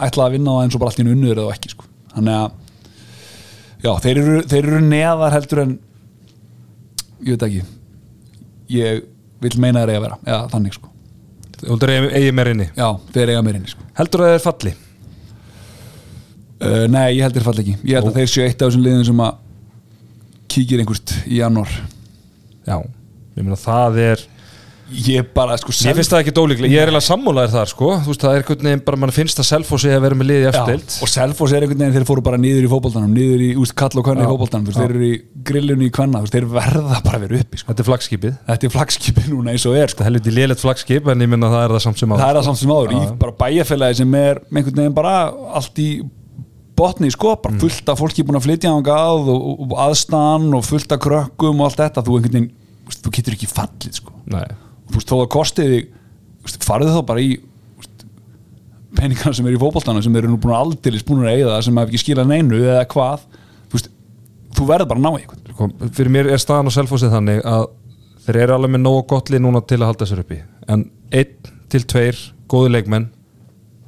ætla 0.07 0.27
að 0.27 0.37
vinna 0.37 0.53
á 0.53 0.55
það 0.59 0.67
eins 0.67 0.77
og 0.77 0.83
bara 0.83 0.93
allt 0.93 1.01
í 1.01 1.05
einu 1.07 1.15
unnur 1.15 1.41
eða 1.41 1.55
ekki 1.57 1.73
sko. 1.73 1.89
þannig 2.13 2.37
að 2.37 2.47
já, 3.81 3.91
þeir 4.05 4.21
eru, 4.21 4.37
þeir 4.53 4.61
eru 4.61 4.83
neðar 4.85 5.35
heldur 5.39 5.63
en 5.63 5.73
ég 7.23 7.33
veit 7.33 7.47
ekki. 7.47 7.63
Ég 8.73 9.03
vil 9.43 9.57
meina 9.61 9.83
þeir 9.83 9.93
eiga 9.95 10.03
vera. 10.03 10.19
Eða 10.25 10.43
þannig 10.53 10.77
sko, 10.77 10.91
heldur 11.63 11.93
eigi, 11.93 12.11
eigi 12.19 12.35
meir 12.35 12.51
inni? 12.53 12.69
Já, 12.77 12.87
þeir 13.15 13.33
eiga 13.33 13.43
meir 13.45 13.59
inni 13.59 13.73
sko. 13.73 13.87
Heldur 13.97 14.25
að 14.25 14.33
þeir 14.35 14.45
falli? 14.45 14.73
Uh, 16.57 16.85
nei, 16.89 17.05
ég 17.17 17.21
held 17.25 17.37
þeir 17.37 17.45
fall 17.45 17.59
ekki. 17.61 17.75
Ég 17.85 17.99
held 17.99 18.09
að 18.09 18.17
þeir 18.21 18.31
séu 18.33 18.45
eitt 18.47 18.61
af 18.61 18.71
þessum 18.71 18.85
liðum 18.85 19.05
sem 19.05 19.19
að 19.27 19.43
kíkir 20.53 20.81
einhvert 20.81 21.13
í 21.27 21.41
janúar. 21.41 21.75
Já, 22.67 22.77
ég 23.37 23.43
meina 23.45 23.59
það 23.61 24.01
er 24.07 24.23
Ég 24.87 25.25
bara, 25.35 25.57
sko, 25.59 25.73
Ég 25.83 25.97
finnst 25.97 26.13
það 26.13 26.21
ekki 26.23 26.31
dólíklega, 26.37 26.71
ég 26.71 26.79
er 26.79 26.87
eiginlega 26.87 27.03
sammúlaðir 27.03 27.51
þar 27.51 27.67
sko 27.67 27.87
Þú 28.05 28.11
veist, 28.11 28.21
það 28.23 28.31
er 28.31 28.37
einhvern 28.39 28.67
veginn 28.69 28.83
bara, 28.87 28.99
mann 29.01 29.11
finnst 29.15 29.41
að 29.41 29.47
Selfossi 29.49 29.89
að 29.91 30.03
vera 30.05 30.15
með 30.15 30.29
liði 30.29 30.45
Já, 30.45 30.49
eftirdeild 30.53 30.89
og 31.03 31.11
Selfoss 31.11 31.51
er 31.57 31.65
einhvern 31.65 31.81
veginn 31.83 31.95
þeir 31.97 32.05
fóru 32.07 32.23
bara 32.23 32.39
niður 32.39 32.63
í 32.63 32.69
fótboltanum 32.71 33.11
niður 33.17 33.43
í 33.43 33.49
úst, 33.59 33.75
kall 33.77 33.91
og 33.99 34.05
kvenna 34.07 34.23
í 34.23 34.23
Já, 34.23 34.31
já. 34.77 34.79
þeir 34.79 34.93
eru 34.95 35.07
í 35.07 35.17
grillunni 35.49 35.89
í 35.89 35.93
veist, 36.23 36.37
þeir 36.37 36.47
verða 36.53 37.01
bara 37.03 37.19
að 37.19 37.25
vera 37.27 37.41
uppi 37.43 37.59
sko. 37.59 37.67
Þetta 37.73 37.83
er 37.83 37.89
flagskipið 37.89 38.33
þetta 38.47 38.63
er 38.69 38.73
flagskipi 38.77 39.25
núna 39.27 39.51
eins 39.51 39.65
og 39.67 39.75
er 39.75 39.91
sko. 39.91 39.97
Þetta 39.97 40.07
er 40.07 40.11
helviti 40.11 40.35
lélegt 40.37 40.63
flagskip 40.63 41.11
en 41.11 41.25
ég 41.25 41.31
minna 41.35 41.51
það 41.51 41.65
er 41.65 41.75
það 41.75 41.83
samt 41.87 41.99
sem 42.03 42.07
á 42.07 42.15
það 42.15 42.29
er 42.31 42.39
það 42.39 42.47
áður 42.71 42.95
í 42.95 43.01
Já. 43.03 43.11
bara 43.19 43.35
er 44.87 46.15
botni 46.77 47.09
sko, 47.11 47.33
Mm. 47.33 47.41
bara 47.41 47.59
fullt 47.63 47.89
af 47.89 47.99
fólki 47.99 48.23
búin 48.23 48.37
að 48.37 48.45
flytja 48.45 48.69
á 48.69 48.77
að 48.77 48.85
og, 49.33 49.41
og, 49.65 49.71
aðstan 49.87 50.53
og 50.53 50.63
fullt 50.67 50.91
af 50.93 51.01
krökkum 51.01 51.61
og 51.61 51.65
allt 51.71 51.81
þetta 51.81 52.03
þú 52.05 52.19
þú 53.01 53.13
getur 53.17 53.33
ekki 53.35 53.49
fallið 53.49 53.97
sko 53.97 54.13
Nei, 54.29 54.45
og 54.87 54.93
þú 54.93 54.99
veist, 54.99 55.11
þó 55.11 55.17
að 55.21 55.29
kostið 55.35 55.73
þig 55.73 55.89
þú 55.91 56.49
veist, 56.49 56.67
farðu 56.67 56.95
þá 56.95 57.01
bara 57.11 57.23
í 57.23 57.31
peningana 58.97 59.35
sem 59.37 59.47
er 59.47 59.57
í 59.57 59.61
fótboltana 59.61 60.01
sem 60.03 60.15
eru 60.17 60.31
nú 60.31 60.39
búin 60.41 60.55
að 60.55 60.63
aldeilis 60.65 61.05
búin 61.05 61.25
að 61.27 61.35
eigða 61.35 61.59
sem 61.65 61.77
hef 61.77 61.91
ekki 61.91 62.01
skilað 62.01 62.31
neinu 62.31 62.61
eða 62.63 62.85
hvað 62.89 63.25
þú 63.71 63.81
þú 64.57 64.69
verður 64.71 64.89
bara 64.89 65.01
að 65.01 65.05
ná 65.05 65.11
í 65.11 65.19
eitthvað 65.21 65.51
sko, 65.53 65.67
fyrir 65.99 66.13
mér 66.13 66.31
er 66.33 66.41
staðan 66.41 66.71
á 66.71 66.75
Selfossi 66.77 67.11
þannig 67.11 67.43
að 67.45 67.67
þeir 68.25 68.39
eru 68.43 68.55
alveg 68.57 68.73
með 68.73 68.83
nógu 68.83 69.03
gott 69.11 69.29
lið 69.31 69.43
núna 69.45 69.61
til 69.63 69.79
að 69.79 69.91
halda 69.91 70.07
sér 70.09 70.23
uppi. 70.23 70.39
En 70.67 70.87
einn 71.15 71.51
til 71.71 71.83
tveir 71.87 72.17
góði 72.51 72.73
leikmenn 72.73 73.07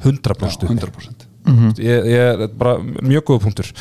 100% 0.04 0.45
Já, 0.45 0.70
uppi. 0.70 0.78
100% 0.78 1.82
ég, 1.84 2.10
ég 2.14 2.43
er 2.45 2.54
bara 2.60 2.78
mjög 2.84 3.26
góða 3.32 3.43
punktur 3.47 3.72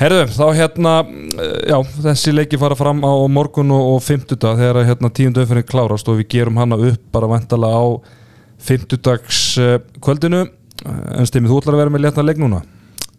Herðu, 0.00 0.22
þá 0.32 0.44
hérna 0.56 0.92
eh, 1.04 1.68
já, 1.68 1.76
þessi 2.06 2.32
leiki 2.32 2.58
fara 2.60 2.76
fram 2.78 3.02
á 3.04 3.12
morgun 3.28 3.72
og, 3.76 3.86
og 3.96 4.02
fimmtudag 4.06 4.56
þegar 4.60 4.86
hérna, 4.88 5.10
tíundu 5.12 5.42
umferðin 5.44 5.68
klárast 5.68 6.08
og 6.08 6.20
við 6.22 6.30
gerum 6.38 6.60
hana 6.60 6.78
upp 6.88 7.02
bara 7.12 7.28
vantala 7.28 7.68
á 7.68 7.84
fimmtudags 8.60 9.40
uh, 9.60 9.78
kvöldinu 10.04 10.46
en 10.88 11.28
stimmið 11.28 11.52
þú 11.52 11.58
ætlar 11.62 11.76
að 11.76 11.82
vera 11.84 11.92
með 11.96 12.06
léttan 12.06 12.28
leik 12.28 12.40
núna 12.40 12.62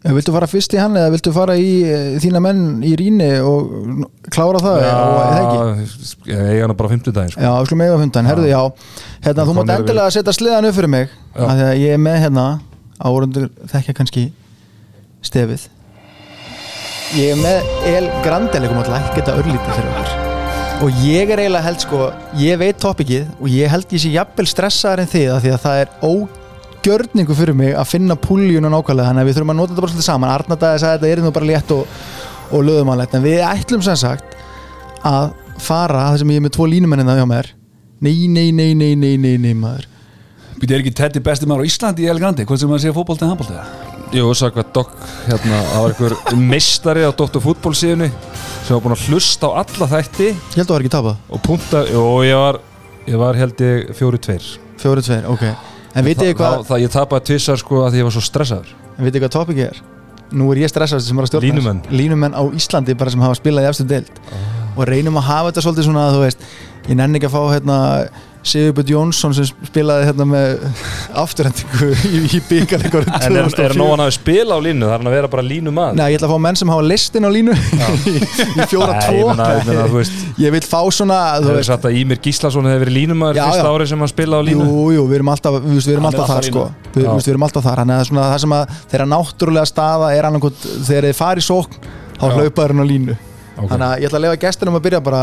Eh, 0.02 0.10
Viltu 0.18 0.34
fara 0.34 0.48
fyrst 0.50 0.74
í 0.74 0.80
hann 0.82 0.96
eða 0.98 1.12
viltu 1.14 1.30
fara 1.30 1.54
í 1.62 1.66
eh, 1.86 2.06
þína 2.18 2.40
menn 2.42 2.62
í 2.82 2.96
rýni 2.98 3.28
og 3.46 4.08
klára 4.34 4.58
það 4.58 4.80
og 4.80 4.86
eða 4.88 5.36
ekki? 5.44 6.08
ég 6.32 6.40
eiga 6.56 6.64
hana 6.64 6.76
bara 6.80 6.90
fimmtudaginn 6.90 7.34
sko. 7.36 7.44
Já, 7.46 7.52
við 7.60 7.68
skulum 7.70 7.84
eiga 7.86 8.00
fundan, 8.02 8.30
herðu, 8.32 8.48
já 8.50 8.62
hérna, 9.28 9.46
þú 9.46 9.54
mátt 9.60 9.70
við- 9.70 9.76
endilega 9.76 10.16
setja 10.16 10.34
sleðan 10.34 10.70
upp 10.72 10.78
fyrir 10.80 10.90
mig 10.96 11.14
Já. 11.14 11.44
að 11.46 11.62
ég 11.84 11.94
er 11.94 12.02
með 12.02 12.18
hérna 12.24 12.46
árundur 12.98 13.46
þekkja 13.76 13.96
kannski 14.00 14.24
stefið 15.30 15.68
ég 17.18 17.34
er 17.34 17.40
með 17.40 17.88
El 17.90 18.06
Grande 18.24 18.60
leikum 18.62 18.80
að 18.80 18.92
lækka 18.94 19.18
þetta 19.18 19.34
örlítið 19.42 19.74
fyrir 19.76 19.90
okkur. 19.92 20.12
Og 20.82 21.02
ég 21.04 21.32
er 21.34 21.42
eiginlega 21.44 21.66
held 21.66 21.84
sko 21.84 22.06
ég 22.40 22.60
veit 22.62 22.80
topikið 22.82 23.26
og 23.36 23.50
ég 23.52 23.72
held 23.72 23.92
ég 23.92 24.02
sé 24.02 24.12
jafnvel 24.14 24.48
stressaðar 24.48 25.04
en 25.04 25.12
þið 25.12 25.28
af 25.34 25.44
því 25.44 25.52
að 25.52 25.66
það 25.66 25.82
er 25.82 25.92
ógjörningu 26.08 27.38
fyrir 27.38 27.58
mig 27.60 27.76
að 27.76 27.92
finna 27.92 28.18
púljuna 28.18 28.72
nákvæmlega. 28.72 29.10
Þannig 29.12 29.26
að 29.26 29.30
við 29.30 29.38
þurfum 29.38 29.54
að 29.54 29.60
nota 29.60 29.74
þetta 29.74 29.86
bara 29.86 29.94
svolítið 29.94 30.08
saman. 30.08 30.34
Arnardæði 30.38 30.82
sagði 30.86 30.94
að 30.94 31.04
þetta 31.04 31.12
er 31.12 31.24
nú 31.26 31.36
bara 31.36 31.52
létt 31.52 31.76
og, 31.76 32.02
og 32.50 32.66
löðumannlegt 32.70 33.20
en 33.20 33.28
við 33.28 33.46
ætlum 33.50 33.86
sem 33.86 34.02
sagt 34.02 34.36
að 35.12 35.32
fara 35.62 36.08
það 36.08 36.20
sem 36.24 36.34
ég 36.34 36.42
er 36.42 36.48
með 36.48 36.58
tvo 36.58 36.72
línumennina 36.72 37.20
hjá 37.20 37.28
mér. 37.28 37.54
Nei, 38.02 38.16
nei, 38.32 38.50
nei, 38.56 38.72
nei, 38.74 38.94
nei, 38.96 39.16
nei, 39.20 39.36
nei 39.38 39.54
maður. 39.54 39.90
Býtu 40.62 40.78
er 40.78 40.82
ekki 40.86 40.96
Teddy 40.96 41.22
besti 41.26 41.50
maður 41.50 41.66
á 41.66 41.70
Íslandi 41.70 42.06
í 42.06 42.12
El 42.12 42.22
Grandi 42.22 42.46
Hvað 42.46 42.62
sem 42.62 42.70
maður 42.70 42.84
sé 42.86 42.94
handbolti 42.94 43.91
Jú, 44.12 44.26
sagði 44.36 44.58
hvað 44.58 44.72
Dokk 44.76 44.96
hérna, 45.30 45.60
það 45.72 45.84
var 45.84 45.94
einhver 45.94 46.42
meistari 46.52 47.04
á 47.08 47.12
Dr. 47.16 47.40
Fútból 47.44 47.72
síðunni 47.78 48.10
sem 48.12 48.74
var 48.76 48.82
búin 48.84 48.96
að 48.98 49.06
hlusta 49.08 49.48
á 49.48 49.52
alla 49.62 49.88
þætti. 49.94 50.28
Ég 50.36 50.58
held 50.58 50.66
að 50.66 50.68
það 50.68 50.74
var 50.76 50.84
ekki 50.84 50.92
tapað, 50.98 51.22
og 51.32 51.44
punta, 51.46 51.84
og 52.02 52.18
ég 52.28 52.36
var 52.42 52.60
ég 53.08 53.22
var 53.22 53.40
held 53.40 53.64
ég 53.64 53.94
fjóri 53.96 54.20
tveir. 54.22 54.50
Fjóri 54.82 55.04
tveir, 55.06 55.30
ok. 55.32 55.46
En 55.96 56.06
vitið 56.08 56.28
þið 56.30 56.36
hvað, 56.42 56.58
það, 56.58 56.66
það, 56.70 56.84
ég 56.84 56.94
tapaði 56.98 57.28
tvissar 57.32 57.62
sko 57.62 57.80
að 57.86 57.98
ég 58.02 58.08
var 58.08 58.16
svo 58.16 58.24
stressaður. 58.26 58.74
En 58.98 59.06
vitið 59.06 59.16
þið 59.18 59.24
hvað 59.26 59.34
topikið 59.38 59.66
er? 59.70 59.80
Nú 60.32 60.50
er 60.54 60.62
ég 60.62 60.72
stressast 60.72 61.08
sem 61.08 61.18
er 61.20 61.28
að 61.28 61.32
stjórna 61.32 61.48
Línumenn. 61.48 61.80
línumenn 61.92 62.36
á 62.36 62.44
Íslandi 62.56 62.96
bara 63.00 63.12
sem 63.12 63.24
hafa 63.24 63.40
spilað 63.40 63.66
í 63.66 63.72
efstu 63.72 63.88
deild. 63.88 64.12
Ah. 64.32 64.52
og 64.78 64.86
reynum 64.88 65.18
að 65.20 65.26
hafa 65.28 65.50
þetta 65.50 65.64
svolítið 65.66 65.88
svona 65.90 66.04
að 66.08 66.14
þú 66.16 66.22
veist 66.24 66.46
ég 66.88 66.96
nenni 66.96 67.20
ekki 67.20 67.28
að 67.28 67.34
fá 67.34 67.42
hérna 67.52 67.78
Sigurbjörn 68.42 68.90
Jónsson 68.90 69.34
sem 69.38 69.46
spilaði 69.68 70.08
hérna 70.10 70.26
með 70.26 70.64
afturhendingu 71.22 71.90
í, 72.10 72.22
í 72.38 72.40
byggarleikur 72.48 73.06
En 73.22 73.36
er, 73.38 73.50
er 73.66 73.76
nógan 73.78 74.02
að 74.06 74.14
spila 74.16 74.58
á 74.58 74.60
línu, 74.66 74.88
það 74.88 74.94
er 74.96 75.02
hann 75.04 75.10
að 75.12 75.16
vera 75.18 75.30
bara 75.36 75.44
línu 75.46 75.74
maður 75.76 76.00
Nei, 76.00 76.06
ég 76.14 76.18
ætla 76.18 76.30
að 76.30 76.34
fá 76.34 76.42
menn 76.48 76.58
sem 76.62 76.72
hafa 76.74 76.86
listin 76.88 77.28
á 77.28 77.32
línu 77.36 77.54
í, 78.12 78.16
í 78.18 78.68
fjóra 78.72 78.96
Nei, 78.98 79.04
tvo. 79.06 79.28
meina, 79.38 79.86
þú 79.92 80.00
veist 80.00 80.42
Ég 80.42 80.56
vil 80.56 80.64
fá 80.66 80.80
svona 80.90 81.20
þú 81.38 81.52
er 81.54 81.60
veist, 81.60 81.74
að 81.78 82.00
Ímir 82.02 82.22
Gíslason 82.26 82.70
hefði 82.72 82.84
verið 82.86 82.98
línumaður 82.98 83.40
Já, 83.42 83.44
fyrsta 83.52 83.68
já. 83.68 83.72
árið 83.78 83.92
sem 83.92 84.02
hann 84.06 84.12
spilaði 84.12 84.42
á 84.42 84.48
línu. 84.50 84.66
Jú, 84.72 84.86
jú, 84.96 85.06
við 85.12 85.20
erum 85.20 85.32
alltaf, 85.36 85.58
við, 85.62 85.78
við 85.86 85.94
erum 85.96 86.08
Hann 86.08 86.16
er 86.16 86.22
alltaf 86.24 86.34
þar 86.34 86.48
sko. 86.50 86.64
línu. 86.66 86.96
við, 86.96 87.10
við 87.22 87.32
erum 87.36 87.46
alltaf 87.48 87.66
þar, 87.68 87.82
þannig 87.84 88.00
að 88.02 88.08
svona, 88.10 88.26
það 88.32 88.42
sem 88.46 88.56
að 88.58 88.76
þeirra 88.94 89.08
náttúrulega 89.12 89.70
staða 89.70 90.10
er 90.18 90.28
annarkot 90.32 90.66
þegar 90.88 91.08
þið 91.12 91.18
fari 91.22 91.44
í 91.44 91.46
sókn, 91.46 91.90
þá 92.18 92.26
hlaupaður 92.32 92.74
hann 92.76 92.82
á 92.82 92.88
línu. 92.92 93.18
Þannig 93.62 93.88
að 93.92 93.96
ég 94.02 94.10
ætla 94.10 94.20
að 94.22 94.26
lefa 94.26 94.42
gestinum 94.42 94.78
að 94.80 94.86
byrja 94.88 95.02
bara 95.06 95.22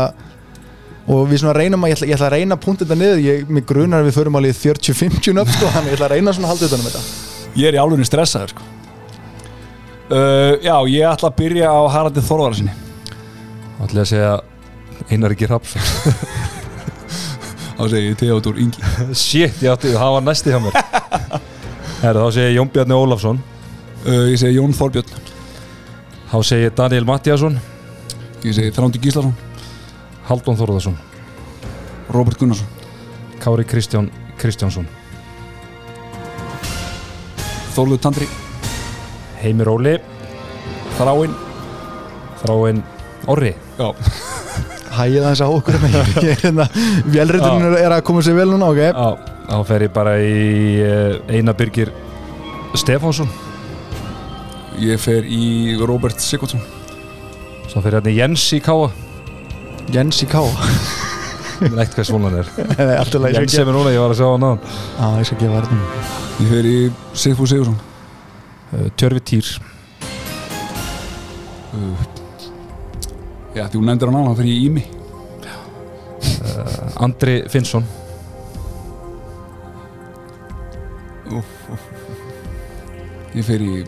og 1.07 1.23
við 1.29 1.39
svona 1.41 1.53
reynum 1.57 1.83
að, 1.85 1.89
ég 1.93 1.97
ætla, 1.99 2.07
ég 2.09 2.17
ætla 2.17 2.27
að 2.29 2.35
reyna 2.35 2.55
að 2.57 2.63
punta 2.65 2.85
þetta 2.85 2.97
niður, 2.99 3.21
ég, 3.23 3.47
mig 3.49 3.65
grunar 3.69 4.03
að 4.03 4.09
við 4.09 4.17
förum 4.19 4.35
alveg 4.39 4.57
40-50 4.59 5.39
upp 5.43 5.53
sko, 5.55 5.71
þannig 5.73 5.89
ég 5.93 5.97
ætla 5.97 6.09
að 6.09 6.13
reyna 6.15 6.33
svona 6.35 6.49
að 6.49 6.53
halda 6.53 6.67
utan 6.69 6.83
um 6.83 6.89
þetta. 6.89 7.01
Ég 7.57 7.67
er 7.71 7.77
í 7.77 7.81
álunni 7.81 8.05
stressaður 8.05 8.53
sko. 8.53 8.67
uh, 10.11 10.53
Já, 10.65 10.75
ég 10.91 11.07
ætla 11.09 11.31
að 11.31 11.37
byrja 11.39 11.71
á 11.73 11.79
Haraldi 11.95 12.21
Þorvara 12.25 12.59
sinni 12.59 12.75
Það 13.79 13.85
ætla 13.87 13.99
ég 13.99 14.05
að 14.05 14.11
segja 14.11 14.31
Einar 15.09 15.33
ekki 15.33 15.47
Rapsson 15.49 15.81
Þá 17.79 17.83
segi 17.93 18.09
ég 18.09 18.17
Theodor 18.19 18.57
Ingi. 18.59 18.81
Shit, 19.15 19.61
ég 19.63 19.71
átti, 19.71 19.93
það 19.95 20.13
var 20.17 20.23
næsti 20.27 20.51
hjá 20.51 20.57
mér. 20.59 20.73
Herra, 22.01 22.25
þá 22.25 22.33
segi 22.35 22.49
ég 22.49 22.57
Jón 22.57 22.71
Bjarni 22.73 22.97
Ólafsson. 22.97 23.39
Uh, 24.03 24.25
Ég 24.33 24.35
segi 24.41 24.57
Jón 24.57 24.73
Þorbjörn. 24.75 25.13
Þá 26.29 26.37
segi 26.49 26.65
ég 26.67 26.75
Daniel 26.75 27.07
Mattiasson 27.07 27.55
Ég 28.43 28.53
segi 28.57 28.73
Þrándi 28.75 28.99
Gíslason 29.01 29.31
Haldón 30.29 30.57
Þórðarsson 30.59 30.97
Robert 32.09 32.37
Gunnarsson. 32.37 32.67
Kári 33.39 33.63
Kristján 33.65 34.09
Kristjánsson. 34.39 34.87
Þórður 37.75 37.99
Tandri. 38.01 38.27
Heimir 39.41 39.69
Óli. 39.69 39.97
Þráinn. 40.97 41.35
Þráinn 42.41 42.81
Orri. 43.29 43.53
Já. 43.77 43.89
Hægið 44.99 45.25
aðeins 45.25 45.43
á 45.45 45.47
okkur 45.47 45.77
með 45.83 45.97
ég 46.25 46.31
er 46.33 46.41
hérna, 46.41 46.65
vélriturinn 47.07 47.77
er 47.77 47.93
að 47.93 48.01
koma 48.09 48.23
sér 48.25 48.35
vel 48.39 48.49
núna, 48.49 48.71
ok? 48.73 48.79
Já, 48.89 49.35
þá 49.45 49.59
fer 49.69 49.85
ég 49.85 49.93
bara 49.95 50.15
í 50.19 50.39
uh, 50.83 51.19
Einar 51.29 51.55
Birgir 51.55 51.93
Stefánsson. 52.75 53.29
Ég 54.81 54.99
fer 54.99 55.27
í 55.27 55.77
Robert 55.79 56.19
Sigurdsson 56.23 56.61
Svo 57.67 57.81
fer 57.83 57.97
hérna 57.97 58.11
Jens 58.15 58.45
í 58.55 58.61
Káa 58.63 58.87
Jens 59.93 60.21
í 60.23 60.27
Ká 60.29 60.41
Neitt 61.59 61.91
hvað 61.91 62.05
svona 62.07 62.29
hann 62.29 62.37
er. 62.39 62.51
Jens 63.35 63.51
sem 63.57 63.67
er 63.67 63.75
núna, 63.75 63.91
ég 63.91 63.99
var 63.99 64.13
að 64.13 64.19
sjá 64.21 64.27
hann 64.29 64.45
á 64.47 64.51
Já, 64.55 65.07
ég 65.19 65.27
skal 65.27 65.39
gefa 65.41 65.63
þetta. 65.65 66.05
Ég 66.39 66.51
fer 66.53 66.69
í 66.69 66.75
Sigfúr 67.19 67.49
Sigursson 67.51 67.75
uh, 67.75 68.85
Tjörfi 68.95 69.23
Týr. 69.27 69.49
Uh, 71.75 72.05
Já, 73.57 73.65
hún 73.73 73.89
nefndir 73.89 74.13
hann 74.13 74.21
á, 74.23 74.29
þá 74.29 74.39
fer 74.39 74.47
ég 74.47 74.55
í 74.55 74.69
Ími. 74.69 74.85
Andri 76.99 77.35
Finnsson. 77.51 77.83
Ég 83.35 83.45
fer 83.45 83.61
í 83.61 83.83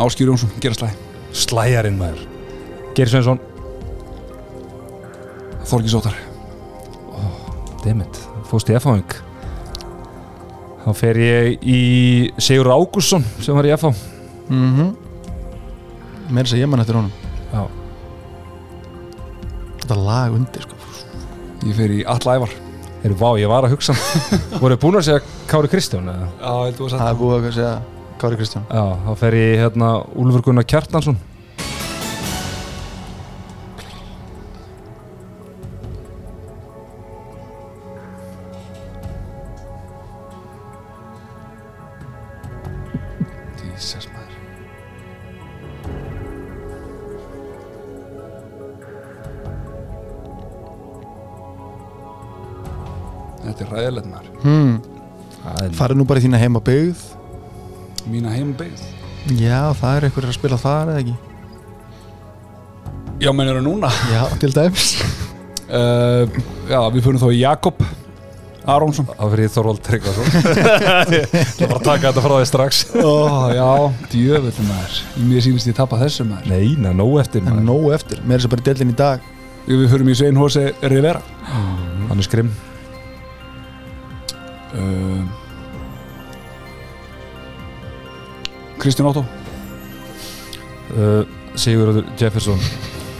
Áskýr 0.00 0.30
Jónsson, 0.30 0.54
gera 0.62 0.76
slæði 0.76 1.04
Slæjarinn 1.36 1.98
maður. 1.98 2.22
Geir 2.96 3.10
Svensson 3.12 3.40
Þorgis 5.66 5.96
Ótar 5.98 6.16
Dammit, 7.84 8.20
fórst 8.50 8.70
í 8.70 8.76
F-háing 8.78 9.16
Þá 10.84 10.90
fer 10.94 11.18
ég 11.18 11.64
í 11.66 11.80
Sigur 12.42 12.70
Ágússon 12.74 13.24
sem 13.42 13.56
var 13.56 13.66
í 13.68 13.74
F-há 13.74 13.90
mm 14.50 14.94
Meira 16.26 16.46
þess 16.48 16.56
að 16.56 16.62
ég 16.64 16.70
mann 16.70 16.82
eftir 16.82 16.96
honum. 16.98 17.12
Já, 17.52 17.60
Þetta 19.78 19.98
lag 20.02 20.34
undir, 20.34 20.64
sko. 20.64 20.78
Ég 21.62 21.76
fer 21.78 21.92
í 21.94 22.00
Alla 22.10 22.34
Ævar. 22.40 22.54
Heyrðu, 23.04 23.18
vá, 23.20 23.28
ég 23.38 23.50
var 23.52 23.66
að 23.68 23.76
hugsa. 23.76 23.94
Voru 24.62 24.78
búin 24.82 24.98
að 24.98 25.04
segja 25.06 25.20
Kári 25.46 25.70
Kristján 25.70 26.08
eða? 26.10 26.26
Já, 26.40 26.80
Það 26.90 27.04
er 27.06 27.20
búið 27.20 27.36
að 27.36 27.46
segja 27.54 27.70
Kári 28.18 28.40
Kristján. 28.40 28.66
Já, 28.66 28.82
þá 29.06 29.10
fer 29.22 29.36
ég 29.38 29.62
hérna 29.62 29.92
Úlfur 30.18 30.42
Gunnar 30.48 30.66
Kjartansson 30.66 31.20
Farið 55.86 56.00
nú 56.00 56.04
bara 56.10 56.18
í 56.18 56.24
þína 56.24 56.38
heima 56.42 56.58
byggð 56.66 57.02
Mína 58.10 58.32
heimbeigð 58.34 58.80
Já, 59.38 59.70
það 59.78 59.92
er 59.92 60.04
einhverjir 60.08 60.30
að 60.32 60.34
spila 60.34 60.56
þar 60.58 60.90
eða 60.90 61.02
ekki? 61.04 61.12
Já, 63.22 63.30
menn 63.30 63.48
eru 63.52 63.62
núna. 63.62 63.88
Já, 64.10 64.24
til 64.42 64.50
dæmis. 64.54 64.96
Uh, 65.70 66.26
Já, 66.66 66.80
við 66.90 67.06
fyrir 67.06 67.22
þá 67.22 67.28
í 67.30 67.38
Jakob 67.38 67.84
Arónsson 68.66 69.06
ég 69.14 69.44
í 69.46 69.52
Þorvald 69.54 69.80
Tryggvason. 69.86 70.26
Það 71.54 71.62
var 71.62 71.76
að 71.76 71.84
taka 71.86 72.10
þetta 72.10 72.24
frá 72.24 72.34
því 72.34 72.48
strax. 72.50 72.80
Ó, 72.98 73.14
já, 73.54 73.68
djöfull 74.10 74.66
maður. 74.66 74.98
Í 75.22 75.26
mér 75.30 75.44
sýnist 75.46 75.70
ég 75.70 75.78
tapa 75.78 76.00
þessu 76.02 76.26
maður. 76.26 76.50
Nei, 76.50 76.74
na, 76.82 76.90
nóg 76.98 77.14
eftir 77.22 77.46
maður. 77.46 77.62
nóg 77.70 77.86
eftir, 77.94 78.24
meira 78.26 78.40
þess 78.42 78.50
að 78.50 78.56
bara 78.56 78.64
í 78.64 78.68
deildin 78.72 78.90
í 78.90 78.98
dag. 78.98 79.30
Við 79.70 79.86
fyrir 79.94 80.10
í 80.10 80.18
Svein 80.18 80.42
Hósi 80.42 80.66
Rivera. 80.82 81.22
Hann 81.46 82.18
er 82.18 82.26
skrim. 82.26 82.50
Uh, 84.74 85.45
Kristján 88.86 89.08
Óttó 89.10 89.24
uh, 90.94 91.24
Sigurður 91.58 92.04
Jefferson. 92.20 92.60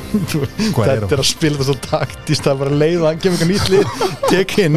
Hvað 0.76 0.90
er 0.92 1.00
Þetta 1.02 1.16
er 1.16 1.22
að 1.22 1.26
spila 1.26 1.56
þetta 1.58 1.66
svo 1.66 1.74
taktist 1.82 2.44
Það 2.46 2.52
er 2.52 2.60
bara 2.60 2.76
leið 2.82 3.00
og 3.00 3.06
hann 3.08 3.18
kemur 3.24 3.40
eitthvað 3.40 3.50
nýtt 3.50 3.70
lið. 3.72 3.86
Tek 4.30 4.54
inn. 4.62 4.76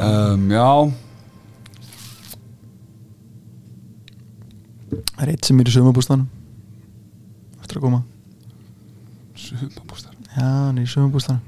Um, 0.00 0.48
Já, 0.50 0.66
Það 4.90 5.22
er 5.26 5.32
eitt 5.36 5.46
sem 5.46 5.62
er 5.62 5.70
í 5.70 5.76
sumabústanum 5.76 6.26
Eftir 7.60 7.78
að 7.78 7.84
koma. 7.86 8.00
Sumabústar 9.38 10.18
Já, 10.34 10.42
hann 10.42 10.80
er 10.80 10.88
í 10.88 10.90
sumabústanum 10.90 11.46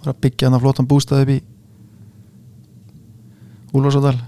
Það 0.00 0.02
var 0.02 0.14
að 0.16 0.20
byggja 0.26 0.50
hann 0.50 0.58
að 0.58 0.64
flottan 0.66 0.90
bústað 0.90 1.22
upp 1.28 1.34
í 1.36 1.40
Úlfarsadal 3.72 4.18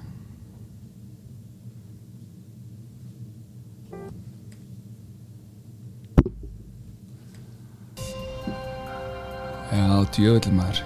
Já, 9.84 9.94
djöfull 10.16 10.52
maður. 10.56 10.82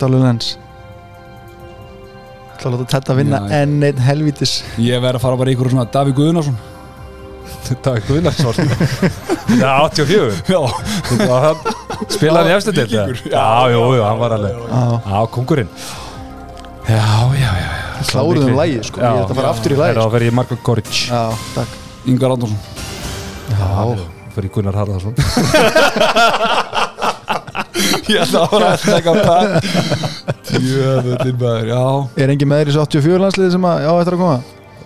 Alveg 0.00 0.22
lens? 0.24 0.46
Það 2.56 2.62
er 2.62 2.66
að 2.70 2.74
láta 2.80 2.92
þetta 2.94 3.14
vinna 3.18 3.38
Já, 3.40 3.48
já. 3.50 3.56
enn 3.64 3.82
einn 3.84 3.98
helvítis. 4.06 4.52
Ég 4.80 5.02
verð 5.04 5.18
að 5.18 5.24
fara 5.26 5.36
bara 5.40 5.52
í 5.52 5.56
ykkur 5.56 5.68
svona 5.74 5.84
Davík 5.92 6.16
Guðnarsson 6.16 6.56
Dag 7.84 7.98
Guðnarsson 8.08 8.70
Já, 9.60 9.72
84 9.90 10.38
Já, 10.48 10.60
Það 11.10 11.20
var 11.28 11.44
hann- 11.44 12.08
Spilaði 12.14 12.48
í 12.48 12.54
efstu 12.56 12.74
deild 12.78 12.94
eða? 12.96 13.18
Já, 13.34 13.44
jú, 13.74 13.82
jú, 13.98 14.04
hann 14.06 14.22
var 14.22 14.34
alveg 14.38 14.56
Já. 14.56 14.80
Já, 15.04 15.18
kongurinn 15.36 15.68
Já, 16.88 17.04
já, 17.36 17.50
já 17.60 17.68
Kláruðum 18.10 18.56
lægið 18.56 18.86
sko, 18.88 19.02
ég 19.04 19.20
ætla 19.20 19.26
að 19.34 19.36
fara 19.42 19.50
aftur 19.52 19.74
í 19.76 19.80
lægið 19.82 19.98
Það 20.00 20.06
sko. 20.06 20.14
verið 20.16 20.32
í 20.32 20.36
Marko 20.40 20.58
Goric. 20.70 20.94
Já, 21.10 21.20
takk. 21.58 21.76
Ingar 22.08 22.32
Andersson 22.38 22.56
Já, 23.52 23.68
fyrir 24.36 24.50
Gunnar 24.54 24.76
Harðarsson 24.80 25.14
Ég 28.10 28.18
ætla 28.24 28.40
að 28.42 28.50
fara 28.50 28.68
að 28.74 28.80
taka 28.84 29.12
það. 29.24 29.44
Djöfull 30.50 31.34
maður, 31.38 31.68
já. 31.70 31.82
Er 32.24 32.32
engin 32.34 32.48
með 32.50 32.58
þér 32.60 32.66
í 32.66 32.72
þessu 32.72 32.82
84 32.82 33.20
landsliði 33.22 33.52
sem 33.54 33.66
að, 33.70 33.76
já, 33.84 33.90
eftir 34.02 34.16
að 34.16 34.22
koma? 34.24 34.38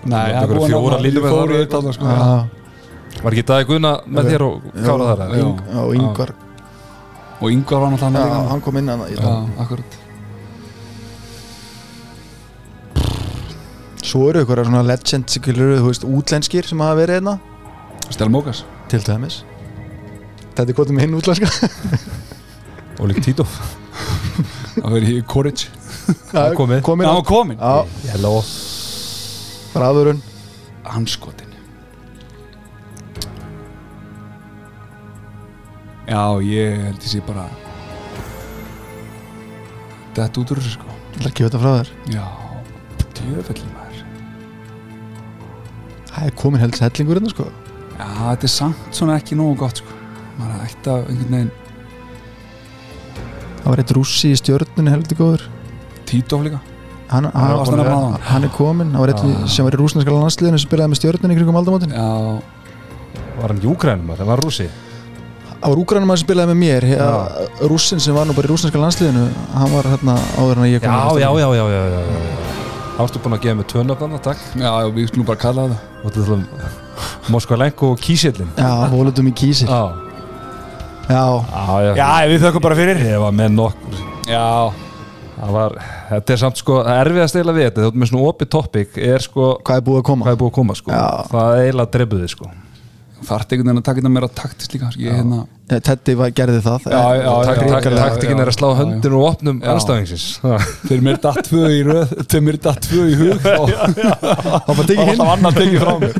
Nei, 0.05 0.27
það 0.35 0.43
er 0.45 0.53
búin 0.53 0.71
fjórar 0.75 0.97
að 0.99 1.05
línur 1.07 1.17
ég 1.17 1.25
með 1.25 1.33
fór 1.35 1.49
í 1.49 1.57
þar. 1.57 1.63
þetta 1.65 1.93
sko. 1.97 2.05
Já, 2.05 2.15
Var 3.25 3.31
ekki 3.37 3.45
Dagi 3.49 3.69
Gunna 3.71 3.93
með 4.19 4.29
þér 4.33 4.43
og 4.45 4.55
kára 4.85 5.05
þar? 5.15 5.21
og 5.85 5.95
yngvar 5.97 6.31
Og 7.41 7.49
Ingar 7.55 7.79
var 7.83 7.89
náttúrulega 7.95 8.13
með 8.15 8.29
líka. 8.29 8.49
hann 8.53 8.63
kom 8.69 8.77
inn 8.81 8.93
að 8.93 8.99
Já, 9.15 9.19
það 9.59 9.85
Svo 14.05 14.29
eru 14.31 14.43
ykkur 14.45 14.61
svona 14.69 14.83
legend 14.85 15.33
skilur, 15.33 15.79
þú 15.81 15.87
veist, 15.89 16.05
útlenskir 16.05 16.67
sem 16.69 16.83
hafa 16.85 16.99
verið 17.01 17.15
hérna. 17.19 17.39
Stel 18.13 18.29
Mókas 18.29 18.61
Til 18.93 19.03
dæmis. 19.07 19.41
Þetta 20.55 20.71
er 20.71 20.77
kvotum 20.79 20.99
hinn 21.03 21.17
útlenska. 21.19 21.49
Ólík 23.03 23.19
Tító 23.25 23.43
Það 24.77 24.93
verið 24.95 25.09
í 25.17 25.23
Koric 25.27 25.65
Já, 25.67 26.53
komið. 26.55 26.83
Komin 26.87 27.09
Það 27.09 27.17
var 27.17 27.25
komin 27.27 27.59
Já, 27.59 27.75
Hello 28.13 28.35
bræðurinn. 29.75 30.21
Hanskotin 30.87 31.51
Já, 36.07 36.23
ég 36.47 36.85
held 36.87 37.03
ég 37.03 37.11
sé 37.11 37.23
bara 37.27 37.49
Þetta 40.15 40.45
út 40.45 40.55
úr 40.55 40.61
þessu 40.63 40.77
sko. 40.77 40.93
Ég 40.95 41.17
ætla 41.19 41.31
að 41.31 41.35
gefa 41.35 41.49
þetta 41.49 41.59
frá 41.59 41.71
þér. 41.75 41.89
Já, 42.15 42.27
djöfelli 43.19 43.71
maður. 43.73 44.05
Það 46.13 46.29
er 46.29 46.37
komin 46.39 46.63
helds 46.63 46.83
hellingur 46.85 47.19
hérna 47.19 47.33
sko 47.35 47.49
Já, 47.95 48.07
þetta 48.31 48.49
er 48.49 48.53
samt 48.53 48.97
svona 48.97 49.19
ekki 49.21 49.37
nógu 49.39 49.57
gott 49.65 49.81
sko. 49.81 49.99
Maður 50.39 50.65
ætti 50.67 50.91
að 50.91 51.11
einhvern 51.13 51.37
veginn 51.37 51.53
Það 53.65 53.69
var 53.71 53.81
eitt 53.81 53.93
rússi 53.97 54.31
í 54.35 54.39
stjörnunni 54.39 54.93
heldur 54.93 55.19
góður. 55.19 55.45
Títof 56.05 56.43
líka. 56.45 56.59
Hann, 57.09 57.29
hann, 57.33 57.53
að 57.55 57.71
nefna 57.79 57.95
hann? 57.95 58.17
hann 58.27 58.45
er 58.47 58.53
komin 58.53 58.91
Það 58.93 59.03
var 59.05 59.13
eitt 59.13 59.53
sem 59.53 59.67
var 59.67 59.77
í 59.77 59.79
rúsneska 59.81 60.13
landsliðinu 60.13 60.59
sem 60.61 60.69
spilaði 60.69 60.93
með 60.93 61.01
stjörnunni 61.01 61.57
aldamótin. 61.61 61.95
Já, 61.95 62.11
Var 63.35 63.51
hann 63.51 63.63
júgrænum? 63.65 64.13
Það 64.19 64.29
var 64.31 64.45
rússi. 64.45 64.69
Það 65.49 65.73
var 65.73 65.81
úgrænum 65.81 66.13
að 66.13 66.21
spilaði 66.21 66.53
með 66.53 66.61
mér. 66.61 66.87
Ja, 66.93 67.11
Rússin 67.73 68.03
sem 68.05 68.15
var 68.17 68.29
nú 68.29 68.37
bara 68.37 68.51
í 68.51 68.53
rúsneska 68.53 68.81
landsliðinu 68.83 69.25
Hann 69.55 69.73
var 69.73 69.89
hérna 69.95 70.19
áður 70.37 70.61
en 70.61 70.67
að 70.67 70.73
ég 70.75 70.85
kom 70.85 70.93
Já, 70.93 71.25
já, 71.25 71.31
já, 71.41 71.49
já, 71.57 71.65
já, 71.73 71.85
já, 71.95 72.01
já. 72.05 72.34
Ástu 72.95 73.19
búin 73.19 73.35
að 73.35 73.43
gefa 73.43 73.59
mig 73.59 73.99
þannig, 73.99 74.21
takk? 74.23 74.43
Já, 74.55 74.71
já, 74.71 74.89
við 74.95 75.09
skulum 75.11 75.27
bara 75.27 75.41
kalla 75.43 75.67
það. 75.67 75.79
Og 76.05 76.15
þetta 76.15 76.25
er 76.25 76.33
um 76.37 76.45
Moskvalenko 77.35 77.91
og 77.95 78.01
Kísillin 78.05 78.51
Já, 78.55 78.71
volundum 78.93 79.29
í 79.29 79.33
kísil 79.35 79.67
Já, 79.67 79.83
Já, 81.09 81.25
já, 81.85 81.91
já. 81.99 82.09
Við 82.31 82.47
þökkum 82.47 82.65
bara 82.65 82.79
fyrir. 82.79 83.01
Ég 83.03 83.21
var 83.21 83.35
með 83.35 83.57
nokkur. 83.59 83.99
Já, 84.31 84.47
Það 85.35 85.51
var, 85.57 85.73
þetta 86.09 86.33
er 86.33 86.41
samt 86.41 86.61
sko 86.61 86.77
erfið 86.87 87.25
að 87.25 87.31
stela 87.33 87.55
við 87.57 87.67
þetta, 87.67 87.87
þú 87.89 88.01
með 88.01 88.11
svona 88.13 88.29
opið 88.31 88.51
topic 88.55 88.99
er 89.03 89.25
sko, 89.25 89.49
hvað 89.67 89.81
er 89.81 89.87
búið 89.89 89.99
að 89.99 90.07
koma? 90.09 90.27
hvað 90.29 90.37
er 90.37 90.39
búið 90.41 90.53
að 90.53 90.59
koma 90.61 90.77
sko? 90.79 90.93
Já. 90.95 91.09
það 91.33 91.49
er 91.51 91.65
eiginlega 91.65 91.93
drefuði 91.97 92.29
sko 92.31 92.51
einhvern 93.23 93.69
veginn 93.69 93.79
að 93.81 93.85
taka 93.87 94.01
þetta 94.01 94.11
meira 94.15 94.29
taktist 94.29 94.75
líka 94.75 94.91
ég, 94.99 95.15
hérna, 95.15 95.45
Eh, 95.73 95.79
Teddy 95.81 96.13
var, 96.15 96.29
gerði 96.37 96.59
það. 96.61 96.83
Já, 96.93 96.99
já, 97.17 97.25
Eh, 97.25 97.45
Takt- 97.47 97.63
já, 97.65 97.69
takt- 97.73 97.87
já, 97.89 97.97
taktikin 97.97 98.37
já, 98.37 98.43
er 98.43 98.49
að 98.51 98.57
slá 98.59 98.67
já, 98.69 98.77
höndin 98.83 99.15
og 99.17 99.23
opnum 99.31 99.61
Já. 99.63 99.71
anstæðingsins 99.73 100.27
þegar 100.89 101.03
mér 101.07 101.21
datt 101.25 101.41
tvö 101.49 101.63
í 101.73 101.79
röð 101.89 102.11
þegar 102.29 102.43
mér 102.45 102.59
datt 102.67 102.81
tvö 102.85 103.07
í 103.09 103.15
hug 103.17 103.39
þá 103.41 103.55
Það 104.67 104.77
var 104.77 105.09
alltaf 105.09 105.33
annað 105.35 105.59
tekið 105.63 105.81
frá 105.81 105.95
mér. 106.03 106.13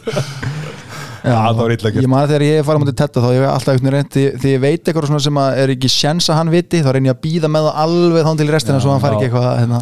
Já, 1.25 1.37
það 1.41 1.61
var 1.61 1.73
illa 1.77 1.91
gert. 1.95 2.03
Ég 2.05 2.11
man 2.13 2.23
að 2.25 2.33
þegar 2.35 2.43
ég 2.45 2.59
er 2.61 2.65
farið 2.69 2.83
mútið 2.85 2.97
Tedda 3.01 3.21
þá 3.25 3.29
ég 3.33 3.41
hef 3.45 3.53
alltaf 3.53 3.71
einhvern 3.75 3.85
veginn 3.85 3.95
reynt 3.97 4.13
því, 4.17 4.25
því 4.41 4.51
ég 4.55 4.61
veit 4.65 4.83
eitthvað 4.91 5.07
svona 5.09 5.23
sem 5.25 5.39
að 5.45 5.61
er 5.63 5.73
ekki 5.77 5.89
sjens 5.93 6.29
að 6.29 6.37
hann 6.41 6.51
viti 6.53 6.81
þá 6.85 6.91
reynir 6.97 7.09
ég 7.13 7.17
að 7.17 7.23
býða 7.25 7.49
með 7.55 7.69
það 7.69 7.79
alveg 7.85 8.27
þá 8.29 8.33
til 8.41 8.49
restina 8.53 8.81
svo 8.85 8.93
hann 8.93 9.01
fari 9.05 9.17
ekki 9.21 9.29
eitthvað 9.31 9.49
hérna. 9.63 9.81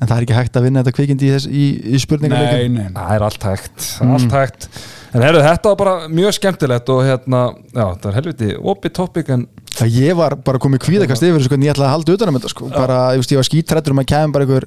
en 0.00 0.08
það 0.08 0.16
er 0.16 0.26
ekki 0.26 0.36
hægt 0.38 0.54
að 0.60 0.62
vinna 0.68 0.82
þetta 0.84 0.94
kvikindi 0.98 1.26
í, 1.26 1.32
þess, 1.34 1.46
í, 1.50 1.64
í 1.90 1.90
Nei, 1.94 2.02
spurninguleikum 2.04 2.74
nei, 2.78 2.86
það 2.94 3.10
er 3.16 3.24
allt 3.26 3.42
hægt, 3.50 3.88
allt 4.06 4.32
hægt 4.38 4.68
en 5.14 5.24
herru, 5.24 5.40
þetta 5.42 5.72
var 5.72 5.78
bara 5.80 5.94
mjög 6.12 6.36
skemmtilegt 6.36 6.90
og 6.94 7.00
hérna, 7.06 7.40
já, 7.74 7.86
það 8.02 8.06
er 8.10 8.16
helviti 8.20 8.50
opið 8.74 8.94
topic 9.00 9.32
en 9.34 9.48
Já, 9.80 9.86
ég 9.86 10.16
var 10.18 10.34
bara 10.44 10.58
komið 10.60 10.80
kvíðakast 10.84 11.22
yfir 11.24 11.38
þessu 11.38 11.48
hvernig 11.52 11.68
ég 11.70 11.72
ætlaði 11.72 11.86
að 11.88 11.92
halda 11.94 12.14
utan 12.16 12.30
um 12.32 12.36
þetta 12.36 12.48
sko. 12.52 12.66
bara, 12.74 12.96
ég, 13.14 13.20
veist, 13.22 13.30
ég 13.32 13.38
var 13.40 13.46
skítrættur 13.46 13.94
um 13.94 14.00
að 14.02 14.08
kemur 14.10 14.34
bara 14.34 14.44
einhver 14.44 14.66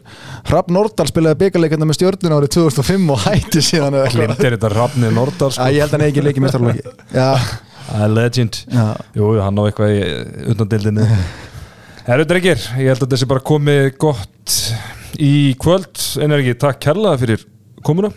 Rapp 0.50 0.72
Nordal 0.74 1.06
spilaði 1.12 1.40
byggarleikanda 1.44 1.88
með 1.90 1.98
stjórnuna 2.00 2.40
árið 2.40 2.54
2005 2.56 3.12
og 3.14 3.22
hætti 3.28 3.62
síðan 3.68 3.98
eða 4.00 4.08
eitthvað. 4.08 4.32
glimtir 4.32 4.56
þetta 4.56 4.72
Rafni 4.74 5.12
Nordal 5.14 5.52
Já, 5.52 5.58
sko. 5.60 5.68
ég 5.76 5.84
held 5.84 5.94
að 5.94 6.00
hann 6.00 6.08
ekki 6.08 6.24
leikið 6.26 6.46
mestarlóki 6.48 6.84
Já, 7.20 7.28
það 7.92 8.06
er 8.08 8.16
legend. 8.18 8.60
Já, 8.74 8.86
jú, 9.20 9.30
hann 9.44 9.60
á 9.60 9.64
eitthvað 9.68 9.94
í 9.94 10.02
undandildinni 10.56 11.08
herru, 12.08 12.28
drengir, 12.34 12.66
ég 12.82 12.90
held 12.96 13.06
að 13.06 13.14
þessi 13.14 13.30
bara 13.36 13.46
komið 13.54 13.92
gott 14.02 14.58
í 15.22 15.34
kvöld. 15.62 15.94
En 16.24 16.34
er 16.34 16.42
ekki, 16.42 16.58
takk 16.64 16.82
kærlega 16.88 17.20
fyrir 17.22 17.46
komuna 17.86 18.10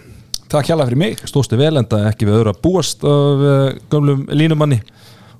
Takk 0.53 0.69
hjálpa 0.71 0.87
fyrir 0.87 1.01
mig. 1.01 1.23
Stóðstu 1.27 1.59
vel 1.59 1.75
enda 1.81 2.05
ekki 2.11 2.29
við 2.29 2.39
öðru 2.41 2.53
að 2.53 2.61
búast 2.63 3.03
af 3.07 3.43
uh, 3.43 3.71
gömlum 3.91 4.27
línumanni. 4.31 4.79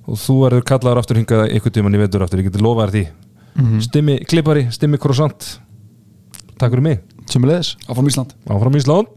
Og 0.07 0.19
þú 0.19 0.35
erður 0.47 0.65
kallaður 0.67 1.01
aftur 1.01 1.19
hingað 1.19 1.45
einhvern 1.47 1.75
tímann 1.75 1.95
í 1.95 2.01
vetur 2.01 2.23
aftur, 2.23 2.41
ég 2.43 2.49
geti 2.49 2.63
lofað 2.63 2.87
þér 2.87 2.95
því. 2.95 3.05
Mhm. 3.57 3.79
stimmi 3.81 4.17
klippari, 4.29 4.67
stimmi 4.71 4.99
croissant. 5.01 5.47
Takk 6.57 6.73
fyrir 6.73 6.83
mig, 6.83 6.99
Sumulegis 7.29 7.75
Áfram 7.89 8.09
Ísland. 8.09 8.35
Áfram 8.49 8.77
Ísland 8.77 9.09